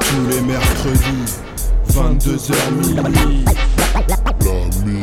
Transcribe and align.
Tous 0.00 0.26
les 0.30 0.40
mercredis, 0.40 1.34
22h 1.92 2.70
minuit. 2.72 3.44
La 4.44 4.84
mine. 4.84 5.02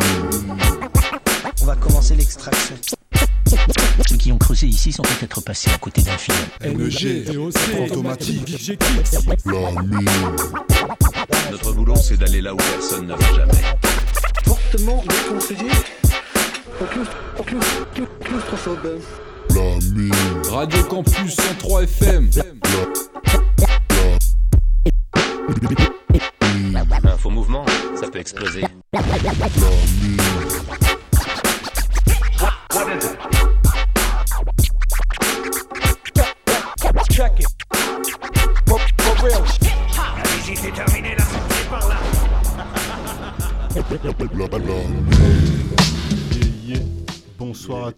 On 1.61 1.65
va 1.65 1.75
commencer 1.75 2.15
l'extraction. 2.15 2.75
Ceux 4.07 4.17
qui 4.17 4.31
ont 4.31 4.37
creusé 4.37 4.67
ici 4.67 4.91
sont 4.91 5.03
peut-être 5.03 5.41
passés 5.41 5.69
à 5.73 5.77
côté 5.77 6.01
d'un 6.01 6.17
film. 6.17 6.37
NG, 6.63 7.37
automatique. 7.83 8.77
La 9.45 9.81
mine. 9.81 10.09
Notre 11.51 11.71
boulot, 11.73 11.95
c'est 11.95 12.17
d'aller 12.17 12.41
là 12.41 12.53
où 12.53 12.57
personne 12.57 13.07
ne 13.07 13.13
va 13.13 13.33
jamais. 13.35 13.77
Fortement 14.45 15.03
déconseillé. 15.07 15.71
La 19.49 19.61
mine. 19.93 20.13
Radio 20.51 20.83
Campus 20.83 21.35
103 21.35 21.83
FM. 21.83 22.29
Un 27.03 27.17
faux 27.17 27.29
mouvement, 27.29 27.65
ça 27.95 28.07
peut 28.07 28.19
exploser. 28.19 28.63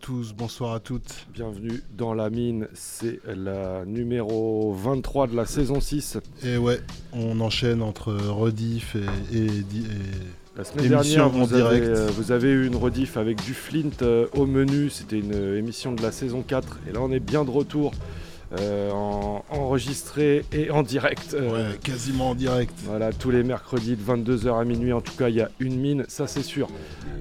Tous, 0.08 0.34
bonsoir 0.34 0.74
à 0.74 0.80
toutes. 0.80 1.28
Bienvenue 1.34 1.84
dans 1.98 2.14
la 2.14 2.30
mine, 2.30 2.70
c'est 2.74 3.20
la 3.26 3.84
numéro 3.84 4.74
23 4.74 5.28
de 5.28 5.36
la 5.36 5.46
saison 5.46 5.82
6. 5.82 6.18
Et 6.46 6.56
ouais, 6.56 6.80
on 7.12 7.42
enchaîne 7.42 7.82
entre 7.82 8.14
rediff 8.14 8.96
et, 8.96 9.38
et, 9.38 9.48
di- 9.50 9.80
et- 9.86 10.58
La 10.58 10.64
semaine 10.64 10.86
Émission 10.94 11.28
dernière, 11.28 11.46
vous 11.46 11.54
avez, 11.54 11.82
euh, 11.82 12.08
vous 12.16 12.32
avez 12.32 12.52
eu 12.52 12.68
une 12.68 12.78
rediff 12.78 13.18
avec 13.18 13.44
du 13.44 13.54
Flint 13.54 13.90
euh, 14.02 14.28
au 14.34 14.46
menu. 14.46 14.90
C'était 14.90 15.20
une 15.20 15.34
euh, 15.36 15.58
émission 15.60 15.92
de 15.92 16.02
la 16.02 16.14
saison 16.14 16.42
4. 16.42 16.80
Et 16.90 16.94
là, 16.94 17.02
on 17.02 17.12
est 17.12 17.20
bien 17.20 17.44
de 17.44 17.50
retour, 17.52 17.92
euh, 18.60 18.92
en, 18.92 19.44
enregistré 19.50 20.46
et 20.54 20.72
en 20.72 20.84
direct. 20.84 21.34
euh, 21.34 21.72
ouais, 21.72 21.78
quasiment 21.84 22.30
en 22.32 22.36
direct. 22.36 22.74
Voilà, 22.86 23.12
tous 23.12 23.30
les 23.32 23.44
mercredis 23.44 23.96
de 23.96 24.02
22h 24.04 24.60
à 24.60 24.64
minuit, 24.64 24.94
en 24.94 25.02
tout 25.02 25.14
cas, 25.18 25.30
il 25.30 25.36
y 25.36 25.42
a 25.42 25.50
une 25.60 25.78
mine, 25.80 26.06
ça 26.08 26.28
c'est 26.28 26.44
sûr. 26.44 26.68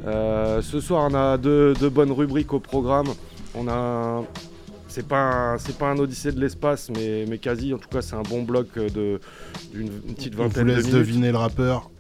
Euh, 0.07 0.63
ce 0.63 0.81
soir, 0.81 1.09
on 1.11 1.15
a 1.15 1.37
deux, 1.39 1.75
deux 1.75 1.91
bonnes 1.91 2.13
rubriques 2.13 2.53
au 2.53 2.61
programme. 2.61 3.09
On 3.55 3.67
a. 3.69 4.23
C'est 4.89 5.07
pas, 5.07 5.57
c'est 5.59 5.77
pas 5.77 5.91
un 5.91 5.99
Odyssée 5.99 6.33
de 6.33 6.41
l'espace, 6.41 6.89
mais, 6.95 7.27
mais 7.29 7.37
quasi. 7.39 7.75
En 7.75 7.79
tout 7.79 7.89
cas, 7.89 8.01
c'est 8.01 8.15
un 8.15 8.23
bon 8.23 8.43
bloc 8.45 8.69
euh, 8.79 8.89
de- 8.89 9.21
d'une 9.75 9.89
une 10.09 10.15
petite 10.15 10.35
On 10.35 10.37
vous 10.39 10.43
vingtaine 10.45 10.67
de 10.69 10.73
laisse 10.73 10.85
minutes. 10.87 10.99
deviner 10.99 11.33
le 11.33 11.37
rappeur. 11.39 11.91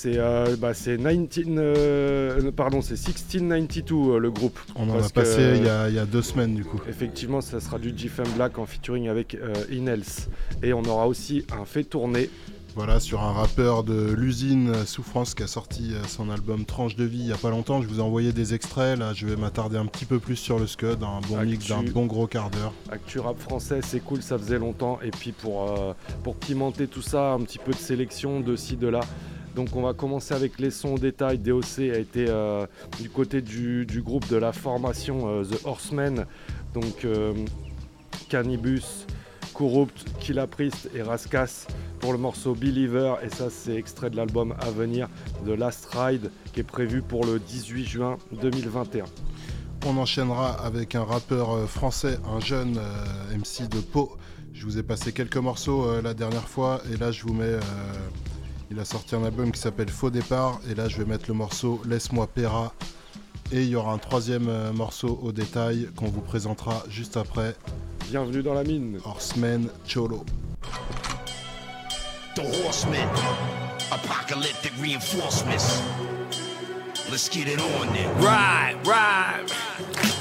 C'est 0.00 0.16
euh, 0.16 0.54
bah, 0.56 0.74
19, 0.74 1.58
euh, 1.58 2.52
pardon, 2.52 2.82
c'est 2.82 2.94
1692 2.94 4.14
euh, 4.14 4.18
le 4.18 4.30
groupe. 4.30 4.60
On 4.76 4.88
en 4.90 5.02
a 5.02 5.08
passé 5.08 5.56
il, 5.56 5.64
y 5.64 5.68
a, 5.68 5.90
y 5.90 5.98
a 5.98 6.06
deux 6.06 6.22
semaines 6.22 6.54
du 6.54 6.64
coup. 6.64 6.80
Effectivement, 6.88 7.40
ça 7.40 7.58
sera 7.58 7.80
du 7.80 7.90
GFM 7.90 8.28
Black 8.36 8.60
en 8.60 8.66
featuring 8.66 9.08
avec 9.08 9.34
euh, 9.34 9.52
Inels. 9.72 10.04
Et 10.62 10.72
on 10.72 10.84
aura 10.84 11.08
aussi 11.08 11.44
un 11.50 11.64
fait 11.64 11.82
tourner. 11.82 12.30
Voilà, 12.78 13.00
sur 13.00 13.22
un 13.22 13.32
rappeur 13.32 13.82
de 13.82 14.12
l'usine 14.12 14.70
euh, 14.70 14.84
Souffrance 14.84 15.34
qui 15.34 15.42
a 15.42 15.48
sorti 15.48 15.94
euh, 15.94 16.04
son 16.06 16.30
album 16.30 16.64
Tranche 16.64 16.94
de 16.94 17.02
vie 17.02 17.18
il 17.18 17.26
y 17.26 17.32
a 17.32 17.36
pas 17.36 17.50
longtemps. 17.50 17.82
Je 17.82 17.88
vous 17.88 17.98
ai 17.98 18.02
envoyé 18.02 18.32
des 18.32 18.54
extraits. 18.54 18.96
Là, 18.96 19.12
je 19.14 19.26
vais 19.26 19.34
m'attarder 19.34 19.78
un 19.78 19.86
petit 19.86 20.04
peu 20.04 20.20
plus 20.20 20.36
sur 20.36 20.60
le 20.60 20.68
Scud. 20.68 21.02
Un 21.02 21.20
bon 21.28 21.42
mix 21.42 21.66
d'un 21.66 21.82
bon 21.82 22.06
gros 22.06 22.28
quart 22.28 22.50
d'heure. 22.50 22.72
Actu 22.88 23.18
rap 23.18 23.36
français, 23.40 23.80
c'est 23.82 23.98
cool, 23.98 24.22
ça 24.22 24.38
faisait 24.38 24.60
longtemps. 24.60 25.00
Et 25.02 25.10
puis 25.10 25.32
pour, 25.32 25.72
euh, 25.72 25.92
pour 26.22 26.36
pimenter 26.36 26.86
tout 26.86 27.02
ça, 27.02 27.32
un 27.32 27.40
petit 27.40 27.58
peu 27.58 27.72
de 27.72 27.78
sélection 27.78 28.38
de 28.38 28.54
ci, 28.54 28.76
de 28.76 28.86
là. 28.86 29.00
Donc 29.58 29.74
on 29.74 29.82
va 29.82 29.92
commencer 29.92 30.34
avec 30.34 30.60
les 30.60 30.70
sons 30.70 30.94
au 30.94 30.98
détail. 31.00 31.36
DOC 31.36 31.80
a 31.80 31.98
été 31.98 32.26
euh, 32.28 32.64
du 33.00 33.10
côté 33.10 33.42
du, 33.42 33.84
groupe 34.04 34.28
de 34.28 34.36
la 34.36 34.52
formation 34.52 35.28
euh, 35.28 35.42
The 35.42 35.66
Horsemen. 35.66 36.26
Donc 36.74 37.04
euh, 37.04 37.34
Cannibus, 38.28 39.04
Corrupt, 39.54 40.04
Killa 40.20 40.46
Priest 40.46 40.88
et 40.94 41.02
Raskas 41.02 41.66
pour 41.98 42.12
le 42.12 42.18
morceau 42.18 42.54
Believer. 42.54 43.16
Et 43.24 43.30
ça 43.30 43.50
c'est 43.50 43.74
extrait 43.74 44.10
de 44.10 44.16
l'album 44.16 44.54
à 44.60 44.70
venir 44.70 45.08
de 45.44 45.54
Last 45.54 45.88
Ride 45.92 46.30
qui 46.52 46.60
est 46.60 46.62
prévu 46.62 47.02
pour 47.02 47.26
le 47.26 47.40
18 47.40 47.84
juin 47.84 48.16
2021. 48.40 49.06
On 49.86 49.96
enchaînera 49.96 50.52
avec 50.64 50.94
un 50.94 51.02
rappeur 51.02 51.68
français, 51.68 52.20
un 52.32 52.38
jeune 52.38 52.78
MC 53.36 53.68
de 53.68 53.80
Pau. 53.80 54.16
Je 54.52 54.64
vous 54.64 54.78
ai 54.78 54.84
passé 54.84 55.10
quelques 55.10 55.36
morceaux 55.36 56.00
la 56.00 56.14
dernière 56.14 56.48
fois 56.48 56.80
et 56.92 56.96
là 56.96 57.10
je 57.10 57.24
vous 57.24 57.34
mets. 57.34 57.58
Il 58.70 58.78
a 58.78 58.84
sorti 58.84 59.14
un 59.14 59.24
album 59.24 59.50
qui 59.52 59.60
s'appelle 59.60 59.88
Faux 59.88 60.10
Départ 60.10 60.60
et 60.70 60.74
là 60.74 60.88
je 60.88 60.98
vais 60.98 61.04
mettre 61.04 61.24
le 61.28 61.34
morceau 61.34 61.80
Laisse-moi 61.86 62.26
Pera. 62.26 62.72
Et 63.50 63.62
il 63.62 63.68
y 63.70 63.76
aura 63.76 63.92
un 63.92 63.98
troisième 63.98 64.48
euh, 64.48 64.72
morceau 64.72 65.18
au 65.22 65.32
détail 65.32 65.88
qu'on 65.96 66.08
vous 66.08 66.20
présentera 66.20 66.84
juste 66.90 67.16
après. 67.16 67.54
Bienvenue 68.10 68.42
dans 68.42 68.52
la 68.52 68.62
mine. 68.62 68.98
Horseman 69.04 69.68
Cholo. 69.86 70.24
The 72.34 72.42
horsemen, 72.64 73.08
apocalyptic 73.90 74.72
reinforcements. 74.80 76.17
Let's 77.10 77.26
get 77.30 77.48
it 77.48 77.58
on 77.58 77.86
then. 77.94 78.22
Ride, 78.22 78.76
ride. 78.86 79.46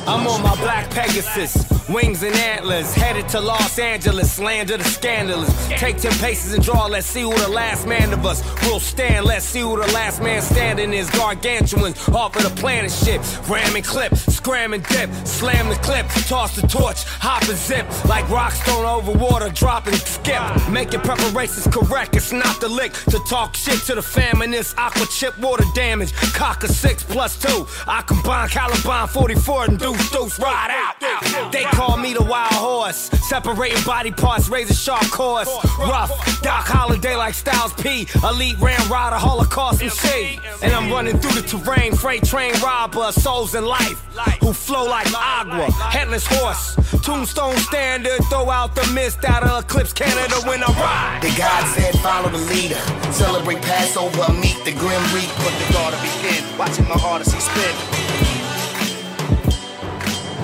I'm 0.08 0.25
on 0.25 0.42
my 0.42 0.56
black 0.56 0.90
Pegasus, 0.90 1.68
wings 1.90 2.24
and 2.24 2.34
antlers, 2.34 2.94
headed 2.94 3.28
to 3.30 3.42
Los 3.42 3.78
Angeles, 3.78 4.40
land 4.40 4.72
of 4.72 4.80
the 4.80 4.86
scandalous. 4.86 5.68
Take 5.68 5.98
10 5.98 6.14
paces 6.14 6.53
and 6.53 6.64
draw, 6.64 6.86
let's 6.86 7.06
see 7.06 7.24
who 7.24 7.38
the 7.38 7.50
last 7.50 7.86
man 7.86 8.14
of 8.14 8.25
us 8.25 8.42
will 8.64 8.80
stand. 8.80 9.25
Let's 9.25 9.44
see 9.44 9.59
who 9.59 9.75
the 9.75 9.92
last 9.92 10.22
man 10.22 10.42
standing 10.42 10.94
is. 10.94 11.09
Gargantuan, 11.09 11.94
off 12.16 12.38
of 12.38 12.44
the 12.44 12.62
planet 12.62 12.90
shit. 12.90 13.19
Ram 13.50 13.75
and 13.75 13.84
clip, 13.84 14.16
scram 14.16 14.74
and 14.74 14.81
dip, 14.86 15.14
slam 15.25 15.68
the 15.68 15.75
clip, 15.75 16.08
toss 16.25 16.56
the 16.56 16.66
torch, 16.66 17.04
hop 17.04 17.44
and 17.50 17.58
zip. 17.58 17.86
Like 18.06 18.30
rocks 18.30 18.62
thrown 18.62 18.86
over 18.86 19.12
water, 19.12 19.50
drop 19.50 19.88
and 19.88 19.98
skip. 19.98 20.42
Making 20.69 21.02
preparations 21.02 21.68
correct, 21.68 22.16
it's 22.16 22.31
not 22.31 22.62
the 22.62 22.69
lick 22.69 22.94
to 23.09 23.19
talk 23.28 23.58
shit 23.58 23.80
to 23.88 23.96
the 23.96 24.02
famine. 24.02 24.52
This 24.52 24.74
aqua 24.78 25.06
chip 25.08 25.38
water 25.38 25.66
damage, 25.75 26.14
cock 26.34 26.64
a 26.64 26.69
six 26.77 27.03
plus 27.03 27.39
two. 27.41 27.67
I 27.88 28.01
combine 28.03 28.49
Caliban 28.49 29.07
44 29.07 29.65
and 29.65 29.79
deuce 29.79 30.11
deuce 30.11 30.39
ride 30.39 30.71
out. 30.71 31.51
They 31.51 31.63
call 31.63 31.97
me 31.97 32.13
the 32.13 32.23
wild 32.23 32.53
horse, 32.53 33.09
separating 33.27 33.83
body 33.83 34.11
parts, 34.11 34.47
razor 34.49 34.73
sharp 34.73 35.09
course. 35.09 35.49
Rough, 35.79 36.11
Doc 36.41 36.65
Holiday 36.67 37.15
like 37.15 37.33
Styles 37.33 37.73
P, 37.73 38.07
elite 38.23 38.59
ram 38.59 38.89
rider, 38.91 39.15
Holocaust 39.15 39.81
shade. 39.81 40.39
And 40.61 40.73
I'm 40.73 40.91
running 40.91 41.17
through 41.17 41.41
the 41.41 41.47
terrain, 41.47 41.95
freight 41.95 42.23
train 42.23 42.53
robber, 42.61 43.11
souls 43.11 43.55
in 43.55 43.65
life 43.65 44.03
who 44.41 44.53
flow 44.53 44.85
like 44.85 45.07
agua, 45.13 45.71
headless 45.71 46.25
horse. 46.27 46.75
Tombstone 47.01 47.57
standard, 47.57 48.23
throw 48.29 48.49
out 48.49 48.75
the 48.75 48.85
mist 48.94 49.23
out 49.25 49.44
of 49.44 49.63
Eclipse 49.63 49.94
Canada 49.94 50.35
when 50.45 50.63
I 50.63 50.67
ride. 50.67 51.19
The 51.21 51.33
God 51.38 51.65
said, 51.75 51.94
follow 51.99 52.29
the 52.29 52.44
leader. 52.53 52.79
Celebrate 53.11 53.61
Passover, 53.61 54.31
meet 54.33 54.57
the 54.65 54.71
Grim 54.71 55.01
Reaper. 55.13 55.51
The 55.57 55.73
God 55.73 55.94
to 55.94 55.99
begin, 56.01 56.44
watching 56.67 56.88
my 56.89 56.95
Odyssey 56.95 57.39
spin. 57.39 58.37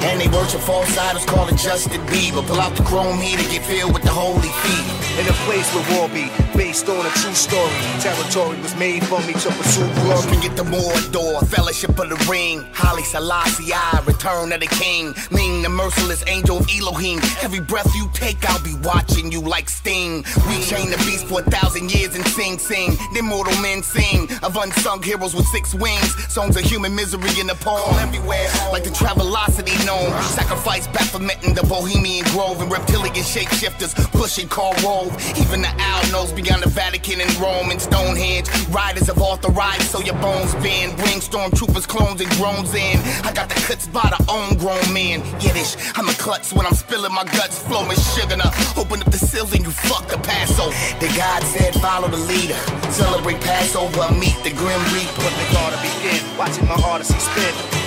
And 0.04 0.20
they 0.20 0.28
worship 0.28 0.62
false 0.62 0.98
idols, 0.98 1.26
call 1.26 1.48
it 1.48 1.56
Justin 1.58 2.02
Bieber. 2.08 2.46
Pull 2.46 2.60
out 2.60 2.76
the 2.76 2.84
chrome 2.84 3.20
heater, 3.20 3.44
get 3.50 3.66
filled 3.66 3.94
with 3.94 4.04
the 4.04 4.12
holy 4.12 4.50
feet. 4.64 5.04
in 5.20 5.28
a 5.28 5.34
place 5.46 5.70
where 5.74 5.86
war 5.98 6.10
be 6.10 6.26
based 6.58 6.90
on 6.90 7.06
a 7.06 7.10
true 7.22 7.34
story. 7.34 7.72
Territory 8.00 8.60
was 8.62 8.76
made 8.76 9.04
for 9.06 9.20
me 9.22 9.34
to 9.34 9.50
pursue 9.52 9.86
glory. 10.02 10.22
Glory 10.24 10.42
get 10.42 10.56
the 10.58 10.64
Mordor, 10.64 11.48
fellowship 11.48 11.92
of 12.00 12.10
the 12.10 12.20
ring. 12.30 12.66
Holly 12.74 13.04
Selassie, 13.04 13.72
I, 13.74 14.02
return 14.06 14.52
of 14.52 14.60
the 14.60 14.68
king. 14.68 15.14
Ming, 15.32 15.62
the 15.62 15.70
merciless 15.70 16.24
angel 16.28 16.58
of 16.58 16.68
Elohim. 16.70 17.20
Every 17.42 17.60
breath 17.60 17.94
you 17.96 18.10
take, 18.14 18.38
I'll 18.50 18.64
be 18.64 18.76
watching 18.84 19.32
you 19.32 19.42
like 19.42 19.70
Sting. 19.70 20.24
We 20.48 20.62
chain 20.64 20.90
the 20.90 20.98
beast 21.06 21.28
for 21.28 21.42
a 21.42 21.44
thousand 21.44 21.94
years 21.94 22.16
and 22.16 22.26
sing, 22.28 22.58
sing. 22.58 22.98
The 23.14 23.22
mortal 23.22 23.56
men 23.62 23.84
sing 23.84 24.30
of 24.42 24.58
unsung 24.58 25.04
heroes 25.04 25.36
with 25.36 25.46
six 25.48 25.74
wings. 25.74 26.10
Songs 26.34 26.56
of 26.58 26.64
human 26.64 26.96
misery 26.96 27.40
in 27.40 27.48
the 27.48 27.56
poem 27.56 27.96
everywhere. 28.00 28.50
Like 28.72 28.84
the 28.84 28.90
Travelocity 28.90 29.78
gnome. 29.94 30.24
Sacrifice 30.24 30.88
Baphomet 30.88 31.44
in 31.44 31.54
the 31.54 31.64
Bohemian 31.64 32.26
Grove. 32.32 32.62
And 32.62 32.72
reptilian 32.72 33.14
shapeshifters 33.16 33.94
pushing 34.12 34.48
Karl 34.48 34.74
Rove. 34.84 35.12
Even 35.38 35.62
the 35.62 35.74
owl 35.80 36.04
knows 36.12 36.32
beyond 36.32 36.64
the 36.64 36.70
Vatican 36.70 37.22
and 37.22 37.34
Rome 37.36 37.70
and 37.72 37.82
Stonehenge. 37.82 38.50
Riders 38.70 39.08
have 39.08 39.20
authorized 39.20 39.84
so 39.84 40.02
your 40.02 40.16
bones 40.16 40.54
bend. 40.56 40.98
Bring 40.98 41.20
stormtroopers, 41.20 41.88
clones, 41.88 42.22
and 42.22 42.30
drones 42.32 42.74
in. 42.74 42.98
I 43.24 43.32
got 43.34 43.50
the 43.50 43.56
cuts 43.56 43.88
by 43.88 44.08
the 44.16 44.22
own 44.30 44.58
grown 44.58 44.86
men. 44.94 45.22
Yiddish, 45.40 45.76
I'm 45.96 46.10
a 46.10 46.14
klutz 46.14 46.54
when 46.54 46.66
I'm 46.66 46.76
spilling 46.76 47.14
my 47.14 47.26
guts, 47.26 47.62
flowing 47.64 47.98
sugar. 48.16 48.38
Now 48.38 48.52
open 48.78 49.02
up 49.02 49.12
the 49.12 49.18
seals 49.18 49.54
and 49.54 49.64
you 49.64 49.72
fuck 49.72 50.08
the 50.08 50.18
Passover. 50.18 50.76
The 51.00 51.08
God 51.18 51.44
said, 51.44 51.74
follow 51.76 52.08
the 52.08 52.18
leader. 52.18 52.58
Celebrate 52.92 53.40
Passover, 53.42 54.14
meet 54.14 54.38
the 54.44 54.52
Grim 54.52 54.82
Reaper. 54.94 55.24
But 55.24 55.34
the 55.40 55.48
God 55.54 55.72
begin, 55.82 56.22
watching 56.38 56.66
my 56.66 56.80
heart 56.80 57.02
as 57.02 57.12
Odyssey 57.12 57.20
spin. 57.20 57.83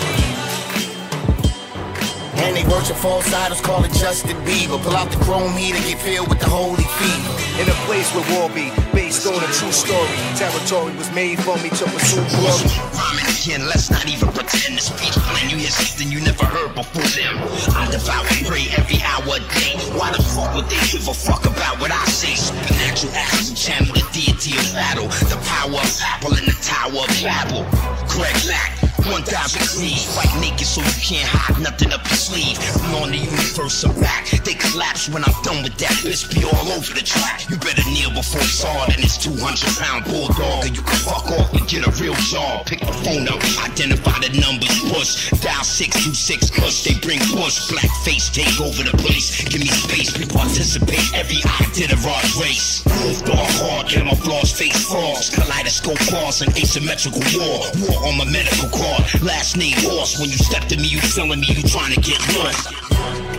And 2.44 2.56
they 2.56 2.65
worship 2.69 2.97
false 2.97 3.33
idols, 3.33 3.61
call 3.61 3.85
it 3.85 3.93
Justin 3.93 4.37
Bieber. 4.44 4.81
Pull 4.83 4.97
out 4.97 5.11
the 5.11 5.17
chrome 5.25 5.53
heater, 5.56 5.79
get 5.88 5.99
filled 6.00 6.29
with 6.29 6.41
the 6.41 6.49
holy 6.49 6.85
fever. 6.85 7.47
in 7.61 7.69
a 7.69 7.79
place 7.88 8.12
where 8.12 8.27
war 8.37 8.50
be 8.50 8.69
based 8.93 9.27
on 9.27 9.37
a 9.41 9.50
true 9.56 9.73
story. 9.73 10.17
Territory 10.37 10.93
was 10.97 11.11
made 11.12 11.41
for 11.41 11.56
me 11.65 11.71
to 11.71 11.85
pursue 11.88 12.21
glory. 12.37 12.69
Rhyming 12.93 13.29
again, 13.33 13.65
let's 13.67 13.91
not 13.91 14.05
even 14.09 14.29
pretend 14.29 14.77
this 14.77 14.93
speech 14.93 15.17
plan. 15.25 15.49
You 15.49 15.56
hear 15.56 15.73
something 15.73 16.12
you 16.12 16.21
never 16.21 16.44
heard 16.44 16.75
before 16.75 17.09
them. 17.17 17.35
I 17.73 17.88
devour 17.91 18.27
and 18.29 18.47
pray 18.47 18.69
every 18.77 19.00
hour 19.00 19.37
a 19.37 19.41
day. 19.56 19.81
Why 19.97 20.12
the 20.12 20.23
fuck 20.23 20.55
would 20.55 20.69
they 20.69 20.81
give 20.93 21.09
a 21.09 21.15
fuck 21.15 21.47
about 21.47 21.81
what 21.81 21.91
I 21.91 22.05
say? 22.06 22.35
Supernatural 22.37 23.12
actions 23.15 23.49
and 23.49 23.56
channel 23.56 23.93
the 23.94 24.05
deity 24.12 24.59
of 24.61 24.69
battle. 24.77 25.09
The 25.33 25.41
power 25.49 25.81
of 25.81 26.00
Apple 26.05 26.37
in 26.37 26.44
the 26.44 26.56
tower 26.61 27.00
of 27.00 27.11
Babel. 27.25 27.65
Greg 28.12 28.37
Lack. 28.44 28.86
1,000 29.04 29.28
G's, 29.60 30.08
fight 30.14 30.32
naked 30.40 30.66
so 30.66 30.81
you 30.81 30.96
can't 31.02 31.28
hide 31.28 31.60
nothing 31.60 31.93
up 31.93 32.02
your 32.08 32.16
sleeve. 32.16 32.56
We 32.81 32.96
on 33.02 33.10
the 33.12 33.20
universe 33.20 33.84
of 33.84 33.93
back. 34.00 34.31
They 34.44 34.54
collapse 34.54 35.08
when 35.08 35.25
I'm 35.25 35.37
done 35.43 35.62
with 35.62 35.76
that. 35.78 35.94
Let's 36.04 36.25
be 36.25 36.44
all 36.44 36.69
over 36.72 36.94
the 36.94 37.04
track. 37.04 37.48
You 37.50 37.56
better 37.58 37.84
kneel 37.90 38.10
before 38.14 38.43
it's 38.43 38.62
hard 38.62 38.94
and 38.94 39.00
it's 39.02 39.19
200 39.19 39.37
pound 39.78 40.06
bulldog. 40.06 40.66
And 40.66 40.75
you 40.76 40.82
can 40.82 40.98
fuck 41.04 41.26
off 41.34 41.52
and 41.52 41.66
get 41.69 41.87
a 41.87 41.93
real 42.00 42.16
job. 42.31 42.66
Pick 42.66 42.81
the 42.81 42.94
phone 43.04 43.28
up, 43.28 43.43
identify 43.62 44.16
the 44.22 44.32
numbers, 44.38 44.72
push. 44.90 45.31
Dial 45.42 45.64
626 45.66 46.50
cause 46.54 46.84
they 46.84 46.94
bring 47.02 47.20
push. 47.34 47.69
Black 47.70 47.90
face 48.06 48.31
take 48.31 48.60
over 48.60 48.82
the 48.82 48.96
place. 48.99 49.44
Give 49.44 49.60
me 49.60 49.70
space, 49.70 50.16
we 50.16 50.26
participate. 50.26 51.02
Every 51.14 51.42
I 51.44 51.66
did 51.75 51.92
a 51.92 51.99
rod 52.06 52.25
race. 52.38 52.87
Moved 53.02 53.31
on 53.31 53.46
hard, 53.60 53.88
camouflage 53.88 54.52
face 54.52 54.87
frogs. 54.87 55.31
Kaleidoscope 55.31 56.00
bars 56.10 56.42
and 56.42 56.50
asymmetrical 56.56 57.22
war. 57.34 57.66
War 57.82 57.99
on 58.08 58.19
my 58.19 58.26
medical 58.31 58.70
card. 58.87 59.23
Last 59.23 59.56
name 59.56 59.77
horse. 59.79 60.19
When 60.19 60.31
you 60.31 60.38
step 60.38 60.65
to 60.69 60.77
me, 60.77 60.88
you 60.88 61.00
feeling 61.00 61.41
me, 61.41 61.47
you 61.49 61.62
trying 61.62 61.94
to 61.94 62.00
get 62.00 62.19
lost. 62.38 62.71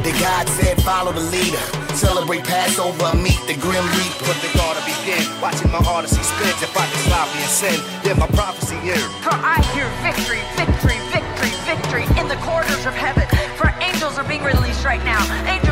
The 0.04 0.12
God 0.20 0.48
said, 0.48 0.82
follow 0.84 1.12
the 1.12 1.22
leader. 1.22 1.60
Celebrate 1.96 2.44
Passover, 2.44 3.12
meet 3.18 3.40
the 3.48 3.56
Grim 3.60 3.84
Reaper. 3.98 4.24
But 4.24 4.38
they 4.40 4.52
gotta 4.54 4.84
begin. 4.86 5.24
Watching 5.42 5.72
my 5.72 5.84
odyssey 5.84 6.24
spins. 6.24 6.62
If 6.62 6.72
I 6.78 6.86
can 6.88 7.00
sloppy 7.08 7.40
and 7.40 7.52
sin, 7.52 7.78
then 8.04 8.20
my 8.20 8.28
prophecy 8.28 8.78
here. 8.80 9.02
For 9.24 9.34
I 9.34 9.60
hear 9.74 9.88
victory, 10.00 10.40
victory, 10.56 11.00
victory, 11.12 11.52
victory 11.66 12.06
in 12.20 12.28
the 12.28 12.40
corridors 12.46 12.86
of 12.86 12.94
heaven. 12.94 13.28
For 13.58 13.68
angels 13.82 14.18
are 14.18 14.24
being 14.24 14.44
released 14.44 14.86
right 14.86 15.04
now. 15.04 15.20
Angels 15.44 15.58
are 15.58 15.58
being 15.58 15.67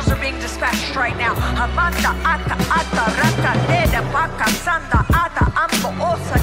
dispatched 0.56 0.96
right 0.96 1.18
now. 1.18 1.34
Ata, 1.36 2.16
baka, 4.12 4.48
sanda, 4.64 5.04
ata, 5.12 5.46
ambo, 5.60 5.90
osa, 6.00 6.40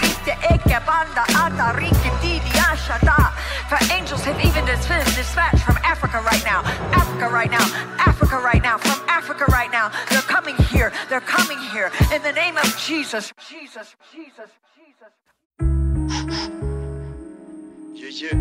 rite, 0.00 0.34
eke, 0.50 0.78
banda, 0.86 1.24
ata, 1.36 1.76
rike, 1.76 2.10
didi, 2.22 2.40
ashata. 2.56 3.32
For 3.68 3.78
angels 3.92 4.22
have 4.24 4.40
even 4.44 4.64
dispatched 4.64 5.62
from 5.62 5.76
Africa 5.84 6.22
right 6.24 6.42
now. 6.44 6.62
Africa 6.96 7.28
right 7.28 7.50
now. 7.50 7.66
Africa 7.98 8.38
right 8.38 8.62
now. 8.62 8.78
From 8.78 8.98
Africa 9.08 9.44
right 9.48 9.70
now. 9.70 9.90
They're 10.08 10.22
coming 10.22 10.56
here. 10.72 10.90
They're 11.10 11.20
coming 11.20 11.58
here. 11.58 11.90
In 12.14 12.22
the 12.22 12.32
name 12.32 12.56
of 12.56 12.68
Jesus. 12.78 13.32
Jesus. 13.48 13.94
Jesus. 14.10 14.50
Jesus. 14.76 15.12
Yeah, 17.94 18.08
yeah. 18.08 18.36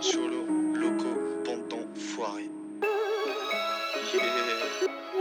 Solo, 0.00 0.44
loco, 0.80 1.10
pendant, 1.44 1.98
foiré. 1.98 2.59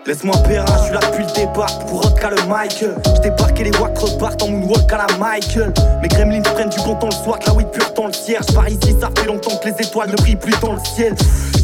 Laisse-moi 0.06 0.36
périn, 0.48 0.66
je 0.78 0.84
suis 0.86 0.94
là 0.94 1.00
depuis 1.12 1.24
le 1.24 1.32
départ 1.34 1.80
pour 1.86 2.02
Rodka 2.02 2.32
le 2.32 2.48
Michael. 2.48 2.96
Je 3.06 3.62
et 3.62 3.64
les 3.64 3.78
wacks 3.78 3.98
repartent 4.00 4.42
en 4.42 4.48
moonwalk 4.48 4.92
à 4.92 5.06
la 5.08 5.18
Michael. 5.18 5.74
Mes 6.02 6.08
gremlins 6.08 6.42
prennent 6.42 6.70
du 6.70 6.80
bon 6.80 6.96
temps 6.96 7.10
le 7.10 7.24
soir, 7.24 7.38
que 7.38 7.46
la 7.46 7.54
weed 7.54 7.70
pure 7.70 7.92
dans 7.96 8.08
le 8.08 8.14
cierge. 8.14 8.48
Par 8.54 8.68
ici, 8.68 8.96
ça 9.00 9.10
fait 9.16 9.28
longtemps 9.28 9.58
que 9.58 9.68
les 9.70 9.86
étoiles 9.86 10.10
ne 10.10 10.16
brillent 10.16 10.36
plus 10.36 10.58
dans 10.62 10.74
le 10.74 10.80
ciel. 10.96 11.14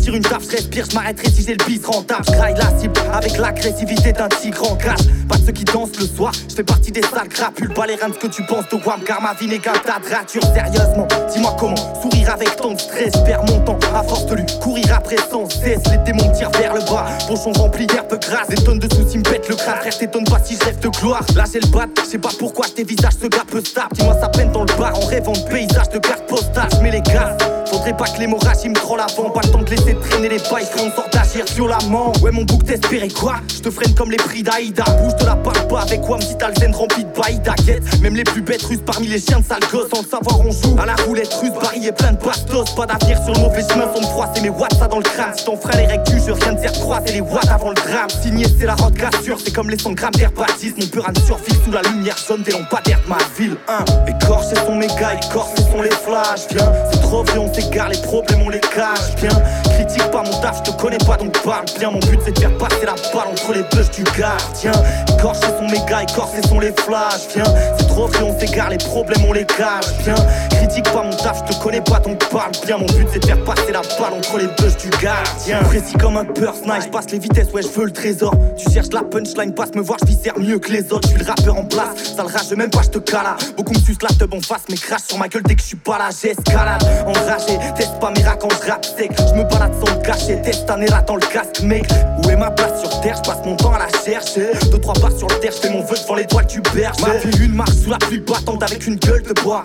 Tire 0.06 0.14
une 0.14 0.22
taf, 0.22 0.44
je 0.44 0.52
respire, 0.52 0.86
je 0.88 0.94
m'arrêterai 0.94 1.32
si 1.32 1.44
j'ai 1.44 1.56
le 1.56 1.66
bis 1.66 1.84
rentable. 1.84 2.24
Je 2.28 2.34
la 2.34 2.80
cible 2.80 2.94
avec 3.12 3.40
l'agressivité 3.40 4.14
d'un 4.14 4.30
tigre 4.30 4.72
en 4.72 4.76
cage. 4.76 5.00
Pas 5.28 5.38
de 5.38 5.46
ceux 5.48 5.52
qui 5.52 5.64
dansent 5.64 5.98
le 6.00 6.06
soir, 6.06 6.32
je 6.48 6.54
fais 6.54 6.64
partie 6.64 6.92
des 6.92 7.02
sales 7.02 7.28
crapules. 7.28 7.74
Pas 7.74 7.88
les 7.88 7.96
reins 7.96 8.14
ce 8.14 8.20
que 8.20 8.32
tu 8.32 8.44
penses 8.44 8.70
de 8.70 8.76
Wam, 8.86 9.02
car 9.04 9.20
ma 9.20 9.34
vie 9.34 9.48
n'est 9.48 9.58
qu'un 9.58 9.74
tas 9.74 9.98
de. 9.98 10.40
Sérieusement, 10.54 11.08
dis-moi 11.34 11.56
comment 11.60 12.02
sourire 12.04 12.30
avec 12.30 12.56
tant 12.56 12.74
de 12.74 12.80
stress. 12.80 13.14
Perds 13.26 13.46
mon 13.46 13.62
temps 13.62 13.80
à 13.96 14.04
force 14.04 14.28
de 14.28 14.36
lui 14.36 14.46
courir 14.62 14.94
après 14.96 15.18
sans 15.32 15.50
cesse. 15.50 15.82
Les 15.90 15.98
démons 16.06 16.32
vers 16.54 16.76
le 16.76 16.82
bas, 16.82 17.08
pochon 17.28 17.52
rempli 17.54 17.88
d'herbe 17.88 18.20
grasse. 18.20 18.50
Des 18.50 18.64
tonnes 18.64 18.78
de 18.78 18.94
soucis 18.94 19.18
me 19.18 19.24
pètent 19.24 19.50
le 19.50 19.56
crâne, 19.56 19.78
frère, 19.80 19.98
t'étonnes 19.98 20.26
pas 20.26 20.40
si 20.44 20.56
je 20.56 20.66
rêve 20.66 20.78
de 20.82 20.90
gloire. 20.90 21.26
Là 21.36 21.46
j'ai 21.52 21.62
le 21.62 21.68
bat, 21.70 21.88
je 22.04 22.12
sais 22.12 22.20
pas 22.20 22.30
pourquoi 22.38 22.68
tes 22.68 22.84
visages 22.84 23.14
ce 23.20 23.26
gars 23.26 23.44
peu 23.50 23.60
stable. 23.60 23.90
Dis-moi 23.94 24.16
ça 24.22 24.30
peine 24.30 24.52
dans 24.52 24.66
le 24.66 24.78
bar 24.78 24.96
en 24.96 25.08
rêvant 25.08 25.34
de 25.34 25.50
paysage 25.50 25.90
de 25.90 25.98
carte 25.98 26.28
postale. 26.28 26.70
Je 26.74 26.84
mets 26.84 26.92
les 26.92 27.02
gaz. 27.02 27.36
Faudrait 27.70 27.96
pas 27.96 28.06
que 28.06 28.20
l'hémorragie 28.20 28.70
me 28.70 28.76
troll 28.76 29.00
avant, 29.00 29.30
pas 29.30 29.42
le 29.44 29.50
temps 29.50 29.62
de 29.62 29.70
laisser 29.70 29.96
traîner 29.96 30.30
les 30.30 30.38
bails, 30.38 30.66
frère, 30.66 30.86
on 30.86 30.92
sort 30.92 31.10
d'agir 31.12 31.46
violemment. 31.56 32.14
Ouais, 32.22 32.32
mon 32.32 32.44
bouc 32.44 32.64
t'espérais 32.66 33.08
quoi? 33.08 33.36
Je 33.54 33.60
te 33.60 33.70
freine 33.70 33.94
comme 33.96 34.12
les 34.12 34.18
prix 34.18 34.44
d'Aïda. 34.44 34.84
Bouge, 35.02 35.16
te 35.18 35.26
la 35.26 35.36
parle 35.36 35.68
pas 35.68 35.82
avec 35.82 36.02
quoi, 36.02 36.20
si 36.22 36.38
t'as 36.38 36.50
le 36.50 36.56
zen 36.56 36.76
rempli 36.76 37.04
de 37.04 37.10
baïda. 37.20 37.56
Guette, 37.66 38.02
même 38.02 38.16
les 38.16 38.24
plus 38.24 38.42
bêtes 38.42 38.64
russes 38.64 38.84
parmi 38.86 39.08
les 39.08 39.20
chiens 39.20 39.40
de 39.40 39.46
sale 39.46 39.60
gosse. 39.72 39.90
Sans 39.94 40.02
le 40.02 40.08
savoir, 40.08 40.40
on 40.42 40.52
joue 40.52 40.76
à 40.80 40.86
la 40.86 40.96
roulette 41.06 41.34
russe, 41.34 41.52
est 41.84 41.92
plein 41.92 42.14
de 42.14 42.24
bastos. 42.24 42.76
Pas 42.76 42.86
d'avenir 42.86 43.18
sur 43.24 43.34
le 43.34 43.40
mauvais 43.40 43.64
chemin, 43.68 43.86
sans 43.94 44.02
me 44.02 44.08
froisser 44.08 44.42
mes 44.42 44.50
watts, 44.50 44.78
ça 44.78 44.88
dans 44.88 44.98
le 44.98 45.04
crâne. 45.04 45.34
Si 45.36 45.46
ton 45.46 45.58
frère 45.58 45.80
est 45.80 45.88
rectus, 45.88 46.24
je 46.26 46.32
rien 46.32 46.54
de 46.54 46.60
faire 46.60 46.74
croiser 46.74 47.14
les 47.14 47.22
watts 47.22 47.50
avant 47.50 47.70
le 47.70 47.76
drame. 47.76 48.10
Signé, 48.22 48.46
c'est 48.60 48.66
la 48.66 48.76
route 48.76 48.96
cassure, 48.96 49.40
c'est 49.44 49.54
comme 49.54 49.70
les 49.70 49.78
100 49.78 49.94
grammes 49.94 50.12
d'air. 50.14 50.32
Mon 50.36 51.04
âme 51.04 51.16
survit 51.26 51.54
sous 51.64 51.72
la 51.72 51.82
lumière 51.82 52.16
jaune 52.28 52.42
des 52.42 52.52
lampadaires 52.52 53.00
de 53.04 53.10
ma 53.10 53.18
ville. 53.38 53.58
Hein. 53.68 53.84
Écorché 54.08 54.56
sont 54.66 54.76
mes 54.76 54.88
gars, 54.88 55.14
écorchés 55.14 55.64
sont 55.72 55.82
les 55.82 55.92
flashs. 55.92 56.48
Viens, 56.52 56.72
c'est 56.92 57.02
trop 57.02 57.24
on 57.38 57.50
s'égare, 57.56 57.90
les 57.90 57.98
problèmes 57.98 58.42
on 58.42 58.50
les 58.50 58.60
cache. 58.60 59.16
Viens, 59.18 59.30
critique 59.76 60.12
pas 60.12 60.24
mon 60.24 60.42
taf, 60.42 60.58
je 60.66 60.72
te 60.72 60.82
connais 60.82 60.98
pas 60.98 61.18
donc 61.18 61.38
parle 61.44 61.66
bien. 61.78 61.92
Mon 61.92 62.00
but 62.00 62.20
c'est 62.24 62.32
de 62.32 62.40
faire 62.40 62.58
passer 62.58 62.86
la 62.86 62.96
balle 63.14 63.28
entre 63.32 63.54
les 63.54 63.64
bûches 63.64 63.92
du 63.92 64.04
gardien. 64.18 64.72
Écorchés 65.18 65.48
sont 65.60 65.68
mes 65.68 65.84
gars, 65.90 66.04
écorchés 66.04 66.42
sont 66.48 66.60
les 66.60 66.72
flashs. 66.72 67.28
Viens, 67.34 67.46
c'est 67.78 67.88
trop 67.88 68.08
vieux, 68.08 68.24
on 68.24 68.40
s'égare, 68.40 68.70
les 68.70 68.78
problèmes 68.78 69.24
on 69.28 69.34
les 69.34 69.46
cache. 69.46 69.86
Viens, 70.04 70.16
critique 70.52 70.90
pas 70.92 71.04
mon 71.04 71.16
taf, 71.16 71.44
je 71.46 71.54
te 71.54 71.64
connais 71.64 71.82
pas 71.82 72.00
donc 72.00 72.18
parle 72.30 72.52
bien. 72.66 72.78
Mon 72.78 72.86
but 72.86 73.08
c'est 73.12 73.20
de 73.20 73.26
faire 73.26 73.44
passer 73.44 73.72
la 73.72 73.82
balle 73.82 74.14
entre 74.18 74.38
les 74.38 74.48
bûches 74.48 74.78
du 74.78 74.90
gardien. 75.02 75.60
Précis 75.64 75.96
comme 76.00 76.18
un 76.18 76.24
night, 76.24 76.84
je 76.86 76.90
passe 76.90 77.10
les 77.12 77.20
vitesses, 77.20 77.52
ouais, 77.54 77.62
je 77.62 77.68
veux 77.68 77.86
le 77.86 77.92
trésor. 77.92 78.34
Tu 78.58 78.72
cherches 78.72 78.92
la 78.94 79.04
punchline, 79.04 79.54
passe 79.54 79.74
me 79.76 79.82
voir, 79.82 79.98
je 80.02 80.08
viscère 80.08 80.38
mieux 80.38 80.60
que 80.60 80.72
les 80.72 80.92
autres. 80.92 81.08
Je 81.10 81.16
suis 81.16 81.24
le 81.24 81.26
rappeur 81.26 81.58
en 81.58 81.66
place, 81.66 82.16
ça 82.16 82.24
le 82.24 82.30
rage, 82.30 82.52
même 82.56 82.70
pas, 82.70 82.82
je 82.84 82.90
te 82.90 83.00
cala. 83.00 83.36
Beaucoup 83.58 83.74
me 83.74 83.80
sucent 83.80 84.04
la 84.04 84.10
teub 84.10 84.34
en 84.34 84.42
face, 84.42 84.64
mais 84.70 84.76
crache 84.76 85.04
sur 85.08 85.18
ma 85.18 85.28
gueule 85.28 85.44
dès 85.44 85.56
que 85.56 85.62
je 85.62 85.68
suis 85.68 85.78
pas 85.78 85.98
là, 85.98 86.10
j'escalade. 86.10 86.84
Enragé, 87.06 87.60
teste 87.76 88.00
pas 88.00 88.12
mes 88.12 88.24
rats 88.24 88.36
quand 88.36 88.50
je 88.52 88.98
sec. 88.98 89.12
Je 89.18 89.34
me 89.34 89.44
balade 89.44 89.65
sans 89.74 89.96
me 89.96 90.02
cacher, 90.02 90.42
teste 90.42 90.70
un 90.70 90.82
érat 90.82 91.02
dans 91.02 91.16
le 91.16 91.22
casque, 91.22 91.62
mec. 91.62 91.86
Où 92.24 92.30
est 92.30 92.36
ma 92.36 92.52
place 92.52 92.82
sur 92.82 93.02
terre? 93.02 93.16
Je 93.18 93.30
passe 93.30 93.46
mon 93.46 93.56
temps 93.56 93.74
à 93.74 93.80
la 93.80 93.88
chercher. 93.88 94.52
Deux, 94.72 94.80
trois 94.80 94.94
barres 94.96 95.18
sur 95.18 95.28
le 95.28 95.40
terre, 95.40 95.52
je 95.56 95.68
fais 95.68 95.74
mon 95.74 95.84
vœu 95.84 95.96
devant 95.96 96.16
l'étoile 96.16 96.48
du 96.48 96.62
berge. 96.62 97.00
Ma 97.02 97.16
vie, 97.16 97.44
une 97.44 97.54
marche 97.54 97.76
sous 97.84 97.90
la 97.90 97.98
pluie 97.98 98.20
battante 98.20 98.64
avec 98.64 98.86
une 98.88 98.96
gueule 98.96 99.24
de 99.24 99.34
bois. 99.42 99.64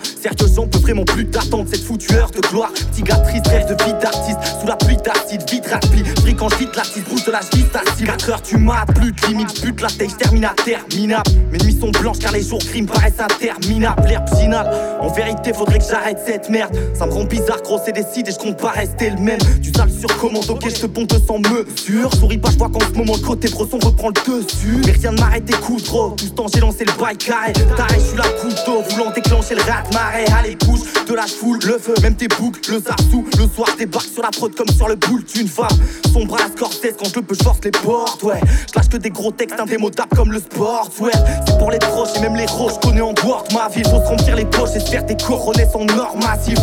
J'en 0.55 0.67
peux 0.67 0.79
vraiment 0.79 1.05
plus 1.05 1.25
d'attendre 1.25 1.67
cette 1.71 1.85
foutue 1.85 2.15
heure 2.15 2.31
de 2.31 2.41
gloire. 2.41 2.71
Tigatrice, 2.93 3.43
rêve 3.49 3.67
de 3.67 3.85
vie 3.85 3.95
d'artiste. 4.01 4.39
Sous 4.61 4.67
la 4.67 4.77
pluie 4.77 4.97
d'acide, 4.97 5.49
vite 5.49 5.67
rapide. 5.67 6.07
Brille 6.21 6.37
quand 6.37 6.49
je 6.51 6.57
vide 6.57 6.71
la 6.77 6.85
cise, 6.85 7.05
bouge 7.05 7.25
de 7.25 7.33
la 7.33 7.39
acide. 7.39 7.67
4 8.05 8.31
heures, 8.31 8.43
tu 8.43 8.57
m'as 8.57 8.85
plus 8.87 9.13
de 9.13 9.27
limite. 9.27 9.63
Bute 9.63 9.81
la 9.81 9.89
tête, 9.89 10.17
termine 10.19 10.45
à 10.45 10.55
terminable. 10.65 11.31
Mes 11.51 11.59
nuits 11.59 11.79
sont 11.79 11.91
blanches 11.91 12.19
car 12.19 12.33
les 12.33 12.43
jours 12.43 12.59
gris 12.59 12.83
me 12.83 12.89
paraissent 12.89 13.21
interminables. 13.21 14.07
L'herbe 14.07 14.29
finale, 14.39 14.71
en 15.01 15.09
vérité, 15.09 15.53
faudrait 15.53 15.79
que 15.79 15.85
j'arrête 15.85 16.19
cette 16.27 16.49
merde. 16.51 16.77
Ça 16.95 17.07
me 17.07 17.13
rend 17.13 17.25
bizarre, 17.25 17.63
gros, 17.63 17.81
c'est 17.85 17.93
décide 17.93 18.29
et 18.29 18.33
je 18.33 18.39
compte 18.39 18.59
pas 18.59 18.71
rester 18.71 19.11
le 19.11 19.19
même. 19.19 19.41
Tu 19.63 19.71
sur 19.99 20.17
commande, 20.19 20.49
ok, 20.49 20.69
je 20.69 20.81
te 20.81 20.87
ponte 20.87 21.15
sans 21.27 21.39
mesure. 21.39 22.13
Souris 22.15 22.39
pas, 22.39 22.51
je 22.51 22.59
vois 22.59 22.69
qu'en 22.69 22.81
ce 22.81 22.97
moment 22.97 23.15
le 23.15 23.27
côté 23.27 23.49
bresson 23.49 23.79
reprend 23.83 24.09
le 24.09 24.43
dessus. 24.43 24.83
Mais 24.85 24.93
rien 24.93 25.13
ne 25.13 25.19
m'arrête 25.19 25.45
des 25.45 25.55
coups 25.55 25.85
trop. 25.85 26.11
Tout 26.11 26.27
ce 26.27 26.31
temps, 26.31 26.47
j'ai 26.53 26.61
lancé 26.61 26.85
le 26.85 26.93
bail 27.01 27.17
carré. 27.17 27.53
T'arrêtes, 27.77 28.01
je 28.01 28.07
suis 28.07 28.17
la 28.17 28.29
couteau, 28.29 28.83
voulant 28.91 29.11
déclencher 29.11 29.55
le 29.55 29.63
rat 29.63 29.83
marée. 29.93 30.25
Allez, 30.39 30.57
bouge 30.57 30.81
de 31.09 31.15
la 31.15 31.27
foule, 31.27 31.59
le 31.67 31.79
feu, 31.79 31.95
même 32.03 32.15
tes 32.15 32.29
boucles, 32.29 32.61
le 32.71 32.81
zarsou. 32.81 33.25
Le 33.39 33.49
soir, 33.49 33.69
débarque 33.79 34.09
sur 34.13 34.23
la 34.23 34.31
prod 34.31 34.55
comme 34.55 34.69
sur 34.69 34.89
le 34.89 34.97
boule 34.97 35.25
d'une 35.25 35.49
femme. 35.49 35.69
Son 36.13 36.25
bras 36.25 36.39
Scorsese, 36.57 36.95
quand 36.99 37.09
je 37.09 37.17
le 37.17 37.23
peux, 37.23 37.35
je 37.35 37.43
force 37.43 37.61
les 37.65 37.71
portes, 37.71 38.23
ouais. 38.23 38.41
Je 38.75 38.89
que 38.89 38.97
des 38.97 39.11
gros 39.11 39.31
textes 39.31 39.59
indémodables 39.59 40.17
comme 40.17 40.33
le 40.33 40.41
sport, 40.41 40.91
ouais. 41.01 41.13
C'est 41.47 41.59
pour 41.59 41.71
les 41.71 41.79
proches 41.79 42.17
et 42.17 42.21
même 42.21 42.37
les 42.37 42.47
roches, 42.47 42.75
je 42.75 42.89
connais 42.89 43.01
en 43.01 43.13
boire 43.13 43.45
ma 43.53 43.69
vie. 43.69 43.83
Faut 43.85 44.03
se 44.03 44.09
remplir 44.09 44.37
les 44.37 44.45
poches 44.45 44.75
et 44.77 44.81
se 44.81 44.91
faire 44.91 45.05
des 45.05 45.17
coronets 45.17 45.69
sans 45.73 45.87
or 45.97 46.17
massif. 46.17 46.59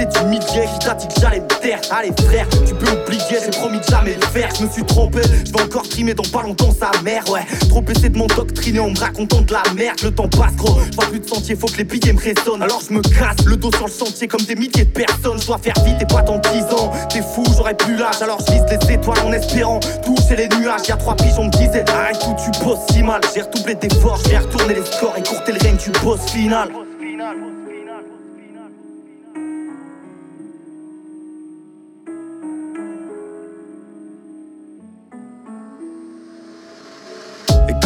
T'essaies 0.00 0.22
du 0.22 0.30
millier 0.30 0.66
qui 0.72 0.86
t'a 0.86 0.94
dit 0.94 1.08
que 1.08 1.20
j'allais 1.20 1.40
me 1.40 1.46
taire. 1.46 1.80
Allez, 1.90 2.12
frère, 2.26 2.46
tu 2.66 2.74
peux 2.74 2.90
oublier, 2.90 3.38
j'ai 3.44 3.50
promis 3.50 3.78
de 3.78 3.84
jamais 3.84 4.14
le 4.14 4.26
faire. 4.28 4.48
Je 4.58 4.64
me 4.64 4.70
suis 4.70 4.84
trompé, 4.84 5.20
je 5.22 5.52
vais 5.52 5.62
encore 5.62 5.86
trimer 5.88 6.14
dans 6.14 6.22
pas 6.22 6.42
longtemps 6.42 6.72
sa 6.72 6.90
mère, 7.02 7.28
ouais. 7.30 7.44
Trop 7.68 7.84
essayer 7.88 8.08
de 8.08 8.16
m'endoctriner 8.16 8.80
en 8.80 8.90
me 8.90 8.98
racontant 8.98 9.42
de 9.42 9.52
la 9.52 9.62
merde. 9.74 9.98
Le 10.02 10.10
temps 10.10 10.28
passe, 10.28 10.56
gros. 10.56 10.80
Je 10.90 10.96
vois 10.96 11.06
plus 11.06 11.20
de 11.20 11.28
sentier, 11.28 11.54
faut 11.54 11.66
que 11.66 11.76
les 11.76 11.84
billets 11.84 12.12
me 12.12 12.20
résonnent. 12.20 12.62
Alors 12.62 12.80
je 12.86 12.94
me 12.94 13.02
casse 13.02 13.44
le 13.44 13.56
dos 13.56 13.70
sur 13.72 13.86
le 13.86 13.92
sentier 13.92 14.26
comme 14.26 14.42
des 14.42 14.54
milliers 14.54 14.84
de 14.84 14.90
personnes. 14.90 15.38
Je 15.40 15.46
dois 15.46 15.58
faire 15.58 15.74
vite 15.84 16.00
et 16.00 16.06
pas 16.06 16.22
dans 16.22 16.38
10 16.38 16.62
ans. 16.74 16.92
T'es 17.10 17.20
fou, 17.20 17.44
j'aurais 17.56 17.76
plus 17.76 17.96
l'âge. 17.96 18.22
Alors 18.22 18.38
je 18.46 18.52
les 18.52 18.94
étoiles 18.94 19.20
en 19.26 19.32
espérant 19.32 19.80
toucher 19.80 20.36
les 20.36 20.48
nuages. 20.56 20.88
Y'a 20.88 20.96
trois 20.96 21.16
pigeons 21.16 21.44
me 21.44 21.50
disaient 21.50 21.84
arrête 21.90 22.18
tout, 22.20 22.34
tu 22.42 22.64
bosses 22.64 22.78
si 22.90 23.02
mal. 23.02 23.20
J'ai 23.34 23.42
redoublé 23.42 23.74
d'efforts, 23.74 24.20
j'ai 24.28 24.38
retourné 24.38 24.74
les 24.74 24.84
scores 24.84 25.14
et 25.18 25.22
courté 25.22 25.52
le 25.52 25.58
règne 25.58 25.76
du 25.76 25.90
boss 26.02 26.20
final. 26.30 26.70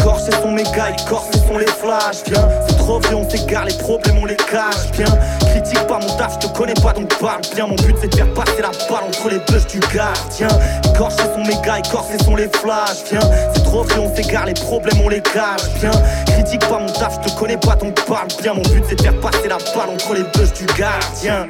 Corse 0.05 0.27
et 0.27 0.31
son 0.43 0.51
méga, 0.51 0.91
Corse 1.09 1.29
et 1.33 1.47
son 1.47 1.57
les 1.57 1.65
flashs. 1.65 2.21
Viens, 2.27 2.47
c'est 2.67 2.77
trop 2.77 2.99
vieux, 2.99 3.15
on 3.15 3.27
s'égare, 3.27 3.65
les 3.65 3.73
problèmes 3.73 4.19
on 4.21 4.25
les 4.25 4.35
cache. 4.35 4.91
Viens, 4.93 5.07
critique 5.47 5.81
pas 5.87 5.97
mon 5.97 6.15
taf, 6.15 6.35
je 6.39 6.47
te 6.47 6.53
connais 6.55 6.75
pas 6.75 6.93
donc 6.93 7.09
parle 7.17 7.41
bien. 7.55 7.65
Mon 7.65 7.75
but 7.75 7.95
c'est 7.99 8.09
de 8.09 8.15
faire 8.15 8.31
passer 8.35 8.61
la 8.61 8.69
balle 8.69 9.03
entre 9.07 9.29
les 9.29 9.39
bûches 9.39 9.65
du 9.65 9.79
gardien. 9.79 10.47
Corse 10.95 11.15
et 11.15 11.33
son 11.33 11.43
méga, 11.43 11.81
Corse 11.91 12.11
et 12.13 12.23
son 12.23 12.35
les 12.35 12.49
flashs. 12.49 13.09
Viens, 13.09 13.19
c'est 13.55 13.63
trop 13.63 13.83
vieux, 13.83 13.99
on 13.99 14.15
s'égare, 14.15 14.45
les 14.45 14.53
problèmes 14.53 15.01
on 15.03 15.09
les 15.09 15.21
cache. 15.21 15.63
Viens, 15.79 15.91
critique 16.27 16.67
pas 16.67 16.77
mon 16.77 16.91
taf, 16.91 17.17
je 17.23 17.27
te 17.27 17.39
connais 17.39 17.57
pas 17.57 17.75
donc 17.75 17.99
parle 18.05 18.27
bien. 18.43 18.53
Mon 18.53 18.61
but 18.61 18.83
c'est 18.87 18.97
de 18.97 19.01
faire 19.01 19.19
passer 19.19 19.47
la 19.47 19.57
balle 19.57 19.89
entre 19.91 20.13
les 20.13 20.23
bûches 20.23 20.53
du 20.53 20.67
gardien. 20.77 21.47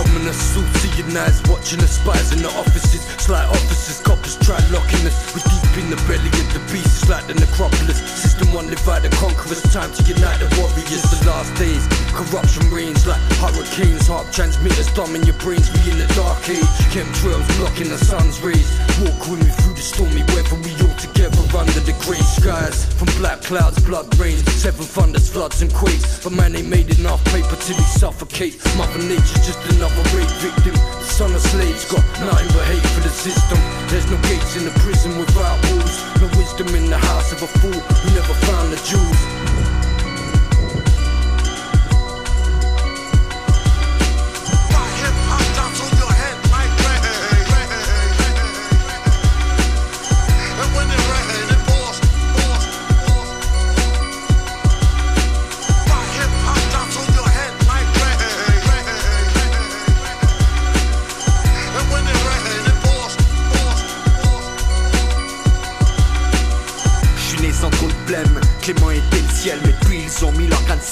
Ominous. 0.00 0.54
Suits 0.54 0.81
your 0.98 1.08
watching 1.48 1.80
the 1.80 1.88
spies 1.88 2.32
in 2.32 2.42
the 2.42 2.50
offices. 2.58 3.00
Slight 3.16 3.46
officers, 3.48 4.00
coppers 4.00 4.36
try 4.44 4.58
locking 4.68 5.06
us. 5.06 5.16
We 5.32 5.40
deep 5.40 5.84
in 5.84 5.88
the 5.88 6.00
belly 6.04 6.28
of 6.28 6.48
the 6.52 6.60
beast, 6.72 7.08
like 7.08 7.26
the 7.26 7.34
necropolis. 7.34 7.98
System 8.04 8.52
one 8.52 8.68
divide 8.68 9.04
and 9.04 9.14
conquer 9.16 9.48
us. 9.52 9.62
Time 9.72 9.92
to 9.92 10.02
unite 10.04 10.40
the 10.40 10.48
warriors. 10.60 11.04
The 11.08 11.18
last 11.24 11.54
days, 11.56 11.86
corruption 12.12 12.68
reigns 12.70 13.06
like 13.06 13.20
hurricanes. 13.40 14.06
Heart 14.06 14.32
transmitters 14.32 14.88
dumbing 14.92 15.24
your 15.24 15.38
brains. 15.40 15.70
We 15.72 15.92
in 15.92 15.98
the 15.98 16.08
dark 16.12 16.44
age. 16.48 16.72
Chemtrails 16.92 17.46
blocking 17.56 17.88
the 17.88 17.98
sun's 17.98 18.40
rays. 18.42 18.68
Walk 19.00 19.20
with 19.28 19.40
me 19.40 19.50
through 19.62 19.76
the 19.78 19.84
stormy 19.84 20.22
weather. 20.34 20.58
We 20.60 20.72
all 20.84 20.96
together 21.00 21.40
under 21.56 21.80
the 21.80 21.96
grey 22.04 22.20
skies. 22.20 22.84
From 22.98 23.08
black 23.16 23.40
clouds, 23.40 23.80
blood 23.84 24.08
rains, 24.18 24.44
seven 24.52 24.84
thunders, 24.84 25.30
floods 25.30 25.62
and 25.62 25.72
quakes. 25.72 26.20
But 26.22 26.32
man, 26.32 26.52
they 26.52 26.62
made 26.62 26.90
enough 26.98 27.24
paper 27.32 27.56
till 27.56 27.76
he 27.76 27.86
suffocate. 27.96 28.60
Mother 28.76 29.00
Nature's 29.00 29.46
just 29.46 29.60
another 29.72 30.02
rape 30.16 30.34
victim. 30.42 30.81
The 30.98 31.04
son 31.04 31.34
of 31.34 31.40
slaves 31.40 31.84
got 31.84 32.04
nothing 32.20 32.48
but 32.54 32.64
hate 32.66 32.86
for 32.94 33.00
the 33.00 33.10
system. 33.10 33.58
There's 33.88 34.08
no 34.10 34.16
gates 34.28 34.56
in 34.56 34.64
the 34.64 34.74
prison 34.80 35.18
without 35.18 35.58
walls. 35.70 35.96
No 36.20 36.26
wisdom 36.38 36.74
in 36.74 36.90
the 36.90 36.98
house 36.98 37.32
of 37.32 37.42
a 37.42 37.46
fool 37.46 37.80
who 37.80 38.08
never 38.14 38.34
found 38.46 38.72
the 38.72 38.80
jewels. 38.84 39.61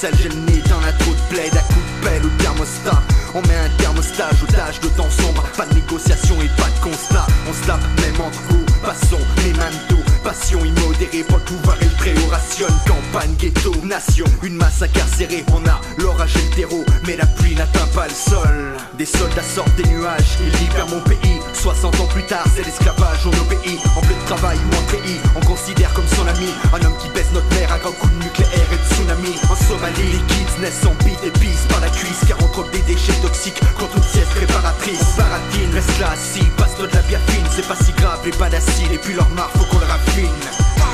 Sel. 0.01 0.13
J'ai 0.21 0.29
le 0.29 0.35
nez 0.35 0.61
dans 0.69 0.79
la 0.79 0.91
de 0.91 1.21
plaid, 1.29 1.55
à 1.55 1.61
coup 1.73 1.79
de 1.79 2.05
pelle 2.05 2.25
au 2.25 2.29
thermostat. 2.41 3.01
On 3.33 3.41
met 3.41 3.55
un 3.55 3.69
thermostat, 3.77 4.29
otage 4.43 4.79
de 4.81 4.87
temps 4.89 5.09
sombre, 5.09 5.43
pas 5.55 5.65
de 5.65 5.75
négociation 5.75 6.35
et 6.41 6.49
pas 6.57 6.69
de 6.75 6.89
constat. 6.89 7.27
On 7.47 7.53
se 7.53 7.67
tape 7.67 7.81
même 8.01 8.19
entre 8.19 8.41
vous, 8.49 8.65
passons 8.83 9.23
les 9.43 9.53
mains 9.53 9.71
d'eau. 9.89 9.97
Passion 10.23 10.63
immodérée 10.63 11.23
pour 11.23 11.37
le 11.37 11.43
pouvoir 11.43 11.77
et 11.81 11.85
le 11.85 11.97
préau 11.97 12.27
rationne. 12.29 12.73
Campagne, 12.85 13.33
ghetto, 13.39 13.73
nation, 13.83 14.25
une 14.43 14.55
masse 14.55 14.81
incarcérée. 14.81 15.43
On 15.53 15.65
a 15.67 15.81
l'orage 15.97 16.35
et 16.35 16.49
le 16.49 16.55
terreau, 16.55 16.85
mais 17.07 17.15
la 17.17 17.25
pluie 17.25 17.55
n'atteint 17.55 17.87
pas 17.95 18.07
le 18.07 18.13
sol. 18.13 18.77
Des 18.97 19.05
soldats 19.05 19.41
sortent 19.41 19.75
des 19.75 19.89
nuages, 19.89 20.37
ils 20.41 20.59
libèrent 20.59 20.89
mon 20.89 21.01
pays. 21.01 21.39
60 21.61 21.99
ans 21.99 22.07
plus 22.07 22.23
tard, 22.23 22.43
c'est 22.55 22.65
l'esclavage, 22.65 23.27
on 23.27 23.39
obéit. 23.39 23.79
En 23.95 24.01
bleu 24.01 24.15
de 24.15 24.25
travail 24.25 24.57
ou 24.57 24.75
en 24.75 24.81
treillis, 24.87 25.19
on 25.35 25.41
considère 25.41 25.93
comme 25.93 26.07
son 26.07 26.25
ami. 26.25 26.49
Un 26.73 26.83
homme 26.83 26.97
qui 26.97 27.07
baisse 27.09 27.31
notre 27.33 27.47
mère, 27.53 27.71
un 27.71 27.77
grand 27.77 27.91
coup 27.91 28.09
de 28.09 28.23
nucléaire 28.23 28.67
et 28.73 28.77
de 28.77 28.95
tsunami. 28.95 29.35
En 29.47 29.55
Somalie, 29.55 30.11
les 30.11 30.25
kids 30.25 30.59
naissent 30.59 30.83
en 30.87 30.95
bite 31.05 31.23
et 31.23 31.29
pissent 31.29 31.67
par 31.69 31.79
la 31.81 31.89
cuisse. 31.89 32.25
Car 32.27 32.39
on 32.41 32.47
troque 32.47 32.71
des 32.71 32.81
déchets 32.81 33.13
toxiques 33.21 33.61
contre 33.77 33.95
une 33.97 34.03
sieste 34.03 34.31
préparatrice. 34.31 35.05
On 35.13 35.17
baratine, 35.21 35.71
reste 35.71 35.99
là 35.99 36.09
assis, 36.13 36.45
passe-toi 36.57 36.87
de 36.87 36.95
la 36.95 37.01
bière 37.03 37.21
fine. 37.27 37.45
C'est 37.55 37.67
pas 37.67 37.75
si 37.75 37.91
grave, 37.91 38.21
les 38.25 38.31
d'acide. 38.31 38.91
Et 38.91 38.97
puis 38.97 39.13
leur 39.13 39.29
marque, 39.29 39.55
faut 39.55 39.65
qu'on 39.65 39.79
le 39.79 39.85
raffine. 39.85 40.90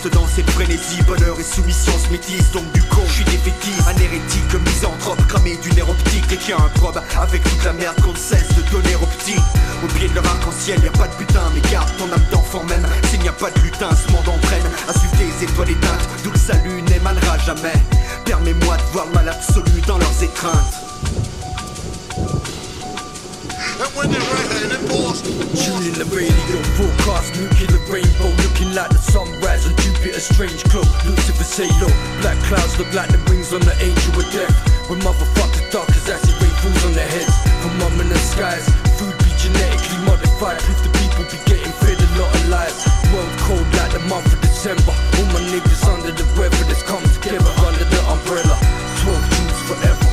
Triste 0.00 0.14
dans 0.14 0.26
cette 0.26 0.50
frénésie 0.50 1.02
Bonheur 1.06 1.38
et 1.38 1.42
soumission 1.42 1.92
se 1.98 2.10
métissent 2.10 2.50
donc 2.52 2.70
du 2.72 2.82
con 2.84 3.02
Je 3.06 3.12
suis 3.14 3.24
défaitiste, 3.24 3.82
un 3.86 4.00
hérétique, 4.00 4.54
misanthrope 4.66 5.20
Cramé 5.28 5.58
d'une 5.62 5.78
air 5.78 5.88
optique 5.88 6.32
et 6.32 6.36
qui 6.36 6.52
un 6.52 6.68
probe 6.74 7.00
Avec 7.20 7.42
toute 7.42 7.64
la 7.64 7.72
merde 7.72 8.00
qu'on 8.00 8.12
ne 8.12 8.16
cesse 8.16 8.48
de 8.56 8.62
donner 8.70 8.94
aux 8.96 9.06
petits. 9.06 9.40
Au 9.84 9.86
pied 9.88 10.08
de 10.08 10.14
leur 10.14 10.26
arc-en-ciel 10.26 10.80
y 10.82 10.88
a 10.88 10.92
pas 10.92 11.08
de 11.08 11.14
putain 11.14 11.42
Mais 11.54 11.70
garde 11.70 11.90
ton 11.98 12.12
âme 12.12 12.24
d'enfant 12.30 12.64
même. 12.64 12.86
S'il 13.10 13.20
n'y 13.20 13.28
a 13.28 13.32
pas 13.32 13.50
de 13.50 13.60
lutin 13.60 13.88
ce 13.94 14.12
monde 14.12 14.28
entraîne 14.28 14.66
À 14.88 14.92
suivre 14.92 15.16
des 15.16 15.44
étoiles 15.44 15.70
éteintes 15.70 16.08
D'où 16.24 16.30
le 16.30 16.38
salut 16.38 16.82
n'émanera 16.82 17.38
jamais. 17.38 17.74
Permets-moi 18.24 18.76
de 18.76 18.92
voir 18.92 19.06
le 19.06 19.12
mal 19.12 19.28
absolu 19.28 19.80
dans 19.86 19.98
leurs 19.98 20.22
étreintes 20.22 20.89
in 25.86 25.96
the 25.96 26.04
radio 26.12 26.58
forecast, 26.76 27.32
nuclear 27.40 27.80
rainbow. 27.88 28.28
Looking 28.44 28.74
like 28.76 28.92
the 28.92 29.00
sunrise 29.00 29.64
on 29.64 29.72
Jupiter's 29.80 30.28
strange 30.28 30.60
glow 30.68 30.84
Lucifer 31.08 31.44
say 31.44 31.68
low, 31.80 31.92
black 32.20 32.36
clouds 32.48 32.76
look 32.76 32.92
like 32.92 33.08
the 33.08 33.20
wings 33.32 33.52
on 33.52 33.60
the 33.64 33.72
angel 33.80 34.12
of 34.20 34.28
death. 34.28 34.52
When 34.92 35.00
motherfuckers 35.00 35.64
dark 35.72 35.88
as 35.90 36.08
acid 36.08 36.36
rain 36.42 36.52
falls 36.60 36.84
on 36.84 36.92
their 36.92 37.08
heads. 37.08 37.32
From 37.64 37.72
mum 37.80 37.96
in 38.00 38.08
the 38.12 38.18
skies, 38.18 38.66
food 39.00 39.16
be 39.24 39.30
genetically 39.40 40.00
modified. 40.04 40.60
Proof 40.60 40.80
the 40.84 40.92
people 41.00 41.24
be 41.32 41.38
getting 41.48 41.72
fed 41.80 41.96
a 41.96 42.08
lot 42.20 42.28
of 42.28 42.44
lies. 42.52 42.76
World 43.12 43.32
cold 43.48 43.68
like 43.80 43.92
the 43.96 44.04
month 44.10 44.28
of 44.28 44.40
December. 44.44 44.92
All 44.92 45.28
my 45.32 45.40
niggas 45.48 45.84
under 45.88 46.12
the 46.12 46.26
weather, 46.36 46.60
let's 46.68 46.84
come 46.84 47.04
together 47.16 47.52
under 47.64 47.86
the 47.88 48.00
umbrella. 48.04 48.56
12 49.06 49.16
Jews 49.32 49.60
forever. 49.64 50.08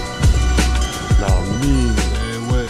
La 1.19 1.31
mine. 1.59 1.97
Eh 2.24 2.39
ouais. 2.51 2.67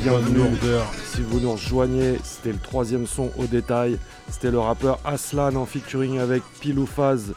Bienvenue. 0.00 1.01
Si 1.14 1.20
vous 1.20 1.40
nous 1.40 1.52
rejoignez, 1.52 2.18
c'était 2.24 2.52
le 2.52 2.58
troisième 2.58 3.06
son 3.06 3.30
au 3.38 3.44
détail. 3.44 3.98
C'était 4.30 4.50
le 4.50 4.58
rappeur 4.58 4.98
Aslan 5.04 5.54
en 5.56 5.66
featuring 5.66 6.18
avec 6.18 6.42
Piloufaz. 6.60 7.32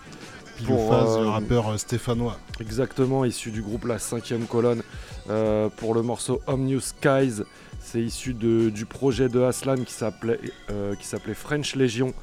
Piloufaz, 0.57 1.17
le 1.19 1.25
euh, 1.25 1.29
rappeur 1.29 1.69
euh, 1.69 1.77
stéphanois. 1.77 2.37
Exactement, 2.61 3.25
issu 3.25 3.51
du 3.51 3.61
groupe 3.61 3.85
La 3.85 3.99
Cinquième 3.99 4.45
Colonne. 4.45 4.81
euh, 5.29 5.69
pour 5.75 5.93
le 5.95 6.01
morceau 6.03 6.39
Omnius 6.47 6.93
Skies. 6.97 7.41
C'est 7.81 8.01
issu 8.01 8.33
de- 8.33 8.69
du 8.69 8.85
projet 8.85 9.27
de 9.27 9.41
Aslan 9.41 9.77
qui 9.83 9.91
s'appelait 9.93 10.39
euh, 10.71 10.93
qui 10.95 11.05
s'appelait 11.07 11.33
French 11.33 11.75
Legion, 11.75 12.13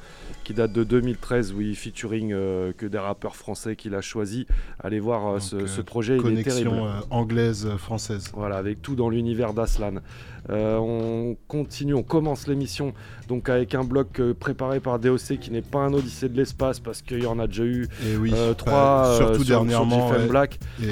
qui 0.43 0.53
date 0.53 0.71
de 0.73 0.83
2013, 0.83 1.53
oui, 1.55 1.73
featuring 1.75 2.31
euh, 2.33 2.71
que 2.77 2.85
des 2.85 2.97
rappeurs 2.97 3.35
français 3.35 3.75
qu'il 3.75 3.95
a 3.95 4.01
choisi. 4.01 4.45
Allez 4.83 4.99
voir 4.99 5.27
euh, 5.35 5.39
ce, 5.39 5.55
euh, 5.55 5.83
projet, 5.83 6.17
il 6.23 6.39
est 6.39 6.43
terrible. 6.43 6.71
Anglaise-française. 7.09 8.31
Voilà, 8.35 8.57
avec 8.57 8.81
tout 8.81 8.95
dans 8.95 9.09
l'univers 9.09 9.53
d'Aslan. 9.53 9.95
On 10.49 11.37
continue, 11.47 11.93
on 11.93 12.03
commence 12.03 12.47
l'émission 12.47 12.93
donc 13.29 13.47
avec 13.47 13.73
un 13.75 13.85
bloc 13.85 14.21
préparé 14.39 14.81
par 14.81 14.99
DOC 14.99 15.39
qui 15.39 15.51
n'est 15.51 15.61
pas 15.61 15.79
un 15.79 15.93
Odyssée 15.93 16.27
de 16.27 16.35
l'espace 16.35 16.81
parce 16.81 17.01
qu'il 17.01 17.23
y 17.23 17.25
en 17.25 17.39
a 17.39 17.47
déjà 17.47 17.63
eu 17.63 17.87
Et 18.05 18.17
oui, 18.17 18.31
bah, 18.31 18.53
trois 18.57 19.15
surtout 19.15 19.45
sur- 19.45 19.61
dernièrement, 19.63 20.09
ouais. 20.09 20.27
Black. 20.27 20.59
Et, 20.81 20.87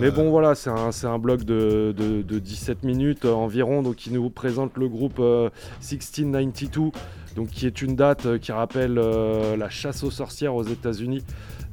Mais 0.00 0.10
bon 0.10 0.30
voilà, 0.30 0.54
c'est 0.54 0.70
un, 0.70 0.88
un 1.04 1.18
bloc 1.18 1.44
de, 1.44 1.94
de- 1.94 2.22
de 2.22 2.38
17 2.38 2.82
minutes 2.82 3.26
environ 3.26 3.82
donc 3.82 3.96
qui 3.96 4.10
nous 4.10 4.30
présente 4.30 4.78
le 4.78 4.88
groupe 4.88 5.18
euh, 5.20 5.50
1692 5.82 6.92
donc 7.34 7.48
qui 7.48 7.66
est 7.66 7.82
une 7.82 7.96
date 7.96 8.26
euh, 8.26 8.38
qui 8.38 8.52
rappelle 8.52 8.98
euh, 8.98 9.56
la 9.56 9.68
chasse 9.68 10.02
aux 10.02 10.10
sorcières 10.10 10.54
aux 10.54 10.62
États-Unis. 10.64 11.24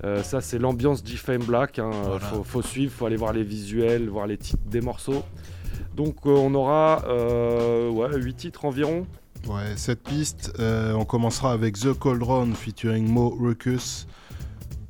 Euh, 0.03 0.24
ça 0.24 0.41
c'est 0.41 0.58
l'ambiance 0.58 1.03
GFM 1.03 1.44
Black, 1.44 1.77
hein. 1.80 1.91
Voilà. 2.03 2.20
faut, 2.20 2.44
faut 2.44 2.62
suivre, 2.62 2.91
faut 2.91 3.06
aller 3.06 3.18
voir 3.18 3.34
les 3.34 3.44
visuels, 3.44 4.10
voir 4.10 4.25
les 4.25 4.38
titres 4.38 4.63
des 4.65 4.82
morceaux. 4.82 5.24
Donc 5.96 6.15
euh, 6.25 6.32
on 6.32 6.53
aura 6.56 7.03
euh, 7.08 7.89
ouais, 7.89 8.10
8 8.15 8.34
titres 8.34 8.65
environ. 8.65 9.06
Ouais, 9.48 9.74
cette 9.75 10.03
piste, 10.03 10.53
on 10.60 11.03
commencera 11.03 11.51
avec 11.51 11.80
The 11.80 11.94
Cold 11.94 12.22
Run 12.22 12.53
featuring 12.53 13.08
Mo 13.08 13.30
Ruckus. 13.30 14.08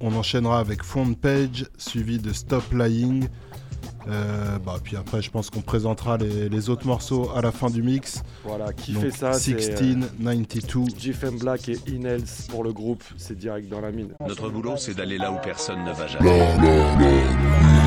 On 0.01 0.13
enchaînera 0.15 0.59
avec 0.59 0.83
Front 0.83 1.13
Page, 1.13 1.67
suivi 1.77 2.19
de 2.19 2.33
Stop 2.33 2.63
Lying. 2.73 3.29
Euh, 4.07 4.57
bah, 4.59 4.77
puis 4.83 4.95
après, 4.95 5.21
je 5.21 5.29
pense 5.29 5.49
qu'on 5.49 5.61
présentera 5.61 6.17
les, 6.17 6.49
les 6.49 6.69
autres 6.69 6.85
morceaux 6.85 7.31
à 7.35 7.41
la 7.41 7.51
fin 7.51 7.69
du 7.69 7.83
mix. 7.83 8.23
Voilà, 8.43 8.73
qui 8.73 8.93
Donc, 8.93 9.03
fait 9.03 9.11
ça 9.11 9.33
c'est, 9.33 9.53
1692. 9.53 10.95
GFM 10.97 11.37
Black 11.37 11.69
et 11.69 11.77
Inels 11.87 12.23
pour 12.49 12.63
le 12.63 12.73
groupe, 12.73 13.03
c'est 13.17 13.37
direct 13.37 13.69
dans 13.69 13.81
la 13.81 13.91
mine. 13.91 14.09
Notre 14.27 14.49
boulot, 14.49 14.77
c'est 14.77 14.95
d'aller 14.95 15.17
là 15.17 15.31
où 15.31 15.37
personne 15.43 15.83
ne 15.83 15.91
va 15.91 16.07
jamais. 16.07 17.80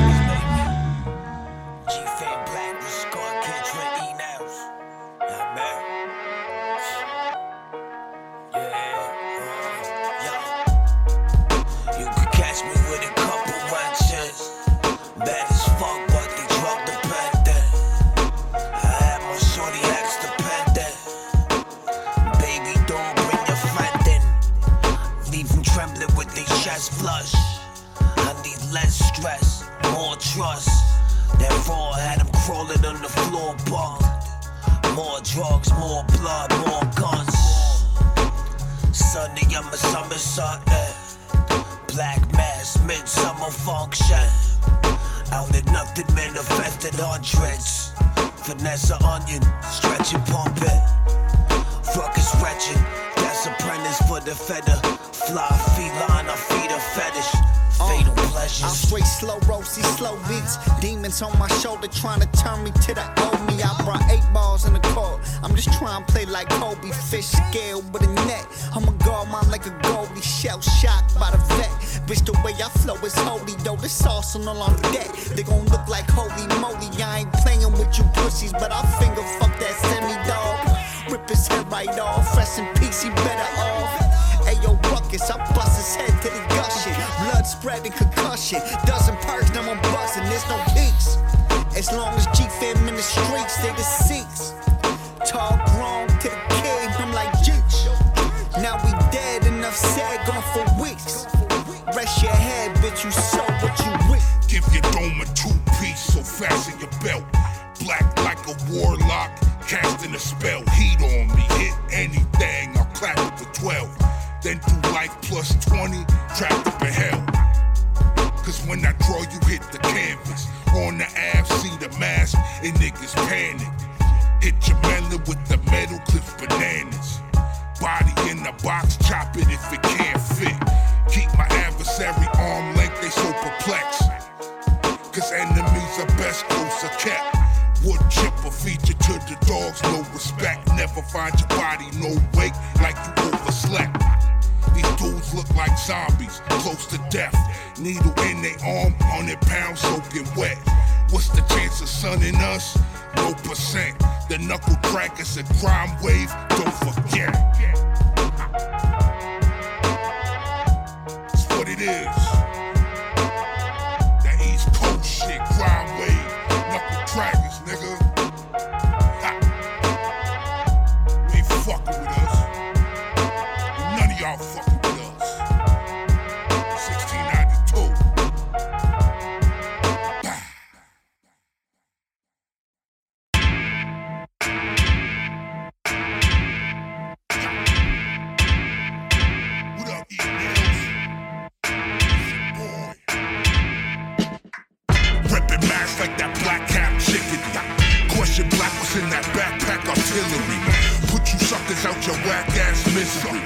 Your 202.05 202.15
whack 202.29 202.47
ass 202.57 202.85
misery. 202.93 203.41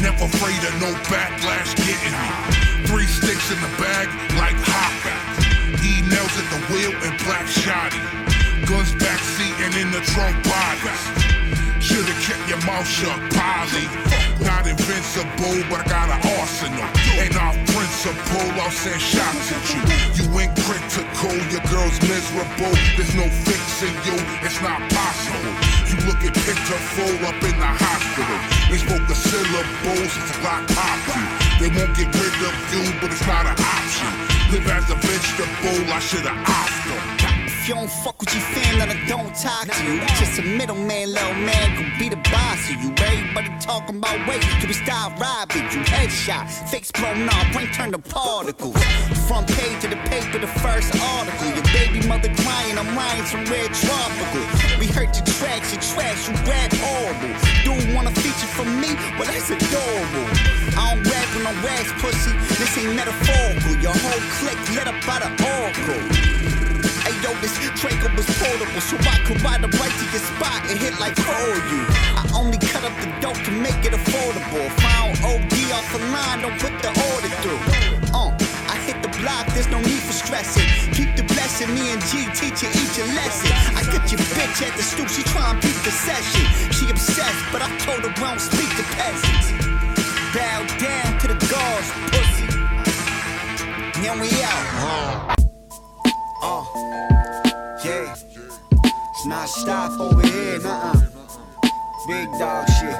Never 0.00 0.24
afraid 0.24 0.62
of 0.64 0.74
no 0.80 0.88
backlash 1.12 1.76
getting 1.76 2.16
me. 2.16 2.30
Three 2.88 3.04
sticks 3.04 3.50
in 3.52 3.60
the 3.60 3.72
bag 3.76 4.08
like 4.40 4.56
hot. 4.64 4.96
E 5.84 6.00
nails 6.08 6.32
at 6.40 6.48
the 6.48 6.60
wheel 6.72 6.92
and 7.04 7.14
black 7.24 7.46
shoddy. 7.46 8.00
Guns 8.64 8.94
back 8.96 9.20
seat 9.20 9.54
and 9.60 9.74
in 9.74 9.90
the 9.90 10.00
trunk. 10.12 10.47
Kept 12.28 12.44
your 12.44 12.60
mouth 12.68 12.84
shut, 12.84 13.16
Polly. 13.32 13.88
Not 14.44 14.68
invincible, 14.68 15.64
but 15.72 15.80
I 15.80 15.88
got 15.88 16.12
an 16.12 16.20
arsenal. 16.36 16.84
And 17.16 17.32
off 17.40 17.56
principle, 17.72 18.52
I'll 18.60 18.68
send 18.68 19.00
shots 19.00 19.48
at 19.48 19.64
you. 19.72 19.80
You 20.12 20.28
ain't 20.36 20.52
critical, 20.60 21.32
your 21.48 21.64
girl's 21.72 21.96
miserable. 22.04 22.76
There's 23.00 23.16
no 23.16 23.24
fixing 23.48 23.96
you, 24.04 24.20
it's 24.44 24.60
not 24.60 24.76
possible. 24.92 25.56
You 25.88 25.96
looking 26.04 26.36
pitiful 26.36 27.16
up 27.24 27.40
in 27.48 27.56
the 27.56 27.72
hospital. 27.80 28.38
They 28.68 28.76
spoke 28.76 29.08
a 29.08 29.16
syllable 29.16 30.04
it's 30.04 30.20
I 30.20 30.36
got 30.44 30.62
popped. 30.76 31.08
They 31.64 31.72
won't 31.72 31.96
get 31.96 32.12
rid 32.12 32.36
of 32.44 32.56
you, 32.76 32.92
but 33.00 33.08
it's 33.08 33.24
not 33.24 33.48
an 33.48 33.56
option. 33.56 34.12
Live 34.52 34.68
as 34.68 34.84
a 34.92 35.00
vegetable, 35.00 35.80
I 35.88 35.98
should've 35.98 36.28
opted 36.28 36.92
them. 36.92 37.07
You 37.68 37.74
don't 37.74 37.90
fuck 38.00 38.18
with 38.18 38.32
your 38.32 38.40
fan, 38.56 38.78
then 38.78 38.88
I 38.88 38.96
don't 39.04 39.28
talk 39.36 39.68
to 39.68 39.84
you. 39.84 40.00
Just 40.16 40.38
a 40.38 40.42
middleman, 40.42 41.12
little 41.12 41.34
man, 41.44 41.76
could 41.76 41.98
be 41.98 42.08
the 42.08 42.16
boss 42.32 42.64
of 42.72 42.80
you. 42.80 42.96
Everybody 42.96 43.52
talking 43.60 43.98
about 43.98 44.16
weight, 44.26 44.40
to 44.40 44.66
be 44.66 44.72
style 44.72 45.12
robbing 45.20 45.68
you. 45.68 45.84
Headshot, 45.84 46.48
fakes 46.72 46.90
blown 46.90 47.28
off, 47.28 47.52
brain 47.52 47.68
turned 47.76 47.92
to 47.92 47.98
particles. 47.98 48.72
Front 49.28 49.52
page 49.52 49.84
of 49.84 49.90
the 49.92 50.00
paper, 50.08 50.38
the 50.38 50.48
first 50.64 50.96
article. 50.96 51.52
Your 51.52 51.68
baby 51.76 52.00
mother 52.08 52.32
crying, 52.40 52.78
I'm 52.78 52.88
writing 52.96 53.26
some 53.28 53.44
red 53.52 53.68
tropical. 53.76 54.48
We 54.80 54.88
heard 54.88 55.12
your 55.12 55.28
tracks, 55.36 55.68
your 55.68 55.84
tracks, 55.92 56.24
you 56.24 56.32
rap 56.48 56.72
horrible. 56.72 57.36
Dude 57.68 57.92
wanna 57.92 58.16
feature 58.16 58.48
from 58.56 58.80
me? 58.80 58.96
Well, 59.20 59.28
that's 59.28 59.52
adorable. 59.52 60.24
I 60.72 60.96
don't 60.96 61.04
rap 61.04 61.28
when 61.36 61.44
I'm 61.44 61.60
rags, 61.60 61.92
pussy. 62.00 62.32
This 62.56 62.78
ain't 62.80 62.96
metaphorical. 62.96 63.76
Your 63.76 63.92
whole 63.92 64.24
clique 64.40 64.64
lit 64.72 64.88
up 64.88 64.96
by 65.04 65.20
the 65.20 65.28
oracle. 65.36 66.47
Yo, 67.08 67.32
this 67.40 67.56
Draco 67.80 68.12
was 68.14 68.28
portable, 68.36 68.80
so 68.84 68.94
I 69.00 69.16
could 69.24 69.40
ride 69.40 69.64
a 69.64 69.68
right 69.80 69.94
to 69.96 70.04
your 70.12 70.20
spot 70.20 70.60
and 70.68 70.78
hit 70.78 70.92
like 71.00 71.16
four 71.16 71.56
of 71.56 71.64
you. 71.72 71.80
I 72.12 72.28
only 72.36 72.58
cut 72.58 72.84
up 72.84 72.92
the 73.00 73.08
dope 73.24 73.40
to 73.48 73.50
make 73.50 73.80
it 73.80 73.96
affordable. 73.96 74.68
Don't 74.76 75.16
OD 75.24 75.54
off 75.72 75.88
the 75.88 76.04
line, 76.12 76.44
don't 76.44 76.58
put 76.60 76.74
the 76.84 76.92
order 76.92 77.32
through. 77.40 77.60
Uh, 78.12 78.36
I 78.68 78.76
hit 78.84 79.00
the 79.00 79.08
block, 79.24 79.48
there's 79.54 79.68
no 79.68 79.80
need 79.80 80.04
for 80.04 80.12
stressing. 80.12 80.68
Keep 80.92 81.16
the 81.16 81.24
blessing, 81.32 81.72
me 81.72 81.96
and 81.96 82.02
G 82.12 82.28
teach 82.36 82.60
you 82.60 82.68
each 82.76 83.00
a 83.00 83.06
lesson. 83.16 83.56
I 83.72 83.88
got 83.88 84.04
your 84.12 84.20
bitch 84.36 84.60
at 84.60 84.76
the 84.76 84.82
stoop, 84.82 85.08
she 85.08 85.22
try 85.22 85.48
and 85.48 85.60
beat 85.62 85.80
the 85.88 85.90
session. 85.90 86.44
She 86.76 86.90
obsessed, 86.90 87.44
but 87.50 87.62
I 87.62 87.72
told 87.78 88.04
her 88.04 88.12
I 88.20 88.36
don't 88.36 88.40
speak 88.40 88.68
to 88.76 88.84
peasants. 88.92 89.56
Bow 90.36 90.60
down 90.76 91.18
to 91.24 91.26
the 91.32 91.38
gods, 91.48 91.88
pussy. 92.12 92.46
Then 94.02 94.20
we 94.20 94.28
out. 94.44 95.37
Uh, 96.40 96.64
yeah. 97.84 98.14
It's 99.10 99.26
not 99.26 99.48
stop 99.48 99.98
over 99.98 100.26
here, 100.28 100.60
nah. 100.60 100.94
Big 102.06 102.28
dog 102.38 102.68
shit. 102.68 102.94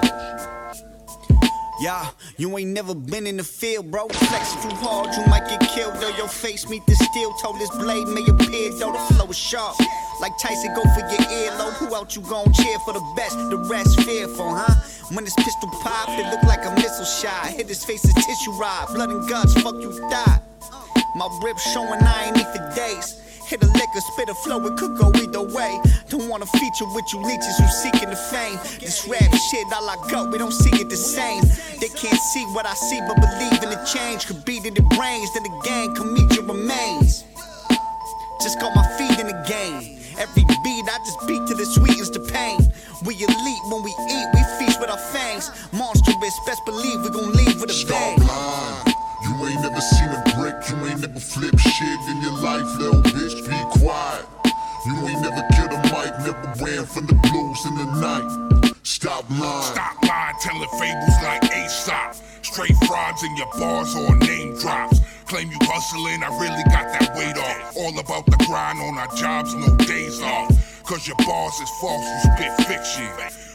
Yeah, 1.81 2.11
you 2.37 2.59
ain't 2.59 2.71
never 2.71 2.93
been 2.93 3.29
in 3.29 3.37
the 3.37 3.45
field, 3.45 3.93
bro. 3.93 4.09
Flex 4.09 4.55
too 4.55 4.75
hard, 4.83 5.15
you 5.15 5.25
might 5.27 5.49
get 5.49 5.61
killed. 5.71 5.95
Though 5.95 6.17
your 6.17 6.27
face 6.27 6.69
meet 6.69 6.85
the 6.87 6.97
steel, 6.97 7.33
told 7.35 7.61
this 7.61 7.71
blade 7.79 8.09
may 8.09 8.27
appear, 8.27 8.71
though 8.73 8.91
the 8.91 9.15
flow 9.15 9.27
is 9.31 9.39
sharp. 9.39 9.77
Like 10.21 10.33
Tyson, 10.39 10.75
go 10.75 10.83
for 10.83 11.01
your 11.07 11.23
earlobe. 11.31 11.75
Who 11.75 11.95
out 11.95 12.17
you 12.17 12.23
gon' 12.23 12.53
cheer 12.53 12.79
for 12.81 12.95
the 12.95 13.13
best? 13.15 13.39
The 13.51 13.59
rest 13.71 14.01
fearful, 14.01 14.57
huh? 14.57 14.75
When 15.15 15.25
this 15.25 15.37
pistol 15.37 15.71
pop, 15.81 16.09
it 16.09 16.29
look 16.33 16.43
like 16.43 16.67
a 16.67 16.75
missile 16.75 17.05
shot. 17.05 17.47
Hit 17.47 17.69
his 17.69 17.85
face, 17.85 18.05
a 18.05 18.13
tissue 18.15 18.53
rod. 18.59 18.93
Blood 18.93 19.11
and 19.11 19.29
guts, 19.29 19.55
fuck 19.63 19.77
you 19.77 19.93
die. 20.11 20.41
My 21.15 21.41
ribs 21.45 21.63
showing 21.63 22.01
I 22.03 22.25
ain't 22.27 22.37
eat 22.39 22.47
for 22.49 22.75
days. 22.75 23.23
Hit 23.49 23.63
a 23.65 23.67
liquor, 23.67 24.01
spit 24.13 24.29
a 24.29 24.35
flow, 24.35 24.61
it 24.67 24.77
could 24.77 24.95
go 24.99 25.11
either 25.17 25.41
way. 25.41 25.81
Don't 26.11 26.29
wanna 26.29 26.45
feature 26.45 26.85
with 26.93 27.07
you 27.15 27.21
leeches 27.23 27.57
who 27.57 27.67
seeking 27.69 28.11
the 28.11 28.17
fame. 28.17 28.59
This 28.79 29.09
rap 29.09 29.35
shit, 29.51 29.65
all 29.73 29.89
I 29.89 29.97
got, 30.11 30.31
we 30.31 30.37
don't 30.37 30.53
see 30.53 30.69
it 30.77 30.91
the 30.91 30.97
same. 30.97 31.43
They 31.81 31.89
can't 31.89 32.21
see 32.35 32.45
what 32.53 32.67
I 32.67 32.75
see, 32.75 33.01
but 33.09 33.17
believe 33.17 33.63
in 33.63 33.71
the 33.71 33.83
change. 33.89 34.27
Could 34.27 34.45
beat 34.45 34.67
in 34.67 34.75
the 34.75 34.83
brains, 34.83 35.33
then 35.33 35.45
the 35.45 35.61
gang 35.65 35.95
can 35.95 36.13
meet 36.13 36.31
your 36.35 36.45
remains. 36.45 37.25
Just 38.43 38.61
got 38.61 38.77
my 38.77 38.87
feet 38.99 39.19
in 39.19 39.27
the 39.27 39.45
game. 39.49 39.97
Every 40.19 40.45
beat 40.45 40.85
I 40.85 40.99
just 41.07 41.27
beat 41.27 41.47
to 41.49 41.55
the 41.55 41.65
sweetens 41.65 42.11
the 42.11 42.21
pain. 42.21 42.59
We 43.07 43.15
elite 43.15 43.65
when 43.73 43.83
we 43.83 43.93
eat, 44.13 44.29
we 44.35 44.43
feast 44.59 44.79
with 44.79 44.91
our 44.91 44.99
fangs. 44.99 45.51
Monstrous, 45.73 46.39
best 46.45 46.67
believe 46.67 47.01
we 47.01 47.09
gon' 47.09 47.33
leave 47.33 47.61
with 47.63 47.71
a 47.71 47.87
bang. 47.89 48.98
You 49.39 49.47
ain't 49.47 49.63
never 49.63 49.81
seen 49.81 50.09
a 50.09 50.23
brick, 50.35 50.57
you 50.69 50.77
ain't 50.91 51.01
never 51.01 51.21
flipped 51.21 51.61
shit 51.61 52.01
in 52.11 52.23
your 52.23 52.37
life, 52.43 52.67
little 52.77 53.01
bitch, 53.03 53.39
be 53.47 53.79
quiet. 53.79 54.27
You 54.85 54.95
ain't 55.07 55.23
never 55.23 55.47
killed 55.55 55.71
a 55.71 55.81
mic, 55.95 56.11
never 56.27 56.55
ran 56.59 56.85
from 56.85 57.07
the 57.07 57.15
blues 57.31 57.65
in 57.67 57.77
the 57.77 57.87
night. 58.03 58.75
Stop 58.83 59.31
lying. 59.31 59.63
Stop 59.63 60.03
lying, 60.03 60.35
telling 60.41 60.69
fables 60.81 61.23
like 61.23 61.45
Aesop. 61.55 62.17
Straight 62.43 62.75
frauds 62.89 63.23
in 63.23 63.37
your 63.37 63.47
bars 63.55 63.95
or 63.95 64.17
name 64.17 64.59
drops. 64.59 64.99
Claim 65.27 65.53
you 65.53 65.59
hustling, 65.63 66.25
I 66.25 66.35
really 66.43 66.65
got 66.75 66.91
that 66.99 67.15
weight 67.15 67.39
off. 67.39 67.77
All 67.77 67.97
about 67.97 68.27
the 68.27 68.45
grind 68.45 68.81
on 68.81 68.99
our 68.99 69.15
jobs, 69.15 69.55
no 69.55 69.77
days 69.87 70.21
off. 70.21 70.51
Cause 70.83 71.07
your 71.07 71.17
bars 71.19 71.55
is 71.61 71.71
false, 71.81 72.03
you 72.03 72.33
spit 72.35 72.67
fiction. 72.67 73.07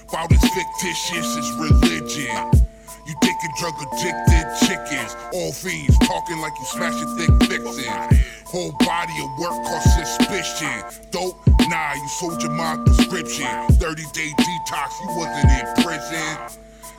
About 0.08 0.32
as 0.32 0.48
fictitious 0.48 1.36
as 1.36 1.52
religion. 1.60 2.63
You 3.06 3.16
and 3.44 3.54
drug 3.60 3.76
addicted 3.76 4.48
chickens, 4.63 5.16
all 5.34 5.52
fiends 5.52 5.98
talking 6.00 6.39
like 6.39 6.54
you 6.58 6.66
smashing 6.66 7.18
thick 7.18 7.50
fixin'. 7.50 8.20
Whole 8.46 8.72
body 8.80 9.13
of 9.20 9.38
work 9.38 9.60
cause 9.66 9.84
suspicion. 9.96 10.84
Dope, 11.12 11.39
nah, 11.68 11.94
you 11.94 12.08
sold 12.08 12.42
your 12.42 12.52
mind 12.52 12.86
prescription. 12.86 13.48
30 13.72 14.04
day 14.13 14.32
detox, 14.39 14.96
you 15.02 15.18
wasn't 15.18 15.52
in 15.52 15.84
prison. 15.84 16.38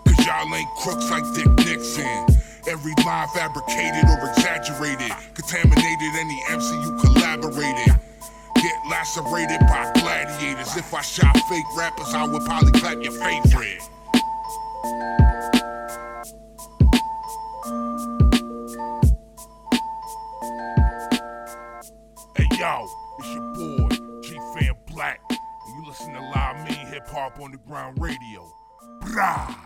Cause 0.04 0.26
y'all 0.26 0.54
ain't 0.54 0.68
crooks 0.76 1.10
like 1.10 1.24
Dick 1.34 1.48
Nixon. 1.64 2.26
Every 2.68 2.92
line 3.04 3.28
fabricated 3.28 4.04
or 4.04 4.28
exaggerated, 4.28 5.12
contaminated 5.34 6.12
any 6.16 6.42
MC 6.50 6.74
you 6.74 6.98
collaborated. 7.00 7.94
Get 8.56 8.76
lacerated 8.90 9.60
by 9.60 9.90
gladiators. 9.94 10.76
If 10.76 10.92
I 10.92 11.00
shot 11.00 11.36
fake 11.48 11.64
rappers, 11.76 12.12
I 12.14 12.26
would 12.26 12.44
probably 12.44 12.72
clap 12.72 13.02
your 13.02 13.12
favorite. 13.12 13.80
Hey 14.84 14.90
yo, 22.58 22.86
it's 23.18 23.32
your 23.32 23.54
boy, 23.54 23.88
G 24.20 24.38
Fan 24.52 24.74
Black. 24.88 25.20
And 25.30 25.38
you 25.74 25.86
listen 25.88 26.12
to 26.12 26.20
Live 26.20 26.68
Mean 26.68 26.86
Hip 26.88 27.08
Hop 27.08 27.40
on 27.40 27.52
the 27.52 27.58
Ground 27.66 27.96
Radio. 27.98 28.54
Brah! 29.00 29.56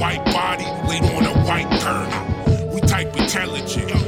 White 0.00 0.24
body 0.32 0.64
laid 0.88 1.02
on 1.12 1.26
a 1.26 1.44
white 1.44 1.68
curtain. 1.82 2.72
We 2.72 2.80
type 2.80 3.14
intelligent, 3.18 3.99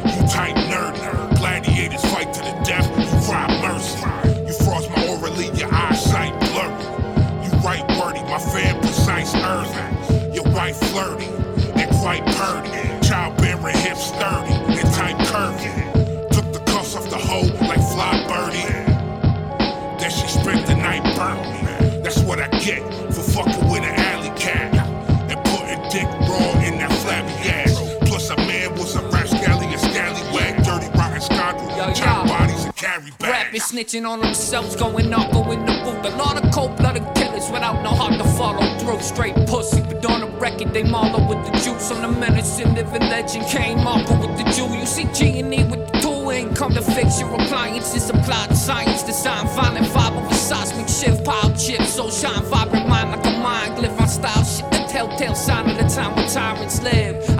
snitching 33.73 34.07
on 34.07 34.21
themselves, 34.21 34.77
going 34.77 35.15
off, 35.15 35.33
in 35.51 35.65
the 35.65 35.73
booth. 35.83 36.13
A 36.13 36.17
lot 36.17 36.37
of 36.37 36.53
cold 36.53 36.77
blooded 36.77 37.05
killers 37.15 37.51
without 37.51 37.83
no 37.83 37.89
heart 37.89 38.19
to 38.19 38.25
follow 38.37 38.61
through. 38.79 39.01
Straight 39.01 39.35
pussy, 39.49 39.81
but 39.81 40.05
on 40.05 40.21
the 40.21 40.27
record, 40.39 40.75
they 40.75 40.83
mollow 40.83 41.27
with 41.27 41.41
the 41.47 41.53
juice. 41.59 41.91
On 41.91 42.03
the 42.03 42.21
menacing 42.21 42.75
living 42.75 43.09
legend, 43.09 43.47
came 43.47 43.83
Marco 43.83 44.15
with 44.21 44.37
the 44.37 44.45
Jew. 44.53 44.69
You 44.77 44.85
see 44.85 45.05
G 45.15 45.41
and 45.41 45.55
E 45.55 45.65
with 45.65 45.91
the 45.91 46.01
tool, 46.01 46.31
ain't 46.31 46.55
come 46.55 46.75
to 46.75 46.83
fix 46.83 47.19
your 47.19 47.33
appliances. 47.35 48.11
Applied 48.11 48.55
science, 48.55 49.03
design, 49.05 49.47
violent 49.57 49.87
vibe 49.87 50.23
of 50.23 50.31
a 50.31 50.35
seismic 50.35 50.89
shift. 50.89 51.25
Pile 51.25 51.57
chips, 51.57 51.95
so 51.95 52.11
shine, 52.11 52.43
vibrant 52.45 52.89
mind 52.89 53.11
like 53.13 53.25
a 53.25 53.39
mind 53.39 53.79
glyph. 53.79 53.99
On 53.99 54.09
style 54.09 54.45
shit, 54.45 54.71
the 54.71 54.85
telltale 54.93 55.35
sign 55.35 55.71
of 55.71 55.79
the 55.79 55.89
time 55.89 56.15
when 56.15 56.29
tyrants 56.29 56.83
live. 56.83 57.32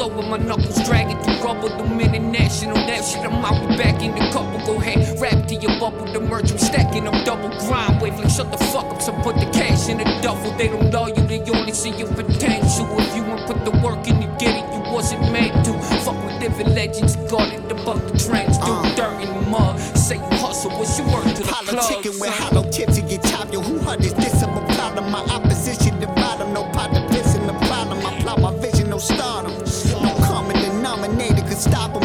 Eyelids 0.00 0.14
low 0.14 0.16
with 0.16 0.26
my 0.28 0.36
knuckles 0.36 0.82
dragging 0.86 1.18
through 1.22 1.44
rubble. 1.44 1.68
The 1.68 1.84
minute 1.84 2.22
national 2.22 2.76
that 2.76 3.04
shit, 3.04 3.24
I'm 3.24 3.44
out, 3.44 3.60
we 3.68 3.76
back 3.76 4.02
in 4.02 4.12
the 4.14 4.30
couple. 4.32 4.58
Go 4.66 4.80
ahead, 4.80 5.20
rap 5.20 5.46
to 5.48 5.54
your 5.54 5.78
bubble. 5.78 6.10
The 6.12 6.20
merch, 6.20 6.50
I'm 6.50 6.58
stacking 6.58 7.04
them 7.04 7.24
double 7.24 7.50
grind. 7.66 8.00
Wave 8.00 8.18
like 8.18 8.30
shut 8.30 8.50
the 8.50 8.58
fuck 8.58 8.86
up, 8.86 9.02
so 9.02 9.12
put 9.22 9.36
the 9.36 9.46
cash 9.52 9.88
in 9.88 9.98
the 9.98 10.04
duffel. 10.22 10.56
They 10.56 10.68
don't 10.68 10.90
love 10.90 11.08
you, 11.16 11.26
they 11.26 11.40
only 11.50 11.72
see 11.72 11.90
your 11.90 12.08
potential. 12.08 12.86
If 12.98 13.16
you 13.16 13.24
want 13.24 13.46
put 13.46 13.64
the 13.64 13.72
work 13.84 14.06
in, 14.08 14.22
you 14.22 14.28
get 14.38 14.56
it, 14.56 14.66
you 14.72 14.80
wasn't 14.92 15.22
made 15.32 15.52
to. 15.64 15.72
Fuck 16.04 16.16
with 16.24 16.40
living 16.40 16.74
legends, 16.74 17.16
guarded 17.30 17.70
above 17.70 18.00
the 18.10 18.18
trends. 18.18 18.58
Do 18.58 18.72
uh. 18.72 18.94
dirt 18.94 19.20
in 19.20 19.28
the 19.28 19.50
mud. 19.50 19.78
Say 19.96 20.16
you 20.16 20.36
hustle, 20.38 20.70
what's 20.72 20.98
your 20.98 21.08
work 21.12 21.24
to 21.24 21.42
the 21.42 21.48
club? 21.48 21.64
Politicking 21.66 22.20
with 22.20 22.30
hollow 22.30 22.64
tips 22.70 22.96
to 22.96 23.02
get 23.02 23.22
top, 23.22 23.52
Yo, 23.52 23.60
who 23.60 23.78
heard 23.78 24.00
this? 24.00 24.12
This 24.14 24.42
of 24.42 24.50
a 24.50 24.74
problem. 24.74 25.10
My 25.10 25.20
opposition 25.36 25.98
divide 26.00 26.38
them. 26.40 26.52
No 26.52 26.64
pot 26.72 26.99
unstoppable. 31.66 31.99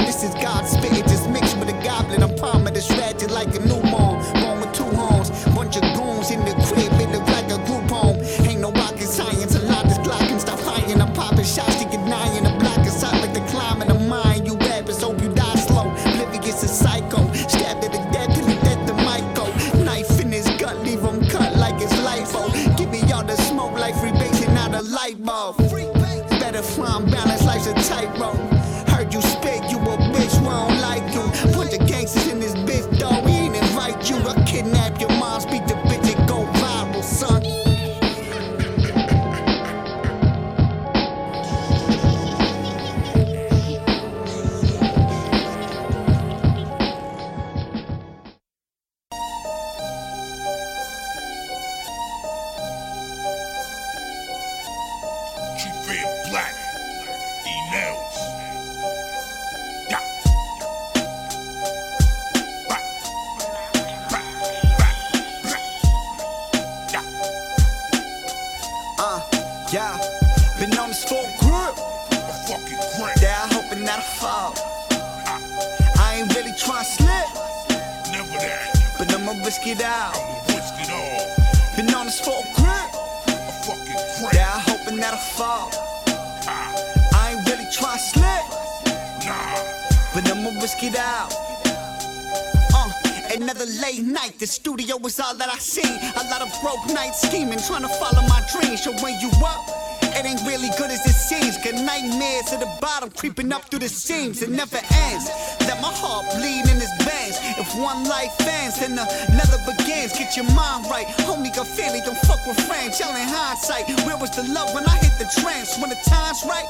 Bottom, 103.06 103.18
creeping 103.18 103.52
up 103.54 103.64
through 103.66 103.80
the 103.80 103.90
seams. 103.90 104.42
It 104.42 104.50
never 104.50 104.78
ends. 104.78 105.30
Let 105.62 105.82
my 105.82 105.92
heart 105.92 106.26
bleed 106.36 106.66
in 106.70 106.78
its 106.78 106.94
veins. 107.04 107.38
If 107.58 107.68
one 107.76 108.06
life 108.06 108.34
ends, 108.42 108.80
then 108.80 108.92
another 108.94 109.60
begins. 109.66 110.14
Get 110.14 110.36
your 110.36 110.46
mind 110.54 110.86
right. 110.90 111.08
Homie 111.26 111.54
got 111.56 111.68
family, 111.68 112.02
don't 112.06 112.18
fuck 112.26 112.40
with 112.48 112.60
friends. 112.68 113.00
Y'all 113.00 113.16
in 113.16 113.28
hindsight. 113.28 113.88
Where 114.06 114.18
was 114.18 114.32
the 114.36 114.44
love 114.54 114.74
when 114.74 114.86
I 114.86 114.98
hit 114.98 115.18
the 115.20 115.30
trance? 115.42 115.78
When 115.80 115.90
the 115.90 116.00
time's 116.08 116.44
right, 116.46 116.68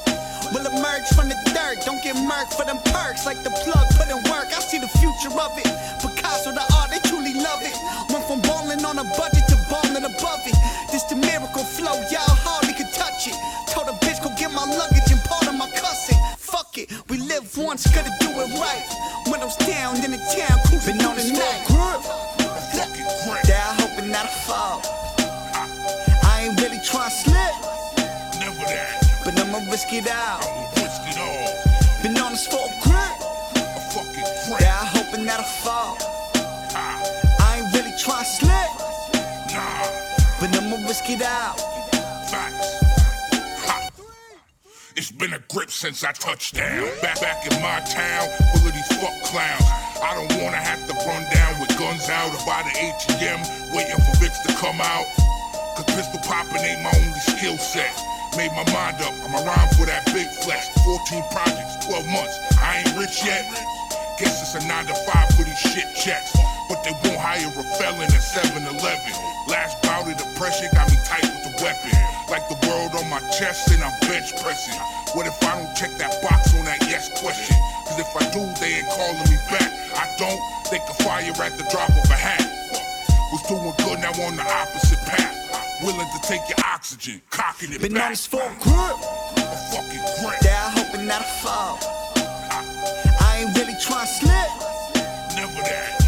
will 0.53 0.65
emerge 0.65 1.07
from 1.15 1.29
the 1.29 1.37
dirt. 1.53 1.83
Don't 1.85 2.03
get 2.03 2.15
murked 2.15 2.53
for 2.53 2.65
them 2.65 2.79
perks. 2.91 3.25
Like 3.25 3.43
the 3.43 3.51
plug 3.63 3.85
put 3.95 4.07
in 4.09 4.19
work. 4.31 4.51
I 4.51 4.59
see 4.59 4.79
the 4.79 4.91
future 4.99 5.33
of 5.33 5.51
it. 5.57 5.69
Picasso, 6.01 6.51
the 6.51 6.65
art, 6.75 6.91
they 6.91 6.99
truly 7.07 7.33
love 7.33 7.61
it. 7.63 7.75
Went 8.11 8.25
from 8.25 8.41
balling 8.41 8.83
on 8.83 8.99
a 8.99 9.05
budget 9.15 9.45
to 9.49 9.57
balling 9.69 10.03
above 10.03 10.43
it. 10.45 10.57
This 10.91 11.03
the 11.03 11.15
miracle 11.15 11.63
flow, 11.63 11.95
y'all 12.11 12.34
once, 17.65 17.88
gotta 17.88 18.12
do 18.19 18.30
it 18.30 18.60
right. 18.60 18.86
Windows 19.25 19.56
down 19.58 19.95
in 20.06 20.12
the 20.12 20.21
town, 20.38 20.60
cruising 20.65 21.01
on 21.01 21.15
the 21.15 21.23
night. 21.34 21.65
Yeah, 23.47 23.69
I 23.69 23.82
hoping 23.82 24.12
that'll 24.12 24.32
fall. 24.45 24.82
I 26.23 26.45
ain't 26.45 26.62
really 26.62 26.80
trying 26.84 27.10
to 27.10 27.15
slip. 27.15 27.56
Never 28.39 28.56
that. 28.69 29.21
But 29.25 29.39
I'ma 29.39 29.60
risk 29.71 29.91
it 29.91 30.08
out. 30.08 30.84
Been 45.17 45.34
a 45.34 45.39
grip 45.47 45.71
since 45.71 46.04
I 46.04 46.12
touched 46.12 46.56
down. 46.56 46.84
Back 47.01 47.21
back 47.21 47.47
in 47.47 47.56
my 47.62 47.80
town, 47.88 48.28
full 48.51 48.67
of 48.67 48.73
these 48.73 48.91
fuck 48.99 49.15
clowns. 49.23 49.63
I 50.04 50.12
don't 50.12 50.43
wanna 50.43 50.60
have 50.60 50.84
to 50.88 50.93
run 51.08 51.23
down 51.32 51.60
with 51.60 51.71
guns 51.80 52.10
out 52.10 52.36
or 52.36 52.43
by 52.45 52.63
the 52.67 52.73
ATM, 52.75 53.39
waiting 53.71 53.95
for 53.95 54.15
Vicks 54.19 54.43
to 54.43 54.51
come 54.60 54.82
out. 54.82 55.06
Cause 55.75 55.86
pistol 55.95 56.19
popping 56.28 56.60
ain't 56.60 56.84
my 56.84 56.91
only 56.91 57.19
skill 57.19 57.58
set. 57.58 57.95
Made 58.36 58.51
my 58.51 58.67
mind 58.75 58.99
up, 59.01 59.13
I'ma 59.23 59.39
rhyme 59.39 59.69
for 59.80 59.86
that 59.86 60.04
big 60.12 60.28
flex. 60.43 60.67
14 60.84 61.23
projects, 61.32 61.86
12 61.88 62.08
months, 62.08 62.36
I 62.60 62.84
ain't 62.84 62.97
rich 62.99 63.23
yet. 63.23 63.47
Guess 64.19 64.43
it's 64.43 64.63
a 64.63 64.67
9 64.67 64.86
to 64.88 64.95
5 64.95 65.30
for 65.36 65.43
these 65.43 65.60
shit 65.60 65.88
checks. 65.95 66.36
But 66.69 66.84
they 66.84 66.93
won't 67.06 67.21
hire 67.21 67.45
a 67.45 67.63
felon 67.78 68.10
at 68.10 68.21
7 68.21 68.49
Eleven. 68.58 69.13
Last 69.47 69.78
bout 69.84 70.10
of 70.10 70.17
depression 70.17 70.69
got 70.73 70.89
me 70.89 70.97
tight 71.06 71.21
with 71.21 71.43
the 71.45 71.54
weapon. 71.62 71.93
Like 72.30 72.49
the 72.49 72.58
world 72.67 72.97
on 72.97 73.06
my 73.10 73.21
chest 73.38 73.69
and 73.69 73.84
I'm 73.84 73.93
bench 74.10 74.34
pressing. 74.41 74.80
What 75.13 75.28
if 75.28 75.38
I 75.45 75.62
don't 75.62 75.73
check 75.78 75.93
that 76.01 76.17
box 76.25 76.54
on 76.58 76.65
that 76.65 76.82
yes 76.89 77.10
question? 77.21 77.56
Cause 77.86 77.99
if 78.01 78.10
I 78.17 78.25
do, 78.34 78.41
they 78.60 78.82
ain't 78.82 78.89
calling 78.89 79.30
me 79.30 79.38
back. 79.54 79.69
I 79.93 80.10
don't, 80.17 80.41
they 80.71 80.80
can 80.82 80.95
fire 81.06 81.30
at 81.30 81.54
the 81.58 81.65
drop 81.69 81.89
of 81.89 82.10
a 82.10 82.17
hat. 82.17 82.41
Was 83.32 83.43
doing 83.45 83.73
good, 83.86 83.99
now 84.01 84.12
on 84.25 84.36
the 84.36 84.43
opposite 84.43 84.99
path. 85.06 85.34
Willing 85.84 86.08
to 86.08 86.28
take 86.28 86.41
your 86.49 86.58
oxygen, 86.65 87.21
cocking 87.30 87.73
it 87.73 87.82
Been 87.82 87.93
back. 87.93 88.04
on 88.06 88.10
this 88.12 88.25
for 88.25 88.41
a 88.41 88.56
grip. 88.60 88.97
A 89.38 89.58
fucking 89.69 90.06
grip. 90.19 90.39
Yeah, 90.43 90.65
I 90.65 90.69
hoping 90.82 91.06
that'll 91.06 91.28
fall. 91.45 91.78
I 93.21 93.45
ain't 93.45 93.56
really 93.58 93.75
trying 93.80 94.08
to 94.08 94.13
slip. 94.13 94.49
Never 95.38 95.62
that. 95.62 96.04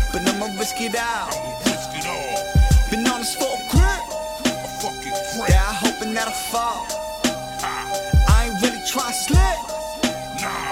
I'ma 0.47 0.59
risk 0.59 0.79
it 0.79 0.95
out. 0.95 1.27
Risk 1.65 1.89
it 1.93 2.07
all. 2.07 2.89
Been 2.89 3.05
on 3.05 3.19
this 3.19 3.35
for 3.35 3.43
a 3.43 3.57
grip. 3.69 4.03
A 4.45 4.67
fucking 4.81 5.11
grip. 5.11 5.49
Yeah, 5.49 5.65
I 5.67 5.73
hoping 5.73 6.13
that 6.13 6.27
I 6.27 6.31
fall. 6.31 6.85
Ah. 7.61 7.91
I 8.29 8.45
ain't 8.45 8.61
really 8.61 8.81
trying 8.87 9.11
to 9.11 9.13
slip. 9.13 9.59
Nah. 10.41 10.71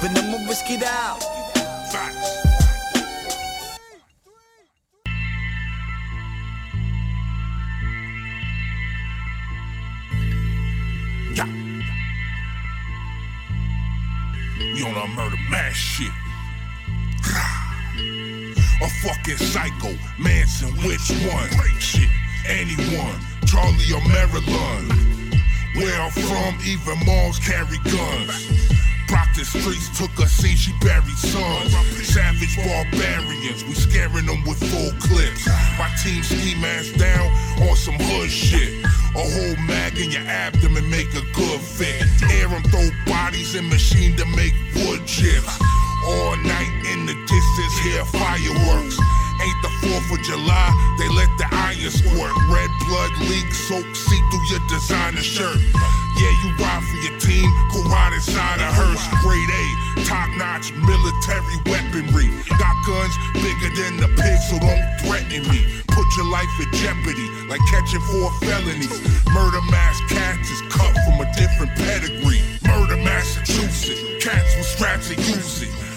But 0.00 0.16
I'ma 0.16 0.38
risk 0.48 0.70
it 0.70 0.82
out. 0.82 1.22
Facts. 1.92 2.46
Yeah. 11.34 11.44
We 14.58 14.82
on 14.82 14.94
our 14.94 15.08
murder 15.08 15.36
mass 15.50 15.74
shit. 15.74 16.29
A 18.82 18.88
fucking 18.88 19.36
psycho, 19.36 19.94
Manson, 20.18 20.70
which 20.84 21.10
one? 21.28 21.50
Shit, 21.78 22.08
anyone, 22.48 23.20
Charlie 23.44 23.92
or 23.92 24.00
Maryland. 24.08 24.88
Where 25.76 26.00
I'm 26.00 26.10
from, 26.10 26.58
even 26.64 26.96
moms 27.04 27.38
carry 27.38 27.78
guns. 27.84 28.70
Proctor 29.06 29.44
Streets 29.44 29.98
took 29.98 30.16
a 30.18 30.26
scene, 30.26 30.56
she 30.56 30.72
buried 30.80 31.18
sons. 31.18 31.72
Savage 32.06 32.56
barbarians, 32.56 33.64
we 33.64 33.74
scaring 33.74 34.26
them 34.26 34.42
with 34.44 34.58
full 34.58 34.92
clips. 34.98 35.46
My 35.78 35.90
team 36.02 36.22
ski 36.22 36.54
mask 36.60 36.94
down 36.94 37.26
on 37.68 37.76
some 37.76 37.96
hood 37.98 38.30
shit. 38.30 38.82
A 38.84 39.18
whole 39.18 39.56
mag 39.66 39.98
in 39.98 40.10
your 40.10 40.22
abdomen 40.22 40.88
make 40.88 41.10
a 41.14 41.22
good 41.34 41.60
fit. 41.60 42.00
Air 42.32 42.48
them, 42.48 42.62
throw 42.64 42.88
bodies 43.06 43.54
in 43.54 43.68
machine 43.68 44.16
to 44.16 44.24
make 44.36 44.54
wood 44.76 45.04
chips. 45.06 45.58
All 46.06 46.36
night 46.36 46.72
in 46.88 47.06
the 47.06 47.14
distance, 47.14 47.78
hear 47.82 48.04
fireworks. 48.04 48.96
Ain't 49.40 49.62
the 49.62 49.72
4th 49.88 50.12
of 50.12 50.20
July, 50.22 50.68
they 50.98 51.08
let 51.08 51.32
the 51.38 51.48
iron 51.48 51.90
squirt. 51.90 52.34
Red 52.52 52.70
blood 52.84 53.12
leak, 53.24 53.48
soak, 53.52 53.88
see 53.96 54.20
through 54.28 54.46
your 54.52 54.60
designer 54.68 55.24
shirt. 55.24 55.56
Yeah, 56.20 56.32
you 56.44 56.52
ride 56.60 56.84
for 56.84 57.00
your 57.00 57.16
team, 57.20 57.48
ride 57.88 58.12
inside 58.12 58.60
a 58.60 58.68
hearse. 58.68 59.00
Grade 59.24 59.48
A, 59.48 60.04
top 60.04 60.28
notch 60.36 60.72
military 60.76 61.56
weaponry. 61.64 62.28
Got 62.60 62.76
guns 62.84 63.16
bigger 63.32 63.72
than 63.80 63.96
the 63.96 64.08
pigs, 64.20 64.44
so 64.52 64.60
don't 64.60 64.84
threaten 65.00 65.48
me. 65.48 65.64
Put 65.88 66.04
your 66.16 66.28
life 66.28 66.52
in 66.60 66.68
jeopardy, 66.76 67.28
like 67.48 67.60
catching 67.72 68.04
four 68.12 68.28
felonies. 68.44 69.00
Murder 69.32 69.64
mass 69.72 70.00
cats 70.08 70.50
is 70.50 70.60
cut 70.68 70.92
from 71.08 71.24
a 71.24 71.32
different 71.32 71.72
pedigree. 71.76 72.44
Murder 72.68 72.96
Massachusetts, 73.00 74.22
cats 74.22 74.56
with 74.56 74.66
straps 74.66 75.08
and 75.08 75.18
use 75.24 75.62
it. 75.62 75.89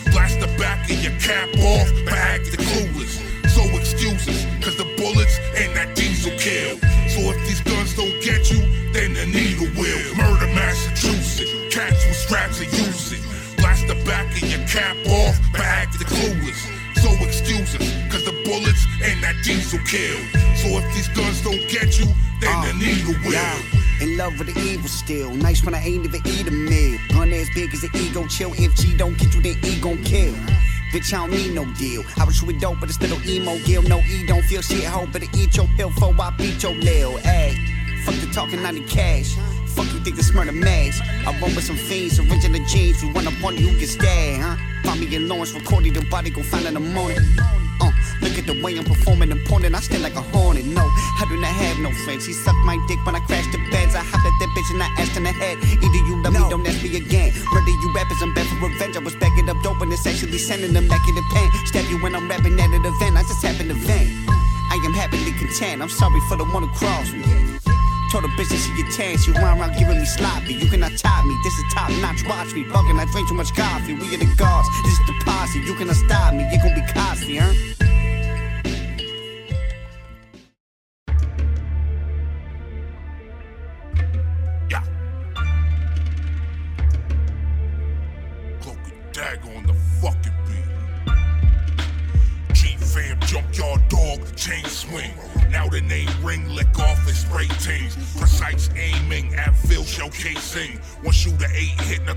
Back 0.57 0.89
of 0.89 1.03
your 1.03 1.13
cap 1.19 1.49
off, 1.59 1.89
bag 2.05 2.45
the 2.45 2.57
clueless. 2.57 3.21
So 3.49 3.61
excuses, 3.77 4.45
cause 4.63 4.77
the 4.77 4.85
bullets 4.97 5.37
and 5.55 5.75
that 5.75 5.95
diesel 5.95 6.31
kill. 6.37 6.77
So 7.09 7.31
if 7.31 7.37
these 7.47 7.61
guns 7.61 7.95
don't 7.95 8.21
get 8.21 8.51
you, 8.51 8.61
then 8.93 9.13
the 9.13 9.25
needle 9.25 9.69
will. 9.77 10.15
Murder 10.15 10.47
Massachusetts, 10.53 11.51
cats 11.73 12.05
with 12.05 12.15
straps 12.15 12.59
and 12.61 12.71
use 12.73 13.13
it. 13.13 13.21
Blast 13.57 13.87
the 13.87 13.95
back 14.05 14.25
of 14.31 14.49
your 14.49 14.65
cap 14.67 14.97
off, 15.07 15.37
bag 15.53 15.91
the 15.93 16.05
clueless. 16.05 16.59
So 17.01 17.09
excuses, 17.25 17.83
cause 18.11 18.25
the 18.25 18.33
bullets 18.45 18.85
and 19.03 19.21
that 19.23 19.35
diesel 19.43 19.79
kill. 19.85 20.17
So 20.57 20.79
if 20.79 20.85
these 20.95 21.09
guns 21.09 21.41
don't 21.43 21.61
get 21.69 21.99
you, 21.99 22.05
then 22.41 22.55
the 22.61 22.71
ah, 22.73 22.79
needle 22.79 23.15
will. 23.23 23.33
Yeah. 23.33 23.83
In 24.01 24.17
love 24.17 24.37
with 24.37 24.53
the 24.53 24.59
evil 24.59 24.89
still. 24.89 25.31
Nice 25.31 25.63
when 25.63 25.75
I 25.75 25.79
ain't 25.79 26.05
even 26.05 26.21
eat 26.25 26.47
a 26.47 26.51
meal. 26.51 26.99
Gun 27.09 27.31
as 27.31 27.49
big 27.51 27.73
as 27.73 27.81
the 27.81 27.89
ego 27.95 28.27
chill. 28.27 28.51
If 28.53 28.75
G 28.75 28.97
don't 28.97 29.17
get 29.17 29.33
you, 29.33 29.41
then. 29.41 29.62
Bitch, 30.93 31.11
I 31.11 31.25
don't 31.25 31.31
need 31.31 31.55
no 31.55 31.65
deal. 31.73 32.03
I 32.19 32.23
was 32.23 32.43
with 32.43 32.61
dope, 32.61 32.79
but 32.79 32.87
it's 32.87 33.01
little 33.01 33.17
emo 33.27 33.57
gill. 33.65 33.81
No 33.81 33.97
E 33.97 34.27
don't 34.27 34.43
feel 34.43 34.61
shit, 34.61 34.83
hoe, 34.83 35.07
but 35.11 35.23
eat 35.35 35.57
your 35.57 35.67
pill 35.75 35.89
for 35.89 36.13
I 36.21 36.29
beat 36.37 36.61
your 36.61 36.73
lil. 36.73 37.17
Ayy, 37.21 38.05
fuck 38.05 38.13
the 38.21 38.31
talking, 38.31 38.63
I 38.63 38.69
need 38.69 38.87
cash. 38.87 39.33
Fuck 39.69 39.91
you 39.91 39.99
think 40.01 40.15
this 40.15 40.31
murder 40.31 40.51
mass? 40.51 41.01
I 41.25 41.31
run 41.41 41.55
with 41.55 41.63
some 41.63 41.77
fiends, 41.77 42.19
original 42.19 42.63
jeans. 42.67 43.01
We 43.01 43.09
run 43.11 43.25
up 43.25 43.43
on 43.43 43.57
you, 43.57 43.69
who 43.69 43.79
get 43.79 43.89
stabbed, 43.89 44.43
huh? 44.43 44.55
Find 44.83 44.99
me 44.99 45.15
in 45.15 45.27
Lawrence, 45.27 45.51
recording 45.53 45.93
the 45.93 46.01
body, 46.11 46.29
go 46.29 46.43
find 46.43 46.67
in 46.67 46.75
the 46.75 46.79
morning. 46.79 47.23
Look 48.23 48.39
at 48.39 48.47
the 48.47 48.55
way 48.63 48.77
I'm 48.77 48.85
performing 48.85 49.31
and 49.31 49.43
pointing. 49.45 49.75
I 49.75 49.79
stand 49.79 50.01
like 50.01 50.15
a 50.15 50.21
hornet. 50.31 50.65
No, 50.65 50.81
I 50.81 51.25
do 51.27 51.35
not 51.35 51.51
have 51.51 51.77
no 51.79 51.91
friends. 52.07 52.25
He 52.25 52.33
sucked 52.33 52.63
my 52.63 52.79
dick 52.87 53.03
when 53.05 53.15
I 53.15 53.19
crashed 53.27 53.51
the 53.51 53.59
beds. 53.69 53.95
I 53.95 53.99
hopped 53.99 54.23
at 54.23 54.35
that 54.39 54.51
bitch 54.55 54.71
and 54.71 54.81
I 54.81 54.87
asked 54.95 55.17
in 55.17 55.23
the 55.23 55.35
head. 55.35 55.59
Either 55.59 56.01
you 56.07 56.15
love 56.23 56.33
me, 56.33 56.39
don't 56.49 56.65
ask 56.65 56.81
me 56.81 56.95
again. 56.95 57.35
Whether 57.51 57.75
you 57.83 57.91
rappers, 57.93 58.21
I'm 58.23 58.33
back 58.33 58.47
for 58.47 58.67
revenge. 58.67 58.95
I 58.95 58.99
was 58.99 59.15
backing 59.15 59.49
up 59.49 59.59
dope 59.61 59.81
and 59.81 59.91
it's 59.91 60.07
actually 60.07 60.37
sending 60.39 60.71
them 60.71 60.87
back 60.87 61.03
in 61.07 61.15
the 61.15 61.25
pen. 61.35 61.51
Stab 61.67 61.85
you 61.91 61.99
when 61.99 62.15
I'm 62.15 62.29
rapping 62.29 62.55
at 62.59 62.71
an 62.71 62.85
event. 62.85 63.19
I 63.19 63.21
just 63.27 63.43
happen 63.43 63.67
to 63.67 63.75
vent. 63.75 64.07
I 64.71 64.79
am 64.87 64.93
happily 64.93 65.33
content. 65.35 65.83
I'm 65.83 65.89
sorry 65.89 66.21
for 66.29 66.37
the 66.37 66.45
one 66.45 66.63
who 66.63 66.71
crossed 66.73 67.13
me. 67.13 67.27
Told 68.09 68.25
a 68.25 68.27
bitch 68.39 68.49
that 68.49 68.61
she 68.61 68.71
get 68.77 68.93
tan, 68.93 69.17
she 69.17 69.31
run 69.31 69.57
around 69.57 69.75
giving 69.77 69.97
me 69.97 70.05
sloppy. 70.05 70.53
You 70.53 70.69
cannot 70.69 70.95
top 70.97 71.25
me, 71.25 71.35
this 71.43 71.53
is 71.57 71.65
top 71.73 71.89
notch. 71.97 72.23
Watch 72.29 72.53
me, 72.53 72.63
bugging, 72.63 72.99
I 73.01 73.05
drink 73.11 73.27
too 73.27 73.33
much 73.33 73.53
coffee. 73.55 73.95
We 73.95 74.13
are 74.13 74.21
the 74.21 74.29
gods, 74.37 74.69
this 74.85 74.93
is 74.93 75.05
the 75.07 75.13
posse. 75.25 75.59
You 75.59 75.73
cannot 75.73 75.95
stop 75.95 76.33
me, 76.33 76.45
you 76.51 76.61
gon' 76.61 76.75
be 76.75 76.85
costly, 76.93 77.37
huh? 77.37 77.92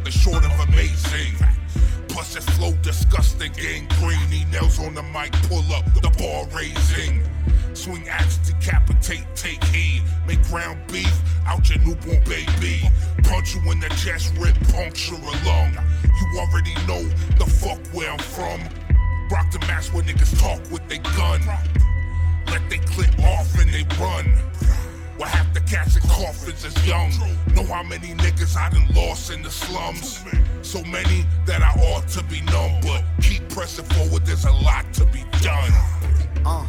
Nothing 0.07 0.33
short 0.33 0.45
of 0.45 0.69
amazing. 0.69 1.35
Plus 2.09 2.35
his 2.35 2.45
flow 2.57 2.73
disgusting, 2.83 3.53
gang 3.53 3.89
greeny. 3.99 4.45
Nails 4.53 4.79
on 4.79 4.95
the 4.95 5.03
mic, 5.03 5.33
pull 5.49 5.65
up, 5.75 5.85
the 5.95 6.11
bar 6.19 6.47
raising. 6.57 7.23
Swing 7.75 8.09
axe, 8.09 8.39
decapitate, 8.39 9.27
take 9.35 9.63
heed. 9.65 10.03
Make 10.27 10.43
ground 10.45 10.79
beef 10.93 11.13
out 11.47 11.69
your 11.69 11.79
newborn 11.81 12.23
baby. 12.25 12.83
Punch 13.25 13.55
you 13.55 13.71
in 13.73 13.81
the 13.81 13.89
chest, 14.05 14.33
rip, 14.39 14.55
puncture 14.69 15.15
a 15.15 15.47
lung. 15.47 15.77
You 16.05 16.41
already 16.41 16.75
know 16.87 17.03
the 17.39 17.47
fuck 17.47 17.81
where 17.93 18.11
I'm 18.11 18.19
from. 18.19 18.61
Rock 19.31 19.51
the 19.51 19.59
mask 19.61 19.93
where 19.93 20.05
niggas 20.05 20.39
talk 20.41 20.61
with 20.71 20.87
they 20.89 20.99
gun. 20.99 21.41
Let 22.47 22.69
they 22.71 22.79
clip 22.79 23.19
off 23.21 23.59
and 23.59 23.71
they 23.71 23.85
run. 24.01 24.27
Well, 25.19 25.29
half 25.29 25.53
the 25.55 25.61
cats 25.61 25.97
in 25.97 26.03
coffins 26.03 26.65
is 26.65 26.87
young. 26.87 27.11
Know 27.55 27.65
how 27.65 27.83
many 27.83 28.09
niggas 28.15 28.57
I 28.57 28.69
done 28.69 28.87
lost 28.95 29.31
in 29.31 29.43
the 29.43 29.51
slums? 29.51 30.23
So 30.63 30.83
many 30.85 31.25
that 31.47 31.63
I 31.63 31.73
ought 31.81 32.07
to 32.09 32.23
be 32.25 32.43
numb, 32.43 32.81
but 32.83 33.03
keep 33.23 33.49
pressing 33.49 33.87
forward, 33.87 34.27
there's 34.27 34.45
a 34.45 34.53
lot 34.53 34.93
to 34.95 35.07
be 35.07 35.25
done. 35.41 35.73
Uh, 36.45 36.67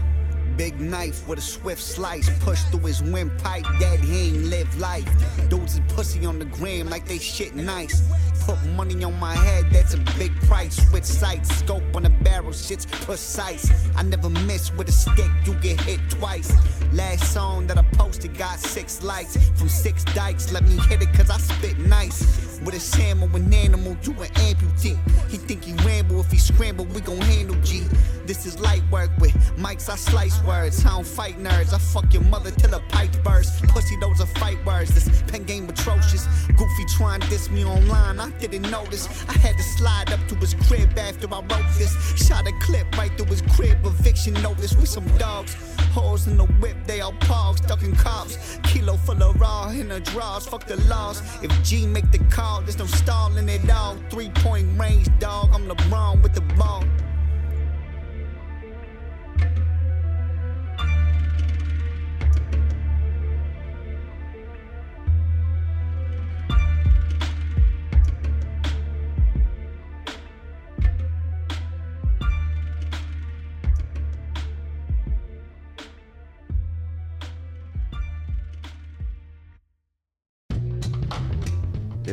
big 0.58 0.82
knife 0.82 1.26
with 1.28 1.38
a 1.38 1.42
swift 1.42 1.82
slice. 1.82 2.30
Push 2.40 2.62
through 2.64 2.88
his 2.88 3.02
windpipe, 3.02 3.66
dead 3.80 4.00
he 4.00 4.30
ain't 4.30 4.46
live 4.46 4.80
life. 4.80 5.08
Dudes 5.50 5.76
is 5.76 5.82
pussy 5.94 6.26
on 6.26 6.40
the 6.40 6.46
gram 6.46 6.90
like 6.90 7.08
they 7.08 7.20
shit 7.20 7.56
nice. 7.56 8.02
Put 8.46 8.64
money 8.76 9.04
on 9.04 9.18
my 9.20 9.36
head, 9.36 9.66
that's 9.72 9.94
a 9.94 9.98
big 10.18 10.34
price. 10.42 10.76
Switch 10.90 11.04
sights, 11.04 11.56
scope 11.58 11.84
on 11.96 12.04
the 12.04 12.10
barrel, 12.10 12.52
shit's 12.52 12.86
precise. 12.86 13.70
I 13.96 14.04
never 14.04 14.30
miss 14.30 14.74
with 14.74 14.90
a 14.90 14.92
stick, 14.92 15.32
you 15.46 15.54
get 15.56 15.80
hit 15.82 16.00
twice. 16.10 16.52
Last 16.94 17.34
song 17.34 17.68
that 17.68 17.78
I 17.78 17.84
posted 17.94 18.38
got 18.38 18.60
six 18.60 19.04
likes 19.04 19.38
from 19.56 19.70
six 19.70 20.04
dikes. 20.06 20.52
Let 20.52 20.64
me 20.64 20.78
hit 20.88 21.02
it 21.02 21.14
cause 21.14 21.30
I 21.30 21.38
spit 21.38 21.78
nice. 21.78 22.48
With 22.64 22.74
a 22.74 22.98
hammer, 22.98 23.28
an 23.36 23.54
animal, 23.54 23.96
you 24.02 24.14
an 24.14 24.30
amputee. 24.48 24.98
He 25.30 25.38
think 25.38 25.64
he 25.64 25.74
ramble, 25.86 26.22
if 26.22 26.32
he 26.32 26.38
scramble, 26.38 26.86
we 26.86 27.02
gon' 27.02 27.22
handle 27.22 27.56
G. 27.62 27.84
This 28.26 28.46
is 28.46 28.60
light 28.60 28.82
work 28.92 29.12
with 29.20 29.34
mics, 29.58 29.90
I 29.90 29.96
slice 29.96 30.42
words. 30.48 30.84
I 30.86 30.90
don't 30.90 31.06
fight 31.06 31.38
nerds, 31.38 31.74
I 31.74 31.78
fuck 31.78 32.12
your 32.14 32.24
mother 32.24 32.52
till 32.52 32.74
a 32.74 32.80
pipe 32.90 33.12
burst. 33.24 33.62
Pussy, 33.68 33.98
those 34.00 34.22
are 34.22 34.26
fight 34.26 34.58
words. 34.66 34.94
This 34.96 35.22
pen 35.28 35.44
game 35.44 35.70
atrocious. 35.70 36.26
Goofy 36.56 36.86
trying 36.96 37.22
to 37.22 37.30
diss 37.30 37.52
me 37.52 37.66
online, 37.66 38.20
I 38.20 38.30
didn't 38.40 38.70
notice. 38.72 39.08
I 39.28 39.34
had 39.34 39.58
to 39.58 39.64
slide 39.64 40.12
up 40.12 40.26
to 40.30 40.36
his 40.36 40.54
crib 40.68 40.98
after 40.98 41.28
I 41.34 41.40
wrote 41.40 41.70
this. 41.78 41.94
Shot 42.16 42.48
a 42.48 42.54
clip 42.62 42.88
right 42.98 43.12
through 43.18 43.28
his 43.28 43.42
crib, 43.54 43.86
eviction 43.86 44.34
notice. 44.36 44.76
We 44.76 44.86
some 44.86 45.08
dogs. 45.18 45.56
Holes 45.92 46.28
in 46.28 46.38
the 46.38 46.46
whip, 46.62 46.78
they 46.86 47.02
all 47.02 47.14
pogs, 47.14 47.66
ducking 47.68 47.96
cops. 47.96 48.60
Kilo 48.64 48.98
full 48.98 49.22
of 49.22 49.40
raw 49.40 49.70
in 49.70 49.90
the 49.90 50.00
draws, 50.00 50.48
fuck 50.48 50.66
the 50.66 50.78
laws. 50.88 51.22
If 51.44 51.52
G 51.64 51.86
make 51.86 52.10
the 52.12 52.20
call, 52.30 52.62
there's 52.62 52.78
no 52.78 52.86
stalling 52.86 53.50
it 53.50 53.70
all. 53.70 53.98
Three 54.10 54.30
point 54.30 54.80
range, 54.80 55.08
dog. 55.20 55.50
I'm 55.54 55.68
LeBron 55.68 56.22
with 56.22 56.34
the 56.34 56.42
ball. 56.56 56.84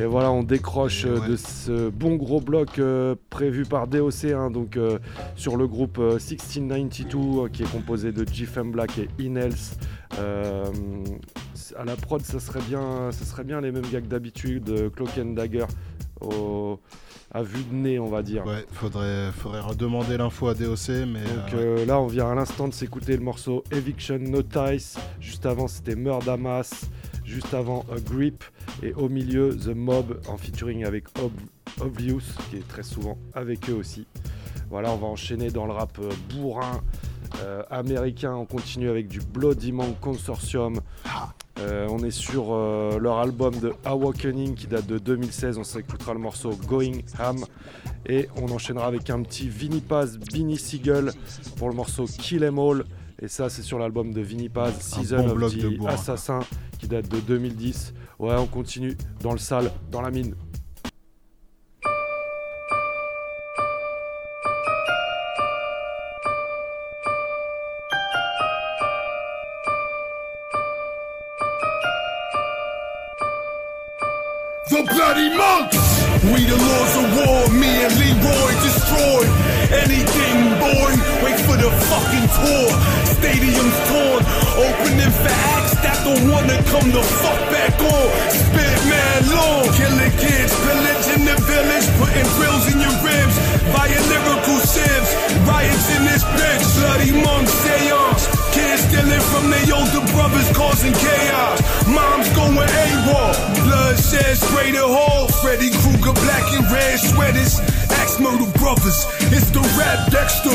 Et 0.05 0.07
voilà, 0.07 0.31
on 0.31 0.43
décroche 0.43 1.07
euh, 1.07 1.19
de 1.29 1.37
ce 1.37 1.89
bon 1.89 2.17
gros 2.17 2.39
bloc 2.39 2.79
euh, 2.79 3.15
prévu 3.31 3.63
par 3.65 3.87
DOC, 3.87 4.25
hein, 4.35 4.51
donc 4.51 4.77
euh, 4.77 4.99
sur 5.35 5.57
le 5.57 5.67
groupe 5.67 5.97
euh, 5.99 6.19
1692, 6.19 7.47
euh, 7.47 7.49
qui 7.49 7.63
est 7.63 7.73
composé 7.73 8.13
de 8.13 8.23
GFM 8.23 8.71
Black 8.71 8.99
et 8.99 9.09
Inels. 9.19 9.55
À 11.77 11.85
la 11.87 11.97
prod, 11.97 12.21
ça 12.21 12.39
serait 12.39 12.61
bien, 12.69 13.11
ça 13.13 13.25
serait 13.25 13.45
bien 13.45 13.63
les 13.63 13.73
mêmes 13.73 13.87
gars 13.91 14.03
que 14.03 14.07
d'habitude, 14.07 14.91
Cloak 14.95 15.17
and 15.19 15.33
Dagger 15.33 15.65
au- 16.21 16.79
à 17.33 17.43
vue 17.43 17.65
de 17.65 17.75
nez, 17.75 17.99
on 17.99 18.09
va 18.09 18.23
dire. 18.23 18.45
Ouais, 18.47 18.65
faudrait, 18.73 19.33
faudrait 19.33 19.61
redemander 19.61 20.19
l'info 20.19 20.49
à 20.49 20.55
DOC, 20.55 20.89
mais. 21.09 21.21
Donc 21.25 21.55
euh, 21.55 21.87
là, 21.87 21.99
on 21.99 22.07
vient 22.07 22.31
à 22.31 22.35
l'instant 22.35 22.69
de 22.69 22.75
s'écouter 22.75 23.17
le 23.17 23.23
morceau 23.25 23.65
Eviction 23.73 24.19
Notice. 24.19 24.97
Juste 25.19 25.47
avant, 25.47 25.67
c'était 25.67 25.97
Murdamas. 25.97 26.85
Juste 27.25 27.55
avant, 27.55 27.85
A 27.95 27.99
Grip. 28.01 28.45
Et 28.83 28.93
au 28.95 29.09
milieu, 29.09 29.57
The 29.57 29.75
Mob 29.75 30.21
en 30.29 30.37
featuring 30.37 30.85
avec 30.85 31.05
Ob- 31.21 31.33
Obvious, 31.81 32.21
qui 32.51 32.57
est 32.57 32.69
très 32.69 32.83
souvent 32.83 33.19
avec 33.35 33.69
eux 33.71 33.75
aussi. 33.75 34.07
Voilà, 34.71 34.93
on 34.93 34.97
va 34.97 35.07
enchaîner 35.07 35.51
dans 35.51 35.67
le 35.67 35.73
rap 35.73 35.99
euh, 36.01 36.11
bourrin 36.31 36.81
euh, 37.43 37.63
américain. 37.71 38.35
On 38.35 38.45
continue 38.47 38.89
avec 38.89 39.09
du 39.09 39.21
Bloody 39.21 39.73
Monk 39.73 39.99
Consortium. 40.01 40.81
Euh, 41.61 41.87
on 41.91 41.99
est 42.05 42.11
sur 42.11 42.47
leur 42.99 43.19
album 43.19 43.55
de 43.61 43.73
Awakening 43.85 44.55
qui 44.55 44.67
date 44.67 44.87
de 44.87 44.99
2016. 44.99 45.59
On 45.59 45.65
s'écoutera 45.65 46.13
le 46.13 46.21
morceau 46.21 46.51
Going 46.69 46.99
Ham. 47.19 47.39
Et 48.07 48.29
on 48.37 48.51
enchaînera 48.51 48.87
avec 48.87 49.09
un 49.11 49.23
petit 49.23 49.49
Vinny 49.49 49.81
Paz, 49.81 50.19
Beanie 50.19 50.59
Seagull 50.59 51.13
pour 51.57 51.69
le 51.69 51.75
morceau 51.75 52.05
Kill 52.07 52.45
Em 52.45 52.59
All. 52.59 52.85
Et 53.21 53.29
ça, 53.29 53.49
c'est 53.49 53.63
sur 53.63 53.79
l'album 53.79 54.13
de 54.13 54.21
Vinny 54.21 54.49
Paz, 54.49 54.75
Season 54.81 55.29
bon 55.29 55.43
of 55.43 55.57
the. 55.57 55.87
Assassin 55.89 56.41
qui 56.79 56.89
date 56.89 57.09
de 57.09 57.21
2010. 57.21 57.95
Ouais, 58.19 58.35
on 58.37 58.47
continue 58.47 58.97
dans 59.23 59.33
le 59.33 59.39
sale, 59.39 59.71
dans 59.91 60.03
la 60.03 60.11
mine. 60.11 60.35
The 74.71 74.83
Bloody 74.83 75.31
Monks! 75.37 75.95
We 76.33 76.47
the 76.47 76.57
lords 76.57 76.97
of 76.97 77.17
war, 77.17 77.51
me 77.51 77.85
and 77.85 77.95
Leroy 77.99 78.53
destroy 78.65 79.25
anything, 79.71 80.59
boy. 80.59 80.91
Wait 81.23 81.39
for 81.41 81.57
the 81.57 81.71
fucking 81.85 82.29
tour. 82.33 83.04
Stadiums 83.25 83.79
torn, 83.89 84.21
opening 84.61 85.09
for 85.09 85.33
acts 85.57 85.73
that 85.81 85.97
don't 86.05 86.29
wanna 86.29 86.61
come 86.69 86.93
the 86.93 87.01
fuck 87.25 87.41
back 87.49 87.73
on. 87.81 88.09
Spit 88.29 88.81
man 88.85 89.21
long, 89.33 89.65
killing 89.73 90.13
kids, 90.21 90.53
pillaging 90.61 91.25
the 91.25 91.33
village, 91.49 91.89
putting 91.97 92.29
drills 92.37 92.69
in 92.69 92.85
your 92.85 92.93
ribs. 93.01 93.37
Via 93.73 94.01
lyrical 94.13 94.61
sieves, 94.61 95.11
riots 95.49 95.89
in 95.97 96.05
this 96.05 96.21
bitch. 96.37 96.65
Bloody 96.77 97.13
monks, 97.25 97.49
seance. 97.65 98.29
Kids 98.53 98.85
stealing 98.93 99.25
from 99.33 99.49
their 99.49 99.73
older 99.73 100.05
brothers, 100.13 100.49
causing 100.53 100.93
chaos. 100.93 101.65
Moms 101.89 102.29
going 102.37 102.61
AWOL. 102.61 103.33
Bloodshed 103.65 104.37
sprayed 104.37 104.77
the 104.77 104.85
hall. 104.85 105.33
Freddy 105.41 105.73
Krueger, 105.81 106.13
black 106.13 106.45
and 106.53 106.69
red 106.69 107.01
sweaters. 107.01 107.57
Murder 108.21 108.51
brothers. 108.59 109.07
It's 109.35 109.51
the 109.51 109.61
rap 109.79 110.11
Dexter. 110.11 110.55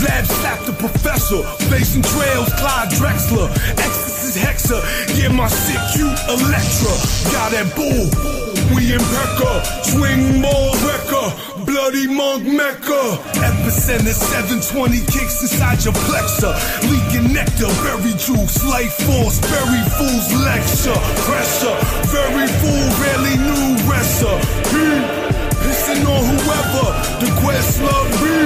Vlad 0.00 0.26
slapped 0.26 0.66
the 0.66 0.72
professor. 0.72 1.42
Facing 1.70 2.02
trails, 2.02 2.52
Clyde 2.58 2.90
Drexler. 2.98 3.50
Exorcist 3.78 4.38
Hexa. 4.38 4.78
Yeah, 5.14 5.28
my 5.28 5.48
sick 5.48 5.78
cute 5.94 6.18
Electra. 6.26 6.94
Got 7.30 7.52
that 7.52 7.68
bull. 7.76 8.10
We 8.74 8.94
in 8.94 9.02
Becca. 9.14 9.52
Swing 9.84 10.40
more 10.40 10.72
wrecker. 10.82 11.28
Bloody 11.66 12.06
monk 12.06 12.44
Mecca. 12.44 13.02
Epicenter 13.38 14.14
720 14.14 15.00
kicks 15.06 15.42
inside 15.42 15.84
your 15.84 15.94
plexor. 16.06 16.54
Leaking 16.90 17.32
nectar, 17.32 17.70
berry 17.82 18.14
juice, 18.18 18.64
life 18.64 18.94
force, 19.06 19.38
berry 19.46 19.82
fools 19.94 20.26
lecture. 20.42 20.98
Pressure, 21.26 21.76
very 22.10 22.46
fool, 22.58 22.86
rarely 22.98 23.36
new 23.36 23.76
recipe. 23.90 25.15
Pissing 25.86 26.04
on 26.06 26.24
whoever, 26.24 26.88
the 27.24 27.40
quest 27.40 27.80
love 27.80 28.10
me. 28.20 28.38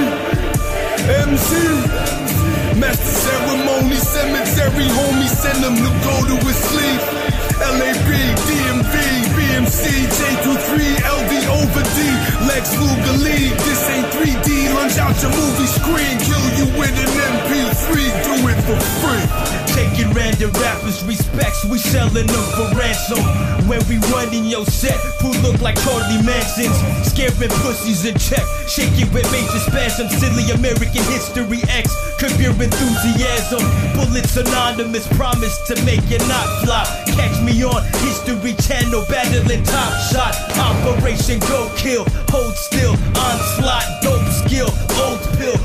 MC. 1.09 2.79
Master 2.79 3.03
ceremony, 3.03 3.95
cemetery, 3.95 4.85
homie, 4.85 5.27
send 5.27 5.63
them 5.63 5.75
to 5.75 5.89
go 6.05 6.37
to 6.37 6.45
his 6.45 6.55
sleep. 6.55 7.20
LAB, 7.61 8.09
DMV, 8.45 8.95
BMC, 9.33 9.83
J23, 10.05 10.69
LD 11.01 11.33
over 11.57 11.83
D, 11.95 11.99
Lex 12.45 12.77
Luger 12.77 13.17
League. 13.25 13.57
This 13.65 13.81
ain't 13.89 14.07
3D, 14.13 14.73
lunch 14.75 14.91
Turns 14.91 14.97
out 14.97 15.21
your 15.23 15.31
movie 15.31 15.71
screen 15.71 16.19
kill 16.19 16.47
you 16.59 16.67
with 16.75 16.91
an 16.91 17.07
MP3. 17.31 18.11
Do 18.27 18.35
it 18.51 18.59
for 18.67 18.75
free. 18.99 19.23
Taking 19.71 20.11
random 20.11 20.51
rappers 20.59 21.01
respects, 21.05 21.63
we 21.63 21.77
selling 21.77 22.27
them 22.27 22.45
for 22.59 22.67
ransom. 22.75 23.23
When 23.71 23.79
we 23.87 24.03
running 24.11 24.43
your 24.43 24.65
set, 24.65 24.99
who 25.23 25.31
look 25.39 25.61
like 25.61 25.79
Charlie 25.79 26.19
Mansons, 26.27 26.75
scaring 27.07 27.53
pussies 27.63 28.03
in 28.03 28.19
check, 28.19 28.43
shaking 28.67 29.07
with 29.13 29.23
major 29.31 29.63
spasm, 29.63 30.09
silly 30.09 30.43
American 30.51 31.03
history 31.07 31.63
X, 31.71 31.95
curb 32.19 32.35
your 32.35 32.51
enthusiasm. 32.51 33.63
Bullets 33.95 34.35
anonymous, 34.35 35.07
promise 35.15 35.55
to 35.67 35.75
make 35.85 36.03
it 36.11 36.19
not 36.27 36.47
flop. 36.65 36.87
Catch 37.15 37.39
me 37.47 37.50
on. 37.59 37.83
History 37.99 38.53
Channel, 38.53 39.03
battling 39.09 39.63
top 39.63 39.93
shot. 40.11 40.33
Operation 40.57 41.39
Go 41.39 41.69
Kill, 41.75 42.05
hold 42.29 42.55
still, 42.55 42.93
onslaught, 43.15 43.85
dope 44.01 44.25
skill, 44.31 44.69
old 45.03 45.19
pill, 45.37 45.57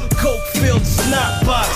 filled 0.67 0.83
snot 0.83 1.47
box. 1.47 1.71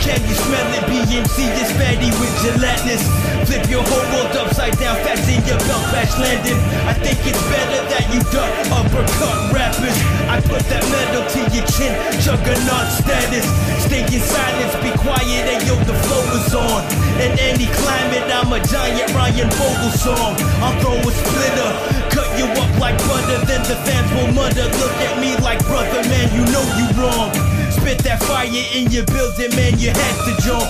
Can 0.00 0.16
you 0.24 0.32
smell 0.32 0.68
it? 0.72 0.84
BMC 0.88 1.36
is 1.60 1.68
fatty 1.76 2.08
with 2.16 2.32
gelatinous. 2.40 3.04
Flip 3.44 3.68
your 3.68 3.84
whole 3.84 4.06
world 4.08 4.32
upside 4.40 4.72
down, 4.80 4.96
fasten 5.04 5.44
your 5.44 5.60
belt, 5.68 5.84
crash 5.92 6.16
landing. 6.16 6.56
I 6.88 6.96
think 6.96 7.20
it's 7.28 7.42
better 7.52 7.80
that 7.92 8.08
you 8.08 8.24
duck 8.32 8.48
uppercut 8.72 9.36
rappers. 9.52 9.98
I 10.32 10.40
put 10.40 10.64
that 10.72 10.80
metal 10.88 11.28
to 11.28 11.40
your 11.52 11.66
chin, 11.76 11.92
juggernaut 12.24 12.88
status. 12.96 13.44
Stay 13.84 14.00
in 14.08 14.22
silence, 14.24 14.74
be 14.80 14.96
quiet, 15.04 15.44
and 15.52 15.60
yo, 15.68 15.76
the 15.84 15.96
flow 16.08 16.24
is 16.40 16.56
on. 16.56 16.80
In 17.20 17.36
any 17.36 17.68
climate, 17.84 18.24
I'm 18.32 18.48
a 18.48 18.64
giant 18.64 19.12
Ryan 19.12 19.52
Vogel 19.60 19.92
song. 19.92 20.32
I'll 20.64 20.72
throw 20.80 20.96
a 20.96 21.12
splitter, 21.20 21.70
cut 22.08 22.32
you 22.40 22.48
up 22.56 22.72
like 22.80 22.96
butter, 23.04 23.44
then 23.44 23.60
the 23.68 23.76
fans 23.84 24.08
will 24.16 24.32
mutter. 24.32 24.64
Look 24.80 24.96
at 25.04 25.20
me 25.20 25.36
like 25.44 25.60
brother, 25.68 26.00
man, 26.08 26.32
you 26.32 26.48
know 26.48 26.64
you 26.80 26.88
wrong. 26.96 27.51
Spit 27.82 27.98
that 28.06 28.22
fire 28.22 28.46
in 28.46 28.86
your 28.94 29.02
building, 29.10 29.50
man, 29.58 29.74
you 29.74 29.90
had 29.90 30.16
to 30.22 30.32
jump. 30.46 30.62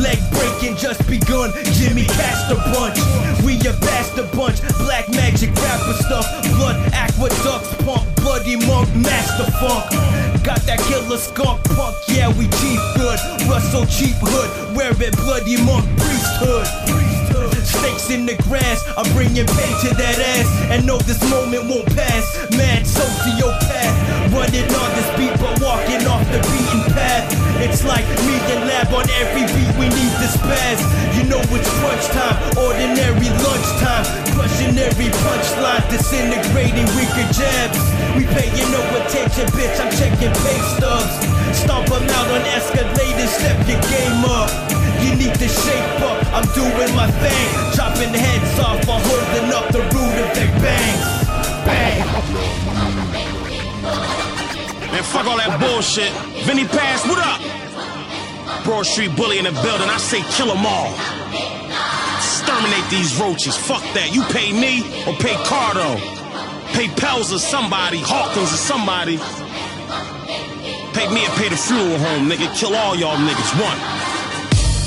Leg 0.00 0.16
breaking 0.32 0.80
just 0.80 1.04
begun, 1.04 1.52
Jimmy 1.76 2.08
cast 2.08 2.48
a 2.48 2.56
bunch. 2.72 2.96
We 3.44 3.60
a 3.68 3.76
bastard 3.84 4.32
bunch, 4.32 4.64
black 4.80 5.10
magic 5.12 5.52
rapper 5.60 5.92
stuff. 6.00 6.24
Blood 6.56 6.80
aqueducts 6.96 7.68
pump, 7.84 8.08
bloody 8.16 8.56
monk, 8.64 8.88
master 8.96 9.44
funk. 9.60 9.92
Got 10.40 10.64
that 10.64 10.80
killer 10.88 11.20
skunk 11.20 11.60
punk, 11.76 11.94
yeah, 12.08 12.32
we 12.32 12.48
cheap 12.64 12.80
good. 12.96 13.20
Russell 13.44 13.84
cheap 13.84 14.16
hood, 14.16 14.74
wear 14.74 14.96
it 14.96 15.12
bloody 15.20 15.60
monk 15.60 15.84
priesthood. 16.00 17.07
Snakes 17.68 18.08
in 18.08 18.24
the 18.24 18.34
grass, 18.48 18.80
I'm 18.96 19.04
bringing 19.12 19.44
pain 19.44 19.74
to 19.84 19.90
that 20.00 20.16
ass. 20.16 20.48
And 20.72 20.88
know 20.88 20.96
this 21.04 21.20
moment 21.28 21.68
won't 21.68 21.84
pass. 21.92 22.24
Mad 22.56 22.88
sociopath, 22.88 23.92
running 24.32 24.68
on 24.72 24.88
this 24.96 25.10
beat, 25.20 25.36
but 25.36 25.52
walking 25.60 26.00
off 26.08 26.24
the 26.32 26.40
beaten 26.48 26.80
path. 26.96 27.28
It's 27.60 27.84
like 27.84 28.08
me 28.24 28.40
and 28.56 28.64
lab 28.64 28.88
on 28.96 29.04
every 29.20 29.44
beat, 29.52 29.68
we 29.76 29.92
need 29.92 30.14
the 30.16 30.32
spaz. 30.32 30.80
You 31.12 31.28
know 31.28 31.44
it's 31.52 31.68
crunch 31.76 32.08
time, 32.16 32.40
ordinary 32.56 33.28
lunchtime. 33.44 34.06
Crushing 34.32 34.72
every 34.80 35.12
punchline, 35.20 35.84
disintegrating 35.92 36.88
weaker 36.96 37.28
jabs. 37.36 37.76
We 38.16 38.24
paying 38.32 38.70
no 38.72 38.80
attention, 38.96 39.44
bitch, 39.52 39.76
I'm 39.76 39.92
checking 39.92 40.32
pay 40.40 40.58
stubs. 40.72 41.12
Stomp 41.52 41.84
them 41.84 42.08
out 42.16 42.28
on 42.32 42.42
escalators, 42.48 43.28
step 43.36 43.60
your 43.68 43.82
game 43.92 44.24
up. 44.24 44.77
You 45.04 45.14
need 45.14 45.34
to 45.34 45.48
shape 45.48 46.00
up, 46.02 46.26
I'm 46.34 46.46
doing 46.54 46.94
my 46.96 47.10
thing. 47.22 47.46
Chopping 47.74 48.12
heads 48.12 48.58
off 48.60 48.86
while 48.86 49.00
holding 49.00 49.52
up 49.52 49.66
the 49.70 49.82
root 49.94 50.16
of 50.24 50.30
their 50.34 50.52
bangs. 50.60 51.06
Bang! 51.64 51.98
Man, 54.92 55.02
fuck 55.02 55.26
all 55.26 55.36
that 55.36 55.60
bullshit. 55.60 56.10
Vinny 56.44 56.64
Pass, 56.64 57.06
what 57.06 57.18
up? 57.18 57.40
Broad 58.64 58.86
Street 58.86 59.14
Bully 59.16 59.38
in 59.38 59.44
the 59.44 59.52
building, 59.62 59.88
I 59.88 59.98
say 59.98 60.20
kill 60.32 60.48
them 60.48 60.66
all. 60.66 60.92
Exterminate 62.16 62.88
these 62.90 63.14
roaches, 63.20 63.56
fuck 63.56 63.82
that. 63.94 64.10
You 64.12 64.22
pay 64.34 64.52
me 64.52 64.82
or 65.06 65.14
pay 65.20 65.36
Cardo. 65.46 65.96
Pay 66.74 66.88
Pels 67.00 67.32
or 67.32 67.38
somebody, 67.38 67.98
Hawkins 68.02 68.52
or 68.52 68.60
somebody. 68.60 69.16
Pay 70.92 71.06
me 71.14 71.24
or 71.24 71.32
pay 71.38 71.48
the 71.48 71.56
funeral 71.56 71.98
home, 71.98 72.28
nigga. 72.28 72.48
Kill 72.58 72.74
all 72.74 72.96
y'all 72.96 73.16
niggas, 73.16 73.52
one. 73.60 74.07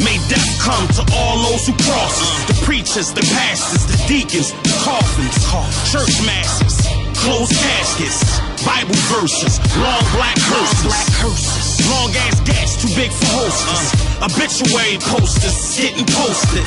May 0.02 0.18
death 0.30 0.50
come 0.58 0.88
to 0.98 1.04
all 1.14 1.38
those 1.46 1.68
who 1.70 1.74
cross 1.86 2.16
us. 2.18 2.32
The 2.50 2.58
preachers, 2.66 3.14
the 3.14 3.22
pastors, 3.22 3.86
the 3.86 3.98
deacons, 4.10 4.50
the 4.66 4.74
coffins, 4.82 5.38
church 5.94 6.18
masses, 6.26 6.90
closed 7.22 7.54
caskets, 7.54 8.42
Bible 8.66 8.98
verses, 9.14 9.62
long 9.78 10.02
black 10.18 10.38
curses, 10.50 10.98
long 11.86 12.10
ass 12.26 12.42
gas 12.42 12.82
too 12.82 12.90
big 12.98 13.12
for 13.14 13.30
hostess, 13.46 13.94
obituary 14.26 14.98
posters 15.06 15.78
getting 15.78 16.06
posted. 16.10 16.66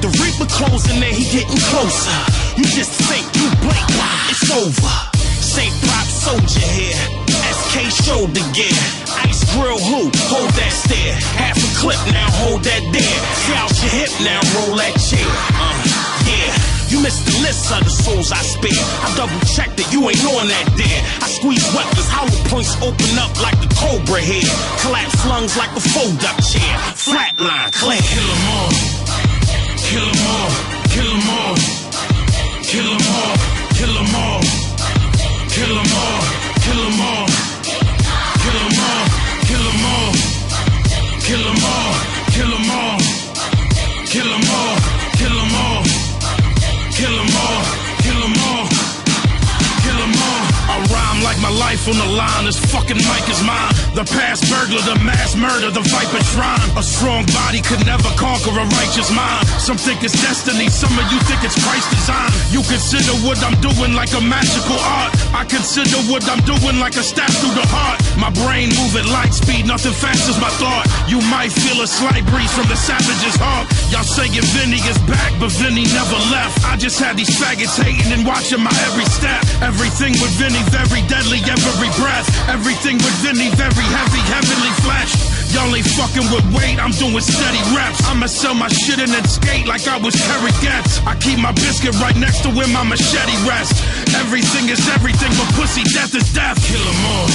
The 0.00 0.08
reaper 0.20 0.48
closing 0.48 1.04
in, 1.04 1.12
he 1.12 1.24
getting 1.32 1.60
closer. 1.68 2.16
You 2.56 2.64
just 2.64 2.92
think, 3.08 3.24
you 3.36 3.48
blink, 3.60 3.88
it's 4.32 4.48
over. 4.52 4.94
St. 5.40 5.72
Prop 5.84 6.08
soldier 6.08 6.66
here, 6.72 7.23
SK 7.74 8.06
shoulder 8.06 8.46
gear. 8.54 8.78
Ice 9.26 9.42
grill 9.50 9.78
who? 9.82 10.06
Hold 10.30 10.50
that 10.54 10.70
stare. 10.70 11.14
Half 11.34 11.58
a 11.58 11.70
clip 11.82 11.98
now, 12.14 12.30
hold 12.46 12.62
that 12.62 12.82
there. 12.94 13.18
Scout 13.42 13.74
your 13.82 13.90
hip 13.98 14.14
now, 14.22 14.38
roll 14.54 14.78
that 14.78 14.94
chair. 15.02 15.26
Uh, 15.58 15.74
yeah. 16.22 16.54
You 16.86 17.02
missed 17.02 17.26
the 17.26 17.34
list 17.42 17.74
of 17.74 17.82
the 17.82 17.90
souls 17.90 18.30
I 18.30 18.38
spare. 18.46 18.84
I 19.02 19.10
double 19.18 19.42
checked 19.58 19.74
that 19.82 19.90
you 19.90 20.06
ain't 20.06 20.22
on 20.22 20.46
that 20.46 20.70
there. 20.78 21.00
I 21.18 21.26
squeeze 21.26 21.66
weapons, 21.74 22.06
hollow 22.14 22.38
points 22.46 22.78
open 22.78 23.10
up 23.18 23.34
like 23.42 23.58
the 23.58 23.66
cobra 23.74 24.22
head. 24.22 24.46
Collapse 24.78 25.18
lungs 25.26 25.58
like 25.58 25.74
a 25.74 25.82
fold 25.82 26.22
up 26.30 26.38
chair. 26.46 26.74
Flatline, 26.94 27.74
clear. 27.74 27.98
Kill 28.06 28.22
'em 28.22 28.44
all. 28.54 28.70
Kill 29.82 30.06
'em 30.14 30.22
all. 30.30 30.50
Kill 30.94 31.10
'em 31.10 31.26
all. 31.26 31.56
Kill 32.62 32.86
'em 32.86 33.02
all. 33.18 33.34
Kill 33.74 33.94
'em 33.98 34.14
all. 34.14 34.42
Kill 35.50 35.74
'em 35.74 35.90
all. 35.90 36.22
Kill 36.62 36.86
'em 36.86 37.00
all. 37.02 37.33
Kill 41.26 41.40
'em 41.40 41.64
all. 41.64 41.94
Kill 42.32 42.52
'em 42.52 42.70
all. 42.70 42.98
Kill 44.04 44.30
'em 44.30 44.50
all. 44.50 44.83
My 51.44 51.52
life 51.60 51.84
on 51.84 51.96
the 52.00 52.08
line. 52.16 52.48
This 52.48 52.56
fucking 52.72 52.96
mic 52.96 53.24
is 53.28 53.44
mine. 53.44 53.72
The 53.92 54.08
past 54.16 54.48
burglar, 54.48 54.80
the 54.88 54.96
mass 55.04 55.36
murder, 55.36 55.68
the 55.68 55.84
viper 55.84 56.22
shrine. 56.32 56.56
A 56.80 56.82
strong 56.82 57.28
body 57.36 57.60
could 57.60 57.84
never 57.84 58.08
conquer 58.16 58.56
a 58.56 58.64
righteous 58.64 59.12
mind. 59.12 59.44
Some 59.60 59.76
think 59.76 60.00
it's 60.00 60.16
destiny, 60.24 60.72
some 60.72 60.96
of 60.96 61.04
you 61.12 61.20
think 61.28 61.44
it's 61.44 61.60
Christ's 61.60 61.92
design. 61.92 62.32
You 62.48 62.64
consider 62.64 63.12
what 63.28 63.36
I'm 63.44 63.60
doing 63.60 63.92
like 63.92 64.16
a 64.16 64.24
magical 64.24 64.80
art. 64.80 65.12
I 65.36 65.44
consider 65.44 66.00
what 66.08 66.24
I'm 66.32 66.40
doing 66.48 66.80
like 66.80 66.96
a 66.96 67.04
stab 67.04 67.28
through 67.44 67.52
the 67.52 67.68
heart. 67.68 68.00
My 68.16 68.32
brain 68.44 68.72
move 68.72 68.96
at 68.96 69.04
light 69.04 69.36
speed, 69.36 69.68
nothing 69.68 69.92
fast 69.92 70.24
as 70.32 70.40
my 70.40 70.48
thought. 70.56 70.88
You 71.12 71.20
might 71.28 71.52
feel 71.52 71.84
a 71.84 71.88
slight 71.88 72.24
breeze 72.32 72.52
from 72.56 72.72
the 72.72 72.78
savage's 72.78 73.36
heart. 73.36 73.68
Y'all 73.92 74.06
saying 74.06 74.32
Vinny 74.56 74.80
is 74.80 74.96
back, 75.04 75.36
but 75.36 75.52
Vinny 75.60 75.84
never 75.92 76.16
left. 76.32 76.56
I 76.64 76.80
just 76.80 76.96
had 76.96 77.20
these 77.20 77.30
faggots 77.36 77.76
hating 77.76 78.08
and 78.16 78.24
watching 78.24 78.64
my 78.64 78.72
every 78.88 79.04
step. 79.12 79.44
Everything 79.60 80.16
with 80.22 80.32
Vinny 80.40 80.62
very 80.70 81.02
deadly, 81.10 81.33
every 81.42 81.90
breath. 81.98 82.30
Everything 82.48 82.96
with 82.98 83.14
Vinny 83.18 83.50
very 83.58 83.86
heavy, 83.90 84.22
heavenly 84.30 84.70
flesh. 84.86 85.10
Y'all 85.50 85.74
ain't 85.74 85.86
fucking 85.86 86.30
with 86.30 86.46
weight, 86.54 86.78
I'm 86.78 86.92
doing 86.92 87.20
steady 87.20 87.58
reps. 87.74 88.02
I'ma 88.06 88.26
sell 88.26 88.54
my 88.54 88.68
shit 88.68 88.98
and 88.98 89.10
then 89.10 89.24
skate 89.26 89.66
like 89.66 89.86
I 89.88 89.98
was 89.98 90.14
Terry 90.14 90.52
Getz. 90.62 91.00
I 91.06 91.16
keep 91.16 91.38
my 91.38 91.52
biscuit 91.52 91.94
right 91.98 92.16
next 92.16 92.42
to 92.42 92.50
where 92.50 92.68
my 92.68 92.84
machete 92.84 93.34
rests. 93.48 93.82
Everything 94.14 94.68
is 94.68 94.82
everything, 94.94 95.32
but 95.34 95.48
pussy 95.58 95.82
death 95.94 96.14
is 96.14 96.32
death. 96.32 96.58
Kill 96.62 96.82
'em 96.82 97.02
all. 97.14 97.28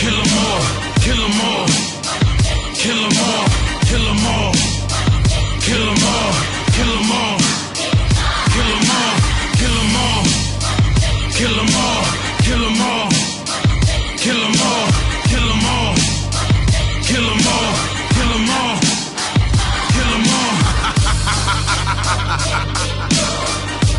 Kill 0.00 0.16
'em 0.16 0.32
all. 0.48 0.62
Kill 1.04 1.20
'em 1.28 1.40
all. 1.44 1.66
Kill 2.72 3.00
'em 3.04 3.18
all. 3.28 3.46
Kill 3.84 4.04
'em 4.08 4.26
all. 4.26 4.54
Kill 5.60 5.88
'em 5.88 6.04
all. 6.04 6.32
Kill 6.72 6.92
'em 6.96 7.12
all. 7.12 7.38
Kill 8.52 8.70
'em 8.72 8.90
all. 8.96 9.16
Kill 9.60 9.76
'em 9.76 9.96
all. 9.96 10.24
Kill 11.36 11.60
'em 11.60 11.76
all. 11.76 12.27
Kill 12.48 12.64
'em 12.64 12.80
all. 12.80 13.10
Kill 14.16 14.40
'em 14.46 14.60
all. 14.68 14.86
Kill 15.28 15.48
'em 15.52 15.66
all. 15.66 15.94
Kill 17.04 17.26
'em 17.32 17.46
all. 17.54 17.72
Kill 18.16 18.32
'em 18.36 18.50
all. 18.60 18.76
Kill 19.92 20.10
'em 20.16 20.26
all. 20.38 20.54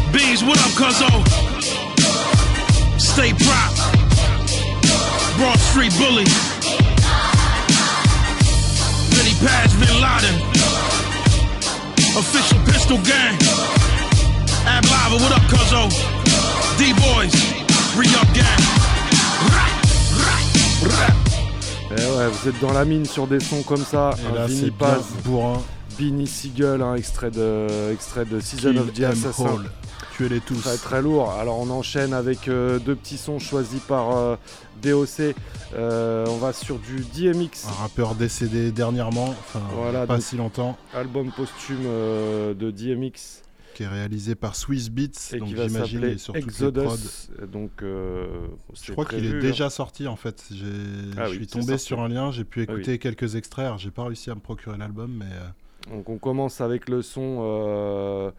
Bees, 0.14 0.42
what 0.44 0.58
up, 0.66 0.74
cuzzo? 0.82 1.12
Stay 2.98 3.34
prop. 3.34 3.72
Broad 5.38 5.60
Street 5.70 5.94
Bully. 6.00 6.26
Vinny 9.14 9.36
Paz, 9.46 9.74
Bin 9.76 9.96
Laden. 10.02 10.36
Official 12.18 12.60
Pistol 12.66 12.98
Gang. 12.98 13.38
Ab 14.66 14.86
Lava, 14.86 15.18
what 15.24 15.32
up, 15.38 15.46
cuzzo? 15.52 15.88
D-Boys. 16.80 17.69
Gang. 18.04 18.46
ouais, 21.92 22.28
vous 22.28 22.50
êtes 22.50 22.60
dans 22.62 22.74
la 22.74 22.86
mine 22.86 23.06
sur 23.06 23.28
des 23.28 23.40
sons 23.40 23.64
comme 23.64 23.84
ça. 23.84 24.12
Et 24.24 24.32
un 24.32 24.36
là, 24.36 24.46
Vinny 24.48 24.72
Paz, 24.72 25.04
bourrin. 25.24 25.62
Beanie 25.98 26.28
Seagull, 26.28 26.82
un 26.82 26.96
extrait 26.96 27.32
de, 27.32 27.92
extrait 27.92 28.26
de 28.26 28.40
Season 28.40 28.72
Kill 28.72 28.80
of 28.80 28.94
the 28.94 29.04
Assassin. 29.04 29.64
Tuez-les 30.16 30.40
tous. 30.40 30.62
Très 30.62 30.78
très 30.78 31.02
lourd. 31.02 31.32
Alors 31.32 31.60
on 31.60 31.70
enchaîne 31.70 32.14
avec 32.14 32.48
euh, 32.48 32.80
deux 32.80 32.96
petits 32.96 33.18
sons 33.18 33.40
choisis 33.40 33.82
par 33.82 34.16
euh, 34.16 34.36
DOC. 34.82 35.36
Euh, 35.76 36.26
on 36.28 36.38
va 36.38 36.54
sur 36.54 36.80
du 36.80 37.06
DMX. 37.14 37.68
Un 37.68 37.84
rappeur 37.84 38.16
décédé 38.16 38.72
dernièrement, 38.72 39.30
enfin 39.30 39.62
Voilà, 39.76 40.08
pas 40.08 40.20
si 40.20 40.36
longtemps, 40.36 40.78
Album 40.94 41.32
posthume 41.32 41.84
euh, 41.86 42.54
de 42.54 42.72
DMX 42.72 43.44
qui 43.80 43.84
est 43.84 43.88
réalisé 43.88 44.36
par 44.36 44.58
Swiss 44.58 44.90
Beats, 44.90 45.32
et 45.34 45.40
donc 45.40 45.48
j'imagine 45.48 46.04
est 46.04 46.18
sur 46.18 46.34
toutes 46.34 46.44
les. 46.44 46.50
Exodus. 46.66 47.30
Donc 47.48 47.82
euh, 47.82 48.48
Je 48.74 48.92
crois 48.92 49.06
qu'il 49.06 49.20
est 49.20 49.30
prévu, 49.30 49.40
déjà 49.40 49.68
hein. 49.68 49.70
sorti 49.70 50.06
en 50.06 50.18
fait. 50.18 50.44
J'ai- 50.52 50.66
Ah 51.18 51.28
je 51.28 51.36
suis 51.36 51.48
tombé 51.48 51.78
sur 51.78 52.02
un 52.02 52.10
lien, 52.10 52.30
j'ai 52.30 52.44
pu 52.44 52.66
Ah 52.68 52.74
oui. 52.74 52.80
écouter 52.82 53.00
quelques 53.00 53.36
extraits. 53.36 53.68
Alors, 53.68 53.78
J'ai 53.78 53.90
pas 53.92 54.04
réussi 54.04 54.30
à 54.32 54.36
me 54.36 54.42
procurer 54.42 54.78
l'album, 54.78 55.14
mais 55.18 55.32
euh, 55.32 55.96
Donc 55.96 56.10
on 56.10 56.18
commence 56.18 56.60
avec 56.60 56.90
le 56.90 57.02
son 57.02 57.38
euh, 57.42 58.32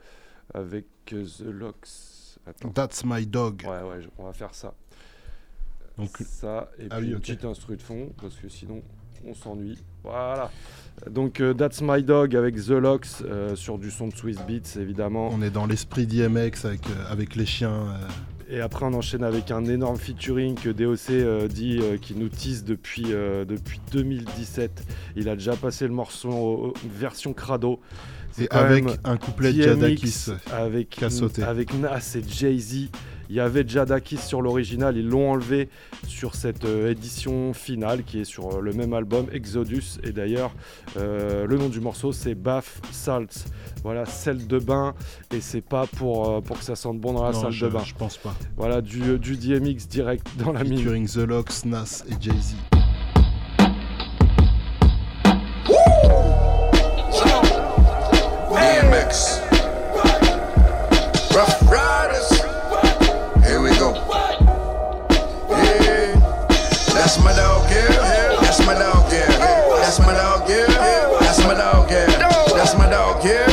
avec 0.52 0.84
The 1.06 1.40
Locks. 1.46 1.88
Attends. 2.46 2.68
That's 2.72 3.02
My 3.06 3.26
Dog. 3.26 3.62
Ouais, 3.64 3.70
ouais, 3.82 4.02
je- 4.02 4.08
on 4.18 4.24
va 4.24 4.34
faire 4.34 4.54
ça. 4.54 4.74
Donc, 5.96 6.18
ça, 6.18 6.70
et 6.78 6.86
ah 6.90 6.96
puis 6.96 7.06
oui, 7.06 7.10
une 7.12 7.16
ok. 7.16 7.22
petite 7.22 7.44
instru 7.46 7.76
de 7.78 7.82
fond, 7.82 8.12
parce 8.20 8.34
que 8.36 8.50
sinon 8.50 8.82
on 9.26 9.34
s'ennuie. 9.34 9.78
Voilà. 10.04 10.50
Donc 11.10 11.40
euh, 11.40 11.54
That's 11.54 11.80
My 11.82 12.02
Dog 12.02 12.36
avec 12.36 12.56
The 12.56 12.70
Locks 12.70 13.06
euh, 13.24 13.56
sur 13.56 13.78
du 13.78 13.90
son 13.90 14.08
de 14.08 14.14
Swiss 14.14 14.36
Beats 14.46 14.78
évidemment. 14.80 15.30
on 15.32 15.40
est 15.42 15.50
dans 15.50 15.66
l'esprit 15.66 16.06
d'IMX 16.06 16.64
avec, 16.64 16.86
euh, 16.88 17.10
avec 17.12 17.36
les 17.36 17.46
chiens. 17.46 17.70
euh, 18.50 18.56
Et 18.56 18.60
après 18.60 18.84
on 18.84 18.92
enchaîne 18.92 19.24
avec 19.24 19.50
un 19.50 19.64
énorme 19.64 19.96
featuring 19.96 20.56
que 20.56 20.68
DOC 20.68 21.48
dit 21.48 21.80
qui 22.02 22.14
nous 22.14 22.28
tease 22.28 22.64
depuis, 22.64 23.04
depuis 23.04 23.80
2017. 23.92 24.82
Il 25.16 25.28
a 25.28 25.36
déjà 25.36 25.56
passé 25.56 25.86
le 25.86 25.94
morceau 25.94 26.72
en 26.74 26.88
version 26.88 27.32
crado. 27.32 27.80
C'est 28.32 28.44
Et 28.44 28.50
avec 28.50 28.84
un 29.04 29.16
couplet 29.16 29.52
de 29.52 29.62
Jadakis 29.62 30.26
avec, 30.52 30.90
qui 30.90 31.04
a 31.04 31.10
sauté. 31.10 31.42
avec 31.42 31.72
Nas 31.74 32.14
et 32.16 32.22
Jay-Z. 32.28 32.88
Il 33.30 33.36
y 33.36 33.40
avait 33.40 33.64
Jadakis 33.66 34.16
sur 34.18 34.42
l'original, 34.42 34.96
ils 34.96 35.08
l'ont 35.08 35.30
enlevé 35.30 35.68
sur 36.08 36.34
cette 36.34 36.64
euh, 36.64 36.90
édition 36.90 37.52
finale 37.54 38.02
qui 38.02 38.20
est 38.20 38.24
sur 38.24 38.56
euh, 38.56 38.60
le 38.60 38.72
même 38.72 38.92
album, 38.92 39.26
Exodus. 39.32 39.98
Et 40.02 40.10
d'ailleurs, 40.10 40.52
euh, 40.96 41.46
le 41.46 41.56
nom 41.56 41.68
du 41.68 41.78
morceau 41.80 42.10
c'est 42.10 42.34
Bath 42.34 42.64
Salts. 42.90 43.44
Voilà, 43.84 44.04
sel 44.04 44.48
de 44.48 44.58
bain. 44.58 44.94
Et 45.32 45.40
c'est 45.40 45.60
pas 45.60 45.86
pour, 45.86 46.28
euh, 46.28 46.40
pour 46.40 46.58
que 46.58 46.64
ça 46.64 46.74
sente 46.74 46.98
bon 47.00 47.12
dans 47.12 47.24
la 47.24 47.30
Non, 47.30 47.40
salle 47.42 47.52
je, 47.52 47.66
de 47.66 47.70
bain. 47.70 47.82
je 47.84 47.94
pense 47.94 48.16
pas. 48.16 48.34
Voilà, 48.56 48.80
du, 48.80 49.00
euh, 49.02 49.18
du 49.18 49.36
DMX 49.36 49.86
direct 49.88 50.26
dans 50.36 50.50
la 50.52 50.64
mine. 50.64 50.78
Featuring 50.78 51.08
The 51.08 51.16
Locks, 51.18 51.64
Nas 51.64 52.02
et 52.10 52.14
Jay-Z. 52.20 52.56
DMX. 58.50 59.39
That's 67.10 67.24
my 67.24 67.32
dog, 67.34 67.68
yeah. 67.68 68.40
That's 68.40 68.64
my 68.64 68.72
dog, 68.72 69.12
yeah. 69.12 69.26
That's 69.80 69.98
my 69.98 70.14
dog, 70.14 70.48
yeah. 70.48 71.18
That's 71.18 71.44
my 71.44 71.54
dog, 71.54 71.90
yeah. 71.90 72.06
That's 72.54 72.76
my 72.76 72.88
dog, 72.88 73.24
yeah. 73.24 73.49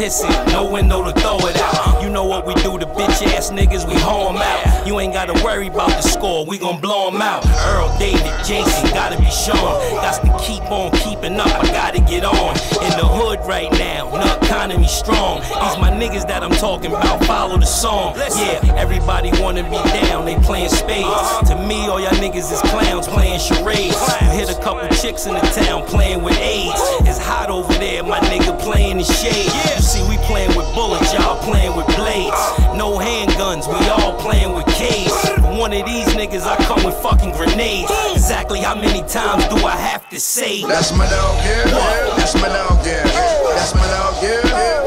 Piss 0.00 0.24
in, 0.24 0.52
no 0.52 0.64
window 0.64 1.04
to 1.04 1.12
throw 1.20 1.36
it 1.40 1.60
out. 1.60 2.02
You 2.02 2.08
know 2.08 2.24
what 2.24 2.46
we 2.46 2.54
do 2.54 2.78
to 2.78 2.86
bitch 2.86 3.20
ass 3.36 3.50
niggas, 3.50 3.86
we 3.86 4.00
hoe 4.00 4.30
'em 4.30 4.38
out. 4.38 4.86
You 4.86 4.98
ain't 4.98 5.12
gotta 5.12 5.34
worry 5.44 5.66
about 5.66 5.90
the 5.90 6.00
score, 6.00 6.46
we 6.46 6.56
gon' 6.56 6.80
blow 6.80 7.08
'em 7.08 7.20
out. 7.20 7.44
Earl, 7.66 7.96
David, 7.98 8.32
Jason, 8.44 8.90
gotta 8.90 9.18
be 9.18 9.30
shown. 9.30 9.56
Got 10.00 10.22
to 10.24 10.30
keep 10.44 10.62
on 10.70 10.90
keeping 10.92 11.38
up, 11.38 11.48
I 11.48 11.66
gotta 11.72 12.00
get 12.00 12.24
on. 12.24 12.56
In 12.84 12.92
the 12.96 13.06
hood 13.06 13.40
right 13.46 13.70
now, 13.72 14.10
the 14.10 14.46
economy 14.46 14.86
strong. 14.86 15.40
These 15.40 15.78
my 15.78 15.90
niggas 15.90 16.26
that 16.26 16.42
I'm 16.42 16.52
talking 16.52 16.90
about, 16.90 17.24
follow 17.24 17.58
the 17.58 17.66
song. 17.66 18.14
Yeah, 18.16 18.74
everybody 18.76 19.30
wanna 19.40 19.64
be 19.64 19.76
down, 20.00 20.24
they 20.24 20.36
playing 20.36 20.70
spades. 20.70 21.48
To 21.48 21.56
me, 21.66 21.86
all 21.86 22.00
y'all 22.00 22.10
niggas 22.12 22.52
is 22.52 22.60
clowns 22.70 23.06
playing 23.06 23.40
charades. 23.40 23.96
You 24.22 24.28
hit 24.28 24.50
a 24.50 24.60
couple 24.60 24.88
chicks 24.96 25.26
in 25.26 25.34
the 25.34 25.40
town 25.40 25.84
playing 25.86 26.22
with 26.22 26.36
AIDS. 26.38 26.80
It's 27.08 27.18
hot 27.18 27.50
over 27.50 27.72
there, 27.74 28.02
my 28.02 28.20
nigga 28.20 28.58
playing 28.60 28.98
in 28.98 29.04
shade. 29.04 29.46
You 29.76 29.82
see, 29.82 30.02
we 30.08 30.16
playing 30.24 30.56
with 30.56 30.66
bullets, 30.74 31.12
y'all 31.12 31.38
playing 31.42 31.76
with 31.76 31.86
blades. 31.96 32.40
No 32.76 32.98
handguns, 32.98 33.68
we 33.68 33.86
all 33.88 34.14
playing 34.20 34.54
with 34.54 34.66
K's 34.66 35.39
one 35.60 35.74
of 35.74 35.84
these 35.84 36.08
niggas, 36.16 36.46
I 36.48 36.56
come 36.64 36.82
with 36.84 36.96
fucking 37.02 37.32
grenades. 37.32 37.92
Exactly 38.12 38.60
how 38.60 38.74
many 38.74 39.06
times 39.06 39.46
do 39.48 39.56
I 39.66 39.76
have 39.76 40.08
to 40.08 40.18
say? 40.18 40.62
That's 40.64 40.90
my 40.96 41.04
dog, 41.04 41.36
yeah. 41.44 41.64
What? 41.76 42.16
That's 42.16 42.34
my 42.34 42.48
dog, 42.48 42.80
yeah. 42.86 43.04
That's 43.52 43.74
my 43.74 43.86
dog, 43.86 44.24
yeah. 44.24 44.40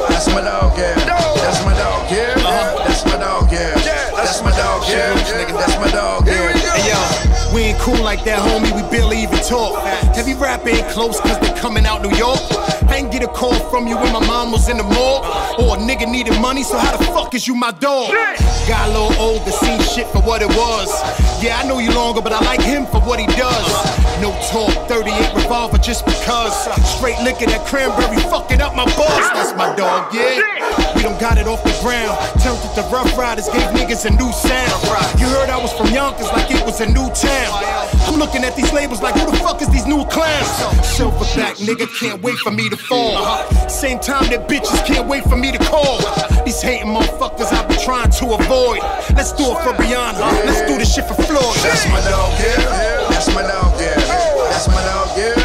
That's 0.09 0.27
my 0.33 0.41
dog, 0.41 0.75
yeah. 0.75 0.95
That's 1.37 1.63
my 1.63 1.73
dog, 1.77 2.11
yeah. 2.11 2.33
That's 2.87 3.05
my 3.05 3.17
dog, 3.19 3.51
yeah. 3.51 3.75
That's 4.15 4.41
my 4.41 4.49
dog, 4.49 4.83
yeah. 4.89 5.13
That's 5.53 5.77
my 5.77 5.91
dog, 5.91 6.25
yeah. 6.25 6.51
Hey, 6.57 6.89
yo 6.89 7.32
we 7.53 7.61
ain't 7.61 7.79
cool 7.79 8.01
like 8.01 8.23
that, 8.25 8.39
homie. 8.41 8.73
We 8.75 8.81
barely 8.89 9.21
even 9.21 9.39
talk. 9.39 9.77
Heavy 10.15 10.33
rap 10.33 10.65
ain't 10.65 10.87
close 10.89 11.19
cause 11.19 11.39
they 11.39 11.53
coming 11.59 11.85
out 11.85 12.01
New 12.01 12.15
York. 12.17 12.39
I 12.89 12.97
ain't 12.97 13.11
get 13.11 13.23
a 13.23 13.27
call 13.27 13.53
from 13.69 13.87
you 13.87 13.95
when 13.95 14.11
my 14.11 14.25
mom 14.25 14.51
was 14.51 14.69
in 14.69 14.77
the 14.77 14.83
mall. 14.83 15.23
Or 15.61 15.77
a 15.77 15.79
nigga 15.79 16.09
needed 16.09 16.39
money, 16.41 16.63
so 16.63 16.77
how 16.77 16.97
the 16.97 17.03
fuck 17.05 17.33
is 17.35 17.47
you 17.47 17.55
my 17.55 17.71
dog? 17.71 18.11
Got 18.67 18.89
a 18.89 18.91
little 18.91 19.13
older, 19.21 19.51
seen 19.51 19.79
shit 19.81 20.07
for 20.07 20.21
what 20.21 20.41
it 20.41 20.49
was. 20.49 20.89
Yeah, 21.43 21.61
I 21.61 21.67
know 21.67 21.79
you 21.79 21.91
longer, 21.93 22.21
but 22.21 22.33
I 22.33 22.39
like 22.43 22.61
him 22.61 22.85
for 22.85 22.99
what 23.01 23.19
he 23.19 23.27
does. 23.27 23.69
No 24.21 24.31
talk, 24.49 24.71
38 24.87 25.35
revolver 25.35 25.77
just 25.77 26.05
because. 26.05 26.53
Straight 26.97 27.19
licking 27.23 27.49
that 27.49 27.65
cranberry, 27.67 28.17
fucking 28.29 28.61
up 28.61 28.75
my 28.75 28.85
buzz. 28.97 29.25
That's 29.33 29.55
my 29.55 29.75
dog, 29.75 30.13
yeah. 30.13 30.82
Don't 31.03 31.19
got 31.19 31.37
it 31.37 31.47
off 31.51 31.61
the 31.67 31.75
ground. 31.83 32.15
Turned 32.39 32.63
that 32.63 32.79
the 32.79 32.87
Rough 32.87 33.11
Riders, 33.17 33.51
gave 33.51 33.67
niggas 33.75 34.07
a 34.07 34.11
new 34.15 34.31
sound. 34.31 34.71
You 35.19 35.27
heard 35.27 35.51
I 35.51 35.59
was 35.59 35.75
from 35.75 35.91
Yonkers 35.91 36.31
like 36.31 36.47
it 36.47 36.63
was 36.63 36.79
a 36.79 36.87
new 36.87 37.11
town. 37.11 37.51
I'm 38.07 38.15
looking 38.15 38.47
at 38.47 38.55
these 38.55 38.71
labels 38.71 39.03
like 39.03 39.19
who 39.19 39.29
the 39.29 39.35
fuck 39.35 39.61
is 39.61 39.67
these 39.67 39.85
new 39.85 40.07
clowns? 40.07 40.47
Silverback 40.79 41.59
nigga 41.59 41.91
can't 41.99 42.23
wait 42.23 42.39
for 42.39 42.51
me 42.51 42.69
to 42.69 42.77
fall. 42.77 43.19
Same 43.67 43.99
time 43.99 44.31
that 44.31 44.47
bitches 44.47 44.79
can't 44.87 45.05
wait 45.05 45.25
for 45.25 45.35
me 45.35 45.51
to 45.51 45.59
call. 45.67 45.99
These 46.47 46.61
hating 46.61 46.87
motherfuckers 46.87 47.51
I've 47.51 47.67
been 47.67 47.83
trying 47.83 48.11
to 48.23 48.39
avoid. 48.39 48.79
Let's 49.11 49.35
do 49.35 49.43
it 49.51 49.59
for 49.59 49.75
Rihanna. 49.75 50.23
Let's 50.47 50.63
do 50.71 50.79
this 50.79 50.95
shit 50.95 51.03
for 51.03 51.19
Floyd. 51.19 51.59
That's 51.67 51.83
my 51.91 51.99
dog, 52.07 52.31
yeah. 52.39 53.11
That's 53.11 53.27
my 53.35 53.43
dog, 53.43 53.75
yeah. 53.75 53.99
That's 54.55 54.71
my 54.71 54.79
dog, 54.87 55.11
yeah. 55.19 55.35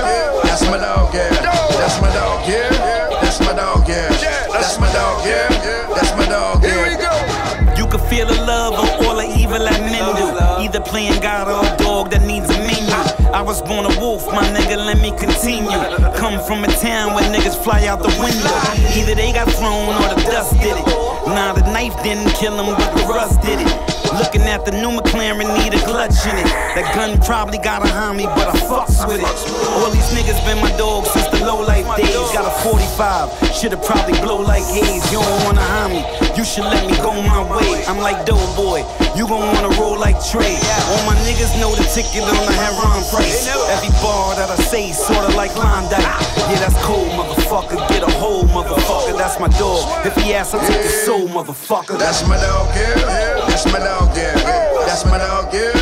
That's 0.46 0.62
my 0.70 0.78
dog, 0.78 1.10
yeah. 1.10 1.34
That's 1.82 1.98
my 1.98 2.14
dog, 2.14 2.46
yeah. 2.46 3.18
That's 3.18 3.40
my 3.40 3.52
dog, 3.58 3.88
yeah. 3.88 4.37
That's 4.68 4.80
my 4.80 4.92
dog, 4.92 5.24
yeah. 5.24 5.48
That's 5.96 6.12
my 6.12 6.26
dog, 6.28 6.62
yeah. 6.62 6.68
Here 6.68 6.84
we 6.84 7.00
go. 7.00 7.80
You 7.80 7.88
can 7.88 8.00
feel 8.10 8.26
the 8.26 8.36
love 8.44 8.74
of 8.74 9.06
all 9.06 9.16
the 9.16 9.24
evil 9.24 9.60
that 9.60 9.80
men 9.80 10.04
do. 10.12 10.28
Either 10.62 10.80
playing 10.80 11.22
God 11.22 11.48
or 11.48 11.64
a 11.64 11.76
dog 11.78 12.10
that 12.10 12.20
needs 12.20 12.50
a 12.50 12.58
menu. 12.58 12.92
I 13.32 13.40
was 13.40 13.62
born 13.62 13.86
a 13.86 13.98
wolf, 13.98 14.26
my 14.26 14.44
nigga, 14.52 14.76
let 14.76 15.00
me 15.00 15.08
continue. 15.16 15.72
Come 16.20 16.38
from 16.44 16.64
a 16.64 16.68
town 16.84 17.14
where 17.14 17.24
niggas 17.32 17.56
fly 17.56 17.86
out 17.86 18.02
the 18.02 18.12
window. 18.20 18.52
Either 18.92 19.14
they 19.14 19.32
got 19.32 19.48
thrown 19.56 19.88
or 19.88 20.14
the 20.14 20.20
dust 20.28 20.52
did 20.60 20.76
it. 20.76 20.86
Nah, 21.24 21.54
the 21.54 21.64
knife 21.72 21.96
didn't 22.02 22.28
kill 22.34 22.52
him, 22.52 22.76
but 22.76 22.92
the 22.92 23.06
rust 23.08 23.40
did 23.40 23.60
it. 23.64 23.97
Looking 24.16 24.42
at 24.48 24.64
the 24.64 24.72
new 24.72 24.88
McLaren, 24.88 25.44
need 25.60 25.74
a 25.74 25.82
clutch 25.84 26.24
in 26.24 26.36
it. 26.36 26.48
That 26.74 26.94
gun 26.94 27.20
probably 27.20 27.58
got 27.58 27.82
a 27.82 27.90
homie, 27.92 28.24
but 28.24 28.48
I 28.48 28.56
fucks 28.64 29.06
with 29.06 29.20
it. 29.20 29.38
All 29.76 29.90
these 29.90 30.08
niggas 30.16 30.40
been 30.48 30.60
my 30.60 30.72
dog 30.78 31.04
since 31.04 31.28
the 31.28 31.44
low 31.44 31.60
life 31.60 31.84
days. 31.96 32.14
Got 32.32 32.48
a 32.48 32.68
45, 32.68 33.52
should've 33.54 33.82
probably 33.84 34.18
blow 34.20 34.40
like 34.40 34.64
haze. 34.64 35.04
You 35.12 35.20
don't 35.20 35.44
wanna 35.44 35.60
harm 35.60 35.92
me, 35.92 36.02
you 36.38 36.44
should 36.44 36.70
let 36.70 36.86
me 36.86 36.94
go 36.98 37.10
my 37.10 37.42
way. 37.50 37.82
I'm 37.90 37.98
like 37.98 38.24
Doughboy. 38.24 38.86
You 39.18 39.26
gon' 39.26 39.42
wanna 39.42 39.74
roll 39.74 39.98
like 39.98 40.14
Trey. 40.22 40.54
All 40.86 41.02
my 41.02 41.18
niggas 41.26 41.58
know 41.58 41.74
the 41.74 41.82
ticket 41.90 42.22
on 42.22 42.46
the 42.46 42.54
Heron 42.54 43.02
price. 43.10 43.50
Every 43.74 43.90
bar 43.98 44.36
that 44.38 44.46
I 44.46 44.54
say, 44.54 44.92
sorta 44.92 45.34
like 45.34 45.50
London. 45.56 45.98
Yeah, 45.98 46.62
that's 46.62 46.78
cold, 46.86 47.10
motherfucker. 47.18 47.82
Get 47.90 48.06
a 48.06 48.10
hold, 48.22 48.46
motherfucker. 48.50 49.18
That's 49.18 49.40
my 49.40 49.48
dog. 49.58 50.06
If 50.06 50.14
he 50.22 50.32
asks, 50.32 50.54
I 50.54 50.64
take 50.64 50.82
his 50.82 51.02
soul, 51.02 51.26
motherfucker. 51.26 51.98
That's 51.98 52.22
my 52.28 52.36
dog, 52.36 52.70
yeah. 52.70 53.42
That's 53.50 53.66
my 53.66 53.80
dog, 53.80 54.16
yeah. 54.16 54.38
That's 54.86 55.04
my 55.06 55.18
dog, 55.18 55.52
yeah. 55.52 55.72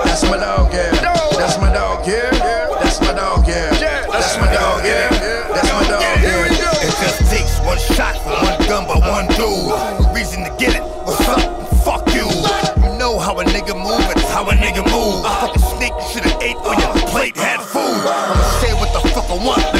That's 0.00 0.22
my 0.24 0.38
dog, 0.40 0.72
yeah. 0.72 0.96
That's 1.36 1.60
my 1.60 1.68
dog, 1.68 2.08
yeah. 2.08 2.30
That's 2.80 3.00
my 3.02 3.12
dog, 3.12 3.46
yeah. 3.46 3.68
That's 4.08 4.38
my 4.40 4.48
dog, 4.48 4.80
yeah. 4.82 5.10
That's 5.52 5.68
my 5.76 5.88
dog, 5.92 6.00
yeah. 6.00 6.48
It 6.88 6.94
just 7.04 7.20
takes 7.30 7.60
one 7.60 7.76
shot 7.76 8.16
for 8.24 8.32
one 8.32 8.56
gun 8.66 8.88
by 8.88 8.96
one 8.96 9.26
dude. 9.36 10.05
how 14.36 14.44
a 14.50 14.52
nigga 14.52 14.84
move. 14.92 15.24
Fucking 15.24 15.62
sneak, 15.62 15.92
you 15.96 16.08
should've 16.12 16.42
ate 16.42 16.56
on 16.56 16.78
your 16.78 16.92
plate, 17.08 17.34
had 17.36 17.62
food. 17.62 18.04
I'ma 18.04 18.42
say 18.60 18.74
what 18.74 18.92
the 18.92 19.00
fuck 19.08 19.30
I 19.30 19.38
want. 19.42 19.75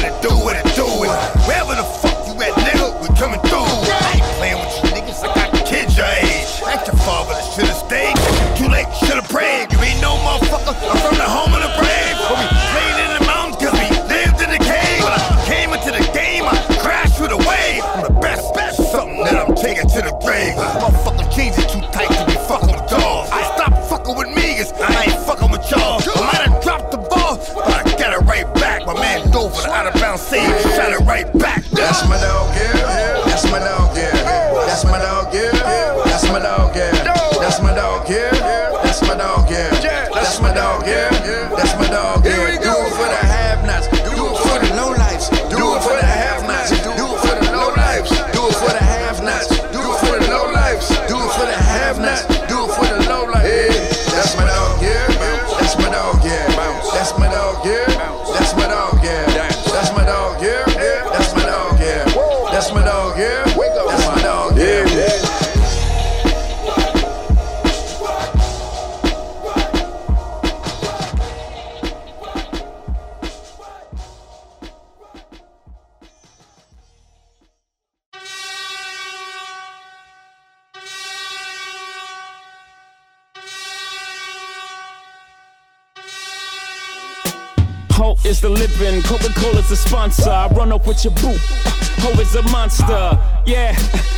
Bounds 30.31 30.63
save, 30.63 30.75
shot 30.75 30.91
it 30.91 30.99
right 31.05 31.31
back. 31.39 31.63
That's 31.65 32.07
my 32.07 32.19
dog, 32.19 32.55
yeah. 32.55 33.23
That's 33.25 33.49
my 33.51 33.59
dog, 33.59 33.95
yeah. 33.95 34.11
That's 34.65 34.83
my 34.85 34.99
dog, 34.99 35.33
yeah. 35.33 35.51
That's 36.05 36.23
my 36.25 36.39
dog, 36.39 36.73
yeah. 36.73 37.01
That's 37.39 37.61
my 37.61 37.73
dog, 37.73 38.09
yeah. 38.09 38.31
That's 38.83 39.01
my 39.01 39.15
dog, 39.15 39.49
yeah. 39.49 39.69
That's 40.13 40.41
my 40.41 40.53
dog, 40.53 40.85
yeah. 40.87 41.09
That's 41.55 41.75
my 41.75 41.87
dog, 41.87 42.25
Coca 89.37 89.51
Cola's 89.51 89.69
the 89.69 89.75
sponsor. 89.75 90.29
I 90.29 90.47
run 90.49 90.71
up 90.71 90.87
with 90.87 91.03
your 91.03 91.13
boot. 91.13 91.39
Hope 91.99 92.19
is 92.19 92.35
a 92.35 92.41
monster. 92.43 93.36
Yeah, 93.47 93.71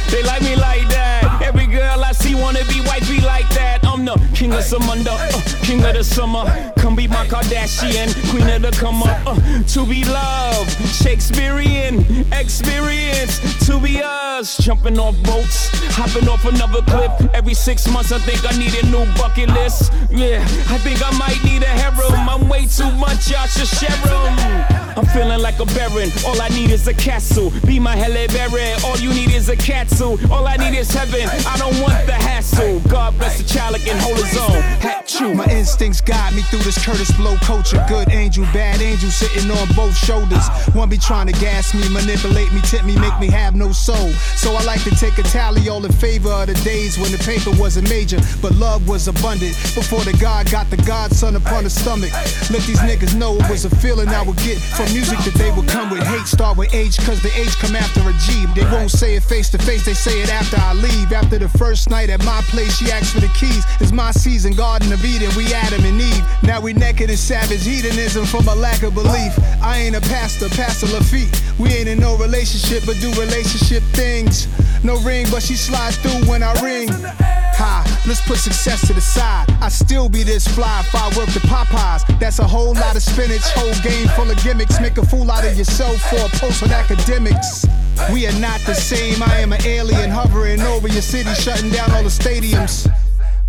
they 0.10 0.24
like 0.24 0.42
me 0.42 0.56
like 0.56 0.90
that. 0.90 1.44
Every 1.44 1.68
girl 1.68 2.04
I 2.04 2.14
see 2.14 2.34
wanna 2.34 2.66
be 2.66 2.82
wifey 2.82 3.22
like 3.22 3.48
that. 3.50 3.86
I'm 3.86 4.04
the 4.04 4.16
king 4.34 4.52
of 4.54 4.62
Samunda, 4.62 5.14
uh, 5.14 5.64
king 5.64 5.86
of 5.86 5.94
the 5.94 6.04
summer. 6.04 6.46
Come 6.78 6.96
be 6.96 7.08
my 7.08 7.28
Kardashian, 7.28 8.10
queen 8.32 8.50
of 8.50 8.64
the 8.64 8.72
come 8.72 9.04
up. 9.04 9.22
Uh, 9.28 9.36
to 9.68 9.86
be 9.86 10.04
loved, 10.06 10.72
Shakespearean 11.04 12.26
experience. 12.34 13.40
To 13.68 13.80
be 13.80 14.02
us, 14.02 14.58
jumping 14.58 14.98
off 14.98 15.16
boats, 15.22 15.70
hopping 15.94 16.28
off 16.28 16.44
another 16.46 16.82
cliff. 16.82 17.12
Every 17.36 17.54
six 17.54 17.88
months, 17.88 18.12
I 18.12 18.18
think 18.18 18.42
I 18.52 18.58
need 18.58 18.74
a 18.82 18.86
new 18.88 19.06
bucket 19.14 19.50
list. 19.50 19.94
Yeah, 20.10 20.42
I 20.74 20.80
think 20.80 21.06
I 21.06 21.12
might 21.20 21.38
need 21.44 21.62
a 21.62 21.68
harem. 21.68 22.28
I'm 22.28 22.50
way 22.50 22.66
too 22.66 22.92
much, 22.94 23.30
y'all 23.30 23.46
should 23.46 23.68
share 23.68 23.94
'em. 24.10 24.80
I'm 24.98 25.06
feeling 25.06 25.40
like 25.42 25.60
a 25.60 25.66
baron. 25.66 26.12
All 26.28 26.42
I 26.42 26.50
need 26.50 26.72
is 26.72 26.88
a 26.88 26.94
castle. 26.94 27.52
Be 27.66 27.80
my 27.80 27.96
Halle 27.96 28.28
Berry. 28.28 28.74
All 28.84 28.98
you 28.98 29.14
need 29.20 29.36
is 29.36 29.50
a 29.50 29.56
catsuit. 29.56 30.30
All 30.30 30.48
I 30.48 30.56
need 30.58 30.78
is 30.78 30.92
heaven. 30.92 31.28
I 31.46 31.58
don't 31.58 31.80
want 31.82 32.06
the 32.06 32.14
hassle. 32.14 32.80
God 32.82 33.18
bless 33.18 33.38
the 33.38 33.44
child 33.44 33.76
can 33.80 33.98
hold 34.00 34.18
his 34.18 34.38
own. 34.38 34.62
Hat 34.80 35.08
chew. 35.08 35.34
My 35.34 35.46
instincts 35.46 36.02
guide 36.02 36.34
me 36.34 36.42
through 36.44 36.60
this 36.60 36.84
Curtis 36.84 37.12
Blow 37.18 37.36
culture. 37.38 37.84
Good 37.88 38.12
angel, 38.12 38.46
bad 38.54 38.82
angel 38.82 39.10
sitting 39.10 39.50
on 39.52 39.68
both 39.76 39.96
shoulders. 39.96 40.48
One 40.74 40.90
be 40.90 40.98
trying 40.98 41.28
to 41.28 41.34
gas 41.34 41.74
me, 41.74 41.88
manipulate 41.90 42.52
me, 42.54 42.62
tip 42.62 42.84
me, 42.86 42.98
make 42.98 43.18
me 43.20 43.28
have 43.28 43.56
no 43.56 43.72
soul. 43.72 44.12
So 44.36 44.54
I 44.56 44.64
like 44.64 44.84
to 44.84 44.92
take 44.92 45.18
a 45.18 45.24
tally 45.24 45.68
all 45.70 45.86
in 45.86 45.92
favor 45.92 46.30
of 46.30 46.48
the 46.48 46.56
days 46.66 46.98
when 46.98 47.12
the 47.12 47.20
paper 47.20 47.52
wasn't 47.60 47.90
major, 47.90 48.20
but 48.42 48.54
love 48.56 48.88
was 48.88 49.08
abundant. 49.08 49.56
Before 49.76 50.04
the 50.04 50.16
God 50.20 50.50
got 50.52 50.70
the 50.70 50.78
Godson 50.78 51.36
upon 51.36 51.64
the 51.64 51.70
stomach. 51.70 52.12
Let 52.50 52.64
these 52.64 52.80
niggas 52.80 53.16
know 53.16 53.36
it 53.36 53.50
was 53.50 53.66
a 53.66 53.76
feeling 53.78 54.10
I 54.10 54.22
would 54.22 54.38
get 54.38 54.58
from 54.58 54.92
music 54.94 55.20
that 55.20 55.36
they 55.36 55.52
would 55.52 55.68
come 55.68 55.90
with. 55.90 56.04
Hate 56.04 56.28
start 56.28 56.58
with 56.58 56.74
age, 56.74 56.98
cause 57.00 57.22
the 57.22 57.32
age 57.38 57.56
come 57.58 57.76
after 57.76 58.02
a 58.02 58.14
G. 58.14 58.46
They 58.56 58.66
won't 58.72 58.92
say 58.92 59.09
it 59.16 59.24
face 59.24 59.50
to 59.50 59.58
face, 59.58 59.86
they 59.86 59.94
say 59.94 60.22
it 60.22 60.30
after 60.32 60.58
I 60.58 60.74
leave. 60.74 61.12
After 61.12 61.38
the 61.38 61.50
first 61.50 61.90
night 61.90 62.10
at 62.10 62.24
my 62.26 62.42
place, 62.50 62.78
she 62.78 62.92
asked 62.92 63.14
for 63.14 63.20
the 63.20 63.32
keys. 63.40 63.64
It's 63.80 63.92
my 63.92 64.12
season, 64.12 64.54
Garden 64.54 64.92
of 64.92 65.04
Eden, 65.04 65.30
we 65.36 65.54
Adam 65.54 65.84
and 65.86 66.02
Eve. 66.02 66.24
Now 66.44 66.60
we 66.62 66.74
naked 66.74 67.10
in 67.10 67.18
savage 67.18 67.66
hedonism 67.66 68.26
from 68.26 68.48
a 68.48 68.56
lack 68.56 68.84
of 68.84 68.94
belief. 68.94 69.34
I 69.62 69.78
ain't 69.78 69.96
a 69.96 70.02
pastor, 70.02 70.50
Pastor 70.50 70.88
Lafitte. 70.88 71.42
We 71.60 71.70
ain't 71.70 71.88
in 71.88 72.00
no 72.00 72.18
relationship, 72.18 72.84
but 72.86 73.00
do 73.00 73.10
relationship 73.20 73.84
things. 73.94 74.48
No 74.84 75.00
ring, 75.02 75.28
but 75.32 75.44
she 75.44 75.56
slides 75.56 75.98
through 75.98 76.30
when 76.30 76.44
I 76.44 76.54
ring. 76.62 76.90
Ha, 76.90 78.04
let's 78.08 78.22
put 78.22 78.38
success 78.38 78.88
to 78.88 78.94
the 78.94 79.02
side. 79.02 79.48
I 79.62 79.70
still 79.70 80.08
be 80.08 80.24
this 80.24 80.48
fly 80.48 80.80
if 80.80 80.96
I 80.96 81.08
work 81.18 81.30
the 81.30 81.42
Popeyes. 81.42 82.20
That's 82.20 82.40
a 82.40 82.48
whole 82.48 82.74
lot 82.74 82.96
of 82.96 83.04
spinach, 83.04 83.44
whole 83.54 83.74
game 83.84 84.08
full 84.10 84.32
of 84.32 84.42
gimmicks. 84.44 84.80
Make 84.80 84.98
a 84.98 85.06
fool 85.06 85.30
out 85.30 85.46
of 85.46 85.58
yourself 85.58 86.00
for 86.10 86.18
a 86.18 86.30
post 86.40 86.64
on 86.64 86.72
academics. 86.72 87.69
We 88.12 88.26
are 88.28 88.40
not 88.40 88.60
the 88.62 88.74
same. 88.74 89.22
I 89.22 89.38
am 89.38 89.54
an 89.54 89.62
alien 89.66 90.10
hovering 90.10 90.62
over 90.62 90.88
your 90.88 91.02
city, 91.02 91.34
shutting 91.36 91.70
down 91.70 91.92
all 91.92 92.04
the 92.04 92.10
stadiums. 92.10 92.88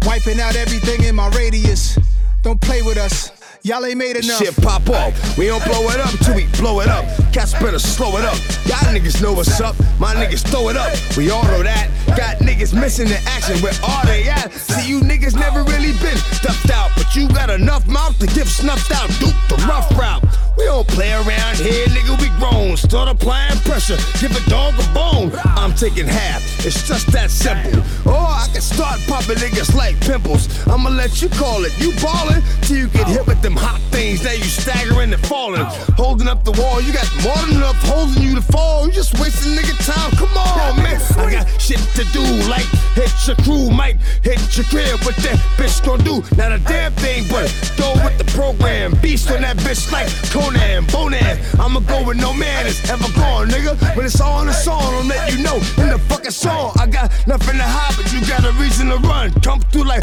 Wiping 0.05 0.41
out 0.41 0.57
everything 0.57 1.05
in 1.05 1.15
my 1.15 1.29
radius. 1.31 1.99
Don't 2.43 2.61
play 2.61 2.83
with 2.83 2.97
us. 2.97 3.31
Y'all 3.63 3.85
ain't 3.85 3.99
made 3.99 4.17
enough. 4.17 4.39
Shit 4.39 4.57
pop 4.63 4.89
off. 4.89 5.37
We 5.37 5.47
don't 5.47 5.63
blow 5.65 5.89
it 5.91 6.01
up 6.01 6.11
till 6.21 6.35
we 6.35 6.47
blow 6.59 6.81
it 6.81 6.89
up. 6.89 7.05
Cats 7.33 7.53
better 7.53 7.79
slow 7.79 8.17
it 8.17 8.25
up. 8.25 8.37
Y'all 8.65 8.79
niggas 8.95 9.21
know 9.21 9.35
what's 9.35 9.61
up. 9.61 9.77
My 9.99 10.15
niggas 10.15 10.47
throw 10.49 10.71
it 10.71 10.77
up. 10.77 10.91
We 11.17 11.31
all 11.31 11.45
know 11.45 11.63
that. 11.63 11.91
Got 12.17 12.39
niggas 12.39 12.73
missing 12.73 13.09
the 13.09 13.21
action. 13.29 13.59
Where 13.59 13.75
are 13.85 14.07
they 14.07 14.29
at? 14.29 14.51
See, 14.53 14.89
you 14.89 15.01
niggas 15.01 15.39
never 15.39 15.63
really 15.65 15.93
been 16.01 16.17
stuffed 16.17 16.71
out. 16.71 16.91
But 16.97 17.15
you 17.15 17.29
got 17.29 17.51
enough 17.51 17.87
mouth 17.87 18.19
to 18.21 18.27
get 18.27 18.47
snuffed 18.47 18.93
out. 18.93 19.09
Duke 19.21 19.37
the 19.51 19.63
rough 19.69 19.91
route. 19.99 20.25
We 20.61 20.67
don't 20.67 20.87
play 20.87 21.11
around 21.11 21.57
here, 21.57 21.87
nigga. 21.87 22.21
We 22.21 22.29
grown. 22.39 22.77
Start 22.77 23.09
applying 23.09 23.59
pressure. 23.61 23.97
Give 24.21 24.31
a 24.37 24.51
dog 24.51 24.75
a 24.79 24.85
bone. 24.93 25.33
I'm 25.57 25.73
taking 25.73 26.07
half. 26.07 26.43
It's 26.67 26.87
just 26.87 27.11
that 27.13 27.31
simple. 27.31 27.81
Or 28.07 28.21
I 28.21 28.47
can 28.53 28.61
start 28.61 29.01
popping 29.09 29.37
niggas 29.37 29.75
like 29.75 29.99
pimples. 30.01 30.45
I'ma 30.69 30.91
let 30.91 31.23
you 31.23 31.31
call 31.31 31.65
it. 31.65 31.73
You 31.81 31.93
ballin' 32.03 32.43
till 32.61 32.77
you 32.77 32.89
get 32.89 33.09
hit 33.09 33.27
with 33.27 33.41
them 33.41 33.57
hot 33.57 33.81
things. 33.91 34.23
Now 34.23 34.33
you 34.33 34.45
staggering 34.45 35.15
and 35.15 35.27
falling. 35.27 35.65
Holding 35.97 36.29
up 36.29 36.45
the 36.45 36.53
wall. 36.53 36.83
You 36.83 36.93
got 36.93 37.09
more 37.25 37.41
than 37.47 37.57
enough 37.57 37.81
holding 37.81 38.23
you 38.23 38.35
to 38.35 38.43
fall. 38.43 38.85
You 38.87 38.93
just 38.93 39.19
wasting 39.19 39.57
nigga 39.57 39.73
time. 39.81 40.11
Come 40.19 40.37
on, 40.37 40.77
man. 40.77 41.01
I 41.17 41.33
got 41.33 41.49
shit 41.59 41.81
to 41.97 42.05
do. 42.13 42.21
Like 42.51 42.69
hit 42.93 43.13
your 43.27 43.37
crew, 43.37 43.71
might 43.71 43.97
hit 44.23 44.41
your 44.57 44.67
crib. 44.67 45.01
What 45.09 45.17
that 45.25 45.41
bitch 45.57 45.81
gon' 45.87 46.05
do? 46.05 46.21
Not 46.37 46.53
a 46.53 46.59
damn 46.59 46.93
thing, 47.01 47.25
but 47.31 47.49
go 47.79 47.95
with 48.05 48.19
the 48.19 48.29
program. 48.37 48.93
Beast 49.01 49.31
on 49.31 49.41
that 49.41 49.57
bitch 49.59 49.91
like 49.91 50.11
Bonan. 50.55 51.39
I'ma 51.59 51.81
go 51.81 52.05
with 52.05 52.17
no 52.17 52.33
man 52.33 52.67
is 52.67 52.89
ever 52.91 53.09
gone, 53.15 53.49
nigga. 53.49 53.97
When 53.97 54.07
it's 54.07 54.21
all 54.21 54.41
in 54.41 54.47
the 54.47 54.53
song, 54.53 54.83
I'll 54.83 55.05
let 55.05 55.33
you 55.33 55.43
know 55.43 55.57
in 55.57 55.89
the 55.91 55.99
fucking 56.09 56.31
song. 56.31 56.73
I 56.79 56.87
got 56.87 57.11
nothing 57.27 57.57
to 57.57 57.65
hide, 57.65 57.95
but 57.97 58.13
you 58.13 58.21
got 58.27 58.45
a 58.45 58.53
reason 58.61 58.89
to 58.89 58.97
run. 58.97 59.33
Come 59.41 59.61
through 59.61 59.85
like 59.85 60.03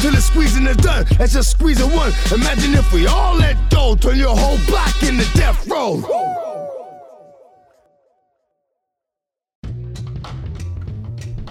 till 0.00 0.12
the 0.12 0.20
squeezing 0.20 0.66
is 0.66 0.76
done. 0.76 1.06
That's 1.18 1.32
just 1.32 1.50
squeezing 1.50 1.90
one. 1.92 2.12
Imagine 2.32 2.74
if 2.74 2.92
we 2.92 3.06
all 3.06 3.34
let 3.34 3.56
go, 3.70 3.94
turn 3.94 4.18
your 4.18 4.36
whole 4.36 4.58
block 4.66 5.02
into 5.02 5.24
death 5.34 5.66
row. 5.68 6.43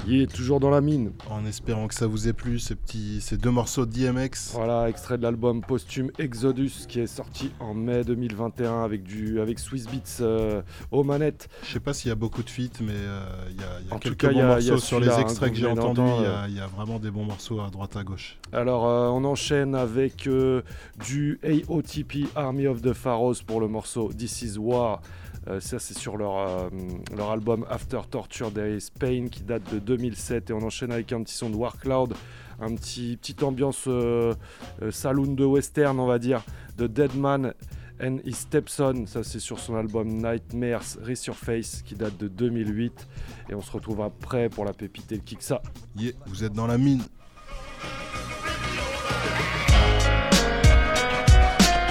Il 0.05 0.21
est 0.21 0.27
toujours 0.31 0.59
dans 0.59 0.69
la 0.69 0.81
mine. 0.81 1.13
En 1.29 1.45
espérant 1.45 1.87
que 1.87 1.93
ça 1.95 2.07
vous 2.07 2.27
ait 2.27 2.33
plu, 2.33 2.59
ces, 2.59 2.75
petits, 2.75 3.21
ces 3.21 3.37
deux 3.37 3.51
morceaux 3.51 3.85
de 3.85 3.91
DMX. 3.93 4.51
Voilà, 4.53 4.89
extrait 4.89 5.17
de 5.17 5.23
l'album 5.23 5.61
posthume 5.61 6.11
Exodus 6.19 6.71
qui 6.89 6.99
est 6.99 7.07
sorti 7.07 7.51
en 7.61 7.73
mai 7.73 8.03
2021 8.03 8.83
avec, 8.83 9.03
du, 9.03 9.39
avec 9.39 9.59
Swiss 9.59 9.85
Beats 9.87 10.19
euh, 10.21 10.61
aux 10.91 11.03
manettes. 11.05 11.47
Je 11.65 11.71
sais 11.71 11.79
pas 11.79 11.93
s'il 11.93 12.09
y 12.09 12.11
a 12.11 12.15
beaucoup 12.15 12.43
de 12.43 12.49
feats, 12.49 12.81
mais 12.81 12.91
euh, 12.93 13.25
il 13.51 13.55
y 13.55 13.63
a, 13.63 13.79
y 13.87 13.91
a 13.91 13.95
En 13.95 13.99
tout 13.99 14.09
quelques 14.09 14.17
cas, 14.17 14.31
y 14.31 14.33
bons 14.35 14.41
a- 14.51 14.59
il 14.59 14.65
y 14.65 14.69
a 14.69 14.71
morceaux 14.73 14.85
sur 14.87 14.99
les 14.99 15.07
hein, 15.09 15.19
extraits 15.19 15.51
que 15.53 15.57
j'ai 15.57 15.67
entendus. 15.67 16.01
d'entendre, 16.01 16.17
Il 16.19 16.23
y, 16.23 16.25
euh. 16.27 16.43
a, 16.43 16.47
il 16.49 16.55
y 16.55 16.59
a 16.59 16.67
vraiment 16.67 16.99
des 16.99 17.09
bons 17.09 17.23
morceaux 17.25 17.61
à 17.61 17.69
droite 17.69 17.95
à 17.95 18.03
gauche. 18.03 18.37
Alors, 18.51 18.85
euh, 18.85 19.07
on 19.07 19.23
enchaîne 19.23 19.73
avec 19.73 20.27
euh, 20.27 20.63
du 21.07 21.39
AOTP 21.43 22.27
Army 22.35 22.67
of 22.67 22.81
the 22.81 22.91
Pharaohs 22.91 23.41
pour 23.47 23.61
le 23.61 23.69
morceau 23.69 24.11
This 24.11 24.41
is 24.41 24.57
War. 24.57 25.01
Euh, 25.47 25.59
ça, 25.59 25.79
c'est 25.79 25.97
sur 25.97 26.17
leur, 26.17 26.37
euh, 26.37 26.69
leur 27.15 27.31
album 27.31 27.65
After 27.69 28.01
Torture 28.09 28.51
There 28.51 28.75
is 28.75 28.89
Pain 28.97 29.27
qui 29.29 29.43
date 29.43 29.73
de 29.73 29.79
2007. 29.79 30.49
Et 30.49 30.53
on 30.53 30.61
enchaîne 30.61 30.91
avec 30.91 31.11
un 31.11 31.21
petit 31.23 31.35
son 31.35 31.49
de 31.49 31.55
War 31.55 31.77
Cloud 31.77 32.13
un 32.59 32.75
petit 32.75 33.17
petite 33.17 33.43
ambiance 33.43 33.85
euh, 33.87 34.33
euh, 34.81 34.91
saloon 34.91 35.33
de 35.33 35.45
western, 35.45 35.99
on 35.99 36.07
va 36.07 36.19
dire, 36.19 36.41
de 36.77 36.87
Deadman 36.87 37.53
and 38.01 38.17
his 38.25 38.33
stepson. 38.33 39.05
Ça, 39.07 39.23
c'est 39.23 39.39
sur 39.39 39.59
son 39.59 39.75
album 39.75 40.07
Nightmares 40.07 40.97
Resurface 41.05 41.81
qui 41.83 41.95
date 41.95 42.17
de 42.17 42.27
2008. 42.27 43.07
Et 43.49 43.55
on 43.55 43.61
se 43.61 43.71
retrouve 43.71 44.01
après 44.01 44.49
pour 44.49 44.65
la 44.65 44.73
pépite 44.73 45.11
et 45.11 45.15
le 45.15 45.21
Kiksa. 45.21 45.61
Yeah, 45.95 46.13
vous 46.27 46.43
êtes 46.43 46.53
dans 46.53 46.67
la 46.67 46.77
mine. 46.77 47.03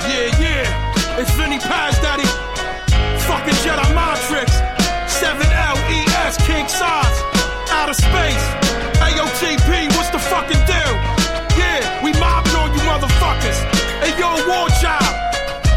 Yeah, 0.09 0.41
yeah, 0.41 1.21
it's 1.21 1.35
Vinny 1.37 1.59
Paz, 1.59 2.01
daddy. 2.03 2.52
Fucking 3.27 3.55
Jedi 3.63 3.87
mind 3.95 4.19
tricks. 4.27 4.57
7L-E-S, 5.07 6.37
king 6.47 6.67
size. 6.69 7.19
Out 7.71 7.89
of 7.89 7.97
space. 7.97 8.45
AOTP, 8.99 9.89
what's 9.97 10.11
the 10.11 10.19
fucking 10.19 10.63
deal? 10.67 10.95
Yeah, 11.59 11.83
we 12.03 12.13
mobbing 12.19 12.57
on 12.57 12.73
you 12.75 12.83
motherfuckers. 12.87 13.59
Hey, 14.03 14.19
yo, 14.19 14.35
war 14.49 14.69
child. 14.81 15.07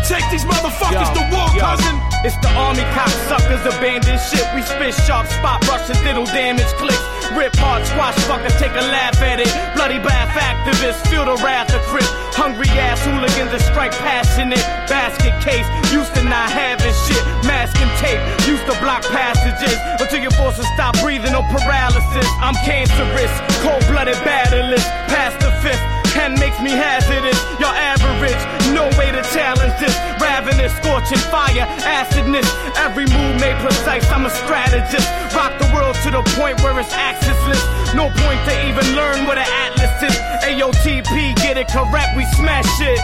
Take 0.07 0.25
these 0.29 0.45
motherfuckers 0.45 1.13
to 1.13 1.21
yo. 1.21 1.24
Cousin. 1.59 1.95
It's 2.25 2.37
the 2.41 2.49
army 2.57 2.81
cocksuckers, 2.97 3.61
abandoned 3.65 4.19
shit. 4.19 4.45
We 4.55 4.61
spit 4.65 4.93
sharp 5.05 5.27
spot 5.27 5.61
rushes, 5.67 5.99
diddle 6.01 6.25
damage 6.25 6.69
clicks. 6.81 7.01
Rip 7.37 7.53
hard 7.57 7.85
squash 7.85 8.17
fuckers, 8.25 8.57
take 8.57 8.73
a 8.73 8.85
laugh 8.89 9.21
at 9.21 9.39
it. 9.39 9.49
Bloody 9.75 9.99
bath 9.99 10.33
activists, 10.33 11.05
feel 11.05 11.25
the 11.25 11.37
wrath 11.45 11.73
of 11.73 11.81
Crip. 11.85 12.05
Hungry 12.33 12.69
ass 12.81 13.01
hooligans 13.05 13.53
that 13.53 13.61
strike 13.61 13.93
passionate. 14.01 14.61
Basket 14.89 15.33
case, 15.41 15.65
used 15.93 16.13
to 16.17 16.23
not 16.25 16.49
having 16.49 16.93
shit. 17.05 17.21
Mask 17.45 17.77
and 17.77 17.93
tape, 18.01 18.21
used 18.49 18.65
to 18.65 18.73
block 18.81 19.05
passages. 19.13 19.77
Until 20.01 20.21
your 20.21 20.33
forces 20.33 20.65
stop 20.73 20.97
breathing 21.01 21.33
or 21.37 21.45
paralysis. 21.53 22.25
I'm 22.41 22.57
cancerous, 22.65 23.33
cold 23.61 23.85
blooded 23.85 24.17
battleless. 24.25 24.85
Past 25.13 25.37
the 25.45 25.53
fifth, 25.61 25.81
pen 26.13 26.33
makes 26.41 26.57
me 26.61 26.73
hazardous. 26.73 27.37
Y'all 27.61 27.73
average, 27.73 28.41
no 28.75 28.91
way 28.99 29.07
to 29.09 29.23
challenge 29.31 29.71
this. 29.79 29.95
Ravenous, 30.19 30.75
scorching 30.83 31.23
fire, 31.31 31.65
acidness. 31.87 32.45
Every 32.75 33.07
move 33.07 33.39
made 33.39 33.55
precise, 33.63 34.03
I'm 34.11 34.27
a 34.27 34.29
strategist. 34.29 35.07
Rock 35.31 35.55
the 35.57 35.71
world 35.73 35.95
to 36.03 36.11
the 36.11 36.21
point 36.35 36.59
where 36.61 36.77
it's 36.77 36.91
axisless. 36.91 37.63
No 37.95 38.11
point 38.11 38.41
to 38.43 38.53
even 38.67 38.85
learn 38.93 39.25
what 39.25 39.39
an 39.39 39.47
atlas 39.47 39.95
is. 40.03 40.15
AOTP, 40.43 41.39
get 41.39 41.57
it 41.57 41.71
correct, 41.71 42.11
we 42.19 42.25
smash 42.35 42.69
it. 42.83 42.99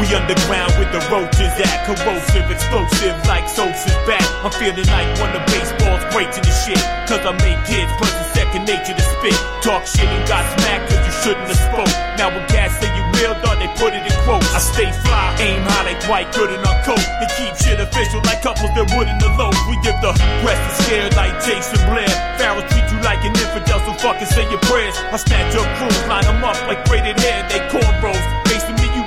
We 0.00 0.08
underground 0.16 0.72
with 0.80 0.88
the 0.96 1.02
roaches 1.12 1.52
at 1.60 1.84
corrosive, 1.84 2.50
explosive 2.50 3.16
like 3.28 3.46
Sosa's 3.48 3.92
back. 4.08 4.24
I'm 4.40 4.52
feeling 4.52 4.88
like 4.88 5.08
one 5.20 5.36
of 5.36 5.44
baseball's 5.52 6.04
breaking 6.14 6.44
the 6.48 6.54
shit. 6.64 6.80
Cause 7.04 7.20
I 7.20 7.32
make 7.44 7.60
kids, 7.68 7.92
plus 8.00 8.14
it's 8.16 8.32
second 8.32 8.64
nature 8.64 8.96
to 8.96 9.04
spit. 9.04 9.36
Talk 9.60 9.84
shit 9.84 10.08
and 10.08 10.26
got 10.26 10.46
smacked 10.56 10.99
shouldn't 11.22 11.48
have 11.52 11.60
spoke. 11.60 11.92
Now 12.16 12.32
when 12.32 12.44
cats 12.48 12.80
say 12.80 12.88
you 12.96 13.04
real, 13.20 13.36
thought 13.44 13.60
they 13.60 13.68
put 13.76 13.92
it 13.92 14.04
in 14.04 14.16
quotes. 14.24 14.48
I 14.56 14.60
stay 14.60 14.88
fly, 15.04 15.36
aim 15.40 15.60
high 15.68 15.92
like 15.92 16.00
white, 16.08 16.32
good 16.32 16.48
in 16.48 16.60
our 16.64 16.80
coat. 16.82 17.00
And 17.20 17.28
keep 17.36 17.52
shit 17.60 17.80
official 17.80 18.20
like 18.24 18.40
couples 18.40 18.72
that 18.72 18.88
wouldn't 18.96 19.20
elope. 19.20 19.56
We 19.68 19.76
give 19.84 19.96
the 20.00 20.16
rest 20.44 20.60
is 20.64 20.74
scared 20.84 21.12
like 21.16 21.36
Jason 21.44 21.80
Blair. 21.88 22.08
Pharaoh 22.40 22.64
treat 22.72 22.88
you 22.88 22.98
like 23.04 23.20
an 23.24 23.36
infidel, 23.36 23.80
so 23.84 23.92
fucking 24.00 24.28
say 24.32 24.48
your 24.48 24.62
prayers. 24.64 24.96
I 25.12 25.16
snatch 25.20 25.52
your 25.52 25.68
crews, 25.76 26.00
line 26.08 26.24
them 26.24 26.40
up 26.44 26.56
like 26.64 26.84
braided 26.88 27.20
hair, 27.20 27.44
they 27.52 27.60
cornrows. 27.68 28.39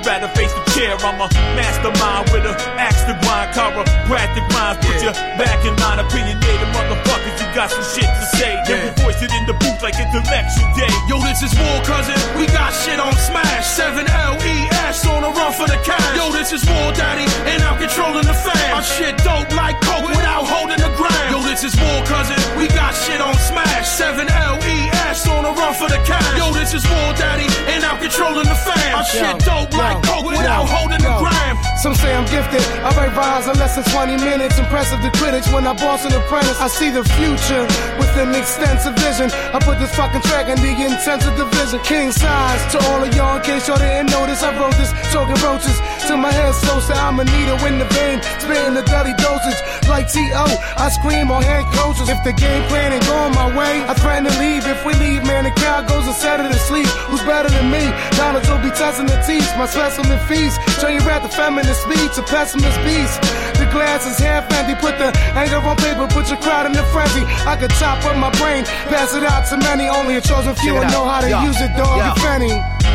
Facing 0.04 0.20
me, 0.20 0.20
you 0.20 0.20
rather 0.20 0.28
face 0.36 0.52
the 0.52 0.64
chair. 0.72 0.96
I'm 1.00 1.20
a 1.20 1.28
mastermind 1.56 2.30
with 2.32 2.44
a 2.44 2.54
axe 2.76 3.02
to 3.04 3.14
grind, 3.24 3.52
chiropractic 3.56 4.44
rhymes. 4.52 4.78
Put 4.84 5.02
your 5.02 5.12
back 5.40 5.64
in 5.64 5.74
line, 5.76 5.98
opinionated 5.98 6.68
motherfuckers. 6.72 7.40
You 7.40 7.48
got 7.54 7.70
some 7.70 7.84
shit 7.84 8.08
to 8.08 8.26
say. 8.36 8.52
Then 8.66 8.84
we 8.84 8.90
voice 9.02 9.22
it 9.22 9.32
in 9.32 9.46
the 9.46 9.54
booth 9.54 9.82
like 9.82 9.94
it's 9.96 10.14
election 10.14 10.64
day. 10.76 10.92
Yo, 11.08 11.20
this 11.20 11.42
is 11.42 11.52
war, 11.56 11.80
cousin. 11.84 12.16
We 12.36 12.46
got 12.46 12.72
shit 12.72 13.00
on 13.00 13.12
smash. 13.16 13.64
7L-E-S 13.64 15.06
on 15.06 15.22
the 15.22 15.30
run 15.30 15.52
for 15.52 15.66
the 15.66 15.78
cash. 15.84 16.16
Yo, 16.16 16.30
this 16.32 16.52
is 16.52 16.64
war, 16.66 16.92
daddy, 16.92 17.26
and 17.48 17.62
I'm 17.62 17.78
controlling 17.80 18.26
the 18.26 18.34
fam. 18.34 18.76
Our 18.76 18.82
shit 18.82 19.16
dope 19.24 19.50
like 19.56 19.80
coke 19.80 20.08
without 20.08 20.44
holding 20.46 20.80
the 20.80 20.92
ground. 20.96 21.28
Yo, 21.32 21.42
this 21.42 21.64
is 21.64 21.74
war, 21.80 22.00
cousin. 22.04 22.36
We 22.58 22.68
got 22.68 22.92
shit 22.94 23.20
on 23.20 23.34
smash. 23.34 23.88
7L-E-S 23.88 24.83
on 25.30 25.46
the 25.46 25.54
run 25.54 25.74
for 25.78 25.86
the 25.86 26.02
cash. 26.02 26.26
Yo, 26.34 26.50
this 26.50 26.74
is 26.74 26.82
war, 26.90 27.14
daddy, 27.14 27.46
and 27.70 27.86
I'm 27.86 28.02
controlling 28.02 28.50
the 28.50 28.58
fam. 28.66 28.98
Our 28.98 29.06
shit 29.06 29.38
dope 29.46 29.70
like 29.78 30.02
coke 30.02 30.26
without 30.26 30.66
holding 30.66 30.98
the 30.98 31.14
ground. 31.22 31.54
Some 31.78 31.94
say 31.94 32.10
I'm 32.10 32.26
gifted. 32.26 32.64
I 32.82 32.90
write 32.98 33.14
rhymes 33.14 33.46
in 33.46 33.54
less 33.62 33.78
than 33.78 33.84
20 33.94 34.18
minutes. 34.26 34.58
Impressive 34.58 34.98
to 35.06 35.10
critics 35.14 35.46
when 35.54 35.66
I 35.70 35.74
boss 35.78 36.02
an 36.02 36.12
apprentice. 36.18 36.58
I 36.58 36.66
see 36.66 36.90
the 36.90 37.06
future 37.14 37.62
with 37.94 38.10
an 38.18 38.34
extensive 38.34 38.98
vision. 38.98 39.30
I 39.54 39.62
put 39.62 39.78
this 39.78 39.94
fucking 39.94 40.22
track 40.26 40.50
in 40.50 40.58
the 40.58 40.72
intensive 40.74 41.36
division. 41.38 41.78
King 41.86 42.10
size 42.10 42.62
to 42.72 42.82
all 42.90 43.04
of 43.04 43.14
y'all 43.14 43.36
in 43.36 43.42
case 43.42 43.68
y'all 43.68 43.78
didn't 43.78 44.10
notice. 44.10 44.42
I 44.42 44.50
wrote 44.58 44.74
this 44.80 44.90
choking 45.12 45.38
roaches 45.46 45.78
till 46.08 46.16
my 46.16 46.32
head 46.32 46.54
so 46.58 46.80
sad. 46.80 46.98
I'm 46.98 47.20
a 47.20 47.24
needle 47.24 47.60
in 47.68 47.78
the 47.78 47.86
vein, 47.94 48.18
spitting 48.42 48.74
the 48.74 48.82
dirty 48.82 49.14
dosage 49.20 49.60
like 49.86 50.10
T.O. 50.10 50.46
I 50.80 50.88
scream 50.88 51.30
on 51.30 51.42
hand 51.42 51.68
coaches. 51.76 52.08
If 52.08 52.24
the 52.24 52.32
game 52.32 52.64
plan 52.72 52.96
ain't 52.96 53.04
going 53.04 53.34
my 53.36 53.52
way, 53.52 53.84
I 53.84 53.92
threaten 53.92 54.24
to 54.24 54.34
leave. 54.40 54.64
If 54.64 54.80
we 54.88 54.96
leave, 54.96 55.03
man, 55.24 55.44
the 55.44 55.52
crowd 55.52 55.86
goes 55.88 56.06
and 56.06 56.16
set 56.16 56.40
it 56.40 56.48
to 56.48 56.58
sleep. 56.58 56.86
Who's 57.08 57.22
better 57.22 57.48
than 57.48 57.70
me? 57.70 57.84
Donald 58.16 58.46
will 58.48 58.62
be 58.62 58.70
testing 58.70 59.06
the 59.06 59.20
teeth. 59.26 59.46
My 59.56 59.66
specimen 59.66 60.18
feast. 60.26 60.56
Show 60.80 60.88
you 60.88 61.00
at 61.08 61.22
the 61.22 61.28
feminist 61.28 61.82
speech, 61.82 62.16
a 62.16 62.22
pessimist 62.22 62.78
beast. 62.84 63.20
The 63.74 63.80
glass 63.80 64.06
is 64.06 64.18
half 64.22 64.46
empty. 64.52 64.78
Put 64.78 64.98
the 64.98 65.10
anger 65.34 65.58
on 65.58 65.74
paper, 65.76 66.06
put 66.06 66.30
your 66.30 66.38
crowd 66.38 66.66
in 66.66 66.78
a 66.78 66.84
frenzy. 66.94 67.26
I 67.42 67.56
could 67.56 67.70
chop 67.70 68.04
up 68.04 68.16
my 68.16 68.30
brain, 68.38 68.62
pass 68.86 69.14
it 69.14 69.24
out 69.24 69.48
to 69.50 69.56
many. 69.56 69.88
Only 69.88 70.14
a 70.14 70.20
chosen 70.20 70.54
few 70.54 70.76
it 70.76 70.86
know 70.92 71.04
how 71.04 71.20
to 71.20 71.42
use 71.42 71.60
it, 71.60 71.74
dog. 71.76 71.98
Yo. 71.98 72.12
If 72.14 72.24
any. 72.24 72.54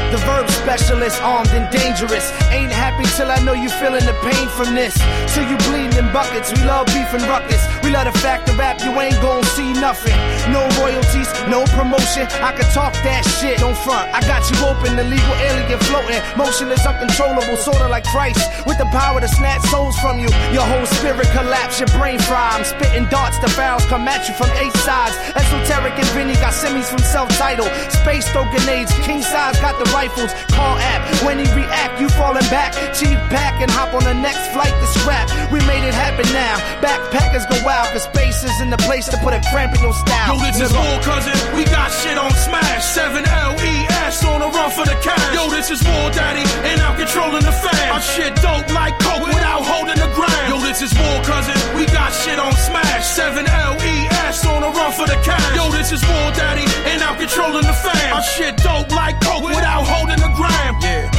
The 0.09 0.17
verb 0.25 0.49
specialist, 0.49 1.21
armed 1.21 1.53
and 1.53 1.69
dangerous. 1.69 2.33
Ain't 2.49 2.71
happy 2.71 3.05
till 3.13 3.29
I 3.29 3.37
know 3.45 3.53
you 3.53 3.69
feeling 3.69 4.01
the 4.09 4.17
pain 4.25 4.47
from 4.57 4.73
this. 4.73 4.97
Till 5.35 5.45
you 5.45 5.53
bleeding 5.69 5.93
in 6.01 6.09
buckets. 6.09 6.49
We 6.49 6.65
love 6.65 6.87
beef 6.87 7.13
and 7.13 7.21
ruckus. 7.29 7.61
We 7.83 7.91
love 7.93 8.09
the 8.09 8.17
fact 8.17 8.49
of 8.49 8.57
rap, 8.57 8.81
you 8.81 8.89
ain't 8.97 9.13
gon' 9.21 9.43
see 9.53 9.69
nothing. 9.77 10.17
No 10.49 10.65
royalties, 10.81 11.29
no 11.45 11.61
promotion. 11.77 12.25
I 12.41 12.57
can 12.57 12.65
talk 12.73 12.97
that 13.05 13.21
shit, 13.37 13.61
don't 13.61 13.77
front. 13.77 14.09
I 14.09 14.21
got 14.25 14.41
you 14.49 14.57
open, 14.65 14.97
the 14.97 15.05
legal 15.05 15.35
alien 15.45 15.77
floating. 15.85 16.21
Motion 16.33 16.73
is 16.73 16.81
uncontrollable, 16.81 17.57
sorta 17.61 17.85
like 17.87 18.05
Christ. 18.09 18.41
With 18.65 18.79
the 18.81 18.89
power 18.89 19.21
to 19.21 19.27
snatch 19.27 19.61
souls 19.69 19.93
from 20.01 20.17
you. 20.17 20.29
Your 20.49 20.65
whole 20.69 20.85
spirit 20.85 21.25
collapse, 21.33 21.81
your 21.81 21.89
brain 21.97 22.19
fry. 22.29 22.53
I'm 22.53 22.63
spitting 22.63 23.09
darts, 23.09 23.41
the 23.41 23.49
barrels 23.57 23.85
come 23.89 24.07
at 24.07 24.29
you 24.29 24.33
from 24.37 24.53
eight 24.61 24.75
sides. 24.85 25.17
Esoteric 25.33 25.97
and 25.97 26.09
Vinny 26.13 26.37
got 26.37 26.53
semis 26.53 26.85
from 26.85 27.01
self-title. 27.01 27.65
Space 27.89 28.29
throw 28.29 28.45
grenades, 28.53 28.93
king 29.01 29.21
size 29.25 29.57
got 29.59 29.81
the 29.81 29.89
rifles. 29.89 30.31
Call 30.53 30.77
app, 30.77 31.01
when 31.25 31.41
he 31.41 31.47
react, 31.57 31.99
you 31.99 32.07
falling 32.09 32.45
back. 32.53 32.77
Chief 32.93 33.17
back 33.33 33.57
and 33.61 33.71
hop 33.71 33.93
on 33.97 34.03
the 34.05 34.13
next 34.13 34.53
flight 34.53 34.71
to 34.71 34.87
scrap. 35.01 35.25
We 35.51 35.59
made 35.65 35.81
it 35.81 35.93
happen 35.97 36.29
now. 36.31 36.61
Backpackers 36.85 37.49
go 37.49 37.57
wild, 37.65 37.89
cause 37.89 38.03
space 38.03 38.43
is 38.45 38.61
in 38.61 38.69
the 38.69 38.77
place 38.85 39.09
to 39.09 39.17
put 39.25 39.33
a 39.33 39.41
cramp 39.49 39.73
in 39.73 39.81
your 39.81 39.93
style. 39.93 40.37
Yo, 40.37 40.45
this 40.45 40.61
is 40.61 40.71
war, 40.71 41.01
cousin. 41.01 41.33
We 41.57 41.65
got 41.65 41.89
shit 41.89 42.17
on 42.17 42.31
smash. 42.45 42.85
7L-E-S 42.93 44.23
on 44.25 44.39
the 44.41 44.49
run 44.53 44.69
for 44.71 44.85
the 44.85 44.97
cash. 45.01 45.33
Yo, 45.33 45.49
this 45.49 45.71
is 45.71 45.81
war, 45.83 46.09
daddy, 46.13 46.45
and 46.69 46.77
I'm 46.81 46.95
controlling 46.97 47.41
the 47.41 47.51
fam. 47.51 47.89
My 47.89 47.99
shit 47.99 48.35
dope 48.37 48.69
like 48.69 48.93
coke 48.99 49.25
without 49.25 49.65
holding 49.65 49.97
the 49.97 50.11
ground. 50.13 50.45
Yo, 50.49 50.58
this 50.59 50.81
is 50.81 50.93
war, 50.97 51.23
cousin. 51.23 51.55
We 51.75 51.85
got 51.87 52.11
shit 52.11 52.39
on 52.39 52.53
smash. 52.53 53.05
7L-E-S 53.17 54.45
on 54.45 54.61
the 54.61 54.69
run 54.69 54.91
for 54.91 55.07
the 55.07 55.19
cash. 55.23 55.55
Yo, 55.55 55.69
this 55.69 55.91
is 55.91 56.01
war, 56.03 56.31
daddy, 56.33 56.65
and 56.91 57.01
I'm 57.01 57.17
controlling 57.17 57.65
the 57.65 57.73
fam. 57.73 58.13
Our 58.13 58.23
shit 58.23 58.57
dope 58.57 58.91
like 58.91 59.19
coke 59.21 59.43
without 59.43 59.83
holding 59.85 60.19
the 60.19 60.31
ground. 60.35 60.83
Yeah. 60.83 61.18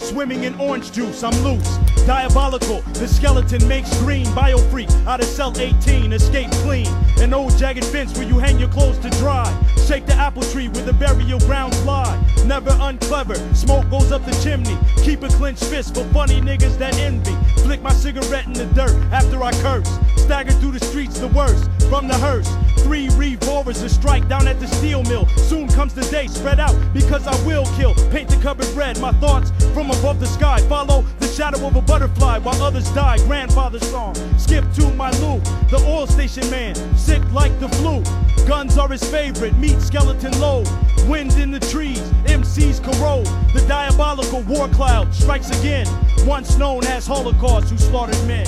swimming 0.00 0.44
in 0.44 0.58
orange 0.60 0.92
juice. 0.92 1.22
I'm 1.22 1.36
loose. 1.42 1.78
Diabolical, 2.06 2.80
the 2.94 3.06
skeleton 3.06 3.66
makes 3.68 3.96
green. 3.98 4.26
Biofreak 4.26 4.90
out 5.06 5.20
of 5.20 5.26
cell 5.26 5.52
18, 5.56 6.12
escape 6.12 6.50
clean. 6.62 6.88
An 7.18 7.34
old 7.34 7.56
jagged 7.56 7.84
fence 7.84 8.16
where 8.16 8.26
you 8.26 8.38
hang 8.38 8.58
your 8.58 8.68
clothes 8.68 8.98
to 8.98 9.10
dry. 9.18 9.46
Shake 9.86 10.06
the 10.06 10.14
apple 10.14 10.42
tree 10.42 10.68
where 10.68 10.84
the 10.84 10.92
burial 10.92 11.38
grounds 11.40 11.80
lie. 11.84 12.16
Never 12.46 12.76
unclever, 12.80 13.34
smoke 13.54 13.88
goes 13.90 14.12
up 14.12 14.24
the 14.24 14.32
chimney. 14.42 14.76
Keep 15.02 15.22
a 15.22 15.28
clenched 15.28 15.64
fist 15.64 15.94
for 15.94 16.04
funny 16.06 16.40
niggas 16.40 16.78
that 16.78 16.96
envy. 16.98 17.34
Flick 17.62 17.82
my 17.82 17.92
cigarette 17.92 18.46
in 18.46 18.52
the 18.52 18.66
dirt 18.66 18.96
after 19.12 19.42
I 19.42 19.52
curse. 19.62 19.88
Stagger 20.16 20.52
through 20.52 20.72
the 20.72 20.84
streets 20.84 21.18
the 21.18 21.28
worst. 21.28 21.70
From 21.88 22.06
the 22.08 22.14
hearse, 22.14 22.48
three 22.82 23.08
revolvers 23.10 23.80
to 23.80 23.88
strike 23.88 24.28
down 24.28 24.46
at 24.46 24.60
the 24.60 24.66
steel 24.66 25.02
mill. 25.04 25.26
Soon 25.36 25.68
comes 25.68 25.92
the 25.92 26.02
day, 26.02 26.28
spread 26.28 26.60
out 26.60 26.76
because 26.92 27.26
I 27.26 27.46
will 27.46 27.66
kill. 27.76 27.94
Paint 28.10 28.30
the 28.30 28.36
cupboard 28.36 28.68
red, 28.68 28.98
my 29.00 29.12
thoughts 29.14 29.50
from 29.74 29.89
above 29.98 30.20
the 30.20 30.26
sky. 30.26 30.58
Follow 30.68 31.02
the 31.18 31.26
shadow 31.26 31.66
of 31.66 31.76
a 31.76 31.82
butterfly 31.82 32.38
while 32.38 32.62
others 32.62 32.90
die. 32.92 33.18
Grandfather's 33.26 33.86
song, 33.90 34.14
skip 34.38 34.64
to 34.74 34.90
my 34.94 35.10
loop. 35.22 35.42
The 35.70 35.82
oil 35.86 36.06
station 36.06 36.48
man, 36.50 36.74
sick 36.96 37.22
like 37.32 37.58
the 37.60 37.68
flu. 37.68 38.02
Guns 38.46 38.78
are 38.78 38.88
his 38.88 39.04
favorite, 39.10 39.56
meat 39.56 39.80
skeleton 39.80 40.38
low. 40.40 40.64
Wind 41.06 41.32
in 41.34 41.50
the 41.50 41.60
trees, 41.60 42.00
MCs 42.24 42.82
corrode. 42.82 43.26
The 43.54 43.64
diabolical 43.66 44.42
war 44.42 44.68
cloud 44.68 45.14
strikes 45.14 45.50
again. 45.60 45.86
Once 46.26 46.56
known 46.56 46.84
as 46.86 47.06
Holocaust, 47.06 47.70
who 47.70 47.78
slaughtered 47.78 48.22
men. 48.26 48.46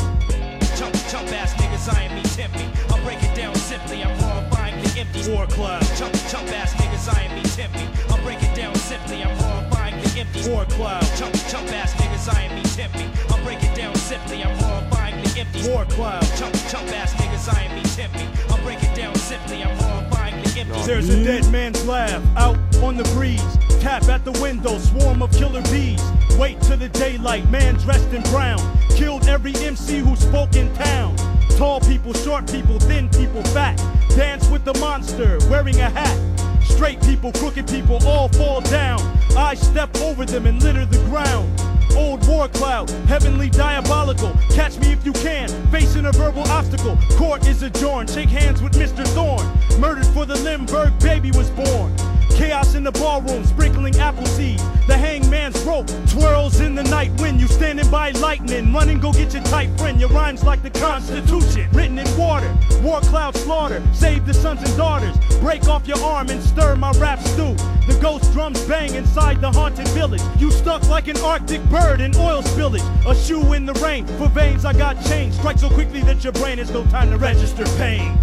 Chump, 0.77 0.95
chump 1.09 1.29
ass 1.33 1.53
niggas, 1.55 1.93
I 1.93 2.05
ain't 2.05 2.15
me 2.15 2.23
tempt 2.23 2.57
me. 2.57 2.67
I'll 2.91 3.03
break 3.05 3.23
it 3.23 3.35
down 3.37 3.55
simply, 3.55 4.03
I'm 4.03 4.19
horrifying 4.19 4.83
the 4.83 5.01
empty. 5.01 5.31
War 5.31 5.47
cloud. 5.47 5.83
Chump, 5.97 6.13
chump 6.29 6.49
ass 6.49 6.73
niggas, 6.75 7.15
I 7.15 7.23
ain't 7.25 7.35
me 7.35 7.43
tempt 7.51 7.77
me. 7.77 7.87
I'll 8.11 8.23
break 8.23 8.43
it 8.43 8.55
down 8.57 8.75
simply, 8.77 9.23
I'm 9.23 9.37
horrifying 9.37 9.71
the 9.71 9.72
empty. 10.17 10.51
War 10.51 10.65
cloud. 10.67 11.03
Chump, 11.17 11.35
chump 11.49 11.69
ass 11.73 11.95
niggas, 11.95 12.33
I 12.33 12.43
ain't 12.45 12.55
me 12.55 12.63
tempt 12.63 12.97
me. 12.97 13.09
I'll 13.31 13.43
break 13.45 13.63
it 13.63 13.75
down 13.75 13.95
simply, 13.95 14.43
I'm 14.43 14.57
horrifying 14.59 15.23
the 15.23 15.41
empty. 15.41 15.69
War 15.71 15.85
cloud. 15.87 16.23
Chump, 16.37 16.55
chump 16.69 16.89
ass 16.93 17.15
niggas, 17.15 17.53
I 17.53 17.65
ain't 17.65 17.75
me 17.75 17.83
tempt 17.91 18.17
me. 18.17 18.29
I'll 18.51 18.63
break 18.63 18.83
it 18.83 18.95
down 18.95 19.15
simply, 19.15 19.63
I'm 19.63 19.77
horrifying 19.79 20.43
the 20.43 20.61
empty. 20.61 20.83
There's 20.87 21.09
a 21.09 21.25
dead 21.25 21.51
man's 21.51 21.85
laugh 21.87 22.23
out 22.37 22.59
on 22.83 22.97
the 22.97 23.05
breeze. 23.15 23.43
Tap 23.81 24.05
at 24.09 24.25
the 24.25 24.33
window, 24.41 24.79
swarm 24.79 25.23
of 25.23 25.33
killer 25.33 25.63
bees. 25.63 26.03
Wait 26.39 26.61
till 26.63 26.77
the 26.77 26.89
daylight, 26.91 27.49
man 27.51 27.75
dressed 27.77 28.13
in 28.13 28.23
brown. 28.31 28.61
Killed 28.91 29.27
every 29.29 29.55
MC 29.57 29.99
who 29.99 30.15
spoke 30.17 30.55
in 30.57 30.73
town. 30.75 31.17
Tall 31.57 31.81
people, 31.81 32.13
short 32.13 32.51
people, 32.51 32.79
thin 32.81 33.09
people, 33.11 33.43
fat. 33.55 33.77
Dance 34.11 34.49
with 34.49 34.65
the 34.65 34.75
monster, 34.79 35.39
wearing 35.51 35.81
a 35.81 35.91
hat. 35.91 36.19
Straight 36.65 37.01
people, 37.03 37.33
crooked 37.33 37.69
people, 37.69 37.99
all 38.07 38.29
fall 38.29 38.61
down. 38.63 39.01
I 39.37 39.55
step 39.55 39.95
over 39.97 40.25
them 40.25 40.47
and 40.47 40.63
litter 40.63 40.85
the 40.85 40.99
ground. 41.09 41.49
Old 41.97 42.27
war 42.27 42.49
cloud, 42.49 42.89
heavenly 43.07 43.51
diabolical. 43.51 44.33
Catch 44.51 44.79
me 44.79 44.93
if 44.93 45.05
you 45.05 45.13
can, 45.13 45.49
facing 45.71 46.07
a 46.07 46.13
verbal 46.13 46.43
obstacle. 46.45 46.99
Court 47.17 47.47
is 47.47 47.63
adjourned, 47.63 48.09
shake 48.09 48.31
hands 48.31 48.63
with 48.63 48.73
Mr. 48.73 49.07
Thorne. 49.09 49.47
Murdered 49.81 50.07
for 50.07 50.25
the 50.25 50.37
Limburg 50.37 50.99
baby 51.01 51.31
was 51.33 51.51
born. 51.51 51.95
Chaos 52.43 52.75
in 52.75 52.83
the 52.83 52.91
ballroom, 52.91 53.45
sprinkling 53.45 53.95
apple 54.01 54.27
seeds. 54.27 54.65
The 54.89 54.97
hangman's 54.99 55.63
rope 55.63 55.87
twirls 56.09 56.59
in 56.59 56.75
the 56.75 56.83
night 56.83 57.13
when 57.21 57.39
you 57.39 57.47
standing 57.47 57.89
by 57.89 58.11
lightning. 58.11 58.73
Running, 58.73 58.99
go 58.99 59.13
get 59.13 59.33
your 59.33 59.45
tight 59.45 59.71
friend. 59.79 60.01
Your 60.01 60.09
rhymes 60.09 60.43
like 60.43 60.61
the 60.61 60.71
Constitution, 60.71 61.71
written 61.71 62.01
in 62.01 62.19
water. 62.19 62.53
War 62.83 63.01
cloud 63.03 63.37
slaughter, 63.37 63.81
save 63.95 64.27
the 64.27 64.35
sons 64.35 64.61
and 64.61 64.77
daughters. 64.77 65.17
Break 65.39 65.69
off 65.69 65.87
your 65.87 66.03
arm 66.03 66.31
and 66.31 66.43
stir 66.43 66.75
my 66.75 66.91
rap 66.99 67.21
stew. 67.21 67.55
The 67.87 67.97
ghost 68.03 68.33
drums 68.33 68.61
bang 68.63 68.93
inside 68.97 69.41
the 69.41 69.53
haunted 69.53 69.87
village. 69.91 70.23
You 70.41 70.51
stuck 70.51 70.83
like 70.89 71.07
an 71.07 71.19
Arctic 71.19 71.63
bird 71.67 72.01
in 72.01 72.13
oil 72.17 72.43
spillage. 72.43 72.83
A 73.09 73.15
shoe 73.15 73.53
in 73.53 73.67
the 73.67 73.75
rain, 73.75 74.05
for 74.19 74.29
veins 74.29 74.65
I 74.65 74.73
got 74.73 75.01
chains. 75.05 75.37
Strike 75.37 75.61
so 75.61 75.69
quickly 75.71 76.01
that 76.03 76.25
your 76.25 76.33
brain 76.33 76.59
has 76.59 76.73
no 76.73 76.83
time 76.87 77.11
to 77.11 77.19
register 77.19 77.65
pain. 77.79 78.19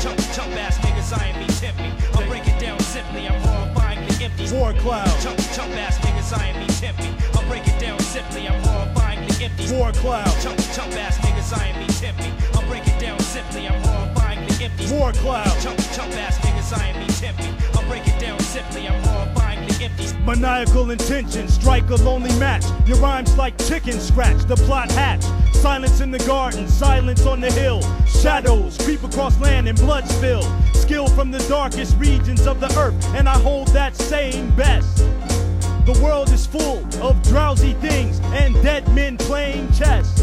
Chump, 0.00 0.18
chump 0.32 0.54
ass 0.54 0.78
niggas, 0.78 1.18
I 1.18 1.30
ain't 1.30 1.38
me 1.38 1.46
tempt 1.52 1.95
horrifying 4.46 4.46
the 4.46 4.54
empty. 4.54 4.54
War 4.54 4.72
cloud. 4.72 5.06
Chump, 5.22 5.38
chump 5.54 5.72
ass 5.74 5.98
niggas, 5.98 6.36
I 6.36 6.48
ain't 6.48 6.58
me 6.58 6.66
tempt 6.74 7.00
me. 7.02 7.10
I'll 7.34 7.46
break 7.48 7.66
it 7.66 7.78
down 7.80 7.98
simply, 8.00 8.48
I'm 8.48 8.60
horrifying 8.62 9.26
the 9.26 9.44
empty. 9.44 9.74
War 9.74 9.92
cloud. 9.92 10.26
Chump, 10.42 10.58
chump 10.74 10.92
ass 10.94 11.18
niggas, 11.18 11.56
I 11.56 11.68
ain't 11.68 11.78
me 11.78 11.86
tempt 11.94 12.20
me. 12.20 12.32
I'll 12.54 12.66
break 12.68 12.86
it 12.86 12.98
down 13.00 13.18
simply, 13.20 13.66
I'm 13.68 13.80
horrifying 13.82 14.46
the 14.46 14.64
empty. 14.64 14.92
War 14.92 15.12
cloud. 15.12 15.50
Chump, 15.62 15.78
chump 15.94 16.12
ass 16.14 16.38
niggas, 16.38 16.78
I 16.78 16.88
ain't 16.88 16.98
me 16.98 17.06
tempt 17.14 17.40
me. 17.40 17.50
I'll 17.74 17.86
break 17.88 18.06
it 18.06 18.18
down 18.20 18.38
simply, 18.40 18.88
I'm 18.88 19.02
horrifying 19.02 19.34
the 19.34 19.35
Maniacal 20.24 20.90
intention, 20.90 21.48
strike 21.48 21.88
a 21.90 21.96
lonely 21.96 22.36
match. 22.38 22.64
Your 22.86 22.98
rhymes 22.98 23.36
like 23.36 23.56
chicken 23.66 24.00
scratch, 24.00 24.44
the 24.44 24.56
plot 24.56 24.90
hatch. 24.90 25.22
Silence 25.54 26.00
in 26.00 26.10
the 26.10 26.18
garden, 26.20 26.68
silence 26.68 27.24
on 27.26 27.40
the 27.40 27.50
hill. 27.52 27.80
Shadows 28.06 28.76
creep 28.78 29.02
across 29.02 29.38
land 29.40 29.68
and 29.68 29.78
blood 29.78 30.08
spill. 30.08 30.42
Skill 30.74 31.06
from 31.08 31.30
the 31.30 31.38
darkest 31.48 31.96
regions 31.96 32.46
of 32.46 32.60
the 32.60 32.72
earth, 32.78 32.94
and 33.14 33.28
I 33.28 33.38
hold 33.38 33.68
that 33.68 33.94
saying 33.96 34.50
best. 34.56 34.98
The 35.86 35.98
world 36.02 36.30
is 36.30 36.46
full 36.46 36.84
of 37.00 37.22
drowsy 37.22 37.74
things 37.74 38.18
and 38.34 38.54
dead 38.62 38.92
men 38.94 39.16
playing 39.16 39.70
chess. 39.72 40.20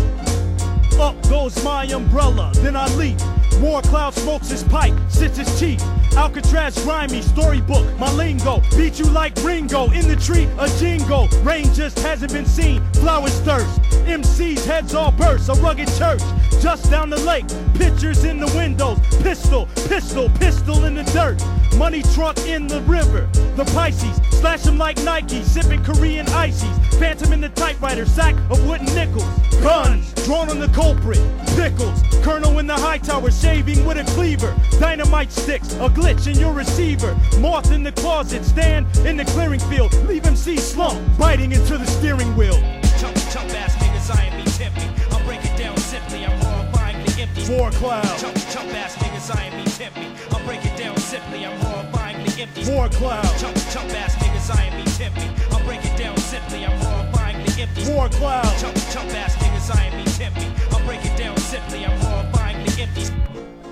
Up 0.99 1.21
goes 1.29 1.61
my 1.63 1.85
umbrella, 1.85 2.51
then 2.55 2.75
I 2.75 2.87
leap. 2.95 3.17
War 3.59 3.81
cloud 3.81 4.13
smokes 4.13 4.49
his 4.49 4.63
pipe, 4.63 4.93
sits 5.09 5.37
his 5.37 5.59
cheek. 5.59 5.79
Alcatraz 6.15 6.81
grimy, 6.83 7.21
storybook, 7.21 7.85
my 7.97 8.11
lingo. 8.13 8.61
Beat 8.77 8.99
you 8.99 9.05
like 9.05 9.35
Ringo, 9.43 9.89
in 9.91 10.07
the 10.07 10.15
tree, 10.15 10.47
a 10.59 10.67
jingo. 10.79 11.27
Rain 11.41 11.73
just 11.73 11.97
hasn't 11.99 12.31
been 12.31 12.45
seen, 12.45 12.83
flowers 12.93 13.37
thirst. 13.41 13.81
MC's 14.05 14.65
heads 14.65 14.93
all 14.93 15.11
burst, 15.11 15.49
a 15.49 15.53
rugged 15.53 15.87
church. 15.97 16.21
Just 16.61 16.89
down 16.91 17.09
the 17.09 17.19
lake, 17.19 17.45
pictures 17.75 18.23
in 18.23 18.39
the 18.39 18.47
windows. 18.55 18.99
Pistol, 19.21 19.67
pistol, 19.87 20.29
pistol 20.39 20.85
in 20.85 20.95
the 20.95 21.03
dirt. 21.05 21.43
Money 21.77 22.03
truck 22.13 22.37
in 22.45 22.67
the 22.67 22.81
river. 22.81 23.27
The 23.55 23.65
Pisces, 23.73 24.15
slash 24.39 24.61
them 24.61 24.77
like 24.77 25.01
Nike, 25.03 25.41
sipping 25.43 25.83
Korean 25.83 26.27
ices. 26.29 26.69
Phantom 26.99 27.33
in 27.33 27.41
the 27.41 27.49
typewriter, 27.49 28.05
sack 28.05 28.35
of 28.51 28.65
wooden 28.67 28.85
nickels. 28.93 29.25
Guns, 29.61 30.13
drawn 30.25 30.49
on 30.49 30.59
the 30.59 30.67
culprit. 30.83 31.23
Pickles, 31.55 32.01
Colonel 32.23 32.59
in 32.59 32.67
the 32.67 32.73
high 32.73 32.97
tower, 32.97 33.31
shaving 33.31 33.85
with 33.85 33.97
a 33.97 34.03
cleaver. 34.15 34.53
Dynamite 34.79 35.31
sticks, 35.31 35.73
a 35.75 35.87
glitch 35.87 36.27
in 36.27 36.37
your 36.37 36.53
receiver. 36.53 37.15
Moth 37.39 37.71
in 37.71 37.83
the 37.83 37.91
closet, 37.93 38.43
stand 38.43 38.85
in 39.07 39.15
the 39.15 39.25
clearing 39.25 39.61
field. 39.71 39.93
Leave 40.07 40.25
MC 40.25 40.57
slump, 40.57 40.99
biting 41.17 41.51
into 41.53 41.77
the 41.77 41.85
steering 41.85 42.35
wheel. 42.35 42.59
Chump, 42.99 43.15
chump 43.31 43.49
ass 43.61 43.75
niggas, 43.81 44.09
I 44.15 44.25
ain't 44.25 44.35
me 44.35 44.45
tempt. 44.59 44.79
I'll 45.13 45.23
break 45.25 45.43
it 45.45 45.55
down 45.57 45.77
simply, 45.77 46.25
I'm 46.25 46.37
horrifying 46.41 46.97
the 47.05 47.21
empty. 47.21 47.43
War 47.53 47.71
cloud. 47.71 48.17
Chump, 48.19 48.35
chump 48.51 48.73
ass 48.73 48.95
niggas, 48.97 49.35
I 49.35 49.45
ain't 49.45 49.55
me 49.55 49.65
tempt. 49.79 49.97
I'll 50.33 50.43
break 50.45 50.65
it 50.65 50.75
down 50.77 50.97
simply, 50.97 51.45
I'm 51.45 51.57
horrifying 51.61 52.25
the 52.25 52.41
empty. 52.41 52.71
War 52.71 52.89
cloud. 52.89 53.31
Chump, 53.39 53.55
chump 53.71 53.89
ass 54.03 54.15
niggas, 54.15 54.49
I 54.51 54.65
ain't 54.65 54.75
me 54.75 54.85
tempt. 54.99 55.19
I'll 55.53 55.63
break 55.63 55.85
it 55.85 55.95
down 55.97 56.17
simply, 56.17 56.65
I'm 56.65 56.77
horrifying 56.79 57.37
the 57.45 57.61
empty. 57.61 57.93
War 57.93 58.09
cloud. 58.09 58.51
Chump, 58.59 58.75
chump 58.91 59.09
ass 59.21 59.35
niggas, 59.37 59.75
I 59.75 59.85
ain't 59.85 59.95
me 59.95 60.05
tempt 60.19 60.72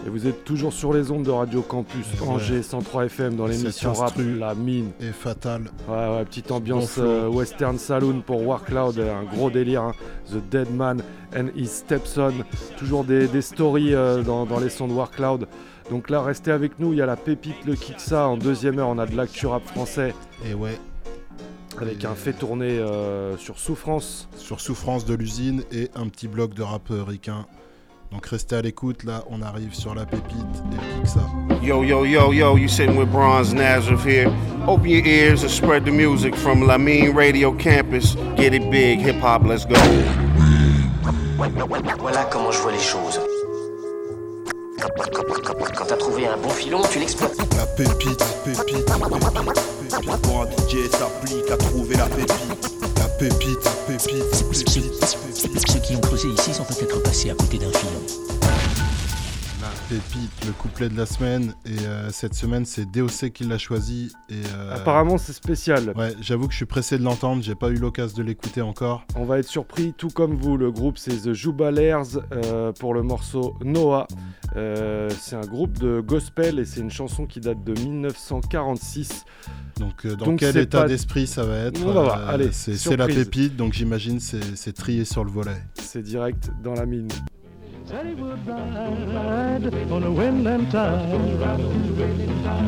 Et 0.05 0.09
vous 0.09 0.27
êtes 0.27 0.43
toujours 0.43 0.73
sur 0.73 0.93
les 0.93 1.11
ondes 1.11 1.23
de 1.23 1.31
Radio 1.31 1.61
Campus 1.61 2.05
Angers 2.27 2.63
103 2.63 3.05
FM 3.05 3.35
dans 3.35 3.45
l'émission 3.47 3.93
rap 3.93 4.13
La 4.37 4.55
Mine. 4.55 4.91
est 4.99 5.11
fatal. 5.11 5.63
Ouais, 5.87 5.95
ouais, 5.95 6.25
petite 6.25 6.51
ambiance 6.51 6.97
Bon 6.97 7.03
euh, 7.05 7.27
Western 7.27 7.77
Saloon 7.77 8.21
pour 8.21 8.45
Warcloud, 8.45 8.99
un 8.99 9.23
gros 9.23 9.49
délire. 9.49 9.83
hein. 9.83 9.91
The 10.31 10.37
Dead 10.49 10.73
Man 10.75 11.01
and 11.35 11.47
His 11.55 11.67
Stepson. 11.67 12.33
Toujours 12.77 13.03
des, 13.03 13.27
des 13.27 13.41
stories 13.41 13.93
euh, 13.93 14.21
dans, 14.23 14.45
dans 14.45 14.59
les 14.59 14.69
sons 14.69 14.87
de 14.87 14.93
Warcloud. 14.93 15.47
Donc 15.89 16.09
là, 16.09 16.21
restez 16.21 16.51
avec 16.51 16.79
nous. 16.79 16.93
Il 16.93 16.97
y 16.99 17.01
a 17.01 17.05
la 17.05 17.15
pépite, 17.17 17.65
le 17.65 17.75
Kiksa. 17.75 18.27
En 18.27 18.37
deuxième 18.37 18.79
heure, 18.79 18.89
on 18.89 18.97
a 18.99 19.05
de 19.05 19.15
l'actu 19.15 19.45
rap 19.47 19.63
français. 19.65 20.13
Et 20.49 20.53
ouais. 20.53 20.79
Avec 21.79 22.03
Et- 22.03 22.07
un 22.07 22.15
fait 22.15 22.33
tourné 22.33 22.65
euh, 22.79 23.37
sur 23.37 23.59
Souffrance. 23.59 24.27
Sur 24.35 24.61
Souffrance 24.61 25.05
de 25.05 25.13
l'usine 25.13 25.63
et 25.71 25.89
un 25.95 26.07
petit 26.09 26.27
bloc 26.27 26.53
de 26.53 26.63
rap 26.63 26.89
euh, 26.91 27.03
ricain. 27.03 27.45
Donc 28.11 28.25
restez 28.25 28.57
à 28.57 28.61
l'écoute, 28.61 29.05
là 29.05 29.23
on 29.29 29.41
arrive 29.41 29.73
sur 29.73 29.95
la 29.95 30.05
pépite 30.05 30.35
et 30.35 30.75
le 30.75 31.01
Kiksa. 31.01 31.21
Yo, 31.63 31.83
yo, 31.83 32.03
yo, 32.03 32.33
yo, 32.33 32.57
you 32.57 32.67
sitting 32.67 32.97
with 32.97 33.09
Bronze 33.09 33.53
Nazareth 33.53 34.03
here. 34.03 34.29
Open 34.67 34.89
your 34.89 35.05
ears 35.05 35.43
and 35.43 35.49
spread 35.49 35.85
the 35.85 35.91
music 35.91 36.35
from 36.35 36.61
Lamine 36.61 37.15
Radio 37.15 37.53
Campus. 37.53 38.15
Get 38.35 38.53
it 38.53 38.69
big, 38.69 38.99
hip 38.99 39.21
hop, 39.21 39.43
let's 39.45 39.65
go. 39.65 39.75
Voilà 41.99 42.25
comment 42.29 42.51
je 42.51 42.59
vois 42.59 42.73
les 42.73 42.79
choses. 42.79 43.19
Quand 44.77 45.85
t'as 45.87 45.95
trouvé 45.95 46.27
un 46.27 46.37
bon 46.37 46.49
filon, 46.49 46.81
tu 46.91 46.99
l'exploites. 46.99 47.37
La 47.55 47.65
pépite, 47.65 48.23
pépite, 48.43 48.65
pépite, 48.65 48.85
Quand 50.21 50.41
un 50.41 50.45
DJ 50.45 50.89
s'applique 50.89 51.49
à 51.49 51.57
trouver 51.57 51.95
la 51.95 52.07
pépite. 52.07 52.80
La 53.21 53.27
pépite, 53.29 53.59
pépite, 53.85 54.49
pépite, 54.49 55.67
Ceux 55.67 55.79
qui 55.79 55.95
ont 55.95 55.99
creusé 55.99 56.27
ici 56.29 56.55
sont 56.55 56.63
peut-être 56.63 57.03
passés 57.03 57.29
à 57.29 57.35
côté 57.35 57.59
d'un 57.59 57.71
filon. 57.71 58.70
Pépite, 59.91 60.45
le 60.45 60.53
couplet 60.53 60.87
de 60.87 60.95
la 60.95 61.05
semaine. 61.05 61.53
Et 61.65 61.85
euh, 61.85 62.09
cette 62.11 62.33
semaine, 62.33 62.63
c'est 62.63 62.89
DOC 62.89 63.31
qui 63.33 63.43
l'a 63.43 63.57
choisi. 63.57 64.09
Et, 64.29 64.35
euh, 64.55 64.73
Apparemment, 64.73 65.17
c'est 65.17 65.33
spécial. 65.33 65.91
Ouais, 65.97 66.13
j'avoue 66.21 66.45
que 66.47 66.53
je 66.53 66.57
suis 66.57 66.65
pressé 66.65 66.97
de 66.97 67.03
l'entendre. 67.03 67.43
J'ai 67.43 67.55
pas 67.55 67.67
eu 67.69 67.75
l'occasion 67.75 68.15
de 68.19 68.23
l'écouter 68.23 68.61
encore. 68.61 69.03
On 69.17 69.25
va 69.25 69.39
être 69.39 69.49
surpris, 69.49 69.93
tout 69.97 70.07
comme 70.07 70.35
vous. 70.37 70.55
Le 70.55 70.71
groupe, 70.71 70.97
c'est 70.97 71.23
The 71.23 71.33
Jubalers 71.33 72.05
euh, 72.31 72.71
pour 72.71 72.93
le 72.93 73.03
morceau 73.03 73.57
Noah. 73.65 74.07
Euh, 74.55 75.09
c'est 75.19 75.35
un 75.35 75.41
groupe 75.45 75.77
de 75.77 75.99
gospel 75.99 76.59
et 76.59 76.63
c'est 76.65 76.79
une 76.79 76.89
chanson 76.91 77.25
qui 77.25 77.41
date 77.41 77.61
de 77.65 77.73
1946. 77.73 79.25
Donc, 79.77 80.05
euh, 80.05 80.15
dans 80.15 80.25
Donc, 80.27 80.39
quel 80.39 80.55
état 80.55 80.83
pas- 80.83 80.87
d'esprit 80.87 81.27
ça 81.27 81.43
va 81.43 81.57
être. 81.57 81.85
Euh, 81.85 82.29
Allez, 82.29 82.53
c'est 82.53 82.95
la 82.95 83.07
pépite, 83.07 83.57
donc 83.57 83.73
j'imagine 83.73 84.21
c'est 84.21 84.71
trié 84.73 85.03
sur 85.03 85.25
le 85.25 85.31
volet. 85.31 85.61
C'est 85.73 86.01
direct 86.01 86.49
dans 86.63 86.75
la 86.75 86.85
mine. 86.85 87.09
Ride 87.91 89.91
on 89.91 90.03
a 90.03 90.21
and 90.21 90.71
tide. 90.71 91.09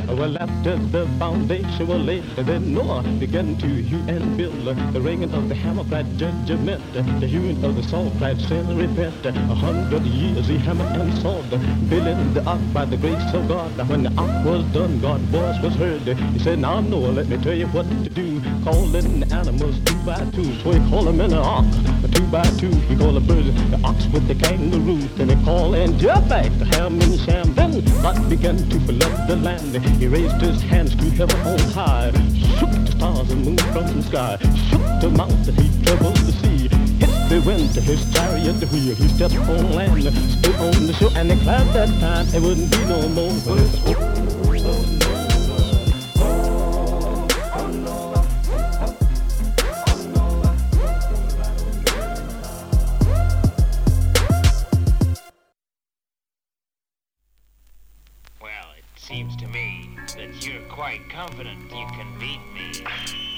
Well, 0.07 0.37
after 0.37 0.77
the 0.77 1.07
foundation 1.17 1.87
was 1.87 2.01
laid, 2.01 2.23
then 2.35 2.73
Noah 2.73 3.03
began 3.19 3.55
to 3.57 3.67
hew 3.67 3.99
and 4.07 4.37
build. 4.37 4.65
The 4.93 5.01
ringing 5.01 5.33
of 5.33 5.49
the 5.49 5.55
hammer 5.55 5.83
cried 5.85 6.17
judgment, 6.17 6.81
the 6.93 7.27
hewing 7.27 7.63
of 7.63 7.75
the 7.75 7.83
saw 7.83 8.09
cried 8.17 8.39
sin 8.41 8.77
repent. 8.77 9.25
A 9.25 9.31
hundred 9.31 10.03
years 10.03 10.47
he 10.47 10.57
hammered 10.57 10.99
and 10.99 11.13
sawed, 11.19 11.49
building 11.89 12.33
the 12.33 12.43
ark 12.45 12.61
by 12.73 12.85
the 12.85 12.97
grace 12.97 13.33
of 13.33 13.47
God. 13.47 13.71
When 13.89 14.03
the 14.03 14.13
ark 14.17 14.45
was 14.45 14.63
done, 14.73 14.99
God's 14.99 15.23
voice 15.25 15.61
was 15.61 15.75
heard. 15.75 16.01
He 16.01 16.39
said, 16.39 16.59
Now 16.59 16.81
Noah, 16.81 17.11
let 17.11 17.27
me 17.27 17.37
tell 17.37 17.55
you 17.55 17.67
what 17.67 17.89
to 17.89 18.09
do. 18.09 18.41
Calling 18.63 19.21
the 19.21 19.35
animals 19.35 19.79
two 19.85 19.97
by 20.05 20.19
two, 20.31 20.53
so 20.59 20.71
he 20.71 20.89
called 20.89 21.07
them 21.07 21.21
in 21.21 21.31
the 21.31 21.41
ark. 21.41 21.65
Two 22.11 22.27
by 22.27 22.43
two, 22.59 22.71
he 22.87 22.95
called 22.95 23.15
the 23.15 23.21
birds, 23.21 23.53
the 23.71 23.79
ox 23.83 24.05
with 24.07 24.27
the 24.27 24.35
kangaroo. 24.35 24.99
Then 25.15 25.29
he 25.29 25.45
called 25.45 25.75
and 25.75 25.99
Japheth, 25.99 26.57
the 26.57 26.65
ham 26.65 26.99
and 26.99 27.19
Sham. 27.19 27.53
Then 27.53 27.83
God 28.01 28.29
began 28.29 28.57
to 28.57 28.79
flood 28.79 29.27
the 29.27 29.35
land. 29.35 29.75
He 29.99 30.07
raised 30.07 30.41
his 30.41 30.61
hands 30.61 30.95
to 30.95 31.09
heaven 31.11 31.39
on 31.41 31.59
high, 31.71 32.11
shook 32.57 32.71
the 32.71 32.91
stars 32.91 33.29
and 33.29 33.45
moon 33.45 33.57
from 33.57 33.85
the 33.95 34.03
sky, 34.03 34.37
shook 34.69 34.81
the 35.01 35.09
mountain, 35.09 35.55
he 35.55 35.85
troubled 35.85 36.17
the 36.17 36.31
sea. 36.41 36.67
The 37.29 37.41
wind 37.45 37.73
to 37.73 37.81
his 37.81 38.11
chariot 38.13 38.61
wheel. 38.71 38.95
He 38.95 39.07
stepped 39.07 39.35
on 39.35 39.71
land, 39.73 40.01
stood 40.03 40.55
on 40.55 40.87
the 40.87 40.93
shore, 40.93 41.11
and 41.15 41.31
he 41.31 41.39
clapped 41.43 41.73
that 41.73 41.89
time. 41.99 42.27
It 42.33 42.41
wouldn't 42.41 42.71
be 42.71 42.85
no 42.85 43.07
more. 43.09 44.42
quite 60.73 61.07
confident 61.07 61.59
you 61.69 61.85
can 61.91 62.07
beat 62.19 62.39
me. 62.51 62.83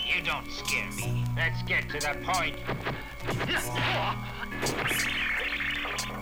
You 0.08 0.24
don't 0.24 0.50
scare 0.50 0.90
me. 0.92 1.22
Let's 1.36 1.62
get 1.64 1.90
to 1.90 2.00
the 2.00 2.16
point. 2.24 2.56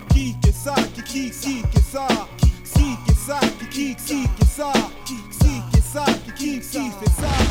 Geek 0.10 0.38
is 0.48 0.68
out, 0.68 0.90
geek, 0.96 1.40
geek 1.40 1.76
is 1.76 1.96
out. 1.96 2.30
Geek 2.74 2.98
is 3.10 3.30
out, 3.30 3.60
geek, 3.70 3.98
geek 4.08 4.40
is 4.42 4.60
up. 4.60 4.92
Geek 5.06 5.78
is 5.78 5.96
out, 5.96 6.20
geek, 6.36 6.72
geek 6.72 7.02
is 7.04 7.24
out. 7.24 7.48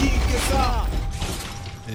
Geek 0.00 0.34
is 0.34 0.52
out. 0.54 1.01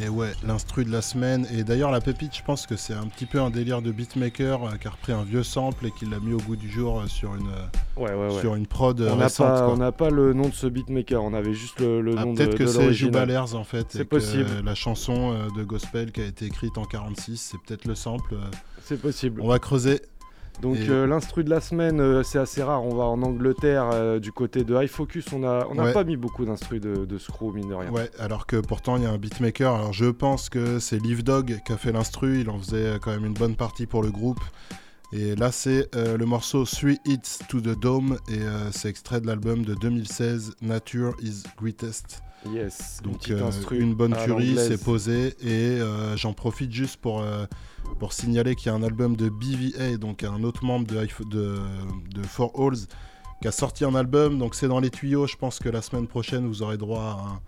Et 0.04 0.10
ouais, 0.10 0.32
l'instru 0.45 0.86
de 0.86 0.91
la 0.91 1.02
semaine. 1.02 1.48
Et 1.52 1.64
d'ailleurs, 1.64 1.91
la 1.91 2.02
pépite, 2.02 2.36
je 2.36 2.43
pense 2.43 2.68
que 2.68 2.76
c'est 2.76 2.93
un 2.93 3.08
petit 3.08 3.26
peu 3.26 3.39
un 3.41 3.50
délire 3.50 3.82
de 3.82 3.91
beatmaker 3.91 4.64
euh, 4.64 4.76
qui 4.80 4.88
a 4.88 4.91
repris 4.91 5.12
un 5.14 5.24
vieux 5.24 5.43
sample 5.43 5.88
et 5.88 5.91
qui 5.91 6.06
l'a 6.06 6.20
mis 6.20 6.34
au 6.34 6.38
goût 6.38 6.56
du 6.56 6.70
jour 6.70 7.00
euh, 7.00 7.08
sur 7.08 7.34
une, 7.36 7.48
euh, 7.48 7.66
Ouais, 8.02 8.14
ouais, 8.14 8.34
ouais. 8.36 8.39
sur 8.41 8.54
une 8.56 8.68
prod 8.68 9.00
euh, 9.02 9.10
on 9.12 9.16
n'a 9.16 9.24
récente. 9.26 9.48
pas, 9.48 9.60
quoi. 9.62 9.74
on 9.74 9.78
n'a 9.78 9.91
pas 9.91 10.10
le 10.10 10.34
nom 10.34 10.50
de 10.50 10.54
ce 10.54 10.68
beatmaker, 10.68 11.24
on 11.24 11.34
avait 11.34 11.54
juste 11.54 11.80
le, 11.80 12.02
le 12.02 12.16
Ah, 12.18 12.26
nom 12.26 12.34
de 12.34 12.38
Peut-être 12.38 12.56
que 12.56 12.68
c'est. 12.68 12.93
Jubalers 12.93 13.56
en 13.56 13.64
fait. 13.64 13.88
C'est 13.89 14.00
et 14.02 14.04
que, 14.04 14.10
possible. 14.10 14.50
euh, 14.52 14.62
la 14.64 14.76
chanson 14.76 15.32
euh, 15.34 15.48
de 15.58 15.64
gospel 15.64 16.12
qui 16.12 16.22
a 16.22 16.26
été 16.26 16.45
écrite 16.45 16.78
en 16.78 16.86
46, 16.86 17.38
c'est 17.38 17.58
peut-être 17.66 17.86
le 17.86 17.95
sample. 17.95 18.34
euh. 18.36 18.38
C'est 18.84 19.02
possible. 19.02 19.41
On 19.43 19.48
va 19.48 19.58
creuser. 19.60 20.02
Donc 20.62 20.78
Et- 20.78 20.89
euh, 20.89 21.05
l'instru 21.05 21.43
de 21.43 21.49
la 21.49 21.62
semaine, 21.62 21.99
euh, 21.99 22.24
c'est 22.24 22.39
assez 22.39 22.64
rare. 22.64 22.84
On 22.84 22.95
va 22.95 23.03
en 23.03 23.22
Angleterre, 23.22 23.89
euh, 23.93 24.20
du 24.20 24.32
côté 24.32 24.64
de 24.64 24.76
High 24.76 24.89
Focus. 24.89 25.32
On 25.34 25.39
n'a 25.39 25.68
on 25.70 25.76
pas 25.76 26.03
mis 26.03 26.18
beaucoup 26.18 26.45
d'instrus 26.45 26.82
de, 26.82 27.05
de 27.05 27.18
Screw, 27.18 27.53
mine 27.53 27.70
de 27.70 27.76
rien. 27.76 27.91
Ouais, 27.91 28.10
alors 28.20 28.47
que 28.47 28.58
pourtant 28.58 28.97
il 28.97 29.03
y 29.03 29.05
a 29.05 29.12
un 29.12 29.18
beatmaker. 29.18 29.76
Alors 29.76 29.93
je 29.93 30.05
pense 30.05 30.49
que 30.49 30.80
c'est 30.80 30.97
Live 30.97 31.24
Dog 31.24 31.60
qui 31.66 31.72
a 31.72 31.78
fait 31.78 31.91
l'instru. 31.91 32.41
Il 32.41 32.49
en 32.49 32.58
faisait 32.58 32.97
quand 33.01 33.12
même 33.12 33.26
une 33.26 33.34
bonne 33.34 33.55
partie 33.55 33.86
pour 33.86 34.01
le 34.01 34.10
groupe. 34.10 34.39
Et 35.14 35.36
là 35.36 35.51
c'est 35.51 35.89
le 35.95 36.26
morceau 36.26 36.66
Three 36.66 36.97
Hits 37.05 37.39
to 37.47 37.62
the 37.62 37.80
Dome 37.80 38.18
et 38.30 38.39
c'est 38.72 38.89
extrait 38.89 39.22
de 39.22 39.28
l'album 39.28 39.64
de 39.64 39.74
2016 39.76 40.55
Nature 40.62 41.16
is 41.22 41.43
Greatest. 41.58 42.22
Yes, 42.51 42.99
une 43.03 43.12
Donc 43.12 43.30
instru 43.30 43.80
une 43.80 43.93
bonne 43.93 44.16
tuerie, 44.16 44.58
c'est 44.58 44.84
posé 44.84 45.34
et 45.41 45.80
j'en 46.16 46.34
profite 46.34 46.74
juste 46.74 46.97
pour 46.97 47.24
pour 48.00 48.14
signaler 48.14 48.56
qu'il 48.56 48.68
y 48.68 48.70
a 48.70 48.76
un 48.76 48.84
album 48.84 49.16
de 49.16 49.30
BVA, 49.30 49.98
donc 49.98 50.24
un 50.24 50.44
autre 50.44 50.64
membre 50.64 50.88
de 50.88 50.98
de, 51.30 51.60
de 52.14 52.24
Four 52.24 52.52
Halls, 52.56 52.88
qui 53.42 53.48
a 53.48 53.52
sorti 53.52 53.86
un 53.86 53.96
album. 53.96 54.38
Donc 54.38 54.56
c'est 54.56 54.68
dans 54.68 54.80
les 54.80 54.90
tuyaux. 54.90 55.28
Je 55.28 55.36
pense 55.36 55.60
que 55.60 55.70
la 55.70 55.82
semaine 55.82 56.08
prochaine 56.08 56.48
vous 56.48 56.62
aurez 56.62 56.78
droit 56.78 57.42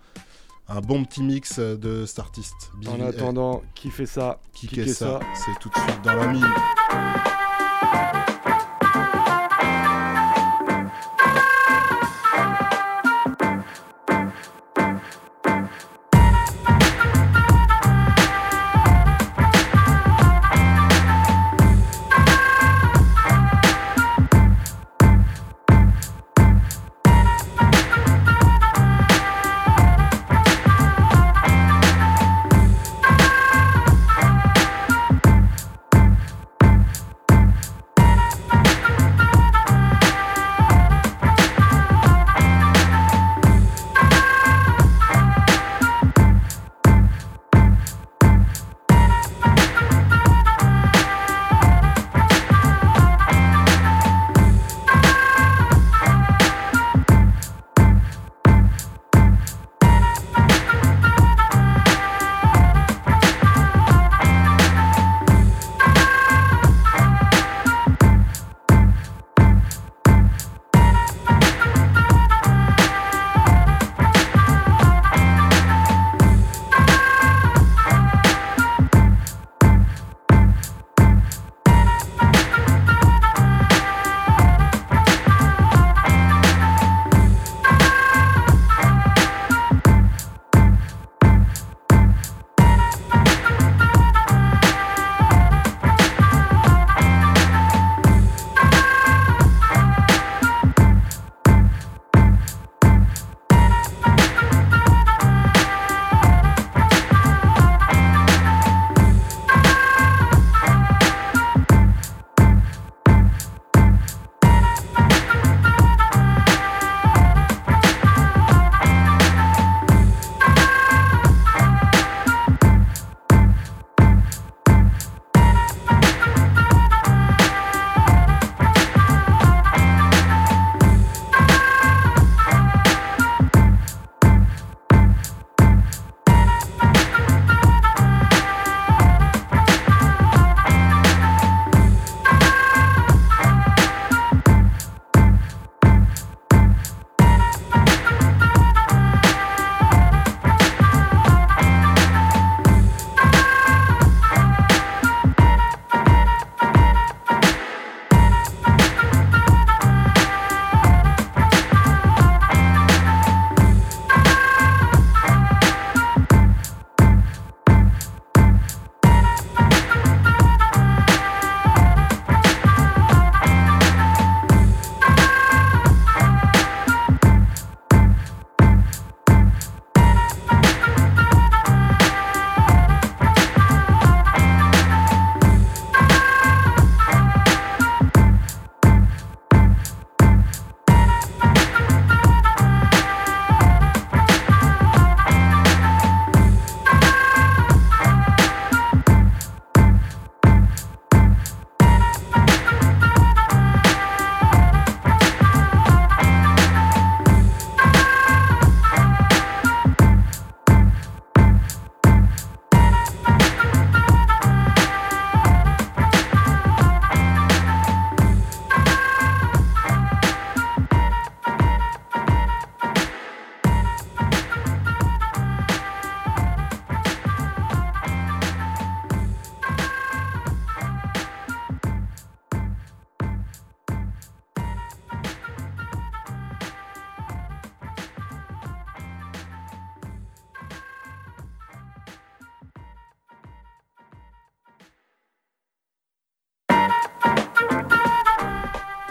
à 0.68 0.72
un, 0.72 0.78
un 0.78 0.80
bon 0.80 1.04
petit 1.04 1.22
mix 1.22 1.58
euh, 1.58 1.76
de 1.76 2.06
cet 2.06 2.18
artiste. 2.20 2.72
En 2.86 3.00
attendant, 3.00 3.62
qui 3.74 3.90
fait 3.90 4.06
ça 4.06 4.38
qui 4.52 4.68
fait 4.68 4.86
ça, 4.86 5.18
ça 5.18 5.20
C'est 5.34 5.58
tout 5.60 5.68
de 5.68 5.74
suite 5.74 6.02
dans 6.02 6.14
la 6.14 6.26
mine. 6.28 6.46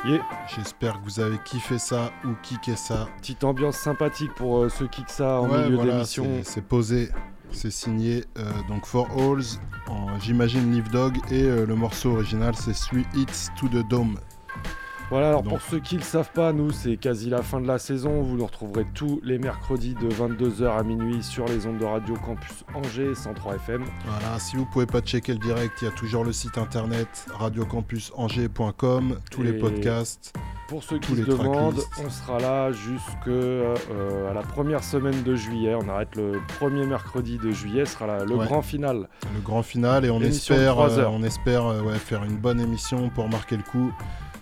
Yeah. 0.06 0.24
J'espère 0.56 0.93
que 1.00 1.04
vous 1.06 1.20
avez 1.20 1.38
kiffé 1.43 1.78
ça 1.78 2.12
ou 2.26 2.30
kické 2.41 2.76
ça. 2.76 3.08
Petite 3.18 3.43
ambiance 3.43 3.76
sympathique 3.78 4.34
pour 4.36 4.60
euh, 4.60 4.70
ceux 4.70 4.88
qui 4.88 5.02
kick 5.02 5.10
ça 5.10 5.41
en 5.41 5.50
Ouais, 5.50 5.64
milieu 5.66 5.76
voilà, 5.76 5.91
d'émission. 5.93 6.26
c'est- 6.43 6.62
posé, 6.62 7.10
c'est 7.52 7.72
signé. 7.72 8.24
euh, 8.38 8.50
donc 8.70 8.86
For 8.86 9.08
Halls, 9.12 9.60
j'imagine 10.22 10.72
Live 10.72 10.89
Dog, 10.89 11.18
et 11.32 11.43
euh, 11.43 11.66
le 11.66 11.76
morceau 11.76 12.12
original 12.14 12.56
c'est 12.56 12.74
Three 12.74 13.06
Hits 13.14 13.50
to 13.60 13.68
the 13.68 13.86
Dome. 13.88 14.18
Voilà, 15.10 15.30
alors 15.30 15.41
Donc- 15.43 15.53
pour 15.53 15.62
ceux 15.62 15.80
qui 15.80 15.95
ne 15.95 15.99
le 16.01 16.05
savent 16.05 16.32
pas, 16.34 16.53
nous 16.53 16.72
c'est 16.72 16.97
quasi 16.97 17.30
la 17.30 17.41
fin 17.41 17.60
de 17.60 17.68
la 17.68 17.80
saison. 17.80 18.22
Vous 18.22 18.38
nous 18.38 18.45
retrouverez 18.45 18.86
tous 18.93 19.20
les 19.24 19.39
mercredis 19.39 19.95
de 19.95 20.07
22h 20.07 20.78
à 20.78 20.84
minuit 20.84 21.24
sur 21.24 21.45
les 21.45 21.66
ondes 21.66 21.80
de 21.80 21.86
Radio 21.86 22.14
Campus 22.16 22.64
Angers 22.76 23.16
103 23.16 23.55
FM. 23.55 23.84
Voilà, 24.05 24.38
si 24.39 24.55
vous 24.55 24.66
pouvez 24.66 24.86
pas 24.86 25.01
checker 25.01 25.34
le 25.34 25.39
direct, 25.39 25.82
il 25.82 25.86
y 25.86 25.88
a 25.88 25.91
toujours 25.91 26.24
le 26.24 26.32
site 26.32 26.57
internet 26.60 27.26
radiocampusangers.com, 27.34 29.18
tous 29.32 29.41
les 29.43 29.53
podcasts. 29.53 30.34
Pour 30.68 30.84
ceux 30.84 30.99
qui 30.99 31.16
se 31.16 31.22
demandent, 31.22 31.82
on 32.05 32.10
sera 32.12 32.38
là 32.38 32.72
jusque 32.72 33.28
euh, 33.28 33.74
la 34.32 34.41
première 34.41 34.84
semaine 34.84 35.24
de 35.24 35.36
juillet. 35.36 35.74
On 35.74 35.89
arrête 35.89 36.16
le 36.16 36.34
premier 36.60 36.86
mercredi 36.86 37.39
de 37.39 37.49
juillet, 37.49 37.86
ce 37.86 37.93
sera 37.93 38.24
le 38.24 38.36
Ouais. 38.36 38.45
grand 38.45 38.62
final. 38.62 39.10
Le 39.34 39.41
grand 39.41 39.64
final 39.64 40.05
et 40.05 40.12
on 40.12 40.20
Émission 40.22 40.53
espère, 40.53 40.80
euh, 40.80 41.05
on 41.10 41.24
espère 41.24 41.66
euh, 41.66 41.82
ouais, 41.82 41.95
faire 41.97 42.24
une 42.24 42.38
bonne 42.38 42.60
émission 42.62 43.10
pour 43.10 43.28
marquer 43.30 43.57
le 43.57 43.64
coup. 43.64 43.91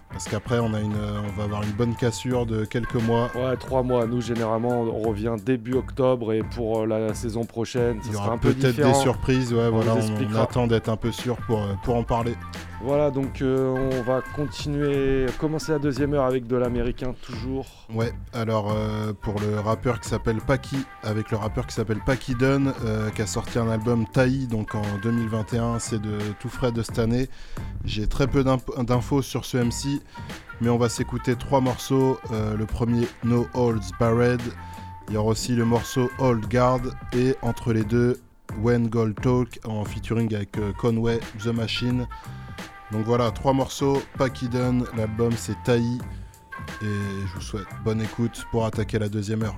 Parce 0.10 0.26
qu'après 0.28 0.60
on, 0.60 0.74
a 0.74 0.80
une, 0.80 0.96
on 0.96 1.38
va 1.38 1.44
avoir 1.44 1.64
une 1.64 1.72
bonne 1.72 1.96
cassure 1.96 2.46
de 2.46 2.66
quelques 2.66 2.96
mois. 2.96 3.30
Ouais, 3.36 3.56
trois 3.58 3.84
mois. 3.84 4.06
Nous, 4.08 4.22
généralement, 4.22 4.82
on 4.82 5.02
revient 5.02 5.36
début 5.44 5.74
octobre 5.74 6.34
et 6.34 6.42
pour 6.42 6.82
euh, 6.82 6.86
la 6.86 7.14
saison 7.14 7.46
prochaine, 7.46 8.02
ça 8.02 8.08
Il 8.08 8.12
y 8.12 8.14
sera 8.14 8.26
aura 8.26 8.34
un 8.36 8.38
peu 8.38 8.54
peut-être 8.54 8.78
des 8.78 8.94
surprises, 8.96 9.54
ouais, 9.54 9.68
On 9.72 9.82
voilà, 9.82 9.96
on, 9.96 10.36
attend 10.36 10.68
d'être 10.68 10.90
un 10.90 10.98
peu 10.98 11.12
sûr 11.12 11.38
pour, 11.48 11.62
euh, 11.62 11.74
pour 11.84 11.96
en 11.96 12.04
parler. 12.04 12.36
Voilà, 12.82 13.10
donc 13.10 13.42
euh, 13.42 13.92
on 13.92 14.02
va 14.04 14.22
continuer, 14.36 15.26
commencer 15.40 15.72
la 15.72 15.80
deuxième 15.80 16.14
heure 16.14 16.26
avec 16.26 16.46
de 16.46 16.56
l'américain 16.56 17.16
toujours. 17.24 17.66
Ouais, 17.92 18.14
alors 18.34 18.72
euh, 18.72 19.14
pour 19.20 19.40
le 19.40 19.60
rappeur 19.60 20.00
qui 20.00 20.08
s'appelle 20.10 20.38
Paki, 20.38 20.78
avec 21.02 21.32
le 21.32 21.38
rappeur 21.38 21.66
qui 21.66 21.74
s'appelle 21.74 22.02
Paki 22.06 22.36
Dunn, 22.36 22.74
euh, 22.86 23.10
qui 23.10 23.24
a 23.24 23.28
sorti 23.28 23.58
un 23.58 23.70
album 23.70 24.06
Taï, 24.14 24.46
donc 24.46 24.76
en 24.76 24.84
2021, 25.02 25.80
c'est 25.80 26.00
de 26.00 26.20
tout 26.40 26.50
frais 26.50 26.72
de 26.72 26.84
cette 26.84 27.00
année. 27.00 27.30
J'ai 27.84 28.06
très 28.06 28.28
peu 28.28 28.44
d'infos 28.44 29.24
sur 29.24 29.46
ce 29.46 29.58
MC, 29.58 29.97
mais 30.62 30.70
on 30.70 30.78
va 30.78 30.90
s'écouter 30.90 31.36
trois 31.36 31.62
morceaux. 31.62 32.20
Euh, 32.32 32.56
le 32.56 32.66
premier, 32.66 33.08
No 33.24 33.48
Holds 33.54 33.92
Barred. 34.00 34.42
Il 35.08 35.14
y 35.14 35.18
aura 35.18 35.30
aussi 35.30 35.56
le 35.56 35.64
morceau 35.64 36.10
Old 36.20 36.48
Guard, 36.50 36.82
et 37.14 37.36
entre 37.42 37.72
les 37.72 37.84
deux, 37.84 38.20
When 38.62 38.88
Gold 38.88 39.20
Talk, 39.22 39.60
en 39.66 39.86
featuring 39.86 40.34
avec 40.36 40.58
euh, 40.58 40.74
Conway, 40.74 41.20
The 41.44 41.48
Machine. 41.48 42.08
Donc 42.92 43.06
voilà, 43.06 43.32
trois 43.32 43.54
morceaux, 43.54 44.02
Paki 44.18 44.50
Dunn, 44.50 44.86
l'album 44.96 45.32
c'est 45.36 45.62
Taï. 45.64 45.98
Et 46.82 46.86
je 46.86 47.34
vous 47.36 47.42
souhaite 47.42 47.68
bonne 47.84 48.02
écoute 48.02 48.46
pour 48.52 48.66
attaquer 48.66 49.00
la 49.00 49.10
deuxième 49.10 49.44
heure. 49.44 49.56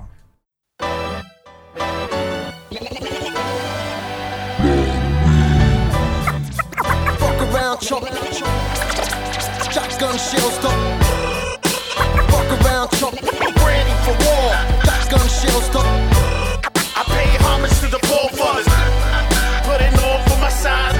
Around, 10.01 10.17
shells 10.17 10.53
stuck. 10.53 10.79
Fuck 12.31 12.49
around, 12.63 12.89
chump. 12.91 13.19
Ready 13.19 13.95
for 14.05 14.15
war. 14.23 14.47
Shotgun 14.85 15.27
shells 15.27 15.65
stuck. 15.65 15.85
I 16.95 17.03
pay 17.03 17.27
homage 17.43 17.77
to 17.81 17.87
the 17.91 17.99
forefathers. 18.07 18.67
Put 19.67 19.81
it 19.81 19.91
on 19.99 20.23
for 20.29 20.39
my 20.39 20.47
side. 20.47 20.95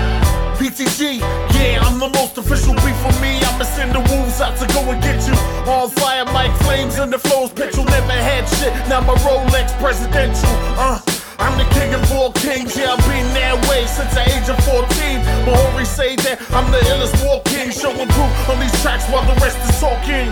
PTG, 0.60 1.20
yeah, 1.56 1.80
I'm 1.82 1.98
the 1.98 2.10
most 2.10 2.38
official 2.38 2.74
beef 2.84 2.98
for 3.00 3.14
me. 3.22 3.40
I'ma 3.40 3.64
send 3.64 3.94
the 3.94 4.04
wolves 4.12 4.42
out 4.42 4.58
to 4.58 4.68
go 4.74 4.82
and 4.92 5.02
get 5.02 5.26
you. 5.26 5.34
On 5.72 5.90
fire, 5.90 6.26
Mike 6.26 6.56
Flames 6.64 7.00
in 7.00 7.10
the 7.10 7.20
flows. 7.20 7.52
Petrol 7.52 7.86
never 7.86 8.12
had 8.12 8.44
shit. 8.60 8.74
Now 8.90 9.00
my 9.00 9.16
Rolex 9.24 9.72
presidential. 9.80 10.50
Uh, 10.76 10.99
I'm 11.40 11.58
the 11.58 11.68
king 11.72 11.94
of 11.96 12.04
all 12.12 12.32
kings. 12.34 12.76
Yeah, 12.76 12.92
I've 12.92 13.04
been 13.08 13.26
that 13.40 13.56
way 13.72 13.88
since 13.88 14.12
the 14.12 14.24
age 14.28 14.48
of 14.52 14.60
14. 14.68 15.24
Mahori 15.48 15.88
say 15.88 16.16
that 16.28 16.44
I'm 16.52 16.68
the 16.68 16.84
illest 16.92 17.16
war 17.24 17.40
king. 17.48 17.72
Showing 17.72 18.12
proof 18.12 18.32
on 18.52 18.60
these 18.60 18.76
tracks 18.84 19.08
while 19.08 19.24
the 19.24 19.40
rest 19.40 19.56
is 19.64 19.80
talking. 19.80 20.28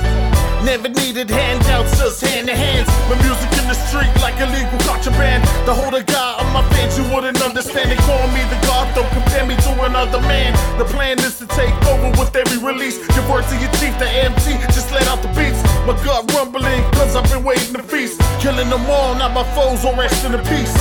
Never 0.67 0.89
needed 0.89 1.29
handouts, 1.29 1.95
just 1.95 2.19
hand 2.19 2.47
to 2.51 2.55
hands. 2.55 2.91
My 3.07 3.15
music 3.23 3.47
in 3.55 3.71
the 3.71 3.77
street 3.87 4.11
like 4.19 4.35
illegal 4.41 4.75
contraband. 4.83 5.47
The 5.63 5.73
holder 5.73 6.03
guy 6.03 6.43
of 6.43 6.47
my 6.51 6.63
fans, 6.75 6.97
you 6.99 7.07
wouldn't 7.07 7.39
understand. 7.39 7.91
They 7.91 8.01
call 8.03 8.27
me 8.35 8.43
the 8.51 8.59
god, 8.67 8.91
don't 8.91 9.07
compare 9.15 9.45
me 9.45 9.55
to 9.55 9.71
another 9.87 10.19
man. 10.27 10.51
The 10.77 10.85
plan 10.85 11.19
is 11.19 11.39
to 11.39 11.47
take 11.55 11.75
over 11.87 12.11
with 12.19 12.35
every 12.35 12.59
release. 12.59 12.99
Give 13.15 13.23
word 13.29 13.47
to 13.47 13.55
your 13.63 13.71
chief, 13.79 13.95
the 13.95 14.09
MT, 14.27 14.59
just 14.75 14.91
let 14.91 15.07
out 15.07 15.21
the 15.21 15.31
beats. 15.39 15.66
My 15.87 15.93
gut 16.03 16.29
rumbling, 16.33 16.83
cause 16.91 17.15
I've 17.15 17.23
been 17.31 17.45
waiting 17.45 17.73
to 17.75 17.81
feast. 17.81 18.19
Killing 18.41 18.69
them 18.69 18.85
all, 18.89 19.15
not 19.15 19.31
my 19.31 19.45
foes, 19.55 19.85
all 19.85 19.95
rest 19.95 20.25
in 20.25 20.33
peace. 20.39 20.75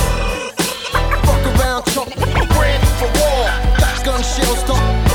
Fuck 1.23 1.61
around, 1.61 1.85
chump. 1.93 2.13
Ready 2.59 2.87
for 2.99 3.07
war. 3.15 3.47
Shotgun 3.79 4.21
shells 4.21 4.59
stuck. 4.59 5.06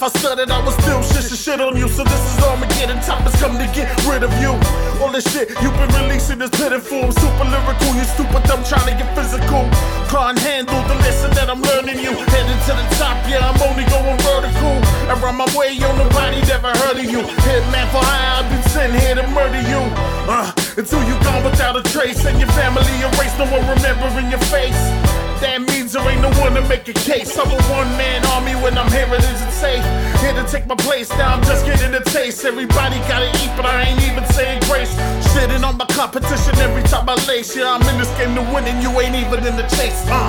If 0.00 0.16
I 0.16 0.18
stuttered, 0.18 0.48
I 0.48 0.64
was 0.64 0.72
still 0.80 1.02
shit 1.04 1.28
shit 1.28 1.60
on 1.60 1.76
you. 1.76 1.84
So 1.84 2.04
this 2.04 2.22
is 2.24 2.40
all 2.40 2.56
I'm 2.56 2.64
Armageddon. 2.64 3.04
Time 3.04 3.20
has 3.28 3.36
come 3.36 3.60
to 3.60 3.68
get 3.76 3.84
rid 4.08 4.24
of 4.24 4.32
you. 4.40 4.56
All 4.96 5.12
this 5.12 5.28
shit 5.28 5.52
you've 5.60 5.76
been 5.76 5.92
releasing 6.00 6.40
is 6.40 6.48
pitiful. 6.56 7.04
I'm 7.04 7.12
super 7.12 7.44
lyrical, 7.44 7.92
you 7.92 8.08
stupid 8.08 8.40
dumb 8.48 8.64
trying 8.64 8.88
to 8.88 8.96
get 8.96 9.12
physical. 9.12 9.68
Can't 10.08 10.40
handle 10.40 10.80
the 10.88 10.96
lesson 11.04 11.36
that 11.36 11.52
I'm 11.52 11.60
learning 11.60 12.00
you. 12.00 12.16
Headed 12.16 12.60
to 12.64 12.72
the 12.80 12.86
top, 12.96 13.20
yeah, 13.28 13.44
I'm 13.44 13.60
only 13.60 13.84
going 13.92 14.16
vertical. 14.24 14.80
Around 15.12 15.36
my 15.36 15.48
way, 15.52 15.76
yo, 15.76 15.92
nobody 15.92 16.40
never 16.48 16.72
heard 16.80 16.96
of 16.96 17.04
you. 17.04 17.20
Hitman 17.44 17.84
for 17.92 18.00
hire, 18.00 18.40
I've 18.40 18.48
been 18.48 18.64
sent 18.72 18.96
here 18.96 19.20
to 19.20 19.26
murder 19.36 19.60
you. 19.68 19.84
Uh, 20.24 20.48
until 20.80 21.04
you 21.04 21.12
gone 21.28 21.44
without 21.44 21.76
a 21.76 21.84
trace 21.92 22.24
and 22.24 22.40
your 22.40 22.48
family 22.56 22.88
erased, 23.04 23.36
no 23.36 23.44
one 23.52 23.68
remembering 23.68 24.32
your 24.32 24.40
face. 24.48 25.29
That 25.40 25.62
means 25.62 25.92
there 25.92 26.04
ain't 26.04 26.20
no 26.20 26.28
one 26.36 26.52
to 26.52 26.60
make 26.68 26.86
a 26.88 26.92
case. 26.92 27.32
I'm 27.38 27.48
a 27.48 27.56
one 27.72 27.88
man 27.96 28.20
army 28.36 28.52
when 28.60 28.76
I'm 28.76 28.92
here, 28.92 29.08
it 29.08 29.24
isn't 29.24 29.52
safe. 29.56 29.80
Here 30.20 30.36
to 30.36 30.44
take 30.44 30.66
my 30.66 30.76
place, 30.76 31.08
now 31.16 31.34
I'm 31.34 31.42
just 31.44 31.64
getting 31.64 31.94
a 31.94 32.04
taste. 32.04 32.44
Everybody 32.44 33.00
gotta 33.08 33.32
eat, 33.40 33.48
but 33.56 33.64
I 33.64 33.88
ain't 33.88 34.02
even 34.04 34.24
saying 34.36 34.60
grace. 34.68 34.92
Shitting 35.32 35.64
on 35.64 35.78
my 35.78 35.86
competition 35.96 36.54
every 36.60 36.82
time 36.84 37.08
I 37.08 37.16
lace. 37.26 37.56
Yeah, 37.56 37.72
I'm 37.72 37.80
in 37.88 37.96
this 37.96 38.12
game 38.20 38.34
to 38.36 38.42
win, 38.52 38.68
and 38.68 38.82
you 38.82 38.92
ain't 39.00 39.16
even 39.16 39.40
in 39.46 39.56
the 39.56 39.64
chase. 39.72 40.04
Uh. 40.12 40.28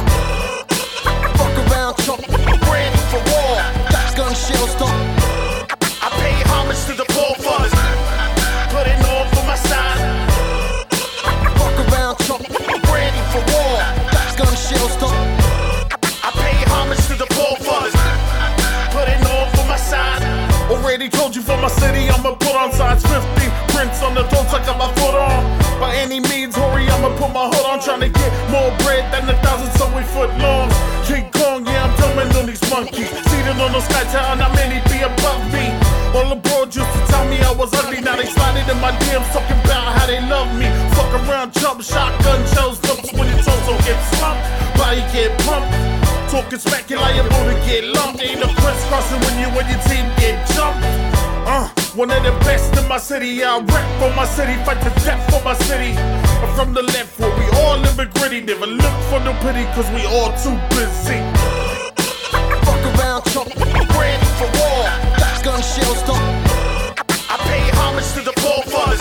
Fuck 1.36 1.56
around, 1.68 1.98
chump. 2.08 2.24
Ready 2.72 3.00
for 3.12 3.20
war. 3.36 3.60
Shotgun 3.92 4.34
shells 4.34 4.72
stuck. 4.72 5.51
More 28.72 28.78
bread 28.84 29.04
than 29.12 29.30
a 29.30 29.38
thousand 29.42 29.72
subway 29.78 30.04
foot 30.04 30.30
longs. 30.40 30.74
King 31.08 31.30
Kong, 31.32 31.66
yeah, 31.66 31.86
I'm 31.86 31.94
dumbing 32.00 32.40
on 32.40 32.46
these 32.46 32.62
monkeys. 32.70 33.10
Seated 33.30 33.60
on 33.60 33.72
the 33.72 33.82
sky 33.82 34.04
tower, 34.12 34.36
not 34.36 34.54
many 34.56 34.80
be 34.90 35.02
above 35.04 35.42
me. 35.52 35.66
All 36.16 36.36
bros 36.36 36.76
used 36.76 36.92
to 36.92 37.02
tell 37.08 37.26
me 37.28 37.40
I 37.40 37.52
was 37.54 37.74
ugly. 37.74 38.02
Now 38.02 38.16
they 38.16 38.26
sliding 38.26 38.68
in 38.70 38.80
my 38.80 38.92
DMs 39.04 39.32
talking 39.34 39.60
about 39.64 39.98
how 39.98 40.06
they 40.08 40.22
love 40.28 40.50
me. 40.56 40.68
Fuck 40.96 41.12
around, 41.20 41.54
jump, 41.54 41.82
shotgun 41.82 42.42
shells, 42.54 42.80
dumps 42.80 43.12
when 43.14 43.28
your 43.28 43.42
torso 43.44 43.76
gets 43.88 44.04
slumped. 44.18 44.44
Body 44.78 45.04
get 45.12 45.32
pumped. 45.44 45.72
Talking 46.32 46.60
smack, 46.60 46.90
you're 46.90 47.00
liable 47.00 47.44
to 47.52 47.56
get 47.68 47.84
lumped. 47.84 48.22
Ain't 48.22 48.40
no 48.40 48.48
crisscrossing 48.48 49.20
when 49.20 49.36
you 49.40 49.50
and 49.52 49.68
your 49.68 49.82
team 49.88 50.06
get 50.20 50.36
jumped. 50.56 50.84
Uh, 51.44 51.68
one 51.96 52.12
of 52.12 52.24
the 52.24 52.32
best 52.48 52.81
my 52.92 52.98
city. 52.98 53.42
I 53.42 53.58
rap 53.58 53.88
for 54.02 54.14
my 54.18 54.26
city, 54.26 54.54
fight 54.66 54.82
to 54.84 54.90
death 55.06 55.24
for 55.32 55.42
my 55.46 55.54
city. 55.54 55.96
I'm 56.44 56.54
from 56.58 56.74
the 56.74 56.84
left 56.84 57.18
where 57.22 57.34
we 57.40 57.46
all 57.60 57.78
live 57.78 57.98
in 57.98 58.10
gritty. 58.20 58.42
Never 58.42 58.68
look 58.68 58.98
for 59.10 59.22
no 59.22 59.32
pity, 59.40 59.64
cause 59.72 59.90
we 59.96 60.04
all 60.08 60.32
too 60.44 60.58
busy. 60.76 61.20
Fuck 62.68 62.84
around, 62.92 63.24
chump. 63.32 63.48
Ready 63.96 64.28
for 64.36 64.50
war. 64.60 64.84
Shotgun 65.24 65.62
shells 65.64 66.00
stuck. 66.04 66.20
I 67.32 67.36
pay 67.48 67.64
homage 67.80 68.12
to 68.16 68.22
the 68.28 68.34
forefathers. 68.44 69.01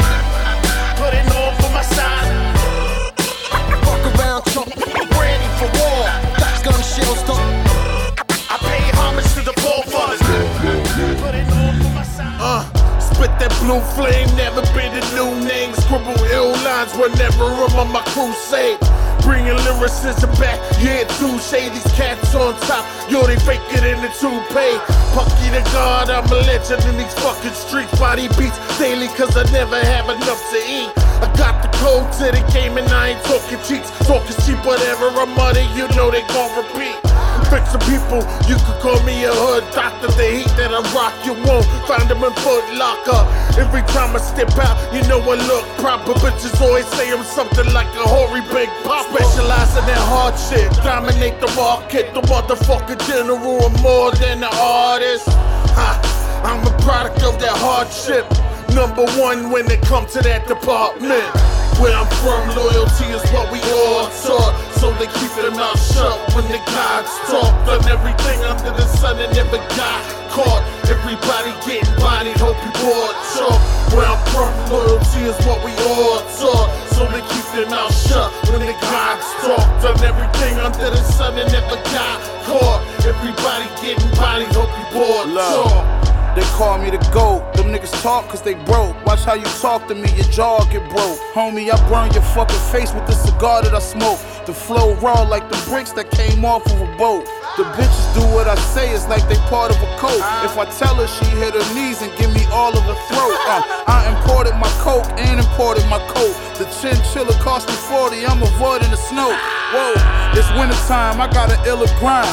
Blue 13.60 13.80
flame, 13.94 14.28
never 14.36 14.62
been 14.72 14.92
a 14.92 15.04
new 15.14 15.30
name. 15.46 15.72
Scribble 15.74 16.16
ill 16.32 16.52
lines 16.64 16.92
whenever 16.96 17.44
I'm 17.44 17.76
on 17.76 17.92
my 17.92 18.02
crusade. 18.12 18.78
Bringing 19.22 19.56
lyricism 19.68 20.30
back, 20.40 20.58
yeah, 20.80 21.04
touche. 21.20 21.52
These 21.52 21.92
cats 21.92 22.34
on 22.34 22.58
top, 22.66 22.84
yo, 23.10 23.26
they 23.26 23.36
fake 23.36 23.60
it 23.70 23.84
in 23.84 24.00
the 24.00 24.08
toupee. 24.18 24.80
Pucky 25.12 25.48
the 25.52 25.62
God, 25.72 26.10
I'm 26.10 26.24
a 26.32 26.40
legend 26.48 26.82
in 26.84 26.96
these 26.96 27.14
fucking 27.20 27.52
streets. 27.52 27.92
Body 27.98 28.28
beats 28.38 28.58
daily, 28.78 29.08
cause 29.08 29.36
I 29.36 29.44
never 29.52 29.78
have 29.78 30.08
enough 30.08 30.42
to 30.50 30.58
eat. 30.58 30.90
I 31.20 31.28
got 31.36 31.62
the 31.62 31.68
code 31.78 32.10
to 32.18 32.32
the 32.32 32.42
game 32.52 32.78
and 32.78 32.88
I 32.88 33.10
ain't 33.10 33.24
talking 33.24 33.60
cheats. 33.68 33.90
Talking 34.06 34.36
cheap, 34.44 34.64
whatever 34.64 35.08
I'm 35.08 35.34
money, 35.36 35.68
you 35.76 35.86
know 35.94 36.10
they 36.10 36.22
gon' 36.32 36.50
repeat. 36.56 37.09
Fixing 37.50 37.82
people, 37.90 38.22
you 38.46 38.54
could 38.62 38.78
call 38.78 39.02
me 39.02 39.26
a 39.26 39.34
hood 39.34 39.66
doctor. 39.74 40.06
The 40.14 40.22
heat 40.22 40.52
that 40.54 40.70
I 40.70 40.78
rock, 40.94 41.10
you 41.26 41.34
won't 41.42 41.66
find 41.82 42.06
them 42.06 42.22
in 42.22 42.30
Foot 42.46 42.62
Locker. 42.78 43.26
Every 43.58 43.82
time 43.90 44.14
I 44.14 44.22
step 44.22 44.54
out, 44.54 44.78
you 44.94 45.02
know 45.10 45.18
I 45.18 45.34
look 45.34 45.66
proper. 45.82 46.14
Bitches 46.22 46.54
always 46.62 46.86
say 46.94 47.10
I'm 47.10 47.24
something 47.26 47.66
like 47.74 47.90
a 47.98 48.06
hoary 48.06 48.46
big 48.54 48.70
pop. 48.86 49.10
Specialize 49.10 49.74
in 49.82 49.98
hard 50.14 50.38
shit, 50.38 50.70
dominate 50.86 51.40
the 51.40 51.50
market. 51.58 52.14
The 52.14 52.22
motherfucker 52.30 52.94
general, 53.10 53.66
I'm 53.66 53.74
more 53.82 54.14
than 54.14 54.46
an 54.46 54.54
artist. 54.54 55.26
Ha, 55.74 55.98
I'm 56.46 56.62
a 56.62 56.74
product 56.86 57.22
of 57.26 57.34
that 57.42 57.58
hardship. 57.58 58.30
Number 58.78 59.02
one 59.18 59.50
when 59.50 59.68
it 59.68 59.82
comes 59.82 60.12
to 60.12 60.22
that 60.22 60.46
department. 60.46 61.59
Where 61.78 61.94
I'm 61.94 62.08
from, 62.20 62.48
loyalty 62.56 63.06
is 63.14 63.22
what 63.30 63.52
we 63.52 63.60
all 63.70 64.10
taught. 64.24 64.54
So 64.80 64.92
they 64.96 65.06
keep 65.06 65.32
their 65.36 65.50
mouth 65.50 65.78
shut 65.78 66.16
when 66.34 66.48
the 66.48 66.58
gods 66.72 67.12
talk. 67.28 67.52
Done 67.66 67.86
everything 67.88 68.42
under 68.44 68.70
the 68.72 68.86
sun 68.96 69.18
and 69.18 69.32
never 69.36 69.58
got 69.76 70.00
caught. 70.32 70.64
Everybody 70.88 71.52
getting 71.66 71.94
bodied, 71.96 72.36
hope 72.36 72.56
you 72.64 72.72
bought 72.80 73.14
chalk. 73.36 73.60
Where 73.92 74.06
I'm 74.06 74.20
from, 74.32 74.52
loyalty 74.72 75.28
is 75.28 75.36
what 75.46 75.62
we 75.64 75.72
all 75.84 76.20
taught. 76.40 76.70
So 76.96 77.06
they 77.12 77.20
keep 77.28 77.46
their 77.52 77.68
mouth 77.68 77.94
shut 77.94 78.32
when 78.48 78.64
the 78.64 78.72
gods 78.80 79.28
talk. 79.44 79.66
Done 79.82 80.00
everything 80.04 80.58
under 80.58 80.90
the 80.90 81.02
sun 81.12 81.38
and 81.38 81.50
never 81.52 81.76
got 81.92 82.18
caught. 82.48 82.80
Everybody 83.04 83.68
getting 83.84 84.10
bodied, 84.16 84.52
hope 84.52 84.72
you 84.76 84.86
bought 84.96 85.28
chalk. 85.28 85.99
They 86.40 86.46
call 86.56 86.78
me 86.78 86.88
the 86.88 86.96
GOAT. 87.12 87.52
Them 87.52 87.66
niggas 87.66 87.92
talk 88.00 88.30
cause 88.30 88.40
they 88.40 88.54
broke. 88.64 88.96
Watch 89.04 89.24
how 89.24 89.34
you 89.34 89.44
talk 89.60 89.86
to 89.88 89.94
me, 89.94 90.08
your 90.16 90.24
jaw 90.32 90.64
get 90.72 90.80
broke. 90.88 91.20
Homie, 91.36 91.68
I 91.68 91.76
burn 91.90 92.10
your 92.14 92.22
fucking 92.32 92.64
face 92.72 92.94
with 92.94 93.06
the 93.06 93.12
cigar 93.12 93.60
that 93.60 93.74
I 93.74 93.78
smoke. 93.78 94.18
The 94.46 94.54
flow 94.54 94.94
raw 95.04 95.20
like 95.20 95.50
the 95.50 95.60
bricks 95.68 95.92
that 95.92 96.10
came 96.10 96.46
off 96.46 96.64
of 96.64 96.80
a 96.80 96.96
boat. 96.96 97.28
The 97.58 97.64
bitches 97.76 98.14
do 98.16 98.24
what 98.32 98.48
I 98.48 98.54
say, 98.72 98.88
it's 98.94 99.06
like 99.06 99.28
they 99.28 99.36
part 99.52 99.70
of 99.70 99.76
a 99.82 99.90
coat. 99.98 100.16
If 100.48 100.56
I 100.56 100.64
tell 100.80 100.94
her, 100.94 101.06
she 101.06 101.26
hit 101.36 101.52
her 101.52 101.74
knees 101.74 102.00
and 102.00 102.10
give 102.16 102.32
me 102.32 102.39
all 102.52 102.76
of 102.76 102.84
her 102.84 102.98
throat. 103.08 103.38
Uh, 103.46 103.62
I 103.86 104.10
imported 104.12 104.54
my 104.56 104.70
coke 104.78 105.06
and 105.18 105.40
imported 105.40 105.86
my 105.86 105.98
coat. 106.10 106.34
The 106.58 106.66
chinchilla 106.80 107.32
cost 107.40 107.68
me 107.68 107.74
40, 107.74 108.26
I'm 108.26 108.42
avoiding 108.42 108.90
the 108.90 108.96
snow. 108.96 109.30
Whoa, 109.72 109.94
it's 110.36 110.50
wintertime, 110.58 111.20
I 111.20 111.28
got 111.32 111.50
an 111.50 111.58
iller 111.66 111.88
grind. 111.98 112.28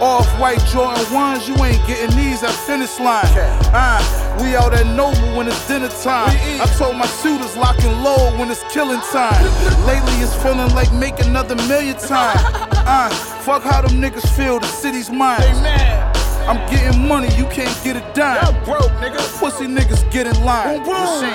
Off 0.00 0.26
white 0.40 0.60
Jordan 0.66 1.04
1s, 1.06 1.46
you 1.48 1.54
ain't 1.64 1.86
getting 1.86 2.16
these 2.16 2.42
at 2.42 2.52
finish 2.66 2.98
line. 2.98 3.24
Uh, 3.72 4.00
we 4.42 4.56
out 4.56 4.72
at 4.74 4.86
Noble 4.96 5.36
when 5.36 5.46
it's 5.46 5.68
dinner 5.68 5.88
time. 5.88 6.36
I 6.60 6.66
told 6.78 6.96
my 6.96 7.06
shooters 7.06 7.56
locking 7.56 7.92
low 8.02 8.36
when 8.38 8.50
it's 8.50 8.64
killing 8.72 9.00
time. 9.12 9.44
Lately 9.86 10.14
it's 10.24 10.34
feeling 10.42 10.74
like 10.74 10.92
make 10.92 11.20
another 11.20 11.54
million 11.68 11.96
time. 11.96 12.36
Uh, 12.72 13.08
fuck 13.44 13.62
how 13.62 13.82
them 13.82 14.00
niggas 14.00 14.28
feel, 14.36 14.58
the 14.58 14.66
city's 14.66 15.10
mine. 15.10 16.09
I'm 16.50 16.58
getting 16.66 17.06
money, 17.06 17.30
you 17.38 17.46
can't 17.46 17.70
get 17.84 17.94
a 17.94 18.02
dime. 18.12 18.42
broke, 18.64 18.90
nigga. 18.98 19.22
Pussy 19.38 19.70
niggas 19.70 20.02
get 20.10 20.26
in 20.26 20.34
line. 20.42 20.82
Machine. 20.82 21.30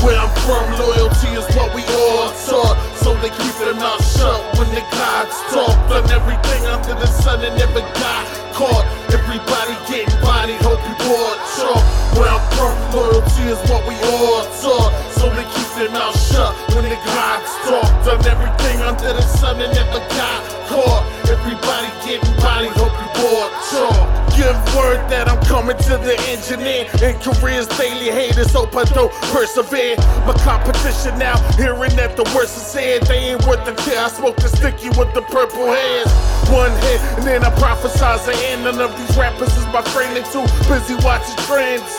Where 0.00 0.16
I'm 0.16 0.32
from, 0.40 0.64
loyalty 0.80 1.36
is 1.36 1.44
what 1.52 1.68
we 1.76 1.84
all 1.84 2.32
taught. 2.48 2.72
So 2.96 3.12
they 3.20 3.28
keep 3.28 3.52
their 3.60 3.74
mouth 3.74 4.00
shut 4.00 4.40
when 4.56 4.72
the 4.72 4.80
gods 4.88 5.36
talk. 5.52 5.76
Done 5.92 6.08
everything 6.08 6.64
under 6.64 6.94
the 6.96 7.04
sun 7.04 7.44
and 7.44 7.52
never 7.58 7.80
got 8.00 8.24
caught. 8.56 8.88
Everybody 9.12 9.76
getting 9.84 10.08
bodied, 10.24 10.56
hope 10.64 10.80
you 10.88 10.96
bought 11.04 11.38
chalk. 11.60 11.84
Where 12.16 12.32
I'm 12.32 12.40
from, 12.56 12.72
loyalty 12.96 13.44
is 13.52 13.60
what 13.68 13.84
we 13.84 13.92
all 14.16 14.48
taught. 14.64 14.96
So 15.12 15.28
they 15.28 15.44
keep 15.44 15.68
their 15.76 15.90
mouth 15.90 16.16
shut 16.16 16.63
the 16.94 17.10
gods 17.10 17.50
talk. 17.66 17.90
Done 18.04 18.26
everything 18.26 18.80
under 18.82 19.12
the 19.12 19.22
sun 19.22 19.60
and 19.60 19.72
never 19.74 19.98
got 20.14 20.42
caught. 20.70 21.02
Everybody 21.26 21.88
getting 22.06 22.34
bodied, 22.38 22.70
hope 22.78 22.94
you 22.94 23.08
bought 23.18 23.50
chalk. 23.70 24.06
Give 24.36 24.54
word 24.74 24.98
that 25.10 25.28
I'm 25.28 25.42
coming 25.46 25.76
to 25.76 25.96
the 25.98 26.14
engineer. 26.30 26.86
And 27.02 27.18
careers 27.22 27.66
daily 27.78 28.10
haters 28.10 28.52
hope 28.52 28.76
I 28.76 28.84
don't 28.84 29.12
persevere. 29.32 29.96
My 30.26 30.34
competition 30.44 31.18
now, 31.18 31.38
hearing 31.54 31.94
that 31.96 32.16
the 32.16 32.24
worst 32.34 32.56
is 32.56 32.66
said. 32.66 33.02
They 33.02 33.34
ain't 33.34 33.46
worth 33.46 33.64
the 33.64 33.74
tear. 33.82 34.00
I 34.04 34.08
smoke 34.08 34.36
the 34.36 34.48
sticky 34.48 34.90
with 34.98 35.12
the 35.14 35.22
purple 35.22 35.66
hairs. 35.66 36.10
One 36.50 36.72
hit, 36.86 37.00
and 37.18 37.26
then 37.26 37.44
I 37.44 37.50
prophesize 37.56 38.26
the 38.26 38.34
end. 38.50 38.64
None 38.64 38.80
of 38.80 38.96
these 38.98 39.16
rappers 39.16 39.54
is 39.56 39.66
my 39.66 39.82
friend. 39.82 40.14
They 40.14 40.22
too 40.30 40.46
busy 40.68 40.94
watching 41.02 41.38
trends. 41.46 41.90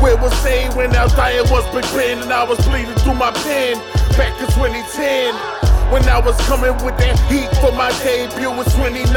Where 0.00 0.16
was 0.16 0.32
they 0.44 0.68
when 0.76 0.90
Dyer 0.90 1.42
was 1.50 1.64
Big 1.74 1.84
Ben 1.96 2.22
and 2.22 2.32
I 2.32 2.44
was 2.44 2.58
bleeding 2.66 2.94
through 2.96 3.14
my 3.14 3.32
pen 3.32 3.78
back 4.16 4.38
in 4.40 4.46
2010? 4.52 5.34
When 5.90 6.04
I 6.08 6.18
was 6.18 6.36
coming 6.46 6.74
with 6.84 6.98
that 6.98 7.18
heat 7.30 7.48
for 7.62 7.72
my 7.72 7.90
debut 8.04 8.50
in 8.50 8.64
2019 8.76 9.08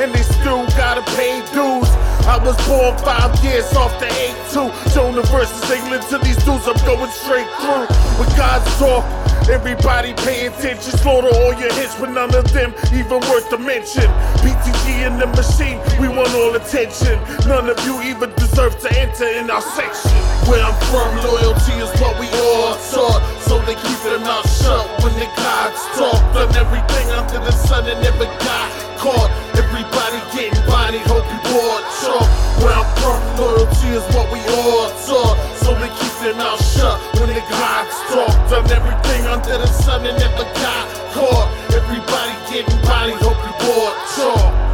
and 0.00 0.12
they 0.14 0.22
still 0.22 0.66
gotta 0.78 1.02
pay 1.14 1.44
dues. 1.52 2.17
I 2.28 2.36
was 2.44 2.60
born 2.68 2.92
five 3.08 3.32
years 3.42 3.72
off 3.72 3.88
the 3.96 4.04
8-2. 4.52 4.92
Jonah 4.92 5.24
versus 5.32 5.64
England 5.72 6.04
to 6.12 6.18
these 6.18 6.36
dudes, 6.44 6.68
I'm 6.68 6.76
going 6.84 7.08
straight 7.08 7.48
through. 7.56 7.88
With 8.20 8.28
God's 8.36 8.68
talk, 8.76 9.00
everybody 9.48 10.12
pay 10.12 10.44
attention. 10.44 10.92
Slaughter 11.00 11.32
all 11.32 11.56
your 11.56 11.72
hits, 11.72 11.96
but 11.96 12.12
none 12.12 12.34
of 12.36 12.44
them 12.52 12.76
even 12.92 13.24
worth 13.32 13.48
the 13.48 13.56
mention. 13.56 14.04
BTG 14.44 15.08
in 15.08 15.16
the 15.16 15.26
machine, 15.40 15.80
we 15.96 16.12
want 16.12 16.28
all 16.36 16.52
attention. 16.52 17.16
None 17.48 17.64
of 17.72 17.80
you 17.88 17.96
even 18.04 18.28
deserve 18.36 18.78
to 18.84 18.92
enter 18.92 19.24
in 19.24 19.48
our 19.48 19.64
section. 19.64 20.12
Where 20.52 20.60
I'm 20.60 20.76
from, 20.92 21.08
loyalty 21.24 21.80
is 21.80 21.88
what 21.96 22.12
we 22.20 22.28
all 22.44 22.76
taught. 22.92 23.24
So 23.40 23.56
they 23.64 23.72
keep 23.80 24.00
their 24.04 24.20
mouth 24.20 24.44
shut 24.52 24.84
when 25.00 25.16
the 25.16 25.24
gods 25.32 25.80
talk. 25.96 26.20
Done 26.36 26.52
everything 26.60 27.08
under 27.08 27.40
the 27.40 27.52
sun 27.52 27.88
and 27.88 27.96
never 28.04 28.28
got 28.44 28.68
caught. 29.00 29.32
Everybody 29.58 30.22
getting 30.30 30.64
bodied, 30.66 31.02
hope 31.10 31.26
you 31.26 31.40
bought 31.50 31.82
chalk. 31.98 32.28
Where 32.62 32.72
I'm 32.78 32.86
from, 33.02 33.18
loyalty 33.36 33.88
is 33.88 34.06
what 34.14 34.30
we 34.30 34.38
all 34.54 34.86
taught. 35.02 35.36
So 35.58 35.74
they 35.74 35.90
keep 35.98 36.14
their 36.22 36.34
mouth 36.34 36.62
shut 36.62 36.96
when 37.18 37.28
the 37.28 37.42
gods 37.50 37.96
talk. 38.06 38.30
Done 38.48 38.70
everything 38.70 39.26
under 39.26 39.58
the 39.58 39.66
sun 39.66 40.06
and 40.06 40.16
never 40.16 40.44
got 40.62 40.86
caught. 41.12 41.48
Everybody 41.74 42.34
getting 42.50 42.80
bodied, 42.82 43.18
hope 43.18 43.40
you 43.42 43.54
bought 43.66 43.96
chalk. 44.14 44.68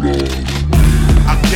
I 0.00 0.47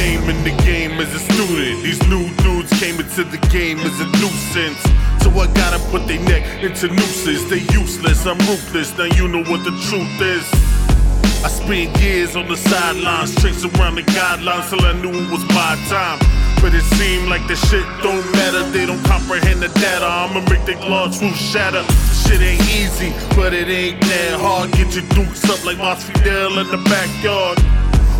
came 0.02 0.28
in 0.28 0.42
the 0.42 0.54
game 0.64 0.98
as 0.98 1.14
a 1.14 1.22
student. 1.30 1.76
These 1.86 2.02
new 2.08 2.26
dudes 2.42 2.72
came 2.82 2.98
into 2.98 3.22
the 3.22 3.38
game 3.54 3.78
as 3.78 3.96
a 4.00 4.08
nuisance. 4.18 4.82
So 5.22 5.30
I 5.38 5.46
gotta 5.54 5.78
put 5.92 6.08
their 6.08 6.22
neck 6.32 6.42
into 6.60 6.88
nooses. 6.88 7.48
They 7.48 7.62
useless, 7.80 8.26
I'm 8.26 8.38
ruthless. 8.50 8.90
Now 8.98 9.08
you 9.18 9.28
know 9.28 9.44
what 9.50 9.62
the 9.62 9.74
truth 9.86 10.16
is. 10.20 10.46
I 11.46 11.48
spent 11.48 11.96
years 12.00 12.34
on 12.34 12.48
the 12.48 12.56
sidelines, 12.56 13.34
tracing 13.36 13.72
around 13.78 13.94
the 13.94 14.02
guidelines 14.18 14.70
till 14.70 14.84
I 14.84 14.92
knew 15.00 15.14
it 15.22 15.30
was 15.30 15.44
my 15.54 15.74
time. 15.86 16.18
But 16.60 16.74
it 16.74 16.86
seemed 16.98 17.28
like 17.28 17.46
the 17.46 17.54
shit 17.54 17.86
don't 18.02 18.26
matter, 18.38 18.62
they 18.74 18.86
don't 18.86 19.04
comprehend 19.04 19.62
the 19.62 19.70
data. 19.86 20.06
I'ma 20.06 20.40
make 20.50 20.64
their 20.66 20.82
laws 20.90 21.18
truth 21.20 21.36
shatter. 21.36 21.84
Shit 22.22 22.40
ain't 22.42 22.62
easy, 22.74 23.10
but 23.36 23.54
it 23.54 23.68
ain't 23.68 24.00
that 24.00 24.40
hard. 24.40 24.72
Get 24.72 24.96
your 24.96 25.06
dukes 25.14 25.44
up 25.48 25.64
like 25.64 25.78
Masvidal 25.78 26.58
in 26.62 26.68
the 26.74 26.82
backyard. 26.90 27.58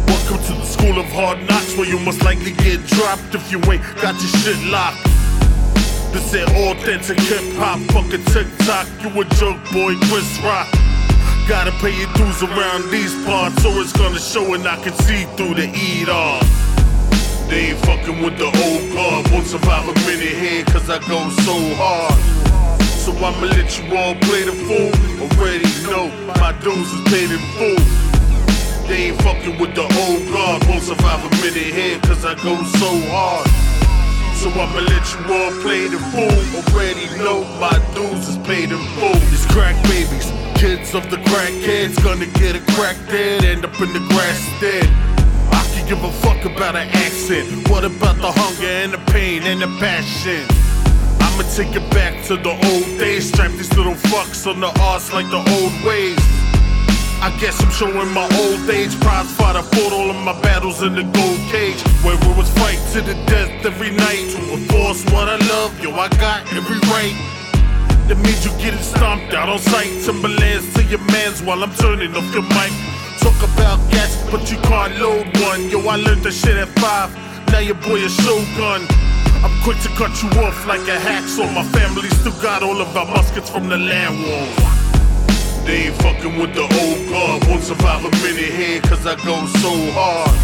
Welcome 0.06 0.38
to 0.46 0.52
the 0.54 0.64
school 0.64 0.98
of 0.98 1.06
hard 1.12 1.38
knocks 1.48 1.76
where 1.76 1.86
you 1.86 1.98
must 2.00 2.22
likely 2.24 2.52
get 2.52 2.84
dropped 2.86 3.34
if 3.34 3.50
you 3.50 3.58
ain't 3.70 3.82
got 4.00 4.14
your 4.20 4.32
shit 4.42 4.58
locked. 4.70 5.04
This 6.12 6.34
ain't 6.34 6.50
authentic 6.50 7.18
hip 7.20 7.54
hop, 7.56 7.80
fucking 7.92 8.24
TikTok. 8.32 8.86
You 9.02 9.08
a 9.20 9.24
joke 9.36 9.60
boy, 9.72 9.96
Chris 10.08 10.28
Rock. 10.44 10.68
Gotta 11.48 11.72
pay 11.82 11.96
your 11.96 12.12
dues 12.14 12.42
around 12.42 12.90
these 12.90 13.14
parts, 13.24 13.64
or 13.64 13.80
it's 13.80 13.92
gonna 13.92 14.18
show 14.18 14.54
and 14.54 14.66
I 14.66 14.76
can 14.82 14.94
see 15.04 15.24
through 15.36 15.54
the 15.54 15.68
eat 15.74 16.08
off. 16.08 16.46
They 17.48 17.70
ain't 17.70 17.78
fucking 17.86 18.22
with 18.22 18.38
the 18.38 18.46
old 18.46 18.92
guard. 18.92 19.30
Won't 19.30 19.46
survive 19.46 19.88
a 19.88 19.94
minute 20.06 20.36
here, 20.36 20.64
cause 20.66 20.88
I 20.88 20.98
go 21.08 21.28
so 21.44 21.56
hard. 21.76 22.18
So 23.02 23.12
I'ma 23.12 23.46
let 23.50 23.78
you 23.78 23.96
all 23.96 24.14
play 24.26 24.44
the 24.44 24.52
fool. 24.52 24.92
Already 25.20 25.66
know 25.90 26.08
my 26.38 26.52
dues 26.62 26.92
is 26.92 27.02
paid 27.10 27.30
in 27.30 27.42
full. 27.58 28.21
They 28.86 29.08
ain't 29.08 29.22
fucking 29.22 29.58
with 29.58 29.74
the 29.74 29.82
old 29.82 30.22
guard. 30.32 30.66
Won't 30.66 30.82
survive 30.82 31.24
a 31.24 31.30
minute 31.36 31.72
here, 31.72 31.98
cause 32.00 32.24
I 32.24 32.34
go 32.42 32.56
so 32.80 32.90
hard. 33.10 33.46
So 34.42 34.50
I'ma 34.50 34.80
let 34.80 35.04
you 35.14 35.20
all 35.32 35.52
play 35.62 35.86
the 35.86 35.98
fool. 36.10 36.74
Already 36.74 37.06
know 37.16 37.44
my 37.60 37.78
dues 37.94 38.28
is 38.28 38.38
paid 38.38 38.72
in 38.72 38.82
full. 38.98 39.14
It's 39.30 39.46
crack 39.46 39.76
babies, 39.84 40.26
kids 40.58 40.94
of 40.94 41.08
the 41.10 41.18
crackheads. 41.30 42.02
Gonna 42.02 42.26
get 42.26 42.56
a 42.56 42.60
crack 42.74 42.96
dead, 43.08 43.44
end 43.44 43.64
up 43.64 43.80
in 43.80 43.92
the 43.92 44.00
grass 44.10 44.42
dead. 44.60 44.84
I 45.52 45.62
can 45.72 45.86
give 45.86 46.02
a 46.02 46.10
fuck 46.10 46.44
about 46.44 46.74
an 46.74 46.88
accent? 46.88 47.68
What 47.68 47.84
about 47.84 48.16
the 48.16 48.32
hunger 48.32 48.66
and 48.66 48.92
the 48.92 49.12
pain 49.12 49.42
and 49.44 49.62
the 49.62 49.68
passion? 49.78 50.44
I'ma 51.20 51.44
take 51.54 51.76
it 51.76 51.88
back 51.92 52.24
to 52.26 52.36
the 52.36 52.50
old 52.50 52.98
days. 52.98 53.28
Strap 53.28 53.52
these 53.52 53.72
little 53.76 53.94
fucks 53.94 54.46
on 54.46 54.60
the 54.60 54.72
arse 54.80 55.12
like 55.12 55.30
the 55.30 55.38
old 55.38 55.84
ways. 55.86 56.18
I 57.22 57.30
guess 57.38 57.62
I'm 57.62 57.70
showing 57.70 58.10
my 58.10 58.26
old 58.42 58.68
age. 58.68 58.98
Prize 58.98 59.30
fight, 59.38 59.54
I 59.54 59.62
fought 59.62 59.92
all 59.92 60.10
of 60.10 60.16
my 60.16 60.34
battles 60.42 60.82
in 60.82 60.96
the 60.96 61.04
gold 61.04 61.38
cage. 61.54 61.80
Where 62.02 62.18
we 62.18 62.34
was 62.34 62.50
fight 62.58 62.82
to 62.94 63.00
the 63.00 63.14
death 63.30 63.64
every 63.64 63.92
night. 63.92 64.34
To 64.34 64.40
enforce 64.58 65.04
what 65.14 65.28
I 65.28 65.36
love, 65.46 65.70
yo, 65.78 65.94
I 65.94 66.08
got 66.18 66.42
every 66.52 66.82
right. 66.90 67.14
That 68.10 68.18
means 68.18 68.44
you 68.44 68.50
getting 68.58 68.82
stomped 68.82 69.34
out 69.34 69.48
on 69.48 69.60
sight. 69.60 70.02
Timberlands 70.02 70.74
to 70.74 70.82
your 70.82 70.98
mans 71.14 71.40
while 71.42 71.62
I'm 71.62 71.72
turning 71.76 72.10
off 72.16 72.26
your 72.34 72.42
mic. 72.42 72.74
Talk 73.22 73.38
about 73.54 73.78
gas, 73.94 74.18
but 74.32 74.50
you 74.50 74.58
can't 74.66 74.98
load 74.98 75.30
one. 75.46 75.70
Yo, 75.70 75.78
I 75.86 76.02
learned 76.02 76.24
that 76.26 76.34
shit 76.34 76.56
at 76.56 76.74
five. 76.82 77.14
Now 77.54 77.60
your 77.60 77.78
boy 77.86 78.02
a 78.02 78.10
shogun. 78.10 78.82
I'm 79.46 79.54
quick 79.62 79.78
to 79.86 79.90
cut 79.94 80.10
you 80.26 80.28
off 80.42 80.66
like 80.66 80.82
a 80.90 80.98
hacksaw. 80.98 81.54
My 81.54 81.62
family 81.70 82.10
still 82.18 82.34
got 82.42 82.64
all 82.64 82.82
of 82.82 82.96
our 82.96 83.06
muskets 83.06 83.48
from 83.48 83.68
the 83.68 83.78
land 83.78 84.18
wars. 84.26 84.81
They 85.64 85.86
ain't 85.86 85.96
fucking 86.02 86.38
with 86.38 86.54
the 86.54 86.62
old 86.62 87.08
guard. 87.08 87.46
Won't 87.46 87.62
survive 87.62 88.04
a 88.04 88.10
minute 88.22 88.50
here 88.50 88.80
cause 88.82 89.06
I 89.06 89.14
go 89.24 89.46
so 89.62 89.72
hard. 89.94 90.34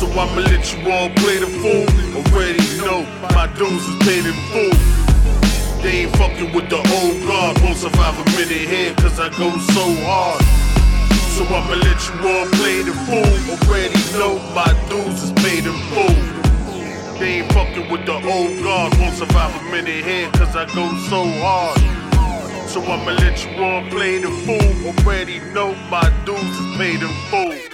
So 0.00 0.06
I'ma 0.16 0.40
let 0.48 0.64
you 0.72 0.80
all 0.90 1.10
play 1.20 1.36
the 1.38 1.50
fool. 1.60 1.84
Already 2.16 2.64
know 2.80 3.04
my 3.36 3.46
dues 3.58 3.84
is 3.84 3.96
paid 4.00 4.24
in 4.24 4.32
full. 4.48 4.72
They 5.82 6.08
ain't 6.08 6.16
fucking 6.16 6.54
with 6.54 6.70
the 6.70 6.80
old 6.80 7.20
guard. 7.28 7.60
Won't 7.60 7.76
survive 7.76 8.16
a 8.16 8.24
minute 8.32 8.64
here 8.64 8.94
cause 8.96 9.20
I 9.20 9.28
go 9.36 9.52
so 9.76 9.84
hard. 10.08 10.40
So 11.36 11.44
I'ma 11.44 11.76
let 11.76 12.00
you 12.08 12.14
all 12.24 12.46
play 12.56 12.80
the 12.80 12.96
fool. 13.04 13.36
Already 13.60 14.00
know 14.16 14.40
my 14.56 14.72
dues 14.88 15.22
is 15.22 15.32
paid 15.44 15.68
in 15.68 15.76
full. 15.92 16.16
They 17.20 17.44
ain't 17.44 17.52
fucking 17.52 17.90
with 17.92 18.06
the 18.06 18.14
old 18.14 18.56
guard. 18.64 18.96
Won't 18.96 19.16
survive 19.16 19.52
a 19.60 19.64
minute 19.70 20.02
here 20.02 20.30
cause 20.32 20.56
I 20.56 20.64
go 20.74 20.88
so 21.12 21.28
hard. 21.44 22.09
So 22.70 22.80
I'ma 22.82 23.10
let 23.10 23.44
you 23.44 23.64
all 23.64 23.82
play 23.90 24.18
the 24.18 24.30
fool. 24.30 25.04
Already 25.04 25.40
know 25.52 25.74
my 25.90 26.08
dues 26.24 26.38
is 26.38 26.76
paid 26.76 27.02
in 27.02 27.08
full. 27.28 27.69